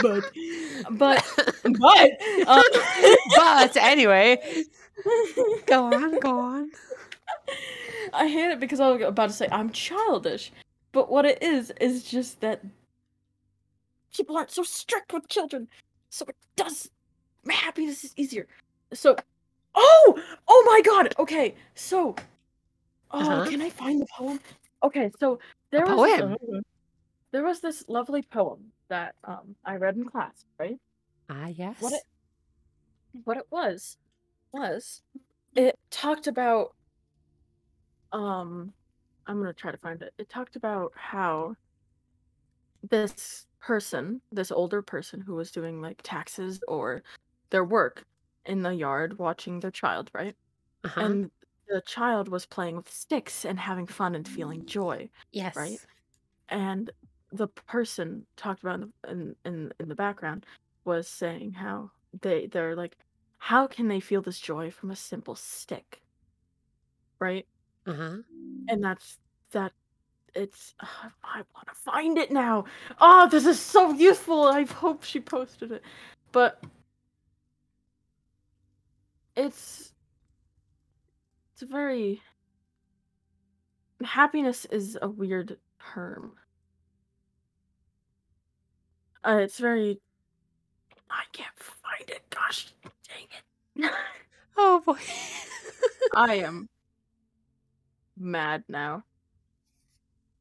But. 0.00 0.24
But 0.90 1.24
but 1.80 2.10
um, 2.46 2.62
but 3.36 3.76
anyway, 3.76 4.38
go 5.66 5.86
on, 5.92 6.18
go 6.20 6.38
on. 6.38 6.70
I 8.12 8.28
hate 8.28 8.50
it 8.50 8.60
because 8.60 8.80
I 8.80 8.90
was 8.90 9.02
about 9.02 9.28
to 9.28 9.34
say 9.34 9.48
I'm 9.50 9.70
childish, 9.70 10.52
but 10.92 11.10
what 11.10 11.24
it 11.24 11.42
is 11.42 11.70
is 11.80 12.04
just 12.04 12.40
that 12.40 12.62
people 14.16 14.36
aren't 14.36 14.50
so 14.50 14.62
strict 14.62 15.12
with 15.12 15.28
children, 15.28 15.68
so 16.10 16.24
it 16.28 16.36
does 16.56 16.90
my 17.44 17.54
happiness 17.54 18.04
is 18.04 18.12
easier. 18.16 18.46
So, 18.92 19.16
oh, 19.74 20.22
oh 20.48 20.62
my 20.66 20.80
God. 20.80 21.14
Okay, 21.18 21.54
so, 21.74 22.14
oh, 23.10 23.20
Uh-huh. 23.20 23.50
can 23.50 23.60
I 23.60 23.68
find 23.70 24.00
the 24.00 24.06
poem? 24.16 24.40
Okay, 24.82 25.10
so 25.18 25.38
there 25.70 25.84
was 25.86 25.98
this- 26.16 26.62
there 27.32 27.44
was 27.44 27.60
this 27.60 27.84
lovely 27.88 28.22
poem 28.22 28.72
that 28.88 29.14
um 29.24 29.56
I 29.64 29.76
read 29.76 29.96
in 29.96 30.04
class, 30.08 30.44
right? 30.58 30.78
Ah, 31.28 31.48
yes. 31.48 31.76
What 31.80 31.92
it 31.92 32.02
what 33.24 33.36
it 33.36 33.46
was 33.50 33.96
was 34.52 35.02
it 35.56 35.78
talked 35.90 36.26
about 36.26 36.74
um 38.14 38.72
I'm 39.26 39.38
gonna 39.38 39.52
try 39.52 39.70
to 39.72 39.78
find 39.78 40.00
it. 40.02 40.14
It 40.18 40.30
talked 40.30 40.56
about 40.56 40.92
how 40.96 41.56
this 42.90 43.46
person, 43.60 44.20
this 44.32 44.50
older 44.50 44.82
person 44.82 45.20
who 45.20 45.34
was 45.34 45.50
doing 45.50 45.80
like 45.82 46.00
taxes 46.02 46.60
or 46.68 47.02
their 47.50 47.64
work 47.64 48.04
in 48.46 48.62
the 48.62 48.74
yard 48.74 49.18
watching 49.18 49.60
their 49.60 49.70
child, 49.70 50.10
right? 50.14 50.36
uh-huh. 50.84 51.00
And 51.00 51.30
the 51.68 51.80
child 51.82 52.28
was 52.28 52.46
playing 52.46 52.76
with 52.76 52.92
sticks 52.92 53.44
and 53.44 53.58
having 53.58 53.86
fun 53.86 54.14
and 54.14 54.28
feeling 54.28 54.66
joy 54.66 55.08
yes. 55.32 55.56
right? 55.56 55.78
and 56.50 56.90
the 57.32 57.48
person 57.48 58.24
talked 58.36 58.62
about 58.62 58.80
in 58.80 58.92
in, 59.08 59.34
in 59.44 59.72
in 59.80 59.88
the 59.88 59.94
background 59.94 60.46
was 60.84 61.08
saying 61.08 61.52
how 61.52 61.90
they 62.22 62.46
they're 62.46 62.76
like 62.76 62.96
how 63.38 63.66
can 63.66 63.88
they 63.88 64.00
feel 64.00 64.22
this 64.22 64.38
joy 64.38 64.70
from 64.70 64.90
a 64.90 64.96
simple 64.96 65.34
stick 65.34 66.00
right 67.18 67.46
Uh 67.86 67.92
huh. 67.94 68.16
and 68.68 68.82
that's 68.82 69.18
that 69.52 69.72
it's 70.34 70.74
uh, 70.80 70.86
i 71.22 71.42
want 71.54 71.68
to 71.68 71.74
find 71.74 72.18
it 72.18 72.30
now. 72.30 72.64
Oh 73.00 73.28
this 73.30 73.46
is 73.46 73.60
so 73.60 73.92
useful. 73.92 74.44
I 74.44 74.64
hope 74.64 75.04
she 75.04 75.20
posted 75.20 75.70
it. 75.72 75.82
But 76.32 76.62
it's 79.36 79.92
it's 81.52 81.62
a 81.62 81.66
very 81.66 82.20
happiness 84.04 84.64
is 84.66 84.98
a 85.00 85.08
weird 85.08 85.58
term. 85.94 86.32
Uh, 89.24 89.38
it's 89.42 89.58
very 89.58 90.00
i 91.10 91.22
can't 91.32 91.48
find 91.58 92.10
it. 92.10 92.22
Gosh 92.30 92.72
dang 92.82 93.84
it. 93.86 93.92
Oh 94.56 94.80
boy. 94.86 94.98
i 96.14 96.36
am 96.36 96.68
mad 98.16 98.64
now 98.68 99.04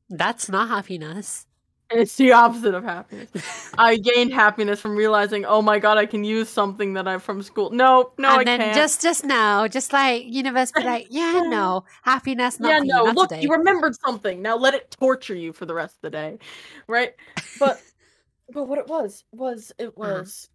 That's 0.10 0.50
not 0.50 0.70
happiness. 0.70 1.46
It's 1.90 2.16
the 2.16 2.32
opposite 2.32 2.74
of 2.74 2.84
happiness. 2.84 3.30
I 3.78 3.98
gained 3.98 4.34
happiness 4.34 4.82
from 4.82 4.96
realizing, 4.96 5.46
oh 5.46 5.62
my 5.62 5.80
god, 5.80 5.98
I 5.98 6.06
can 6.08 6.24
use 6.24 6.50
something 6.50 6.94
that 6.94 7.08
I'm 7.08 7.20
from 7.20 7.42
school. 7.44 7.70
No, 7.72 8.14
no, 8.18 8.30
and 8.30 8.40
I 8.40 8.44
then 8.44 8.60
can't. 8.60 8.74
just 8.74 9.02
just 9.02 9.24
now, 9.24 9.68
just 9.68 9.94
like 9.94 10.26
universe 10.28 10.72
be 10.72 10.84
like, 10.84 11.08
yeah, 11.12 11.42
no, 11.46 11.86
happiness 12.04 12.60
not 12.60 12.78
yeah, 12.78 12.80
you, 12.82 12.94
no. 12.94 13.04
not 13.04 13.16
Look, 13.16 13.30
today. 13.30 13.42
you 13.42 13.50
remembered 13.52 13.96
something. 14.06 14.42
Now 14.42 14.58
let 14.58 14.74
it 14.74 14.92
torture 15.00 15.36
you 15.36 15.54
for 15.54 15.66
the 15.66 15.74
rest 15.74 15.96
of 15.98 16.02
the 16.02 16.10
day, 16.12 16.40
right? 16.88 17.14
But, 17.60 17.84
but 18.50 18.66
what 18.68 18.80
it 18.80 18.88
was 18.88 19.24
was 19.32 19.72
Uh-huh. 19.80 19.88
it 19.88 19.98
was 19.98 20.50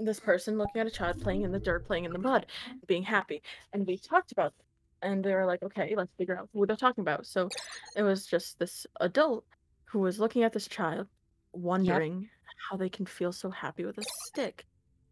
this 0.00 0.20
person 0.20 0.58
looking 0.58 0.80
at 0.80 0.86
a 0.86 0.90
child 0.90 1.20
playing 1.20 1.42
in 1.42 1.52
the 1.52 1.58
dirt, 1.60 1.86
playing 1.86 2.04
in 2.04 2.12
the 2.12 2.18
mud, 2.18 2.46
being 2.86 3.02
happy, 3.02 3.42
and 3.72 3.86
we 3.86 3.98
talked 3.98 4.32
about. 4.32 4.54
And 5.02 5.24
they 5.24 5.34
were 5.34 5.46
like, 5.46 5.62
okay, 5.62 5.94
let's 5.96 6.12
figure 6.18 6.38
out 6.38 6.50
who 6.52 6.66
they're 6.66 6.76
talking 6.76 7.02
about. 7.02 7.26
So, 7.26 7.52
it 7.94 8.02
was 8.02 8.26
just 8.26 8.58
this 8.58 8.86
adult 9.00 9.46
who 9.90 10.00
was 10.00 10.20
looking 10.20 10.42
at 10.44 10.52
this 10.52 10.68
child, 10.68 11.08
wondering 11.52 12.30
how 12.70 12.76
they 12.76 12.88
can 12.90 13.06
feel 13.06 13.32
so 13.32 13.50
happy 13.50 13.84
with 13.84 13.98
a 13.98 14.04
stick, 14.04 14.66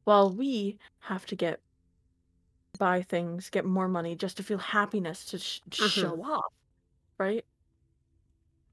while 0.04 0.34
we 0.34 0.78
have 1.00 1.26
to 1.26 1.36
get 1.36 1.62
buy 2.78 3.02
things, 3.02 3.50
get 3.50 3.64
more 3.64 3.88
money 3.88 4.14
just 4.16 4.36
to 4.36 4.42
feel 4.42 4.58
happiness 4.58 5.24
to 5.26 5.38
sh- 5.38 5.60
Uh-huh. 5.78 6.10
show 6.10 6.22
off, 6.22 6.52
right? 7.18 7.46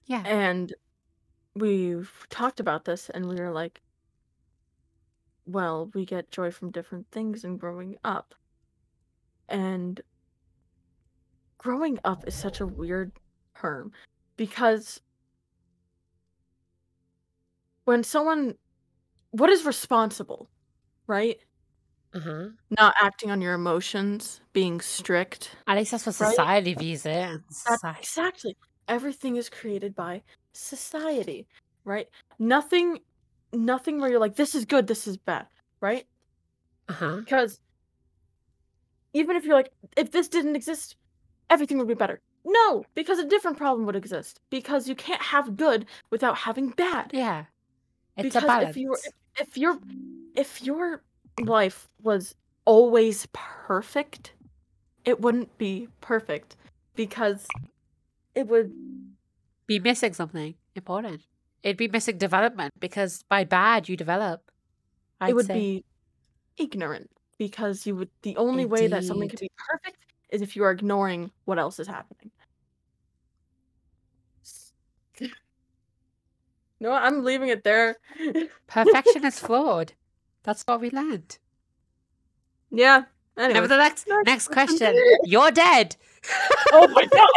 yeah. 0.05 0.25
And 0.25 0.73
we've 1.55 2.27
talked 2.29 2.59
about 2.61 2.85
this, 2.85 3.09
and 3.09 3.27
we 3.29 3.35
were 3.37 3.51
like, 3.51 3.83
well, 5.45 5.85
we 5.93 6.05
get 6.05 6.29
joy 6.31 6.51
from 6.51 6.69
different 6.69 7.09
things 7.09 7.45
in 7.45 7.55
growing 7.57 7.97
up. 8.03 8.35
And 9.47 10.01
growing 11.63 11.97
up 12.03 12.27
is 12.27 12.35
such 12.35 12.59
a 12.59 12.67
weird 12.67 13.11
term 13.55 13.91
because 14.35 14.99
when 17.85 18.03
someone 18.03 18.55
what 19.31 19.49
is 19.49 19.65
responsible, 19.65 20.49
right? 21.07 21.37
Uh-huh. 22.13 22.49
Not 22.79 22.93
acting 23.01 23.31
on 23.31 23.41
your 23.41 23.53
emotions, 23.55 24.41
being 24.51 24.79
strict. 24.81 25.55
At 25.65 25.77
least 25.77 25.91
that's 25.91 26.05
what 26.05 26.19
Right? 26.19 26.29
society 26.29 26.75
views 26.75 27.05
it. 27.05 27.41
society- 27.49 27.97
exactly. 27.99 28.57
Everything 28.87 29.37
is 29.37 29.49
created 29.49 29.95
by 29.95 30.21
society, 30.53 31.47
right? 31.85 32.07
Nothing 32.37 32.99
nothing 33.53 33.99
where 33.99 34.09
you're 34.09 34.19
like 34.19 34.35
this 34.35 34.53
is 34.53 34.65
good, 34.65 34.85
this 34.87 35.07
is 35.07 35.17
bad, 35.17 35.47
right? 35.79 36.05
Uh-huh. 36.89 37.17
Because 37.17 37.59
even 39.13 39.35
if 39.37 39.45
you're 39.45 39.55
like 39.55 39.71
if 39.95 40.11
this 40.11 40.27
didn't 40.27 40.55
exist, 40.55 40.95
everything 41.53 41.77
would 41.77 41.87
be 41.87 41.93
better. 41.93 42.19
No, 42.43 42.83
because 42.95 43.19
a 43.19 43.25
different 43.25 43.57
problem 43.57 43.85
would 43.85 43.95
exist. 43.95 44.41
Because 44.49 44.89
you 44.89 44.95
can't 44.95 45.21
have 45.21 45.55
good 45.55 45.85
without 46.09 46.35
having 46.37 46.69
bad. 46.71 47.11
Yeah. 47.13 47.45
It's 48.17 48.27
because 48.27 48.43
a 48.43 48.47
balance. 48.47 48.69
if 48.71 48.77
you 48.77 48.89
were 48.89 48.99
if, 49.05 49.47
if 49.47 49.57
your 49.57 49.79
if 50.35 50.63
your 50.63 51.03
life 51.39 51.87
was 52.01 52.35
always 52.65 53.27
perfect, 53.33 54.33
it 55.05 55.21
wouldn't 55.21 55.57
be 55.57 55.87
perfect 56.01 56.55
because 56.95 57.47
it 58.35 58.47
would 58.47 58.73
be 59.67 59.79
missing 59.79 60.13
something 60.13 60.55
important. 60.75 61.21
It'd 61.61 61.77
be 61.77 61.87
missing 61.87 62.17
development 62.17 62.73
because 62.79 63.23
by 63.29 63.45
bad 63.45 63.87
you 63.87 63.95
develop. 63.95 64.51
I'd 65.21 65.29
it 65.29 65.35
would 65.35 65.45
say. 65.47 65.53
be 65.53 65.85
ignorant 66.57 67.09
because 67.37 67.87
you 67.87 67.95
would 67.95 68.09
the 68.21 68.35
only 68.37 68.65
way 68.65 68.87
that 68.87 69.03
something 69.03 69.29
could 69.29 69.39
be 69.39 69.51
perfect 69.69 69.97
is 70.33 70.41
if 70.41 70.55
you 70.55 70.63
are 70.63 70.71
ignoring 70.71 71.31
what 71.45 71.59
else 71.59 71.79
is 71.79 71.87
happening. 71.87 72.31
no, 76.79 76.91
I'm 76.91 77.23
leaving 77.23 77.49
it 77.49 77.63
there. 77.63 77.97
perfection 78.67 79.23
is 79.25 79.39
flawed. 79.39 79.93
That's 80.41 80.63
what 80.63 80.81
we 80.81 80.89
learned. 80.89 81.37
yeah. 82.71 83.03
Anyway. 83.35 83.53
Nevertheless, 83.53 84.05
next 84.07 84.25
next 84.27 84.47
question. 84.49 84.77
question. 84.77 85.17
You're 85.23 85.51
dead. 85.51 85.95
oh 86.73 86.87
my 86.87 87.05
god. 87.05 87.29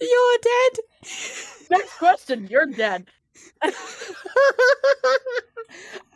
You're 0.00 0.38
dead. 0.42 0.78
Next 1.70 1.96
question. 1.98 2.48
You're 2.48 2.66
dead. 2.66 3.06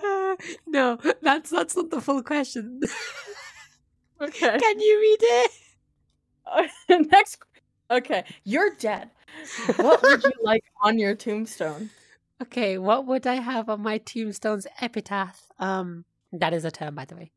Uh, 0.03 0.37
no, 0.67 0.99
that's 1.23 1.51
that's 1.51 1.77
not 1.77 1.91
the 1.91 2.01
full 2.01 2.23
question. 2.23 2.81
Okay. 4.21 4.59
Can 4.59 4.81
you 4.81 4.99
read 5.01 5.19
it? 5.23 5.51
Next. 7.13 7.39
Okay. 7.91 8.25
You're 8.45 8.71
dead. 8.79 9.11
What 9.77 10.03
would 10.03 10.23
you 10.23 10.33
like 10.43 10.65
on 10.83 10.99
your 10.99 11.15
tombstone? 11.15 11.91
Okay, 12.43 12.79
what 12.79 13.07
would 13.07 13.27
I 13.27 13.35
have 13.35 13.69
on 13.69 13.83
my 13.83 13.99
tombstone's 13.99 14.67
epitaph? 14.81 15.41
Um, 15.59 16.05
that 16.33 16.53
is 16.55 16.65
a 16.65 16.71
term, 16.71 16.95
by 16.95 17.05
the 17.05 17.15
way. 17.17 17.31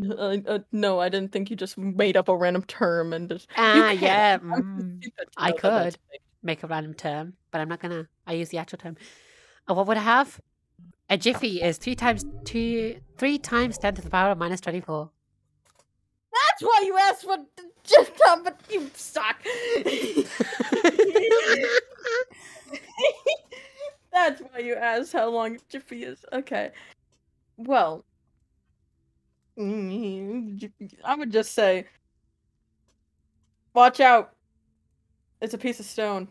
Uh, 0.00 0.36
uh, 0.46 0.58
no, 0.70 1.00
I 1.00 1.08
didn't 1.08 1.32
think 1.32 1.50
you 1.50 1.56
just 1.56 1.76
made 1.76 2.16
up 2.16 2.28
a 2.28 2.36
random 2.36 2.62
term 2.62 3.12
and 3.12 3.28
just. 3.28 3.48
Ah, 3.56 3.90
yeah. 3.90 4.38
Mm, 4.38 5.02
I 5.36 5.50
know 5.50 5.56
that 5.56 5.62
that's 5.62 5.96
could. 5.96 6.20
make 6.42 6.62
a 6.62 6.68
random 6.68 6.94
term, 6.94 7.34
but 7.50 7.60
I'm 7.60 7.68
not 7.68 7.80
gonna. 7.80 8.06
I 8.26 8.34
use 8.34 8.50
the 8.50 8.58
actual 8.58 8.78
term. 8.78 8.96
Uh, 9.68 9.74
what 9.74 9.86
would 9.88 9.96
I 9.96 10.02
have? 10.02 10.40
A 11.10 11.16
jiffy 11.16 11.60
is 11.60 11.78
three 11.78 11.96
times 11.96 12.24
two, 12.44 13.00
three 13.16 13.38
times 13.38 13.76
ten 13.78 13.94
to 13.96 14.02
the 14.02 14.10
power 14.10 14.30
of 14.30 14.38
minus 14.38 14.60
twenty-four. 14.60 15.10
That's 16.38 16.62
why 16.62 16.82
you 16.84 16.96
asked 16.98 17.26
what 17.26 17.40
just 17.84 18.12
but 18.44 18.60
you 18.70 18.90
suck. 18.94 19.36
That's 24.12 24.40
why 24.40 24.58
you 24.58 24.74
asked 24.74 25.12
how 25.12 25.28
long 25.30 25.58
Jiffy 25.68 26.04
is. 26.04 26.24
Okay. 26.32 26.70
Well, 27.56 28.04
I 29.58 31.14
would 31.16 31.32
just 31.32 31.52
say, 31.54 31.86
watch 33.74 34.00
out. 34.00 34.34
It's 35.40 35.54
a 35.54 35.58
piece 35.58 35.80
of 35.80 35.86
stone. 35.86 36.28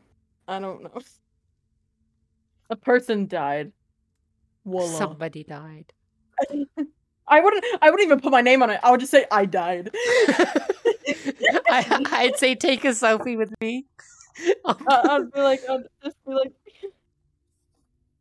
I 0.48 0.60
don't 0.60 0.84
know. 0.84 1.00
A 2.70 2.76
person 2.76 3.28
died. 3.28 3.72
Voila. 4.66 4.98
Somebody 4.98 5.44
died. 5.46 5.94
I 7.28 7.42
wouldn't. 7.42 7.64
I 7.82 7.90
wouldn't 7.90 8.08
even 8.08 8.20
put 8.20 8.32
my 8.32 8.42
name 8.42 8.64
on 8.64 8.70
it. 8.70 8.80
I 8.84 8.92
would 8.92 9.00
just 9.00 9.12
say 9.12 9.26
I 9.32 9.46
died. 9.46 9.90
I, 11.70 12.02
I'd 12.12 12.38
say 12.38 12.56
take 12.56 12.86
a 12.86 12.90
selfie 12.90 13.38
with 13.38 13.54
me. 13.62 13.86
Uh, 14.64 14.76
I'd 14.88 15.32
be 15.34 15.42
like, 15.42 15.62
I'd 15.68 15.82
just 16.04 16.16
be 16.24 16.32
like, 16.32 16.54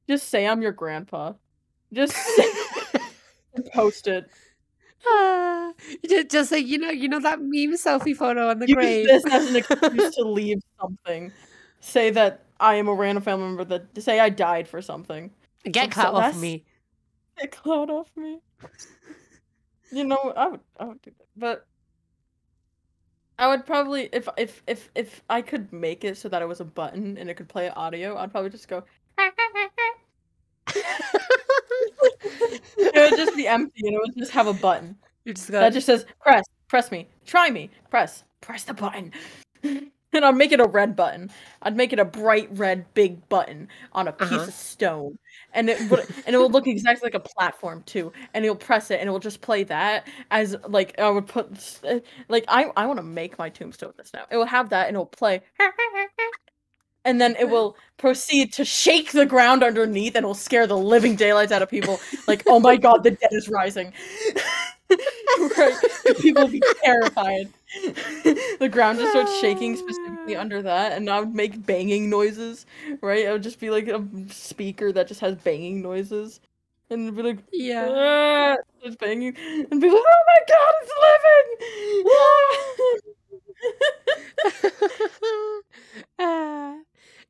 just 0.09 0.31
say 0.31 0.47
I'm 0.47 0.63
your 0.63 0.73
grandpa. 0.73 1.35
Just 1.93 2.15
say, 2.15 2.45
post 3.75 4.07
it. 4.09 4.25
Ah, 5.07 5.73
just, 6.09 6.31
just 6.31 6.53
like 6.53 6.67
you 6.67 6.79
know, 6.79 6.89
you 6.89 7.09
know 7.09 7.21
that 7.21 7.41
meme 7.41 7.75
selfie 7.77 8.17
photo 8.17 8.49
on 8.49 8.61
the 8.61 8.67
Use 8.67 8.75
grave. 8.75 9.07
this 9.07 9.25
as 9.31 9.51
an 9.51 9.57
excuse 9.57 10.15
to 10.15 10.23
leave 10.23 10.63
something. 10.81 11.33
Say 11.81 12.09
that 12.11 12.45
I 12.61 12.77
am 12.77 12.89
a 12.89 12.95
random 12.95 13.23
family 13.23 13.45
member. 13.45 13.65
That 13.65 14.03
say 14.03 14.19
I 14.19 14.31
died 14.31 14.67
for 14.69 14.81
something. 14.81 15.31
Get 15.71 15.91
cut 15.91 16.15
off 16.15 16.35
me. 16.39 16.65
Get 17.41 17.53
cloud 17.53 17.91
off 17.91 18.11
me. 18.17 18.41
You 19.93 20.05
know, 20.05 20.33
I 20.37 20.49
would, 20.49 20.61
I 20.79 20.85
would 20.87 21.03
do 21.03 21.11
that, 21.19 21.27
but 21.37 21.67
I 23.39 23.49
would 23.49 23.67
probably, 23.67 24.09
if 24.13 24.29
if 24.37 24.63
if 24.67 24.91
if 24.95 25.23
I 25.29 25.43
could 25.43 25.73
make 25.73 26.05
it 26.05 26.17
so 26.17 26.29
that 26.29 26.43
it 26.43 26.47
was 26.47 26.61
a 26.61 26.65
button 26.65 27.17
and 27.19 27.31
it 27.31 27.35
could 27.35 27.49
play 27.49 27.69
audio, 27.69 28.17
I'd 28.17 28.33
probably 28.33 28.51
just 28.51 28.69
go. 28.69 28.83
it 32.79 33.11
would 33.11 33.17
just 33.17 33.37
be 33.37 33.47
empty 33.47 33.87
and 33.87 33.95
it 33.95 33.99
would 33.99 34.17
just 34.17 34.33
have 34.33 34.47
a 34.47 34.53
button 34.53 34.97
you 35.27 35.35
just 35.35 35.49
that 35.49 35.73
just 35.73 35.87
says 35.87 36.07
press, 36.21 36.45
press 36.69 36.91
me, 36.93 37.09
try 37.27 37.51
me, 37.51 37.69
press, 37.91 38.23
press 38.41 38.63
the 38.65 38.73
button. 38.73 39.13
And 40.17 40.25
I'd 40.27 40.37
make 40.37 40.53
it 40.53 40.61
a 40.61 40.67
red 40.67 40.97
button. 40.97 41.31
I'd 41.63 41.77
make 41.77 41.93
it 41.93 41.99
a 41.99 42.05
bright 42.05 42.49
red 42.53 42.93
big 42.95 43.29
button 43.29 43.69
on 43.93 44.09
a 44.09 44.13
piece 44.13 44.33
Uh-huh. 44.33 44.45
of 44.49 44.55
stone. 44.55 45.19
And 45.53 45.71
it 45.71 45.81
would 45.91 46.07
and 46.27 46.35
it 46.35 46.39
will 46.39 46.51
look 46.51 46.67
exactly 46.67 47.07
like 47.07 47.15
a 47.15 47.21
platform 47.21 47.83
too. 47.85 48.13
And 48.35 48.45
you'll 48.45 48.57
press 48.57 48.91
it 48.91 49.01
and 49.01 49.09
it 49.09 49.13
will 49.13 49.19
just 49.21 49.41
play 49.41 49.65
that 49.65 50.07
as 50.31 50.57
like 50.69 50.99
I 50.99 51.09
would 51.11 51.27
put 51.27 51.81
uh, 51.89 52.01
like 52.29 52.45
I 52.49 52.73
I 52.77 52.87
want 52.87 52.99
to 52.99 53.03
make 53.03 53.39
my 53.39 53.49
tombstone 53.49 53.93
this 53.97 54.13
now. 54.13 54.25
It 54.31 54.37
will 54.37 54.47
have 54.47 54.71
that 54.71 54.89
and 54.89 54.97
it 54.97 54.99
will 54.99 55.07
play 55.07 55.43
and 57.05 57.21
then 57.21 57.37
it 57.39 57.49
will 57.49 57.77
proceed 57.99 58.53
to 58.55 58.65
shake 58.65 59.13
the 59.13 59.27
ground 59.27 59.63
underneath 59.63 60.15
and 60.17 60.25
it 60.25 60.27
will 60.27 60.35
scare 60.35 60.67
the 60.67 60.77
living 60.77 61.15
daylights 61.17 61.53
out 61.53 61.63
of 61.63 61.71
people 61.71 62.01
like 62.27 62.43
oh 62.47 62.61
my 62.61 62.77
god 62.77 63.03
the 63.05 63.11
dead 63.13 63.31
is 63.33 63.49
rising 63.49 63.93
right 65.59 65.77
people 66.21 66.43
will 66.45 66.51
be 66.51 66.63
terrified 66.85 67.49
the 68.61 68.69
ground 68.71 68.99
just 68.99 69.11
starts 69.11 69.37
shaking 69.41 69.77
specifically 69.77 70.37
under 70.37 70.63
that 70.63 70.93
and 70.93 71.11
i 71.11 71.19
would 71.19 71.35
make 71.35 71.67
banging 71.67 72.09
noises 72.09 72.65
right 73.01 73.27
it 73.27 73.33
would 73.33 73.43
just 73.43 73.59
be 73.59 73.71
like 73.71 73.89
a 73.89 74.07
speaker 74.29 74.93
that 74.93 75.09
just 75.09 75.21
has 75.21 75.35
banging 75.37 75.83
noises 75.83 76.41
and 76.91 77.03
it'd 77.03 77.17
be 77.17 77.23
like 77.23 77.39
yeah. 77.53 77.89
ah, 77.91 78.57
just 78.85 78.99
banging 78.99 79.37
and 79.37 79.81
be 79.81 79.91
like 79.91 79.99
oh 79.99 80.25
my 80.27 80.41
god 80.49 80.75
it's 80.83 80.93
living 81.03 81.97
Ah. 86.19 86.77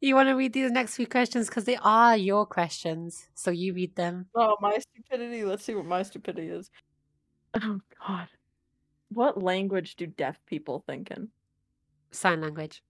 you 0.01 0.15
want 0.15 0.29
to 0.29 0.35
read 0.35 0.53
these 0.53 0.71
next 0.71 0.97
few 0.97 1.07
questions 1.07 1.49
because 1.49 1.65
they 1.65 1.79
are 1.83 2.17
your 2.17 2.47
questions, 2.47 3.29
so 3.35 3.51
you 3.51 3.75
read 3.75 3.97
them. 3.97 4.27
Oh, 4.35 4.57
my 4.61 4.79
stupidity. 4.79 5.45
Let's 5.45 5.65
see 5.65 5.75
what 5.75 5.87
my 5.87 6.03
stupidity 6.03 6.49
is. 6.49 6.71
Oh 7.63 7.81
God, 8.07 8.29
what 9.09 9.43
language 9.43 9.97
do 9.97 10.07
deaf 10.07 10.39
people 10.47 10.83
think 10.87 11.11
in? 11.11 11.29
Sign 12.11 12.41
language. 12.41 12.83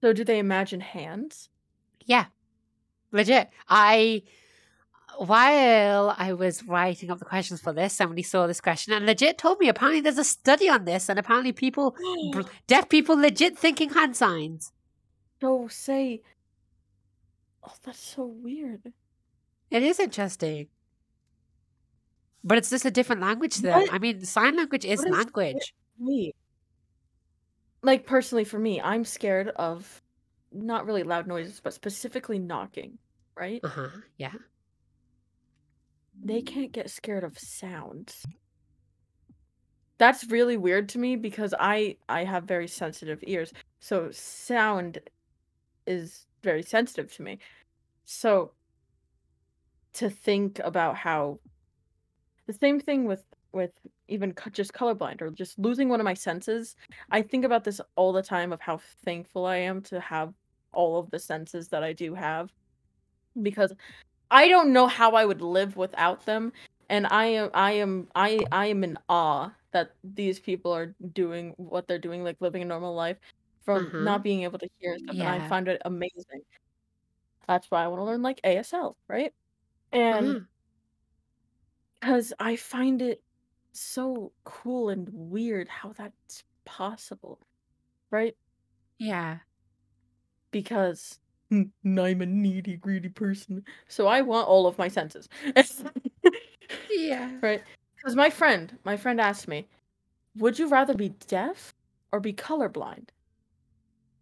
So, 0.00 0.12
do 0.12 0.24
they 0.24 0.38
imagine 0.38 0.80
hands? 0.80 1.48
Yeah, 2.04 2.26
legit. 3.12 3.50
I 3.68 4.22
while 5.18 6.14
I 6.16 6.32
was 6.32 6.64
writing 6.64 7.10
up 7.10 7.18
the 7.18 7.24
questions 7.24 7.60
for 7.60 7.72
this, 7.72 7.92
somebody 7.92 8.22
saw 8.22 8.46
this 8.46 8.60
question 8.60 8.92
and 8.92 9.06
legit 9.06 9.38
told 9.38 9.58
me 9.58 9.68
apparently 9.68 10.00
there's 10.00 10.18
a 10.18 10.24
study 10.24 10.68
on 10.68 10.84
this, 10.84 11.08
and 11.08 11.18
apparently 11.18 11.52
people, 11.52 11.96
deaf 12.66 12.88
people, 12.88 13.16
legit 13.16 13.58
thinking 13.58 13.90
hand 13.90 14.16
signs. 14.16 14.72
so 15.40 15.68
say. 15.68 16.22
Oh, 17.64 17.74
that's 17.84 18.00
so 18.00 18.24
weird. 18.24 18.92
It 19.70 19.82
is 19.82 20.00
interesting, 20.00 20.66
but 22.44 22.58
it's 22.58 22.70
just 22.70 22.84
a 22.84 22.90
different 22.90 23.22
language 23.22 23.56
to 23.56 23.62
them. 23.62 23.80
What- 23.80 23.92
I 23.92 23.98
mean, 23.98 24.24
sign 24.24 24.56
language 24.56 24.84
is 24.84 25.00
is- 25.04 25.10
language. 25.10 25.74
Me, 25.98 26.34
like 27.82 28.06
personally, 28.06 28.44
for 28.44 28.58
me, 28.58 28.80
I'm 28.80 29.04
scared 29.04 29.48
of 29.48 30.02
not 30.50 30.86
really 30.86 31.02
loud 31.02 31.26
noises, 31.26 31.60
but 31.60 31.74
specifically 31.74 32.38
knocking. 32.38 32.98
Right? 33.36 33.60
Uh 33.64 33.68
huh. 33.68 33.88
Yeah. 34.18 34.32
they 36.24 36.42
can't 36.42 36.70
get 36.72 36.90
scared 36.90 37.24
of 37.24 37.38
sounds. 37.38 38.24
That's 39.98 40.24
really 40.30 40.56
weird 40.56 40.88
to 40.90 40.98
me 40.98 41.16
because 41.16 41.54
I 41.58 41.96
I 42.08 42.24
have 42.24 42.44
very 42.44 42.68
sensitive 42.68 43.20
ears. 43.26 43.52
So 43.80 44.10
sound 44.10 44.98
is 45.86 46.26
very 46.42 46.62
sensitive 46.62 47.12
to 47.14 47.22
me. 47.22 47.38
So 48.04 48.52
to 49.94 50.10
think 50.10 50.58
about 50.58 50.96
how 50.96 51.38
the 52.46 52.52
same 52.52 52.80
thing 52.80 53.04
with 53.06 53.24
with 53.52 53.72
even 54.08 54.34
just 54.52 54.72
colorblind 54.72 55.20
or 55.22 55.30
just 55.30 55.58
losing 55.58 55.88
one 55.88 56.00
of 56.00 56.04
my 56.04 56.14
senses. 56.14 56.74
I 57.10 57.22
think 57.22 57.44
about 57.44 57.64
this 57.64 57.80
all 57.96 58.12
the 58.12 58.22
time 58.22 58.52
of 58.52 58.60
how 58.62 58.78
thankful 59.04 59.46
I 59.46 59.56
am 59.58 59.82
to 59.84 60.00
have 60.00 60.34
all 60.72 60.98
of 60.98 61.10
the 61.10 61.18
senses 61.18 61.68
that 61.68 61.82
I 61.84 61.92
do 61.92 62.14
have 62.14 62.50
because 63.42 63.72
I 64.30 64.48
don't 64.48 64.72
know 64.72 64.86
how 64.88 65.12
I 65.12 65.24
would 65.26 65.42
live 65.42 65.76
without 65.76 66.26
them 66.26 66.52
and 66.90 67.06
I 67.08 67.26
am 67.26 67.50
I 67.54 67.72
am 67.72 68.10
I 68.16 68.46
I 68.52 68.66
am 68.66 68.84
in 68.84 68.98
awe 69.08 69.54
that 69.72 69.92
these 70.04 70.40
people 70.40 70.72
are 70.72 70.94
doing 71.12 71.54
what 71.58 71.88
they're 71.88 71.98
doing 72.00 72.24
like 72.24 72.38
living 72.40 72.62
a 72.62 72.66
normal 72.66 72.94
life 72.94 73.18
from 73.62 73.92
Mhm. 73.92 73.94
not 73.98 74.24
being 74.24 74.42
able 74.44 74.58
to 74.60 74.68
hear 74.80 74.98
stuff 74.98 75.18
and 75.20 75.28
I 75.30 75.40
find 75.40 75.68
it 75.68 75.82
amazing. 75.86 76.42
That's 77.48 77.70
why 77.70 77.84
I 77.84 77.88
want 77.88 78.00
to 78.00 78.04
learn 78.04 78.22
like 78.22 78.40
ASL, 78.44 78.96
right? 79.08 79.32
And 79.92 80.36
Mhm. 80.36 80.51
Because 82.02 82.32
I 82.40 82.56
find 82.56 83.00
it 83.00 83.22
so 83.72 84.32
cool 84.44 84.88
and 84.90 85.08
weird 85.12 85.68
how 85.68 85.92
that's 85.92 86.42
possible, 86.64 87.40
right? 88.10 88.36
Yeah. 88.98 89.40
Because 90.50 91.18
I'm 91.50 91.72
a 91.84 92.26
needy, 92.26 92.76
greedy 92.76 93.08
person, 93.10 93.64
so 93.88 94.06
I 94.06 94.22
want 94.22 94.48
all 94.48 94.66
of 94.66 94.78
my 94.78 94.88
senses. 94.88 95.28
Yeah. 96.88 97.30
right? 97.42 97.62
Because 97.96 98.16
my 98.16 98.30
friend, 98.30 98.78
my 98.84 98.96
friend 98.96 99.20
asked 99.20 99.48
me, 99.48 99.68
"Would 100.36 100.58
you 100.58 100.68
rather 100.68 100.94
be 100.94 101.10
deaf 101.10 101.74
or 102.12 102.20
be 102.20 102.32
colorblind?" 102.34 103.10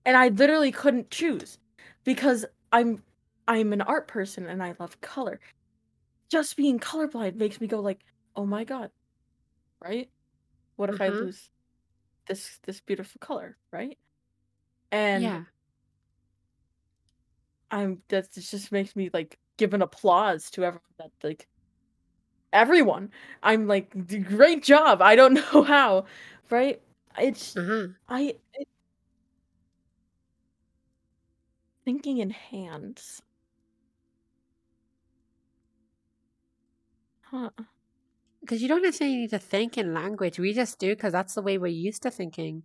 And 0.05 0.17
I 0.17 0.29
literally 0.29 0.73
couldn't 0.73 1.11
choose 1.11 1.59
because 2.05 2.45
I'm 2.73 3.03
I'm 3.49 3.73
an 3.73 3.81
art 3.83 4.09
person 4.09 4.47
and 4.47 4.63
I 4.63 4.75
love 4.79 5.01
color. 5.01 5.41
Just 6.31 6.57
being 6.57 6.79
colorblind 6.79 7.37
makes 7.37 7.61
me 7.61 7.67
go 7.67 7.81
like, 7.81 8.05
"Oh 8.37 8.47
my 8.47 8.65
god." 8.65 8.91
Right? 9.83 10.11
What 10.77 10.91
if 10.91 11.01
I 11.03 11.09
Mhm. 11.09 11.11
lose 11.11 11.51
this 12.29 12.59
this 12.65 12.81
beautiful 12.83 13.19
color, 13.21 13.59
right? 13.73 13.99
And 14.93 15.33
Yeah. 15.33 15.45
I'm 17.71 18.03
that 18.09 18.33
just 18.33 18.73
makes 18.73 18.97
me 18.97 19.11
like 19.13 19.39
give 19.59 19.75
an 19.75 19.83
applause 19.83 20.51
to 20.53 20.65
everyone 20.65 20.83
that 20.99 21.13
like 21.23 21.49
everyone. 22.53 23.11
I'm 23.43 23.67
like 23.67 23.91
great 24.25 24.63
job. 24.63 25.03
I 25.03 25.17
don't 25.17 25.35
know 25.53 25.63
how, 25.63 26.07
right? 26.51 26.81
It's 27.19 27.57
Uh-huh. 27.57 27.95
I 28.09 28.37
it, 28.55 28.69
thinking 31.85 32.17
in 32.19 32.31
hands. 32.31 33.21
Huh. 37.31 37.51
Because 38.41 38.63
you 38.63 38.69
don't 38.69 38.83
necessarily 38.83 39.17
need 39.19 39.31
to 39.31 39.39
think 39.39 39.79
in 39.79 39.95
language. 39.95 40.39
We 40.39 40.53
just 40.53 40.79
do 40.79 40.91
because 40.91 41.13
that's 41.13 41.35
the 41.35 41.43
way 41.43 41.59
we're 41.59 41.69
used 41.69 42.03
to 42.03 42.11
thinking. 42.11 42.65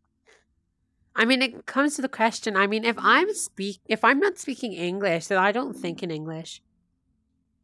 I 1.16 1.26
mean, 1.26 1.42
it 1.42 1.66
comes 1.66 1.96
to 1.96 2.02
the 2.02 2.10
question. 2.10 2.58
I 2.58 2.68
mean, 2.68 2.84
if 2.84 2.96
I'm 3.00 3.34
speak, 3.34 3.80
if 3.88 4.04
I'm 4.04 4.20
not 4.20 4.38
speaking 4.38 4.74
English, 4.74 5.28
then 5.28 5.38
I 5.38 5.52
don't 5.52 5.74
think 5.74 6.04
in 6.04 6.12
English. 6.12 6.62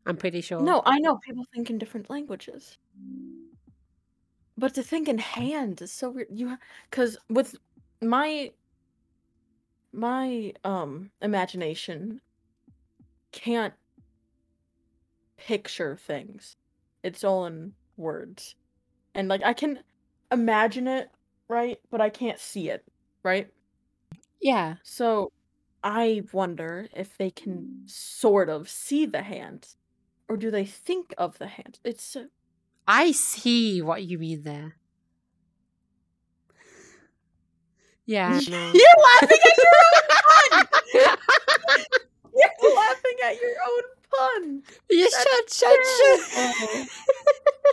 I'm 0.05 0.17
pretty 0.17 0.41
sure. 0.41 0.61
No, 0.61 0.81
I 0.85 0.99
know 0.99 1.17
people 1.17 1.45
think 1.53 1.69
in 1.69 1.77
different 1.77 2.09
languages. 2.09 2.77
But 4.57 4.73
to 4.75 4.83
think 4.83 5.07
in 5.07 5.17
hands 5.17 5.81
is 5.81 5.91
so 5.91 6.11
weird. 6.11 6.27
You 6.31 6.57
because 6.89 7.17
with 7.29 7.55
my 8.01 8.51
my 9.91 10.53
um 10.63 11.11
imagination 11.21 12.21
can't 13.31 13.73
picture 15.37 15.95
things. 15.97 16.55
It's 17.03 17.23
all 17.23 17.45
in 17.45 17.73
words. 17.97 18.55
And 19.13 19.27
like 19.27 19.43
I 19.43 19.53
can 19.53 19.79
imagine 20.31 20.87
it, 20.87 21.09
right? 21.47 21.79
But 21.89 22.01
I 22.01 22.09
can't 22.09 22.39
see 22.39 22.69
it, 22.69 22.85
right? 23.23 23.49
Yeah. 24.41 24.75
So 24.83 25.31
I 25.83 26.23
wonder 26.31 26.87
if 26.95 27.17
they 27.17 27.29
can 27.31 27.83
mm. 27.85 27.89
sort 27.89 28.49
of 28.49 28.69
see 28.69 29.05
the 29.05 29.23
hands 29.23 29.77
or 30.27 30.37
do 30.37 30.49
they 30.49 30.65
think 30.65 31.13
of 31.17 31.37
the 31.37 31.47
hands? 31.47 31.79
It's 31.83 32.03
so 32.03 32.27
I 32.87 33.11
see 33.11 33.81
what 33.81 34.03
you 34.03 34.17
mean 34.17 34.43
there. 34.43 34.77
Yeah. 38.05 38.39
You're 38.39 38.51
laughing 38.51 39.39
at 39.45 39.57
your 39.57 39.73
own 39.85 40.01
pun. 40.53 40.67
You're 42.61 42.75
laughing 42.75 43.17
at 43.25 43.41
your 43.41 43.55
own 43.67 43.83
pun. 44.17 44.63
You 44.89 45.09
That's 45.09 45.53
shut, 45.53 45.53
shut, 45.53 45.79
shut. 46.33 46.87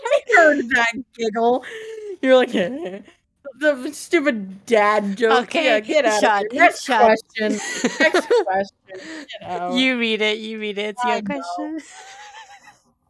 I 0.04 0.22
heard 0.36 0.68
that 0.70 0.92
giggle. 1.14 1.64
You're 2.22 2.36
like 2.36 2.52
the 3.60 3.90
stupid 3.92 4.66
dad 4.66 5.16
joke. 5.16 5.44
Okay, 5.44 5.64
yeah, 5.66 5.80
get 5.80 6.04
out 6.04 6.20
shut, 6.20 6.44
of 6.46 6.52
here. 6.52 6.62
Next 6.62 6.84
shut. 6.84 7.00
question. 7.00 7.52
Next 8.00 8.28
question. 8.44 8.76
Get 9.40 9.50
out. 9.50 9.74
You 9.74 9.98
read 9.98 10.20
it. 10.22 10.38
You 10.38 10.60
read 10.60 10.78
it. 10.78 10.96
It's 10.96 11.04
I 11.04 11.14
your 11.14 11.22
know. 11.22 11.40
question. 11.40 11.80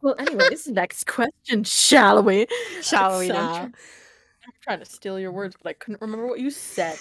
Well, 0.01 0.15
anyway, 0.17 0.45
anyways, 0.45 0.67
next 0.67 1.07
question, 1.07 1.65
shall 1.65 2.23
we? 2.23 2.47
Shall 2.81 3.19
we 3.19 3.29
uh, 3.29 3.33
now? 3.33 3.53
try- 3.55 3.63
I'm 3.65 4.53
trying 4.61 4.79
to 4.79 4.85
steal 4.85 5.19
your 5.19 5.33
words, 5.33 5.57
but 5.61 5.71
I 5.71 5.73
couldn't 5.73 5.99
remember 5.99 6.25
what 6.25 6.39
you 6.39 6.49
said. 6.49 6.97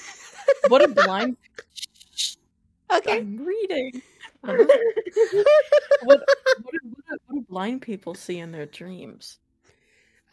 What 0.67 0.83
a 0.83 0.89
blind. 0.89 1.37
Okay. 2.93 3.19
I'm 3.19 3.37
reading. 3.45 4.03
Uh-huh. 4.45 4.57
what, 6.05 6.21
what, 6.63 6.73
do, 6.73 6.79
what, 6.85 7.05
do, 7.09 7.19
what 7.27 7.35
do 7.35 7.47
blind 7.49 7.83
people 7.83 8.15
see 8.15 8.39
in 8.39 8.53
their 8.53 8.67
dreams? 8.67 9.39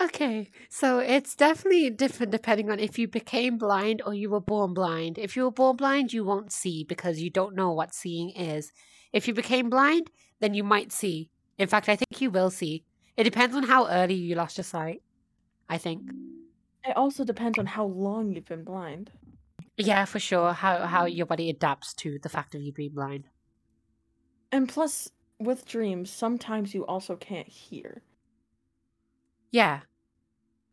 Okay, 0.02 0.52
so 0.69 0.99
it's 0.99 1.36
definitely 1.36 1.90
different 1.90 2.32
depending 2.32 2.69
on 2.69 2.80
if 2.80 2.99
you 2.99 3.07
became 3.07 3.57
blind 3.57 4.02
or 4.06 4.14
you 4.14 4.30
were 4.30 4.41
born 4.41 4.73
blind. 4.73 5.18
If 5.18 5.36
you 5.36 5.44
were 5.44 5.52
born 5.52 5.77
blind, 5.77 6.11
you 6.11 6.26
won't 6.26 6.52
see 6.52 6.84
because 6.84 7.22
you 7.22 7.30
don't 7.30 7.56
know 7.56 7.72
what 7.72 7.94
seeing 7.94 8.32
is. 8.32 8.73
If 9.14 9.27
you 9.27 9.34
became 9.34 9.69
blind, 9.69 10.11
then 10.41 10.53
you 10.53 10.65
might 10.65 10.91
see. 10.91 11.30
In 11.57 11.69
fact, 11.69 11.88
I 11.88 11.95
think 11.95 12.19
you 12.19 12.30
will 12.30 12.49
see. 12.49 12.84
It 13.15 13.23
depends 13.23 13.56
on 13.56 13.64
how 13.64 13.88
early 13.88 14.15
you 14.15 14.36
lost 14.36 14.57
your 14.57 14.65
sight. 14.65 15.02
I 15.69 15.77
think. 15.77 16.11
It 16.84 16.95
also 16.98 17.23
depends 17.23 17.57
on 17.57 17.65
how 17.65 17.86
long 17.86 18.34
you've 18.34 18.45
been 18.45 18.65
blind. 18.65 19.11
Yeah, 19.77 20.06
for 20.06 20.19
sure. 20.19 20.53
How 20.53 20.86
how 20.86 21.06
your 21.06 21.26
body 21.26 21.49
adapts 21.49 21.94
to 21.95 22.19
the 22.22 22.30
fact 22.30 22.53
of 22.53 22.61
you 22.61 22.73
being 22.73 22.94
blind. 22.94 23.26
And 24.51 24.69
plus, 24.69 25.09
with 25.39 25.65
dreams, 25.65 26.09
sometimes 26.09 26.73
you 26.73 26.85
also 26.85 27.15
can't 27.15 27.47
hear. 27.47 28.01
Yeah. 29.51 29.81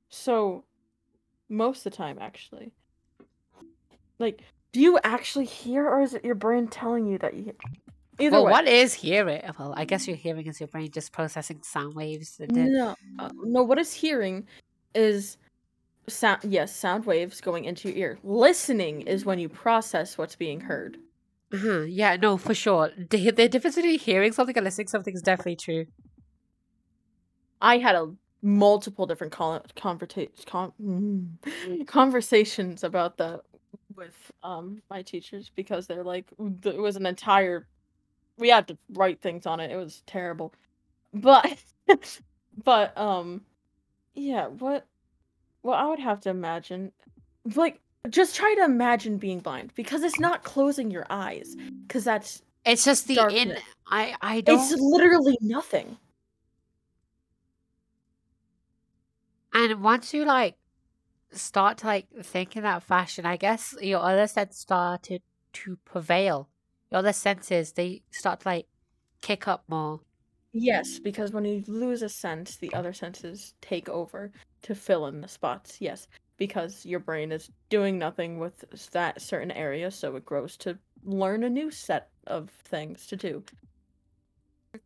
So, 0.08 0.64
most 1.48 1.86
of 1.86 1.92
the 1.92 1.96
time, 1.96 2.18
actually. 2.20 2.72
Like, 4.18 4.42
do 4.72 4.80
you 4.80 4.98
actually 5.04 5.44
hear, 5.46 5.86
or 5.86 6.02
is 6.02 6.14
it 6.14 6.24
your 6.24 6.34
brain 6.34 6.68
telling 6.68 7.06
you 7.06 7.18
that 7.18 7.34
you 7.34 7.44
hear? 7.44 7.54
Either 8.18 8.36
well, 8.36 8.46
way. 8.46 8.52
what 8.52 8.68
is 8.68 8.94
hearing? 8.94 9.42
Well, 9.58 9.74
I 9.76 9.84
guess 9.84 10.06
your 10.06 10.16
hearing 10.16 10.46
is 10.46 10.60
your 10.60 10.68
brain 10.68 10.90
just 10.90 11.12
processing 11.12 11.60
sound 11.62 11.94
waves. 11.94 12.36
that 12.36 12.52
No, 12.52 12.94
uh, 13.18 13.30
no. 13.42 13.62
What 13.62 13.78
is 13.78 13.92
hearing 13.92 14.46
is 14.94 15.38
sound. 16.08 16.40
Yes, 16.44 16.74
sound 16.74 17.06
waves 17.06 17.40
going 17.40 17.64
into 17.64 17.88
your 17.88 17.96
ear. 17.96 18.18
Listening 18.22 19.02
is 19.02 19.24
when 19.24 19.38
you 19.38 19.48
process 19.48 20.18
what's 20.18 20.36
being 20.36 20.60
heard. 20.60 20.98
Uh-huh. 21.52 21.82
Yeah, 21.82 22.16
no, 22.16 22.36
for 22.38 22.54
sure. 22.54 22.90
The, 22.96 23.30
the 23.30 23.48
difference 23.48 23.76
between 23.76 23.98
hearing 23.98 24.32
something 24.32 24.56
and 24.56 24.64
listening 24.64 24.88
something 24.88 25.14
is 25.14 25.22
definitely 25.22 25.56
true. 25.56 25.86
I 27.60 27.78
had 27.78 27.94
a 27.94 28.12
multiple 28.42 29.06
different 29.06 29.32
con- 29.32 29.62
con- 29.76 30.72
mm, 30.82 31.86
conversations 31.86 32.82
about 32.82 33.16
that 33.18 33.40
with 33.94 34.32
um 34.42 34.82
my 34.90 35.02
teachers 35.02 35.50
because 35.54 35.86
they're 35.86 36.02
like 36.02 36.26
it 36.64 36.76
was 36.78 36.96
an 36.96 37.06
entire 37.06 37.66
we 38.38 38.48
had 38.48 38.68
to 38.68 38.78
write 38.94 39.20
things 39.20 39.46
on 39.46 39.60
it. 39.60 39.70
It 39.70 39.76
was 39.76 40.02
terrible. 40.06 40.54
But 41.14 41.58
but 42.64 42.96
um 42.98 43.42
yeah, 44.14 44.48
what 44.48 44.86
well 45.62 45.76
I 45.76 45.86
would 45.86 46.00
have 46.00 46.20
to 46.22 46.30
imagine 46.30 46.92
like 47.56 47.80
just 48.10 48.34
try 48.34 48.54
to 48.56 48.64
imagine 48.64 49.16
being 49.18 49.40
blind 49.40 49.72
because 49.74 50.02
it's 50.02 50.18
not 50.18 50.42
closing 50.42 50.90
your 50.90 51.06
eyes 51.10 51.54
because 51.86 52.04
that's 52.04 52.42
It's 52.64 52.84
just 52.84 53.06
the 53.06 53.28
in. 53.28 53.56
I 53.86 54.14
I 54.20 54.40
don't. 54.40 54.58
it's 54.58 54.72
literally 54.80 55.38
nothing. 55.40 55.96
And 59.52 59.82
once 59.82 60.14
you 60.14 60.24
like 60.24 60.56
start 61.30 61.78
to 61.78 61.86
like 61.86 62.06
think 62.22 62.56
in 62.56 62.62
that 62.62 62.82
fashion, 62.82 63.26
I 63.26 63.36
guess 63.36 63.74
your 63.80 64.00
other 64.00 64.26
sense 64.26 64.58
started 64.58 65.22
to 65.54 65.76
prevail. 65.84 66.48
Your 66.90 66.98
other 66.98 67.12
senses 67.12 67.72
they 67.72 68.02
start 68.10 68.40
to 68.40 68.48
like 68.48 68.66
kick 69.20 69.46
up 69.46 69.64
more. 69.68 70.00
Yes, 70.54 70.98
because 70.98 71.32
when 71.32 71.44
you 71.46 71.64
lose 71.66 72.02
a 72.02 72.08
sense, 72.08 72.56
the 72.56 72.74
other 72.74 72.92
senses 72.92 73.54
take 73.62 73.88
over 73.88 74.32
to 74.62 74.74
fill 74.74 75.06
in 75.06 75.20
the 75.22 75.28
spots. 75.28 75.80
Yes, 75.80 76.08
because 76.46 76.84
your 76.84 76.98
brain 77.00 77.30
is 77.30 77.50
doing 77.68 77.98
nothing 77.98 78.38
with 78.40 78.64
that 78.90 79.22
certain 79.22 79.52
area, 79.52 79.90
so 79.90 80.16
it 80.16 80.24
grows 80.24 80.56
to 80.58 80.76
learn 81.04 81.44
a 81.44 81.50
new 81.50 81.70
set 81.70 82.10
of 82.26 82.50
things 82.50 83.06
to 83.06 83.16
do. 83.16 83.44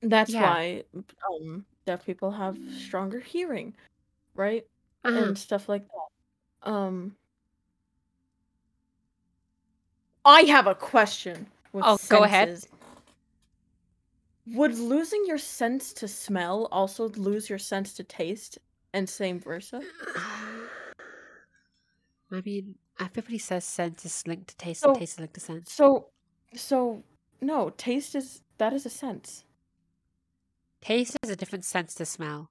That's 0.03 0.33
Yeah. 0.33 0.41
why 0.43 0.85
um 1.31 1.65
deaf 1.87 2.05
people 2.05 2.31
have 2.31 2.59
stronger 2.79 3.21
hearing, 3.21 3.75
right? 4.35 4.67
Uh-huh. 5.05 5.19
And 5.21 5.39
stuff 5.39 5.69
like 5.69 5.87
that. 5.89 6.71
Um 6.71 7.17
I 10.27 10.43
have 10.43 10.67
a 10.67 10.75
question 10.75 11.47
with 11.73 11.85
Oh, 11.87 11.99
go 12.09 12.23
ahead. 12.25 12.63
Would 14.47 14.75
losing 14.79 15.25
your 15.27 15.39
sense 15.39 15.93
to 15.95 16.07
smell 16.09 16.67
also 16.71 17.09
lose 17.11 17.49
your 17.49 17.59
sense 17.59 17.95
to 17.95 18.05
taste 18.05 18.59
and 18.93 19.09
same 19.09 19.41
versa? 19.41 19.83
I 22.37 22.43
mean, 22.45 22.75
everybody 23.01 23.39
says 23.39 23.65
sense 23.65 24.05
is 24.05 24.27
linked 24.27 24.49
to 24.49 24.57
taste 24.57 24.83
So- 24.83 24.91
and 24.91 24.99
taste 24.99 25.15
is 25.15 25.21
linked 25.21 25.35
to 25.35 25.41
sense. 25.41 25.73
So 25.73 26.11
so 26.55 27.03
no, 27.41 27.71
taste 27.71 28.15
is 28.15 28.43
that 28.59 28.73
is 28.73 28.85
a 28.85 28.91
sense. 28.91 29.45
Taste 30.83 31.17
is 31.23 31.31
a 31.31 31.37
different 31.37 31.65
sense 31.65 31.95
to 31.95 32.05
smell. 32.05 32.51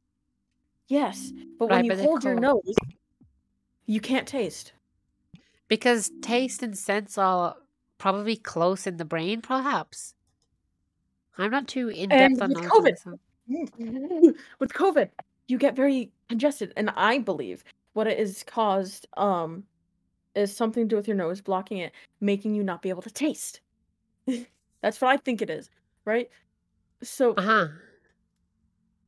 Yes, 0.88 1.32
but 1.60 1.70
Right, 1.70 1.78
when 1.78 1.86
you 1.86 1.92
but 1.92 2.00
hold 2.00 2.24
your 2.24 2.40
nose, 2.40 2.76
you 3.86 4.00
can't 4.00 4.28
taste. 4.28 4.74
Because 5.68 6.12
taste 6.22 6.62
and 6.62 6.78
sense 6.78 7.18
are 7.18 7.56
probably 7.98 8.36
close 8.36 8.86
in 8.86 8.98
the 8.98 9.06
brain, 9.06 9.42
perhaps. 9.42 10.14
I'm 11.38 11.52
not 11.52 11.68
too 11.68 11.90
in 11.90 12.10
depth 12.10 12.42
on 12.42 12.50
with 12.50 12.62
those. 12.62 12.70
COVID, 12.70 14.36
with 14.60 14.74
COVID, 14.74 15.10
you 15.48 15.58
get 15.58 15.76
very 15.76 16.12
congested, 16.30 16.74
and 16.76 16.90
I 16.92 17.20
believe 17.20 17.64
what 17.94 18.08
it 18.08 18.20
is 18.20 18.44
caused 18.44 19.08
um 19.18 19.64
is 20.36 20.56
something 20.56 20.84
to 20.86 20.88
do 20.90 20.96
with 20.96 21.08
your 21.08 21.18
nose 21.18 21.42
blocking 21.42 21.78
it, 21.80 21.94
making 22.22 22.56
you 22.56 22.64
not 22.64 22.82
be 22.82 22.90
able 22.90 23.02
to 23.04 23.12
taste. 23.12 23.62
That's 24.82 25.02
what 25.02 25.10
I 25.12 25.18
think 25.18 25.42
it 25.42 25.50
is, 25.50 25.70
right? 26.06 26.30
So 27.04 27.34
Uh-huh. 27.38 27.68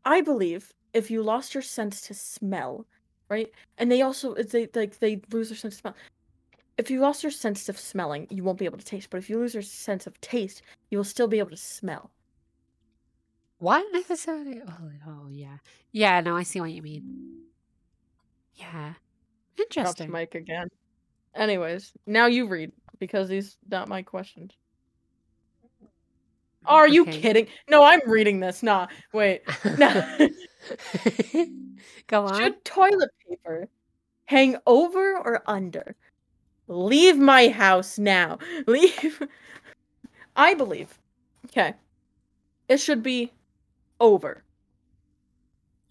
I 0.06 0.22
believe 0.22 0.74
if 0.94 1.12
you 1.12 1.22
lost 1.22 1.54
your 1.54 1.62
sense 1.62 2.02
to 2.02 2.16
smell, 2.16 2.88
right, 3.30 3.52
and 3.78 3.92
they 3.92 4.02
also 4.02 4.34
they 4.34 4.68
like 4.74 4.98
they 5.00 5.22
lose 5.32 5.50
their 5.50 5.58
sense 5.58 5.76
of 5.76 5.80
smell. 5.82 5.96
If 6.78 6.92
you 6.92 7.00
lost 7.02 7.24
your 7.24 7.32
sense 7.32 7.70
of 7.70 7.80
smelling, 7.80 8.28
you 8.32 8.44
won't 8.44 8.60
be 8.60 8.66
able 8.66 8.80
to 8.80 8.86
taste. 8.86 9.10
But 9.12 9.20
if 9.20 9.30
you 9.30 9.40
lose 9.40 9.54
your 9.56 9.64
sense 9.64 10.08
of 10.08 10.20
taste, 10.22 10.62
you 10.92 10.98
will 10.98 11.06
still 11.06 11.28
be 11.28 11.40
able 11.40 11.52
to 11.52 11.58
smell. 11.58 12.12
What 13.60 13.86
necessarily? 13.94 14.62
Oh, 14.68 14.92
oh, 15.08 15.28
yeah. 15.30 15.58
Yeah, 15.92 16.22
no, 16.22 16.36
I 16.36 16.44
see 16.44 16.60
what 16.60 16.72
you 16.72 16.82
mean. 16.82 17.48
Yeah. 18.56 18.96
Interesting. 19.58 20.12
mic 20.12 20.36
again. 20.36 20.70
Anyways, 21.38 21.94
now 22.06 22.26
you 22.26 22.48
read 22.48 22.72
because 23.00 23.30
these 23.30 23.58
not 23.70 23.88
my 23.88 24.02
questions. 24.02 24.52
Are 26.66 26.88
you 26.88 27.04
Okay. 27.04 27.22
kidding? 27.22 27.48
No, 27.70 27.84
I'm 27.84 28.02
reading 28.10 28.40
this. 28.42 28.62
Nah, 28.64 28.88
wait. 29.14 29.44
No. 29.78 30.28
Go 32.08 32.26
on. 32.26 32.38
Should 32.40 32.66
toilet 32.66 33.10
paper 33.28 33.70
hang 34.26 34.58
over 34.68 35.18
or 35.18 35.44
under? 35.48 35.96
Leave 36.68 37.18
my 37.18 37.50
house 37.50 38.00
now. 38.00 38.40
Leave. 38.68 39.22
I 40.38 40.54
believe. 40.54 40.98
Okay. 41.48 41.74
It 42.70 42.78
should 42.80 43.04
be 43.04 43.34
over. 44.00 44.44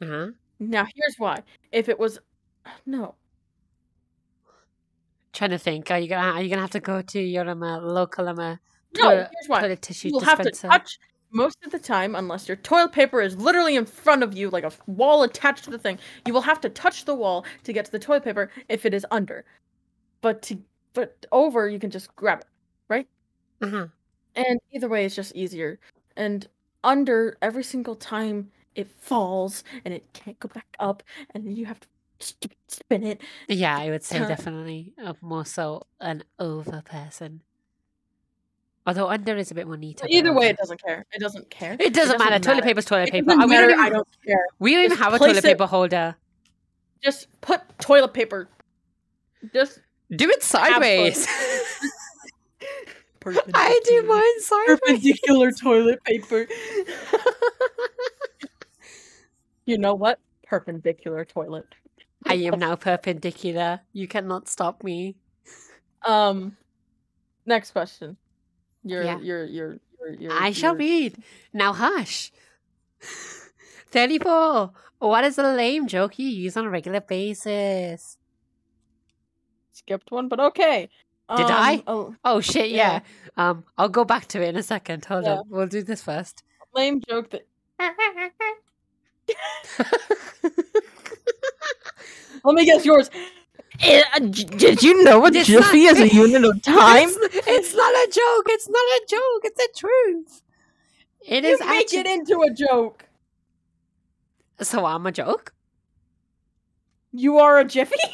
Uh-huh. 0.01 0.31
Now 0.59 0.87
here's 0.95 1.17
why. 1.19 1.43
If 1.73 1.89
it 1.89 1.99
was 1.99 2.19
no. 2.87 3.17
Trying 5.37 5.51
to 5.51 5.59
think. 5.59 5.91
Are 5.91 5.99
you 5.99 6.09
gonna 6.09 6.33
are 6.33 6.43
you 6.43 6.49
gonna 6.49 6.63
have 6.63 6.71
to 6.71 6.81
go 6.81 7.03
to 7.03 7.21
your 7.21 7.47
um, 7.47 7.63
uh, 7.63 7.79
local 7.79 8.27
um, 8.27 8.39
uh, 8.39 8.57
No, 8.97 9.03
toilet, 9.03 9.29
here's 9.35 9.49
why. 9.49 9.61
toilet 9.61 9.83
tissue 9.83 10.09
You 10.09 10.15
will 10.15 10.21
have 10.21 10.39
to 10.39 10.49
dispenser? 10.49 10.79
touch 10.79 10.99
most 11.31 11.59
of 11.63 11.73
the 11.73 11.79
time, 11.79 12.15
unless 12.15 12.49
your 12.49 12.57
toilet 12.57 12.93
paper 12.93 13.21
is 13.21 13.37
literally 13.37 13.77
in 13.77 13.85
front 13.85 14.23
of 14.23 14.35
you, 14.35 14.49
like 14.49 14.65
a 14.65 14.73
wall 14.87 15.23
attached 15.25 15.65
to 15.65 15.71
the 15.71 15.79
thing. 15.79 15.99
You 16.27 16.33
will 16.33 16.41
have 16.41 16.59
to 16.63 16.71
touch 16.71 17.05
the 17.05 17.15
wall 17.15 17.45
to 17.65 17.73
get 17.75 17.85
to 17.85 17.93
the 17.93 17.99
toilet 17.99 18.25
paper 18.25 18.51
if 18.71 18.87
it 18.87 18.95
is 18.95 19.05
under. 19.11 19.45
But 20.23 20.41
to 20.43 20.59
but 20.95 21.27
over, 21.33 21.69
you 21.69 21.79
can 21.79 21.91
just 21.91 22.17
grab 22.17 22.39
it, 22.41 22.47
right? 22.89 23.07
Uh-huh. 23.61 23.89
And 24.37 24.59
either 24.73 24.89
way, 24.89 25.05
it's 25.05 25.15
just 25.15 25.37
easier. 25.37 25.79
And 26.17 26.49
under, 26.83 27.37
every 27.43 27.63
single 27.63 27.95
time 27.95 28.51
it 28.75 28.89
falls 28.91 29.65
and 29.85 29.93
it 29.93 30.11
can't 30.15 30.41
go 30.41 30.49
back 30.49 30.75
up, 30.81 31.03
and 31.35 31.59
you 31.59 31.67
have 31.67 31.81
to 31.81 31.89
spin 32.19 33.05
it. 33.05 33.21
Yeah, 33.49 33.79
I 33.79 33.91
would 33.91 34.03
say 34.03 34.19
Time. 34.19 34.29
definitely 34.29 34.95
uh, 35.03 35.15
more 35.21 35.45
so 35.45 35.87
an 36.01 36.25
over 36.39 36.83
person. 36.83 37.43
Although 38.87 39.09
under 39.09 39.37
is 39.37 39.51
a 39.51 39.55
bit 39.55 39.67
more 39.67 39.77
neat. 39.77 40.01
Either 40.09 40.33
way, 40.33 40.47
it 40.49 40.57
doesn't 40.57 40.81
care. 40.81 41.05
It 41.13 41.21
doesn't 41.21 41.51
care. 41.51 41.77
It 41.81 41.93
doesn't 41.93 42.19
matter. 42.21 42.39
Toilet 42.39 42.63
paper's 42.63 42.85
toilet 42.85 43.09
It 43.09 43.13
paper. 43.13 43.27
doesn't 43.27 43.49
matter. 43.51 43.71
even, 43.71 43.81
I 43.81 43.89
don't 43.91 44.07
care. 44.25 44.47
we 44.61 44.75
don't 44.75 44.85
even 44.85 44.97
have 44.99 45.13
a 45.13 45.19
toilet 45.19 45.39
it- 45.39 45.45
paper 45.45 45.67
holder. 45.67 46.15
Just 47.03 47.27
put 47.41 47.61
toilet 47.81 48.15
paper. 48.15 48.49
Just 49.53 49.81
Do 50.15 50.29
it 50.31 50.43
sideways. 50.43 51.27
I 53.55 53.81
do 53.85 54.03
mine 54.05 54.41
sideways. 54.41 54.79
perpendicular 54.79 55.51
toilet 55.51 56.03
paper. 56.05 56.47
you 59.67 59.79
know 59.79 59.95
what? 59.95 60.19
Perpendicular 60.47 61.25
toilet. 61.25 61.67
I 62.25 62.35
am 62.35 62.59
now 62.59 62.77
perpendicular. 62.77 63.81
You 63.93 64.09
cannot 64.09 64.49
stop 64.49 64.83
me. 64.83 65.17
Um, 66.05 66.57
next 67.45 67.73
question. 67.73 68.17
Your 68.83 69.03
Yeah. 69.05 69.19
your 69.21 69.45
your 69.45 69.79
your 70.01 70.13
your. 70.15 70.33
I 70.33 70.53
shall 70.53 70.75
read. 70.77 71.17
Now 71.53 71.73
hush. 71.73 72.33
34. 73.91 74.73
What 74.99 75.25
is 75.25 75.39
a 75.39 75.43
lame 75.55 75.87
joke 75.89 76.19
you 76.19 76.29
use 76.29 76.57
on 76.57 76.65
a 76.65 76.71
regular 76.71 77.01
basis? 77.01 78.17
skipped 79.73 80.11
one, 80.11 80.29
but 80.29 80.41
okay. 80.41 80.89
Did 81.37 81.47
I? 81.51 81.75
Um, 81.75 81.83
Oh, 81.87 82.15
Oh 82.25 82.41
shit, 82.41 82.71
yeah. 82.71 83.01
Yeah. 83.37 83.51
Um, 83.51 83.65
I'll 83.77 83.89
go 83.91 84.05
back 84.05 84.27
to 84.29 84.41
it 84.43 84.49
in 84.49 84.57
a 84.57 84.63
second. 84.63 85.05
Hold 85.05 85.25
Yeah. 85.25 85.37
on. 85.39 85.45
We'll 85.49 85.67
do 85.67 85.83
this 85.83 86.03
first. 86.03 86.43
lame 86.75 87.01
joke 87.09 87.31
that. 87.31 87.47
Let 92.45 92.55
me 92.55 92.65
guess 92.65 92.85
yours. 92.85 93.11
Eh, 93.81 94.03
uh, 94.15 94.19
Did 94.21 94.83
you 94.83 95.05
know 95.05 95.25
a 95.25 95.29
It's 95.29 95.47
jiffy 95.47 95.85
not- 95.85 95.97
is 95.97 96.01
a 96.01 96.15
unit 96.15 96.45
of 96.45 96.63
time? 96.81 97.09
It's, 97.11 97.47
it's 97.47 97.75
not 97.75 97.93
a 97.93 98.07
joke. 98.11 98.47
It's 98.49 98.69
not 98.69 98.79
a 98.79 99.07
joke. 99.09 99.43
It's 99.45 99.61
a 99.61 99.69
truth. 99.79 100.43
It 101.27 101.45
You 101.45 101.51
is 101.51 101.61
make 101.61 101.71
actually. 101.87 101.99
it 102.01 102.07
into 102.07 102.41
a 102.43 102.51
joke. 102.51 103.05
So 104.63 104.85
I'm 104.87 105.07
a 105.07 105.13
joke. 105.13 105.53
You 107.13 107.39
are 107.39 107.59
a 107.59 107.65
jiffy. 107.65 107.97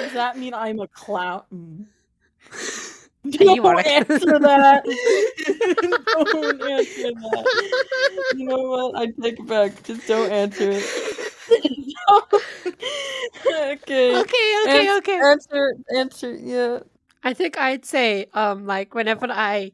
Does 0.00 0.12
that 0.12 0.38
mean 0.38 0.54
I'm 0.54 0.80
a 0.80 0.88
clown? 0.88 1.88
Mm. 3.38 3.56
You 3.56 3.62
Don't 3.62 3.86
answer 3.86 4.38
that. 4.38 4.84
don't 6.14 6.62
answer 6.62 7.10
that. 7.12 7.46
You 8.36 8.44
know 8.46 8.62
what? 8.62 8.96
I 8.96 9.06
take 9.20 9.38
it 9.40 9.46
back. 9.46 9.82
Just 9.82 10.06
don't 10.06 10.30
answer 10.30 10.70
it. 10.72 10.84
okay. 13.72 14.16
okay, 14.20 14.62
okay, 14.64 14.88
Ans- 14.88 14.98
okay. 14.98 15.20
Answer. 15.20 15.74
Answer. 15.96 16.34
Yeah. 16.34 16.80
I 17.22 17.34
think 17.34 17.58
I'd 17.58 17.84
say, 17.84 18.26
um, 18.34 18.66
like 18.66 18.94
whenever 18.94 19.26
I 19.30 19.72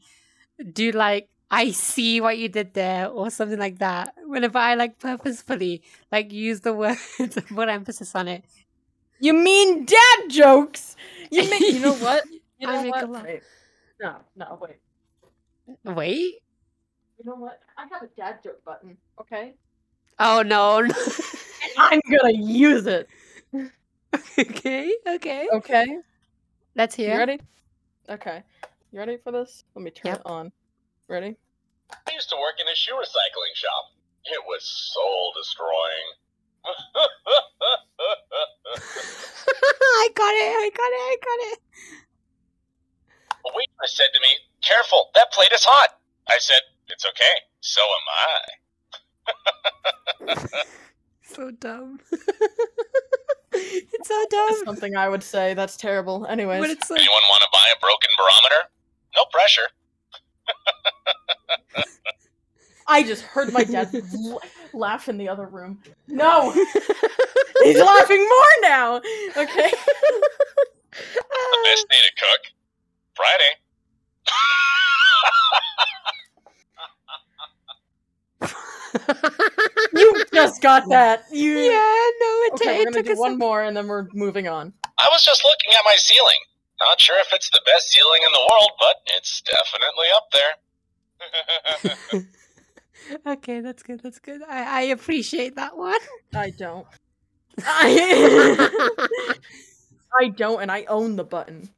do 0.73 0.93
like 0.93 1.29
I 1.51 1.71
see 1.73 2.21
what 2.21 2.39
you 2.39 2.49
did 2.49 2.75
there 2.75 3.09
or 3.09 3.31
something 3.31 3.59
like 3.59 3.79
that. 3.79 4.15
Whenever 4.27 4.59
I 4.59 4.75
like 4.75 4.99
purposefully 4.99 5.83
like 6.13 6.33
use 6.33 6.61
the 6.61 6.73
word 6.73 6.99
put 7.55 7.69
emphasis 7.69 8.15
on 8.15 8.29
it. 8.29 8.45
You 9.21 9.33
mean 9.35 9.85
dad 9.87 10.29
jokes? 10.29 10.97
You 11.31 11.49
mean? 11.51 11.75
You 11.75 11.81
know 11.81 11.95
what? 11.95 12.25
You 12.59 12.69
I 12.69 12.73
know 12.73 12.83
make 12.83 13.03
a 13.03 13.07
lot. 13.07 13.25
Wait. 13.25 13.43
No. 14.01 14.17
No. 14.37 14.59
Wait. 14.61 14.77
Wait. 15.85 16.35
You 17.19 17.25
know 17.25 17.35
what? 17.37 17.61
I 17.77 17.87
have 17.91 18.03
a 18.03 18.09
dad 18.17 18.41
joke 18.43 18.65
button. 18.65 18.97
Okay. 19.21 19.55
Oh 20.19 20.43
no. 20.43 20.81
no. 20.81 20.95
I'm 21.79 22.01
gonna 22.11 22.35
use 22.35 22.87
it. 22.87 23.09
okay, 24.39 24.93
okay. 25.07 25.49
Okay. 25.53 25.99
Let's 26.77 26.95
hear. 26.95 27.13
You 27.13 27.19
ready? 27.19 27.41
Okay. 28.09 28.43
You 28.93 28.99
ready 28.99 29.17
for 29.23 29.33
this? 29.33 29.65
Let 29.75 29.83
me 29.83 29.91
turn 29.91 30.13
Yep. 30.13 30.21
it 30.21 30.27
on. 30.27 30.53
Ready? 31.09 31.37
I 31.91 32.13
used 32.13 32.29
to 32.31 32.37
work 32.37 32.55
in 32.61 32.69
a 32.69 32.75
shoe 32.75 32.95
recycling 32.95 33.55
shop. 33.55 33.93
It 34.25 34.41
was 34.47 34.65
soul 34.65 35.33
destroying. 35.37 36.11
I 39.85 40.09
got 40.15 40.35
it. 40.35 40.55
I 40.57 40.71
got 40.75 40.93
it. 40.93 41.03
I 41.03 41.17
got 41.23 41.39
it. 41.53 41.59
A 43.47 43.51
waitress 43.55 43.97
said 43.97 44.09
to 44.15 44.21
me, 44.21 44.29
careful. 44.63 45.11
That 45.15 45.31
plate 45.33 45.53
is 45.53 45.65
hot. 45.65 45.99
I 46.31 46.39
said, 46.39 46.61
It's 46.89 47.05
okay. 47.05 47.35
So 47.61 47.81
am 47.83 48.07
I. 50.29 50.37
So 51.27 51.51
dumb. 51.51 51.99
it's 53.53 54.09
so 54.09 54.15
That's 54.31 54.31
dumb. 54.31 54.65
something 54.67 54.95
I 54.95 55.09
would 55.09 55.23
say. 55.23 55.55
That's 55.55 55.77
terrible. 55.77 56.27
Anyways, 56.27 56.61
But 56.61 56.71
it's 56.71 56.91
like 56.91 57.01
Anyone 57.01 57.23
want 57.31 57.41
to 57.43 57.49
buy 57.51 57.67
a 57.75 57.79
broken 57.81 58.11
barometer? 58.19 58.69
No 59.17 59.25
pressure. 59.33 59.69
I 62.87 63.03
just 63.03 63.23
heard 63.23 63.53
my 63.53 63.65
dad 63.65 63.89
l- 64.15 64.41
laugh 64.75 65.09
in 65.09 65.17
the 65.17 65.29
other 65.29 65.47
room. 65.47 65.81
No, 66.07 66.51
he's 67.63 67.81
laughing 67.81 68.21
more 68.21 68.55
now. 68.61 68.97
Okay. 69.37 69.73
The 70.93 71.59
best 71.65 71.87
day 71.91 71.99
to 71.99 72.13
cook? 72.21 72.41
Friday. 73.15 73.53
You 79.93 80.25
just 80.33 80.61
got 80.61 80.89
that. 80.91 81.25
You. 81.33 81.57
yeah, 81.59 82.11
no, 82.21 82.27
it, 82.47 82.53
Okay, 82.55 82.65
ta- 82.65 82.71
we're 82.73 82.81
it 82.81 82.85
gonna 82.85 82.97
took 82.99 83.07
do 83.07 83.13
us 83.13 83.19
one 83.19 83.33
a- 83.33 83.37
more 83.37 83.63
and 83.63 83.77
then 83.77 83.87
we're 83.87 84.07
moving 84.13 84.49
on. 84.49 84.73
I 84.99 85.09
was 85.11 85.25
just 85.25 85.45
looking 85.45 85.71
at 85.73 85.81
my 85.85 85.95
ceiling. 85.97 86.37
Not 86.81 87.01
sure 87.01 87.19
if 87.21 87.29
it's 87.33 87.51
the 87.51 87.61
best 87.67 87.91
ceiling 87.91 88.21
in 88.25 88.33
the 88.33 88.49
world, 88.51 88.71
but 88.79 88.97
it's 89.07 89.43
definitely 89.43 90.07
up 90.15 90.29
there. 92.13 92.23
Okay, 93.27 93.61
that's 93.61 93.83
good. 93.83 94.01
That's 94.03 94.19
good. 94.19 94.41
I, 94.49 94.79
I 94.79 94.81
appreciate 94.85 95.57
that 95.57 95.77
one. 95.77 95.99
I 96.35 96.49
don't. 96.51 96.87
I, 97.63 99.07
I 100.19 100.29
don't, 100.29 100.63
and 100.63 100.73
I 100.73 100.85
own 100.85 101.17
the 101.17 101.25
button. 101.25 101.69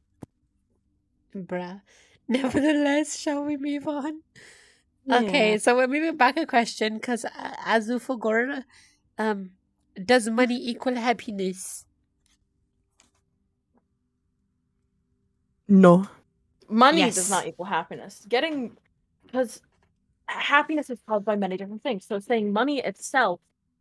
Bruh. 1.45 1.81
Nevertheless, 2.27 3.17
shall 3.17 3.43
we 3.43 3.57
move 3.57 3.87
on? 3.87 4.21
Okay, 5.09 5.57
so 5.57 5.75
we're 5.75 5.87
moving 5.87 6.17
back 6.17 6.37
a 6.37 6.45
question 6.45 6.95
because 6.95 7.23
uh, 7.25 7.55
Azufagora, 7.65 8.63
um, 9.17 9.51
does 10.05 10.29
money 10.29 10.57
equal 10.69 10.95
happiness? 10.95 11.85
No. 15.67 16.07
Money 16.69 16.99
Yes. 16.99 17.15
does 17.15 17.29
not 17.29 17.47
equal 17.47 17.65
happiness. 17.65 18.25
Getting 18.27 18.77
because 19.25 19.61
happiness 20.27 20.89
is 20.89 20.99
caused 21.07 21.25
by 21.25 21.35
many 21.35 21.57
different 21.57 21.83
things. 21.83 22.05
So 22.05 22.19
saying 22.19 22.51
money 22.51 22.79
itself 22.79 23.39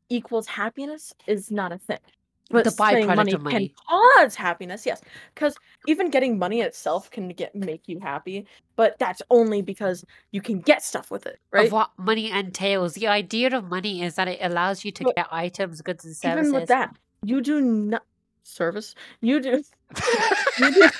equals 0.08 0.46
happiness 0.46 1.14
is 1.26 1.50
not 1.50 1.72
a 1.72 1.78
thing. 1.78 1.98
But 2.50 2.64
The 2.64 2.70
byproduct 2.70 3.16
money 3.16 3.32
of 3.32 3.42
money. 3.42 3.68
can 3.68 3.76
cause 3.88 4.36
happiness, 4.36 4.86
yes. 4.86 5.00
Because 5.34 5.56
even 5.86 6.10
getting 6.10 6.38
money 6.38 6.60
itself 6.60 7.10
can 7.10 7.28
get 7.30 7.54
make 7.56 7.82
you 7.86 7.98
happy, 7.98 8.46
but 8.76 8.96
that's 8.98 9.20
only 9.30 9.62
because 9.62 10.04
you 10.30 10.40
can 10.40 10.60
get 10.60 10.82
stuff 10.82 11.10
with 11.10 11.26
it, 11.26 11.40
right? 11.50 11.66
Of 11.66 11.72
what 11.72 11.90
money 11.98 12.30
entails. 12.30 12.94
The 12.94 13.08
idea 13.08 13.56
of 13.56 13.68
money 13.68 14.02
is 14.02 14.14
that 14.14 14.28
it 14.28 14.38
allows 14.40 14.84
you 14.84 14.92
to 14.92 15.04
But 15.04 15.16
get 15.16 15.26
items, 15.32 15.82
goods, 15.82 16.04
and 16.04 16.14
services. 16.14 16.48
Even 16.48 16.60
with 16.60 16.68
that, 16.68 16.94
you 17.24 17.40
do 17.40 17.60
not 17.60 18.04
service. 18.44 18.94
You 19.20 19.40
do. 19.40 19.64
you 20.58 20.72
do 20.72 20.88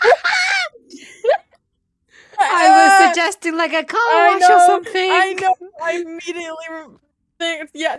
I 2.38 2.68
was 2.68 3.08
suggesting 3.08 3.56
like 3.56 3.72
a 3.72 3.84
car 3.84 4.00
wash 4.32 4.42
or 4.42 4.66
something. 4.66 5.10
I 5.10 5.32
know. 5.40 5.54
I 5.82 5.92
immediately 5.92 6.98
think, 7.38 7.70
yeah. 7.74 7.96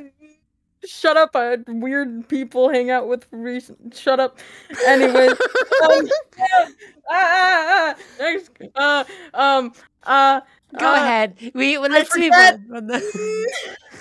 Shut 0.86 1.18
up! 1.18 1.36
Uh, 1.36 1.58
weird 1.68 2.30
people 2.30 2.70
hang 2.70 2.92
out 2.92 3.08
with. 3.08 3.26
Re- 3.32 3.62
shut 3.94 4.20
up. 4.20 4.38
Anyways, 4.86 5.32
um, 5.32 5.38
ah, 6.40 6.68
ah, 7.10 7.12
ah, 7.12 7.96
next, 8.20 8.52
uh, 8.76 9.04
um, 9.34 9.74
uh, 10.04 10.42
Go 10.78 10.88
uh, 10.88 10.96
ahead. 10.96 11.38
We 11.54 11.78
well, 11.78 11.90
let's 11.90 12.16
move 12.16 12.32
on. 12.32 12.88
the- 12.88 13.02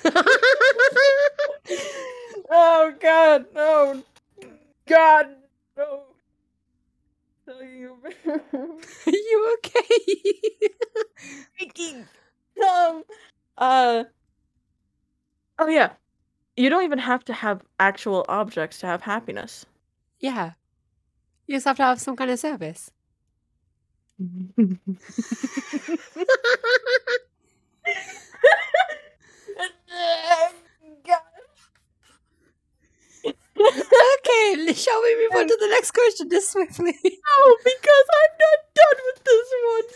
oh 2.50 2.92
God! 3.00 3.46
No, 3.54 4.02
God! 4.86 5.28
No. 5.76 6.02
Tell 7.46 7.62
you. 7.66 7.96
you 9.06 9.58
okay? 9.58 10.04
freaking 11.60 12.04
um 12.62 13.02
uh 13.58 14.04
oh 15.58 15.68
yeah 15.68 15.92
you 16.56 16.68
don't 16.70 16.84
even 16.84 16.98
have 16.98 17.24
to 17.24 17.32
have 17.32 17.62
actual 17.78 18.24
objects 18.28 18.78
to 18.78 18.86
have 18.86 19.02
happiness 19.02 19.66
yeah. 20.18 20.52
You 21.46 21.54
just 21.56 21.66
have 21.66 21.76
to 21.76 21.84
have 21.84 22.00
some 22.00 22.16
kind 22.16 22.30
of 22.30 22.38
service. 22.38 22.90
okay, 33.58 34.72
shall 34.74 35.02
we 35.02 35.16
move 35.16 35.32
on 35.36 35.48
to 35.48 35.56
the 35.60 35.68
next 35.68 35.90
question 35.92 36.28
just 36.30 36.52
swiftly? 36.52 36.92
no 37.02 37.10
oh, 37.38 37.58
because 37.64 38.06
i'm 38.18 38.32
not 38.44 38.58
done 38.74 38.98
with 39.06 39.20
this 39.24 39.48
one 39.64 39.86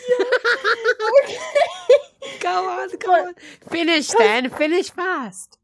yet 1.28 2.40
go 2.40 2.68
on, 2.70 2.88
go 2.88 2.96
But- 3.06 3.26
on. 3.28 3.34
Finish 3.70 4.08
then. 4.08 4.50
Finish 4.50 4.90
fast. 4.90 5.58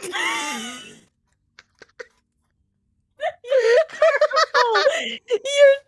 You're 0.00 0.12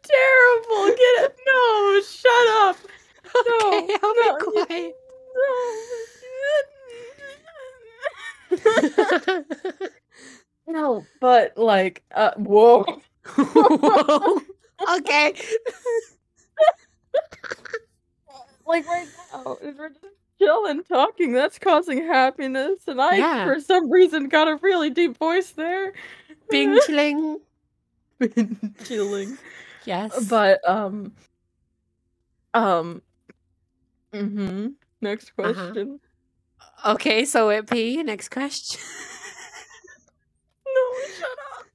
terrible 0.03 0.87
get 0.89 1.25
it 1.25 1.37
no 1.47 2.01
shut 2.03 2.49
up 2.63 2.77
no 3.47 3.85
okay, 3.85 3.97
I'll 4.03 4.15
no, 4.15 4.39
be 4.39 4.45
you- 4.45 4.65
quiet. 4.67 4.95
no. 8.51 8.51
no 10.67 11.05
but 11.21 11.57
like 11.57 12.03
uh 12.15 12.33
whoa 12.37 12.85
Whoa. 13.37 14.41
okay. 14.97 15.35
like 18.67 18.87
right 18.87 19.07
now, 19.33 19.57
if 19.63 19.77
we're 19.77 19.89
just 19.91 20.05
chilling, 20.39 20.83
talking, 20.85 21.33
that's 21.33 21.59
causing 21.59 22.07
happiness, 22.07 22.81
and 22.87 23.01
I, 23.01 23.17
Yeah. 23.17 23.45
for 23.47 23.61
some 23.61 23.91
reason, 23.91 24.29
got 24.29 24.49
a 24.49 24.57
really 24.57 24.91
deep 24.91 25.17
voice 25.19 25.51
there. 25.51 25.93
Bing 26.51 26.79
chilling. 26.87 27.41
Bing 28.19 28.75
chilling, 28.85 29.39
Yes. 29.85 30.27
but 30.29 30.61
um, 30.69 31.13
um, 32.55 33.03
mm-hmm. 34.13 34.69
Next 35.01 35.33
Uh-huh. 35.39 35.53
question. 35.53 36.01
Okay, 36.87 37.25
so 37.25 37.51
it 37.51 37.69
P. 37.71 38.03
Next 38.03 38.29
question. 38.31 38.81
No, 40.67 41.09
shut 41.19 41.29
up. 41.59 41.67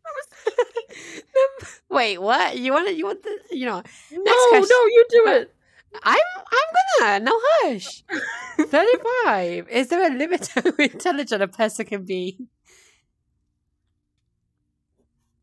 Wait, 1.89 2.17
what? 2.19 2.57
You 2.57 2.71
want 2.73 2.87
to? 2.87 2.93
You 2.93 3.05
want 3.05 3.23
the? 3.23 3.37
You 3.51 3.65
know, 3.65 3.81
No, 4.11 4.35
question. 4.49 4.67
no, 4.69 4.85
you 4.85 5.05
do 5.09 5.27
it. 5.27 5.55
I'm. 6.03 6.17
I'm 6.37 7.19
gonna. 7.19 7.25
No 7.25 7.33
hush. 7.41 8.03
Thirty-five. 8.57 9.67
Is 9.69 9.87
there 9.89 10.11
a 10.11 10.15
limit 10.15 10.43
to 10.43 10.61
how 10.61 10.71
intelligent 10.83 11.41
a 11.41 11.47
person 11.47 11.85
can 11.85 12.05
be? 12.05 12.37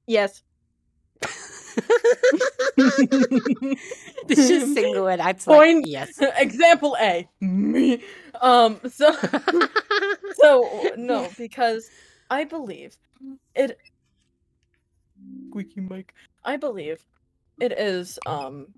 Yes. 0.07 0.43
This 4.27 4.51
is 4.51 4.75
single 4.75 5.03
word. 5.05 5.21
I'd 5.21 5.41
Point. 5.45 5.79
like 5.79 5.87
yes. 5.87 6.19
Example 6.39 6.97
A. 7.01 7.29
Me. 7.41 8.03
Um. 8.41 8.81
So. 8.89 9.13
So 10.43 10.93
no, 10.97 11.29
because 11.37 11.89
I 12.31 12.45
believe 12.45 12.97
it. 13.55 13.79
Squeaky 15.49 15.81
mic. 15.81 16.15
I 16.45 16.57
believe 16.57 17.05
it 17.61 17.73
is. 17.73 18.19
Um. 18.27 18.69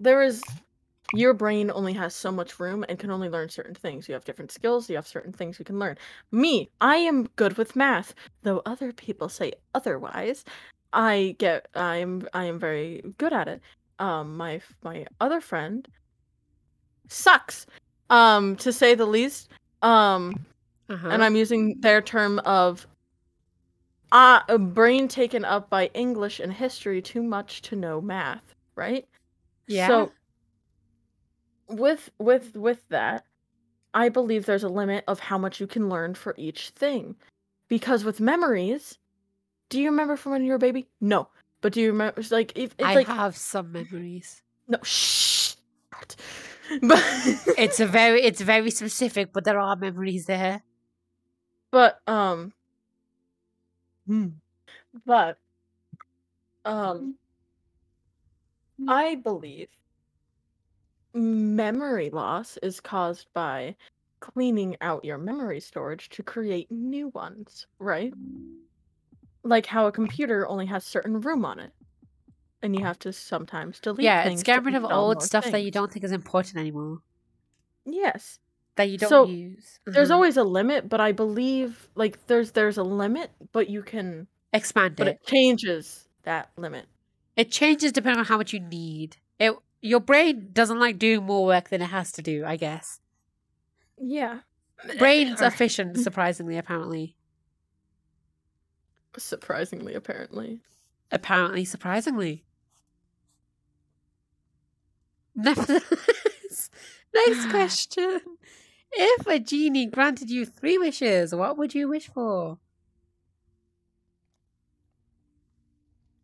There 0.00 0.22
is. 0.22 0.42
Your 1.14 1.32
brain 1.32 1.70
only 1.74 1.94
has 1.94 2.14
so 2.14 2.30
much 2.30 2.60
room 2.60 2.84
and 2.88 2.98
can 2.98 3.10
only 3.10 3.30
learn 3.30 3.48
certain 3.48 3.74
things. 3.74 4.08
You 4.08 4.14
have 4.14 4.24
different 4.26 4.52
skills. 4.52 4.90
You 4.90 4.96
have 4.96 5.06
certain 5.06 5.32
things 5.32 5.58
you 5.58 5.64
can 5.64 5.78
learn. 5.78 5.96
Me, 6.32 6.68
I 6.82 6.96
am 6.96 7.28
good 7.36 7.56
with 7.56 7.74
math, 7.74 8.14
though 8.42 8.60
other 8.66 8.92
people 8.92 9.28
say 9.30 9.52
otherwise. 9.74 10.44
I 10.92 11.34
get. 11.38 11.68
I 11.74 11.96
am. 11.96 12.28
I 12.34 12.44
am 12.44 12.58
very 12.58 13.02
good 13.18 13.32
at 13.32 13.48
it. 13.48 13.62
Um. 13.98 14.36
My 14.36 14.60
my 14.82 15.06
other 15.20 15.40
friend 15.40 15.88
sucks. 17.08 17.66
Um. 18.10 18.56
To 18.56 18.72
say 18.72 18.94
the 18.94 19.06
least. 19.06 19.50
Um 19.82 20.34
Uh-huh. 20.90 21.08
and 21.10 21.22
I'm 21.22 21.36
using 21.36 21.78
their 21.80 22.00
term 22.00 22.38
of 22.40 22.86
uh, 24.12 24.40
a 24.48 24.58
brain 24.58 25.06
taken 25.08 25.44
up 25.44 25.68
by 25.68 25.86
English 25.94 26.40
and 26.40 26.52
history 26.52 27.02
too 27.02 27.22
much 27.22 27.60
to 27.62 27.76
know 27.76 28.00
math, 28.00 28.54
right? 28.74 29.06
Yeah. 29.68 29.86
So 29.88 30.12
with 31.68 32.10
with 32.18 32.56
with 32.56 32.88
that, 32.88 33.24
I 33.94 34.08
believe 34.08 34.46
there's 34.46 34.64
a 34.64 34.68
limit 34.68 35.04
of 35.06 35.20
how 35.20 35.38
much 35.38 35.60
you 35.60 35.66
can 35.66 35.88
learn 35.88 36.14
for 36.14 36.34
each 36.36 36.70
thing. 36.70 37.16
Because 37.68 38.04
with 38.04 38.20
memories, 38.20 38.98
do 39.68 39.78
you 39.80 39.90
remember 39.90 40.16
from 40.16 40.32
when 40.32 40.42
you 40.42 40.50
were 40.50 40.56
a 40.56 40.58
baby? 40.58 40.88
No. 41.00 41.28
But 41.60 41.72
do 41.72 41.80
you 41.80 41.88
remember 41.92 42.22
like 42.30 42.52
if 42.56 42.74
it's 42.78 42.88
I 42.88 42.94
like 42.94 43.06
have 43.08 43.36
some 43.36 43.72
memories. 43.72 44.42
no 44.68 44.78
shh 44.82 45.54
but 46.82 47.06
It's 47.56 47.80
a 47.80 47.86
very 47.86 48.22
it's 48.22 48.40
very 48.40 48.70
specific, 48.70 49.32
but 49.32 49.44
there 49.44 49.58
are 49.58 49.76
memories 49.76 50.26
there. 50.26 50.62
but 51.70 52.00
um 52.06 52.52
hmm. 54.06 54.28
but 55.04 55.38
um 56.64 57.16
I 58.86 59.14
believe 59.14 59.68
memory 61.14 62.08
loss 62.10 62.56
is 62.58 62.80
caused 62.80 63.30
by 63.34 63.76
cleaning 64.20 64.74
out 64.80 65.04
your 65.04 65.18
memory 65.18 65.60
storage 65.60 66.08
to 66.10 66.22
create 66.22 66.70
new 66.70 67.08
ones, 67.08 67.66
right? 67.78 68.14
Like 69.42 69.66
how 69.66 69.88
a 69.88 69.92
computer 69.92 70.46
only 70.46 70.66
has 70.66 70.84
certain 70.84 71.20
room 71.20 71.44
on 71.44 71.58
it. 71.58 71.72
And 72.62 72.76
you 72.76 72.84
have 72.84 73.00
to 73.00 73.12
sometimes 73.12 73.80
delete 73.80 74.16
yeah, 74.16 74.22
things 74.22 74.42
it's 74.42 74.42
to 74.50 74.62
getting 74.62 74.64
rid 74.64 74.74
of 74.74 74.84
install 74.84 74.84
old 74.84 75.22
more 75.22 75.22
stuff 75.22 75.50
that 75.50 75.62
you 75.62 75.70
things. 75.70 75.72
don't 75.72 75.92
think 75.92 76.04
is 76.04 76.12
important 76.12 76.56
anymore. 76.56 76.98
Yes. 77.84 78.38
That 78.76 78.84
you 78.90 78.96
don't 78.98 79.20
So, 79.20 79.22
use. 79.22 79.78
There's 79.94 80.10
Mhm. 80.10 80.12
always 80.12 80.36
a 80.38 80.44
limit, 80.44 80.88
but 80.88 81.00
I 81.00 81.12
believe 81.12 81.88
like 81.96 82.26
there's 82.28 82.52
there's 82.52 82.78
a 82.78 82.84
limit, 82.84 83.32
but 83.52 83.70
you 83.70 83.82
can 83.82 84.28
expand 84.52 85.00
it. 85.00 85.00
but 85.00 85.08
it. 85.08 85.16
it 85.16 85.24
changes 85.26 86.08
that 86.24 86.52
limit. 86.58 86.88
It 87.38 87.52
changes 87.52 87.92
depending 87.92 88.18
on 88.18 88.26
how 88.26 88.36
much 88.36 88.52
you 88.52 88.58
need. 88.58 89.16
It 89.38 89.54
your 89.80 90.00
brain 90.00 90.50
doesn't 90.52 90.80
like 90.80 90.98
doing 90.98 91.24
more 91.24 91.46
work 91.46 91.68
than 91.68 91.80
it 91.80 91.86
has 91.86 92.10
to 92.12 92.22
do, 92.22 92.44
I 92.44 92.56
guess. 92.56 92.98
Yeah. 93.96 94.40
Brain's 94.98 95.40
efficient, 95.40 95.96
surprisingly, 96.00 96.58
apparently. 96.58 97.16
surprisingly 99.16 99.94
apparently. 99.94 100.60
Apparently, 101.12 101.64
surprisingly. 101.64 102.44
Nevertheless, 105.36 106.70
next 107.14 107.46
question. 107.50 108.20
If 108.90 109.26
a 109.28 109.38
genie 109.38 109.86
granted 109.86 110.28
you 110.28 110.44
three 110.44 110.76
wishes, 110.76 111.32
what 111.32 111.56
would 111.56 111.72
you 111.74 111.88
wish 111.88 112.08
for? 112.08 112.58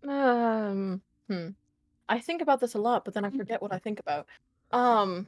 Um, 0.06 1.02
hmm. 1.28 1.48
I 2.08 2.18
think 2.18 2.42
about 2.42 2.60
this 2.60 2.74
a 2.74 2.78
lot, 2.78 3.04
but 3.04 3.14
then 3.14 3.24
I 3.24 3.30
forget 3.30 3.62
what 3.62 3.72
I 3.72 3.78
think 3.78 4.00
about. 4.00 4.26
Um, 4.72 5.26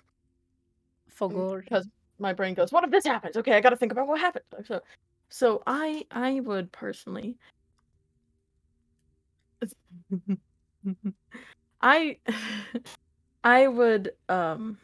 For 1.08 1.28
gold. 1.30 1.62
because 1.62 1.88
my 2.18 2.32
brain 2.32 2.54
goes, 2.54 2.72
"What 2.72 2.84
if 2.84 2.90
this 2.90 3.06
happens?" 3.06 3.36
Okay, 3.36 3.54
I 3.56 3.60
got 3.60 3.70
to 3.70 3.76
think 3.76 3.92
about 3.92 4.06
what 4.06 4.20
happened. 4.20 4.44
So, 4.66 4.80
so 5.30 5.62
I 5.66 6.06
I 6.10 6.40
would 6.40 6.70
personally, 6.72 7.38
I 11.80 12.18
I 13.44 13.66
would 13.68 14.12
um. 14.28 14.78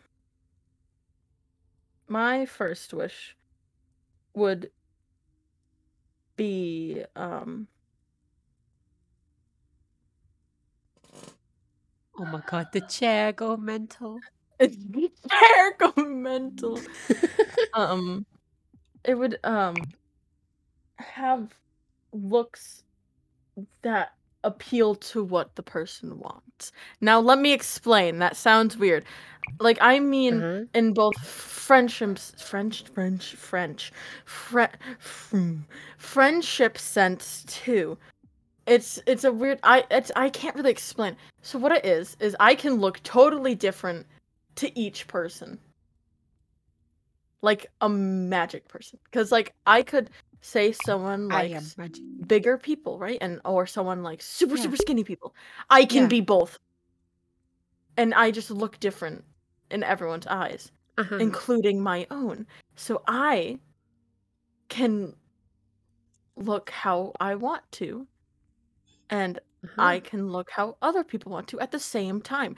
My 2.08 2.44
first 2.46 2.92
wish 2.92 3.36
would 4.34 4.70
be 6.36 7.04
um 7.16 7.68
Oh 12.22 12.26
my 12.26 12.40
god, 12.46 12.68
the 12.70 12.80
chair 12.82 13.32
go 13.32 13.56
mental. 13.56 14.20
the 14.60 15.10
hair 15.28 15.74
go 15.76 15.92
mental. 16.04 16.80
um 17.74 18.24
it 19.04 19.14
would 19.18 19.40
um 19.42 19.74
have 20.98 21.52
looks 22.12 22.84
that 23.82 24.12
appeal 24.44 24.94
to 24.94 25.24
what 25.24 25.56
the 25.56 25.64
person 25.64 26.20
wants. 26.20 26.70
Now 27.00 27.18
let 27.18 27.40
me 27.40 27.52
explain. 27.52 28.20
That 28.20 28.36
sounds 28.36 28.76
weird. 28.76 29.04
Like 29.58 29.78
I 29.80 29.98
mean 29.98 30.42
Uh-huh. 30.42 30.64
in 30.74 30.94
both 30.94 31.18
friendships 31.18 32.34
French 32.38 32.84
French 32.84 33.34
French 33.34 33.92
fre- 34.24 34.76
hmm, 35.30 35.56
friendship 35.98 36.78
sense 36.78 37.44
too. 37.48 37.98
It's 38.72 38.98
it's 39.06 39.24
a 39.24 39.30
weird 39.30 39.58
I 39.62 39.84
it's 39.90 40.10
I 40.16 40.30
can't 40.30 40.56
really 40.56 40.70
explain. 40.70 41.14
So 41.42 41.58
what 41.58 41.72
it 41.72 41.84
is 41.84 42.16
is 42.20 42.34
I 42.40 42.54
can 42.54 42.76
look 42.76 43.02
totally 43.02 43.54
different 43.54 44.06
to 44.54 44.66
each 44.78 45.06
person. 45.08 45.58
Like 47.42 47.66
a 47.82 47.88
magic 47.90 48.68
person. 48.68 48.98
Cuz 49.12 49.30
like 49.30 49.52
I 49.66 49.82
could 49.82 50.08
say 50.40 50.72
someone 50.72 51.28
like 51.28 51.52
bigger 52.26 52.56
people, 52.56 52.98
right? 52.98 53.18
And 53.20 53.42
or 53.44 53.66
someone 53.66 54.02
like 54.02 54.22
super 54.22 54.56
Yeah. 54.56 54.62
super 54.62 54.76
skinny 54.76 55.04
people. 55.04 55.34
I 55.68 55.84
can 55.84 56.04
Yeah. 56.04 56.08
be 56.08 56.22
both. 56.22 56.56
And 57.98 58.14
I 58.14 58.30
just 58.30 58.50
look 58.50 58.80
different 58.80 59.22
in 59.70 59.82
everyone's 59.82 60.26
eyes, 60.26 60.72
Uh-huh. 60.96 61.18
including 61.18 61.82
my 61.82 62.06
own. 62.10 62.46
So 62.76 63.02
I 63.06 63.58
can 64.70 65.14
look 66.36 66.70
how 66.70 67.12
I 67.20 67.34
want 67.34 67.70
to 67.72 68.06
and 69.10 69.38
Uh-huh. 69.64 69.82
I 69.82 70.00
can 70.00 70.28
look 70.28 70.50
how 70.50 70.76
other 70.82 71.04
people 71.04 71.30
want 71.32 71.46
to 71.48 71.60
at 71.60 71.70
the 71.70 71.78
same 71.78 72.20
time. 72.20 72.56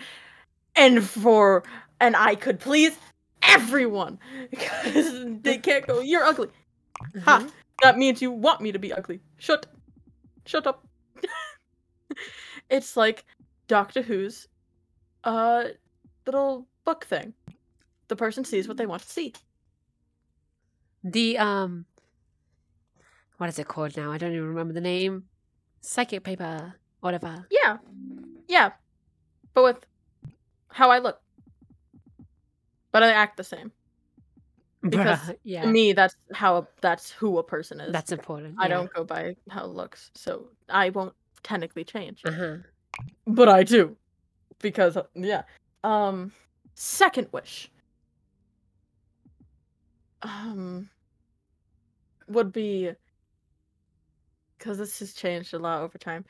And 0.77 1.05
for 1.05 1.63
and 2.01 2.17
I 2.17 2.35
could 2.35 2.59
please 2.61 2.97
everyone 3.43 4.19
because 4.51 5.41
they 5.43 5.59
can't 5.59 5.87
go 5.87 6.01
you're 6.01 6.25
ugly. 6.25 6.49
Ha! 7.25 7.37
Uh-huh. 7.37 7.49
That 7.83 7.99
means 7.99 8.23
you 8.23 8.31
want 8.31 8.61
me 8.63 8.73
to 8.73 8.79
be 8.79 8.93
ugly. 8.93 9.21
Shut. 9.39 9.67
Shut 10.47 10.67
up. 10.67 10.87
it's 12.71 12.97
like 12.97 13.25
Doctor 13.69 14.03
Who's 14.03 14.49
uh 15.25 15.65
little 16.27 16.67
book 16.85 17.05
thing. 17.05 17.35
The 18.09 18.17
person 18.17 18.45
sees 18.45 18.67
what 18.69 18.77
they 18.77 18.87
want 18.87 19.03
to 19.03 19.09
see. 19.11 19.35
The 21.03 21.37
um 21.39 21.85
what 23.37 23.49
is 23.51 23.59
it 23.59 23.69
called 23.69 23.97
now? 23.97 24.11
I 24.13 24.19
don't 24.19 24.33
even 24.33 24.49
remember 24.49 24.73
the 24.73 24.81
name. 24.81 25.25
Psychic 25.85 26.25
paper. 26.25 26.75
Whatever. 27.01 27.47
Yeah. 27.51 27.77
Yeah. 28.49 28.71
But 29.53 29.65
with 29.65 29.77
how 30.69 30.91
I 30.91 30.99
look. 30.99 31.21
But 32.91 33.03
I 33.03 33.11
act 33.11 33.37
the 33.37 33.45
same. 33.45 33.71
Because 34.83 35.33
yeah. 35.45 35.61
To 35.63 35.69
me, 35.69 35.93
that's 35.93 36.17
how 36.33 36.57
a, 36.57 36.69
that's 36.81 37.11
who 37.11 37.37
a 37.37 37.43
person 37.43 37.81
is. 37.81 37.93
That's 37.93 38.13
important. 38.13 38.55
I 38.59 38.63
yeah. 38.63 38.69
don't 38.69 38.95
go 38.95 39.05
by 39.05 39.37
how 39.51 39.65
it 39.65 39.73
looks, 39.73 40.11
so 40.15 40.47
I 40.71 40.89
won't 40.89 41.13
technically 41.43 41.85
change. 41.85 42.23
Uh-huh. 42.25 42.57
But 43.27 43.51
I 43.51 43.63
do. 43.63 43.95
Because 44.61 44.97
yeah. 45.15 45.43
Um 45.83 46.33
second 46.75 47.29
wish. 47.31 47.71
Um 50.23 50.89
would 52.27 52.55
be 52.55 52.93
cuz 54.65 54.79
this 54.79 54.99
has 55.01 55.13
changed 55.13 55.53
a 55.55 55.59
lot 55.59 55.83
over 55.83 55.99
time 55.99 56.25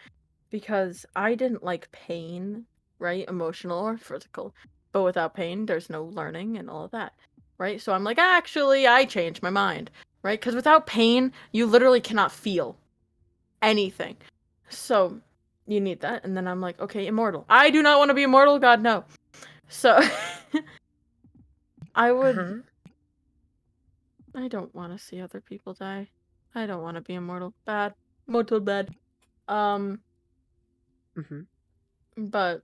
because 0.51 1.07
I 1.17 1.35
didn't 1.35 1.63
like 1.65 1.91
pain, 1.93 2.67
right? 2.99 3.29
Emotional 3.29 3.79
or 3.89 3.97
physical. 3.97 4.55
But 4.93 5.03
without 5.05 5.35
pain 5.35 5.67
there's 5.67 5.89
no 5.91 6.05
learning 6.05 6.57
and 6.59 6.69
all 6.69 6.85
of 6.85 6.91
that. 6.91 7.13
Right? 7.59 7.81
So 7.81 7.93
I'm 7.93 8.05
like 8.05 8.19
actually 8.19 8.87
I 8.87 9.05
changed 9.05 9.43
my 9.43 9.51
mind, 9.51 9.91
right? 10.23 10.41
Cuz 10.41 10.55
without 10.55 10.87
pain 10.87 11.33
you 11.53 11.67
literally 11.67 12.01
cannot 12.01 12.33
feel 12.33 12.77
anything. 13.63 14.17
So 14.69 15.21
you 15.67 15.81
need 15.81 16.01
that 16.01 16.23
and 16.25 16.37
then 16.37 16.47
i'm 16.47 16.61
like 16.61 16.79
okay 16.79 17.07
immortal 17.07 17.47
i 17.49 17.71
do 17.71 17.83
not 17.83 17.99
want 17.99 18.11
to 18.11 18.15
be 18.15 18.23
immortal 18.25 18.59
god 18.59 18.83
no 18.83 19.03
so 19.69 19.99
i 21.95 22.13
would 22.13 22.39
Uh-huh. 22.39 22.57
i 24.35 24.47
don't 24.47 24.75
want 24.75 24.93
to 24.93 24.99
see 25.03 25.23
other 25.23 25.41
people 25.41 25.73
die 25.73 26.07
i 26.55 26.67
don't 26.67 26.83
want 26.83 26.97
to 26.97 27.01
be 27.01 27.15
immortal 27.15 27.55
bad 27.65 27.95
mortal 28.27 28.61
bad 28.61 28.89
um 29.49 30.01
Mhm. 31.17 31.47
but 32.17 32.63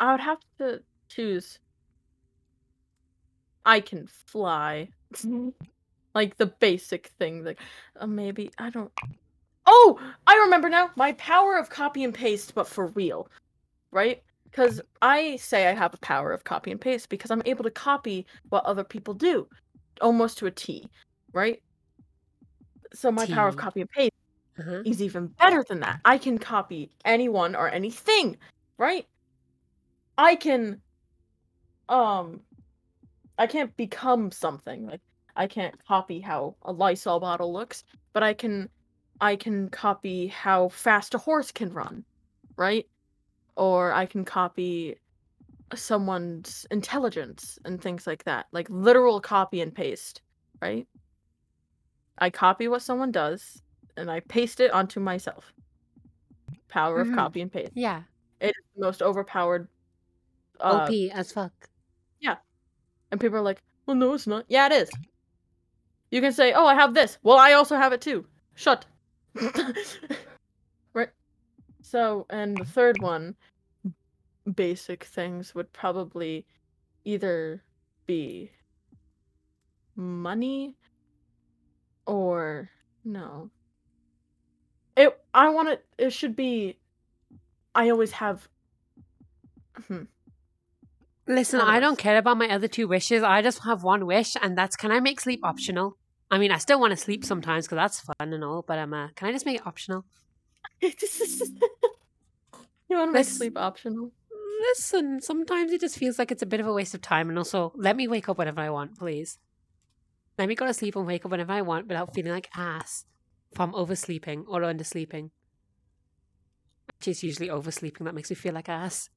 i 0.00 0.10
would 0.12 0.20
have 0.20 0.40
to 0.58 0.82
choose. 1.08 1.58
I 3.64 3.80
can 3.80 4.06
fly. 4.26 4.88
Like 6.12 6.36
the 6.38 6.46
basic 6.46 7.06
thing 7.20 7.44
like 7.44 7.60
uh, 8.00 8.06
maybe 8.06 8.50
i 8.58 8.68
don't 8.68 8.90
oh! 9.66 10.00
I 10.26 10.34
remember 10.38 10.68
now. 10.68 10.90
My 10.96 11.12
power 11.12 11.56
of 11.56 11.70
copy 11.70 12.02
and 12.02 12.12
paste 12.12 12.52
but 12.56 12.66
for 12.66 12.88
real 12.88 13.28
right? 13.92 14.22
Because 14.50 14.80
i 15.02 15.36
say 15.36 15.68
i 15.68 15.72
have 15.72 15.94
a 15.94 15.98
power 15.98 16.32
of 16.32 16.42
copy 16.42 16.72
and 16.72 16.80
paste 16.80 17.10
because 17.10 17.30
i'm 17.30 17.42
able 17.46 17.62
to 17.64 17.70
copy 17.70 18.26
what 18.48 18.64
other 18.64 18.82
people 18.82 19.14
do 19.14 19.46
almost 20.00 20.38
to 20.38 20.46
a 20.46 20.50
t 20.50 20.84
right 21.32 21.62
so 22.92 23.10
my 23.10 23.26
power 23.26 23.48
of 23.48 23.56
copy 23.56 23.80
and 23.80 23.90
paste 23.90 24.12
Uh-huh. 24.58 24.82
is 24.84 25.00
even 25.02 25.28
better 25.38 25.64
than 25.68 25.80
that 25.80 26.00
i 26.04 26.18
can 26.18 26.38
copy 26.38 26.90
anyone 27.04 27.54
or 27.56 27.68
anything 27.68 28.36
right 28.78 29.06
i 30.18 30.34
can 30.34 30.80
um 31.88 32.40
i 33.38 33.46
can't 33.46 33.76
become 33.76 34.30
something 34.30 34.86
like 34.86 35.00
i 35.36 35.46
can't 35.46 35.74
copy 35.86 36.20
how 36.20 36.56
a 36.62 36.72
lysol 36.72 37.20
bottle 37.20 37.52
looks 37.52 37.84
but 38.12 38.22
i 38.22 38.32
can 38.34 38.68
i 39.20 39.36
can 39.36 39.68
copy 39.68 40.26
how 40.26 40.68
fast 40.68 41.14
a 41.14 41.18
horse 41.18 41.52
can 41.52 41.72
run 41.72 42.04
right 42.56 42.86
or 43.56 43.92
i 43.92 44.06
can 44.06 44.24
copy 44.24 44.96
someone's 45.74 46.66
intelligence 46.70 47.58
and 47.64 47.80
things 47.80 48.06
like 48.06 48.24
that. 48.24 48.46
Like 48.52 48.68
literal 48.70 49.20
copy 49.20 49.60
and 49.60 49.74
paste, 49.74 50.20
right? 50.60 50.86
I 52.20 52.30
copy 52.30 52.68
what 52.68 52.82
someone 52.82 53.10
does 53.10 53.62
and 53.96 54.10
I 54.10 54.20
paste 54.20 54.60
it 54.60 54.70
onto 54.72 55.00
myself. 55.00 55.52
Power 56.68 57.04
Mhm. 57.04 57.10
of 57.10 57.14
copy 57.16 57.40
and 57.40 57.50
paste. 57.52 57.72
Yeah. 57.74 58.02
It 58.40 58.48
is 58.48 58.64
the 58.74 58.82
most 58.82 59.02
overpowered 59.02 59.68
uh, 60.60 60.86
OP 60.86 61.10
as 61.12 61.32
fuck. 61.32 61.52
Yeah. 62.20 62.36
And 63.10 63.20
people 63.20 63.38
are 63.38 63.42
like, 63.42 63.62
"Well, 63.86 63.96
no, 63.96 64.14
it's 64.14 64.26
not." 64.26 64.44
Yeah, 64.48 64.66
it 64.66 64.72
is. 64.72 64.90
You 66.10 66.20
can 66.20 66.32
say, 66.32 66.52
"Oh, 66.52 66.66
I 66.66 66.74
have 66.74 66.94
this." 66.94 67.18
Well, 67.22 67.38
I 67.38 67.52
also 67.54 67.76
have 67.76 67.92
it 67.92 68.00
too. 68.00 68.26
Shut. 68.54 68.84
right. 70.94 71.10
So, 71.82 72.26
and 72.30 72.56
the 72.58 72.64
third 72.64 73.00
one, 73.00 73.36
basic 74.54 75.04
things 75.04 75.54
would 75.54 75.72
probably 75.72 76.46
either 77.04 77.62
be 78.06 78.50
money 79.96 80.76
or 82.06 82.70
no. 83.04 83.50
It. 84.96 85.18
I 85.32 85.48
want 85.50 85.68
it. 85.68 85.84
It 85.98 86.12
should 86.12 86.36
be. 86.36 86.78
I 87.74 87.90
always 87.90 88.12
have. 88.12 88.48
Hmm. 89.86 90.04
Listen, 91.26 91.60
I 91.60 91.78
don't 91.78 91.98
care 91.98 92.18
about 92.18 92.38
my 92.38 92.48
other 92.48 92.66
two 92.66 92.88
wishes. 92.88 93.22
I 93.22 93.40
just 93.40 93.60
have 93.64 93.84
one 93.84 94.04
wish, 94.04 94.36
and 94.42 94.58
that's 94.58 94.76
can 94.76 94.90
I 94.90 95.00
make 95.00 95.20
sleep 95.20 95.40
optional? 95.44 95.96
I 96.30 96.38
mean, 96.38 96.50
I 96.50 96.58
still 96.58 96.80
want 96.80 96.92
to 96.92 96.96
sleep 96.96 97.24
sometimes 97.24 97.66
because 97.66 97.76
that's 97.76 98.00
fun 98.00 98.32
and 98.32 98.44
all, 98.44 98.62
but 98.66 98.78
um, 98.78 98.92
uh, 98.92 99.08
can 99.14 99.28
I 99.28 99.32
just 99.32 99.46
make 99.46 99.56
it 99.56 99.66
optional? 99.66 100.04
you 100.80 100.90
want 102.90 103.10
to 103.10 103.12
make 103.12 103.26
sleep 103.26 103.56
optional? 103.56 104.10
Listen, 104.60 105.20
sometimes 105.20 105.72
it 105.72 105.80
just 105.80 105.96
feels 105.96 106.18
like 106.18 106.30
it's 106.30 106.42
a 106.42 106.46
bit 106.46 106.60
of 106.60 106.66
a 106.66 106.72
waste 106.72 106.94
of 106.94 107.00
time, 107.00 107.28
and 107.28 107.38
also 107.38 107.72
let 107.76 107.96
me 107.96 108.08
wake 108.08 108.28
up 108.28 108.38
whenever 108.38 108.60
I 108.60 108.70
want, 108.70 108.98
please. 108.98 109.38
Let 110.40 110.48
me 110.48 110.54
go 110.54 110.64
to 110.64 110.72
sleep 110.72 110.96
and 110.96 111.06
wake 111.06 111.26
up 111.26 111.30
whenever 111.30 111.52
I 111.52 111.60
want 111.60 111.86
without 111.86 112.14
feeling 112.14 112.32
like 112.32 112.48
ass 112.56 113.04
from 113.54 113.74
oversleeping 113.74 114.46
or 114.48 114.62
undersleeping. 114.62 115.28
Is 117.04 117.22
usually 117.22 117.48
oversleeping 117.48 118.06
that 118.06 118.14
makes 118.14 118.30
me 118.30 118.36
feel 118.36 118.54
like 118.54 118.70
ass. 118.70 119.10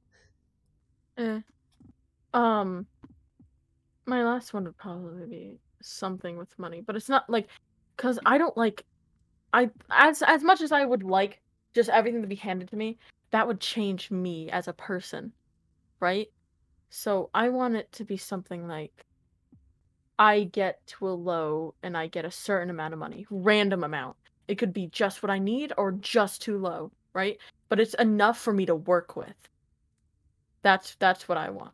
Eh. 1.18 1.40
Um, 2.34 2.88
my 4.06 4.22
last 4.26 4.54
one 4.54 4.66
would 4.66 4.76
probably 4.76 5.26
be 5.26 5.60
something 5.82 6.36
with 6.36 6.60
money, 6.60 6.82
but 6.82 6.98
it's 6.98 7.08
not 7.08 7.30
like, 7.30 7.48
cause 7.96 8.20
I 8.26 8.38
don't 8.38 8.58
like, 8.58 8.84
I 9.54 9.70
as 9.92 10.24
as 10.24 10.44
much 10.44 10.60
as 10.60 10.74
I 10.74 10.84
would 10.84 11.04
like 11.04 11.40
just 11.74 11.90
everything 11.90 12.22
to 12.22 12.28
be 12.28 12.36
handed 12.36 12.68
to 12.72 12.76
me, 12.76 12.98
that 13.32 13.48
would 13.48 13.62
change 13.62 14.12
me 14.12 14.50
as 14.50 14.68
a 14.68 14.74
person, 14.74 15.32
right? 16.02 16.28
So 16.90 17.30
I 17.34 17.48
want 17.48 17.78
it 17.78 17.90
to 17.94 18.04
be 18.04 18.18
something 18.18 18.68
like, 18.68 19.06
I 20.24 20.46
get 20.46 20.88
to 20.88 21.10
a 21.10 21.12
low 21.12 21.76
and 21.84 21.98
I 21.98 22.08
get 22.08 22.24
a 22.24 22.32
certain 22.32 22.70
amount 22.70 22.94
of 22.94 23.00
money, 23.00 23.28
random 23.30 23.84
amount. 23.84 24.16
It 24.48 24.56
could 24.56 24.72
be 24.72 24.88
just 24.88 25.22
what 25.22 25.30
I 25.30 25.38
need 25.38 25.74
or 25.78 25.92
just 25.92 26.42
too 26.42 26.58
low, 26.58 26.94
right? 27.12 27.38
But 27.68 27.82
it's 27.82 27.94
enough 27.96 28.40
for 28.40 28.54
me 28.54 28.66
to 28.68 28.74
work 28.74 29.18
with. 29.18 29.36
That's 30.62 30.96
that's 30.96 31.28
what 31.28 31.38
I 31.38 31.50
want. 31.50 31.74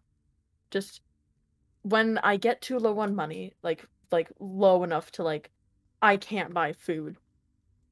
Just 0.72 1.02
when 1.84 2.18
I 2.24 2.38
get 2.38 2.60
too 2.60 2.80
low 2.80 2.98
on 2.98 3.14
money, 3.14 3.54
like 3.62 3.86
like 4.12 4.32
low 4.40 4.84
enough 4.84 5.12
to 5.12 5.24
like 5.24 5.52
I 6.02 6.18
can't 6.18 6.52
buy 6.52 6.74
food, 6.74 7.18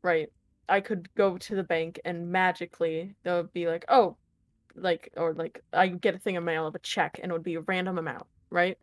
right? 0.02 0.30
I 0.68 0.82
could 0.82 1.14
go 1.14 1.38
to 1.38 1.56
the 1.56 1.64
bank 1.64 2.00
and 2.04 2.32
magically 2.32 3.16
they 3.24 3.32
would 3.32 3.54
be 3.54 3.68
like, 3.68 3.86
oh, 3.90 4.18
like 4.76 5.12
or 5.18 5.36
like 5.36 5.64
I 5.72 5.90
get 5.90 6.16
a 6.16 6.20
thing 6.20 6.34
in 6.34 6.44
mail 6.44 6.66
of 6.66 6.74
a 6.74 6.80
check 6.80 7.20
and 7.22 7.32
it 7.32 7.34
would 7.34 7.44
be 7.44 7.56
a 7.56 7.62
random 7.62 8.00
amount, 8.00 8.26
right? 8.50 8.80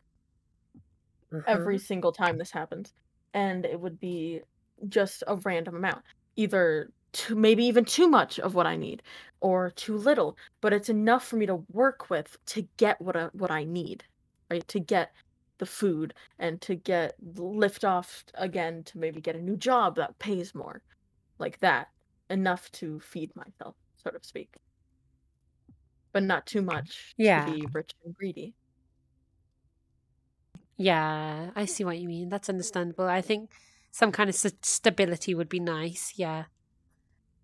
Every 1.47 1.75
mm-hmm. 1.75 1.85
single 1.85 2.11
time 2.11 2.37
this 2.37 2.51
happens 2.51 2.93
and 3.33 3.65
it 3.65 3.79
would 3.79 3.99
be 3.99 4.41
just 4.89 5.23
a 5.27 5.35
random 5.37 5.75
amount 5.75 6.03
either 6.35 6.89
too, 7.13 7.35
maybe 7.35 7.65
even 7.65 7.85
too 7.85 8.07
much 8.07 8.39
of 8.39 8.55
what 8.55 8.67
i 8.67 8.75
need 8.75 9.01
or 9.41 9.71
too 9.71 9.97
little 9.97 10.37
but 10.61 10.73
it's 10.73 10.89
enough 10.89 11.25
for 11.25 11.37
me 11.37 11.45
to 11.45 11.63
work 11.71 12.09
with 12.09 12.37
to 12.45 12.67
get 12.77 12.99
what 13.01 13.15
I, 13.15 13.25
what 13.33 13.51
i 13.51 13.63
need 13.63 14.03
right? 14.49 14.67
To 14.69 14.79
get 14.79 15.11
the 15.57 15.65
food 15.65 16.13
and 16.39 16.59
to 16.61 16.75
get 16.75 17.15
lift 17.35 17.85
off 17.85 18.23
again 18.35 18.83
to 18.83 18.97
maybe 18.97 19.21
get 19.21 19.35
a 19.35 19.41
new 19.41 19.55
job 19.55 19.95
that 19.95 20.17
pays 20.19 20.53
more 20.53 20.81
like 21.39 21.59
that 21.59 21.87
enough 22.29 22.69
to 22.73 22.99
feed 22.99 23.33
myself 23.35 23.75
so 23.95 24.09
to 24.11 24.19
speak. 24.21 24.53
But 26.11 26.23
not 26.23 26.45
too 26.45 26.61
much 26.61 27.13
Yeah. 27.17 27.45
to 27.45 27.51
be 27.51 27.67
rich 27.71 27.91
and 28.03 28.13
greedy 28.13 28.53
Yeah, 30.77 31.51
I 31.55 31.65
see 31.65 31.83
what 31.85 31.97
you 31.99 32.07
mean. 32.07 32.29
That's 32.29 32.49
understandable. 32.49 33.05
I 33.05 33.21
think 33.21 33.51
some 33.91 34.11
kind 34.11 34.29
of 34.29 34.35
s- 34.35 34.51
stability 34.61 35.33
would 35.33 35.49
be 35.49 35.59
nice. 35.59 36.13
Yeah. 36.17 36.45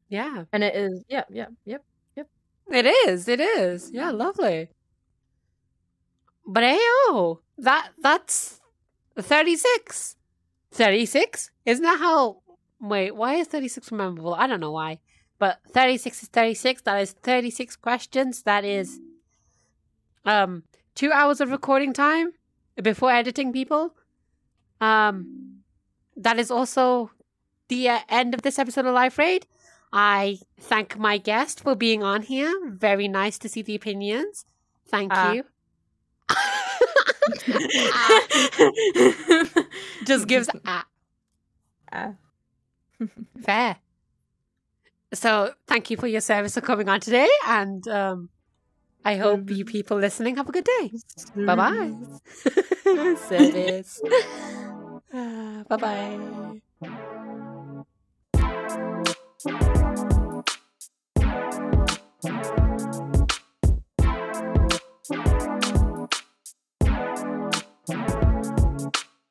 Yeah. 0.10 0.44
and 0.52 0.62
it 0.62 0.76
is 0.76 1.06
yeah 1.08 1.24
yeah 1.30 1.45
yep 1.64 1.86
yep. 2.18 2.28
It 2.70 2.86
is. 3.08 3.28
It 3.30 3.40
is. 3.40 3.91
Yeah, 3.94 4.12
lovely. 4.12 4.68
But 6.45 6.64
hey, 6.64 6.78
oh, 6.82 7.40
that 7.58 7.91
that's 8.02 8.60
36. 9.18 10.16
36? 10.74 11.52
Isn't 11.66 11.84
that 11.84 11.99
how 11.99 12.41
Wait, 12.80 13.16
why 13.16 13.36
is 13.36 13.48
36 13.48 13.91
memorable? 13.91 14.34
I 14.34 14.48
don't 14.48 14.60
know 14.60 14.72
why. 14.72 14.99
But 15.38 15.60
36 15.72 16.24
is 16.24 16.30
36. 16.30 16.82
That 16.82 16.98
is 17.02 17.12
36 17.14 17.76
questions. 17.78 18.44
That 18.44 18.66
is 18.66 18.99
um 20.26 20.64
2 20.95 21.12
hours 21.12 21.40
of 21.41 21.52
recording 21.52 21.94
time 21.94 22.32
before 22.81 23.11
editing 23.11 23.52
people. 23.53 23.93
Um 24.80 25.61
that 26.18 26.39
is 26.39 26.52
also 26.52 27.11
the 27.69 27.89
uh, 27.89 27.99
end 28.10 28.34
of 28.34 28.41
this 28.41 28.60
episode 28.60 28.85
of 28.85 28.93
Life 28.93 29.18
Raid. 29.18 29.45
I 29.93 30.39
thank 30.60 30.98
my 30.98 31.18
guest 31.18 31.61
for 31.61 31.76
being 31.76 32.03
on 32.03 32.23
here. 32.23 32.53
Very 32.69 33.07
nice 33.07 33.38
to 33.39 33.49
see 33.49 33.61
the 33.61 33.76
opinions. 33.76 34.45
Thank 34.88 35.11
Ah. 35.14 35.34
you. 35.34 35.43
Just 40.06 40.27
gives 40.27 40.49
ah, 40.65 40.85
Ah. 41.91 42.14
fair. 43.41 43.77
So 45.14 45.53
thank 45.68 45.89
you 45.89 45.98
for 45.98 46.07
your 46.07 46.22
service 46.22 46.53
for 46.53 46.61
coming 46.61 46.88
on 46.89 46.99
today, 47.02 47.27
and 47.48 47.85
um, 47.88 48.30
I 49.03 49.18
hope 49.18 49.49
you 49.49 49.65
mm-hmm. 49.65 49.72
people 49.72 49.98
listening 49.98 50.36
have 50.36 50.48
a 50.48 50.52
good 50.52 50.65
day. 50.65 50.91
Bye 51.36 51.56
bye. 51.56 51.94
service. 53.28 54.02
bye 55.68 55.78
bye. 59.44 59.81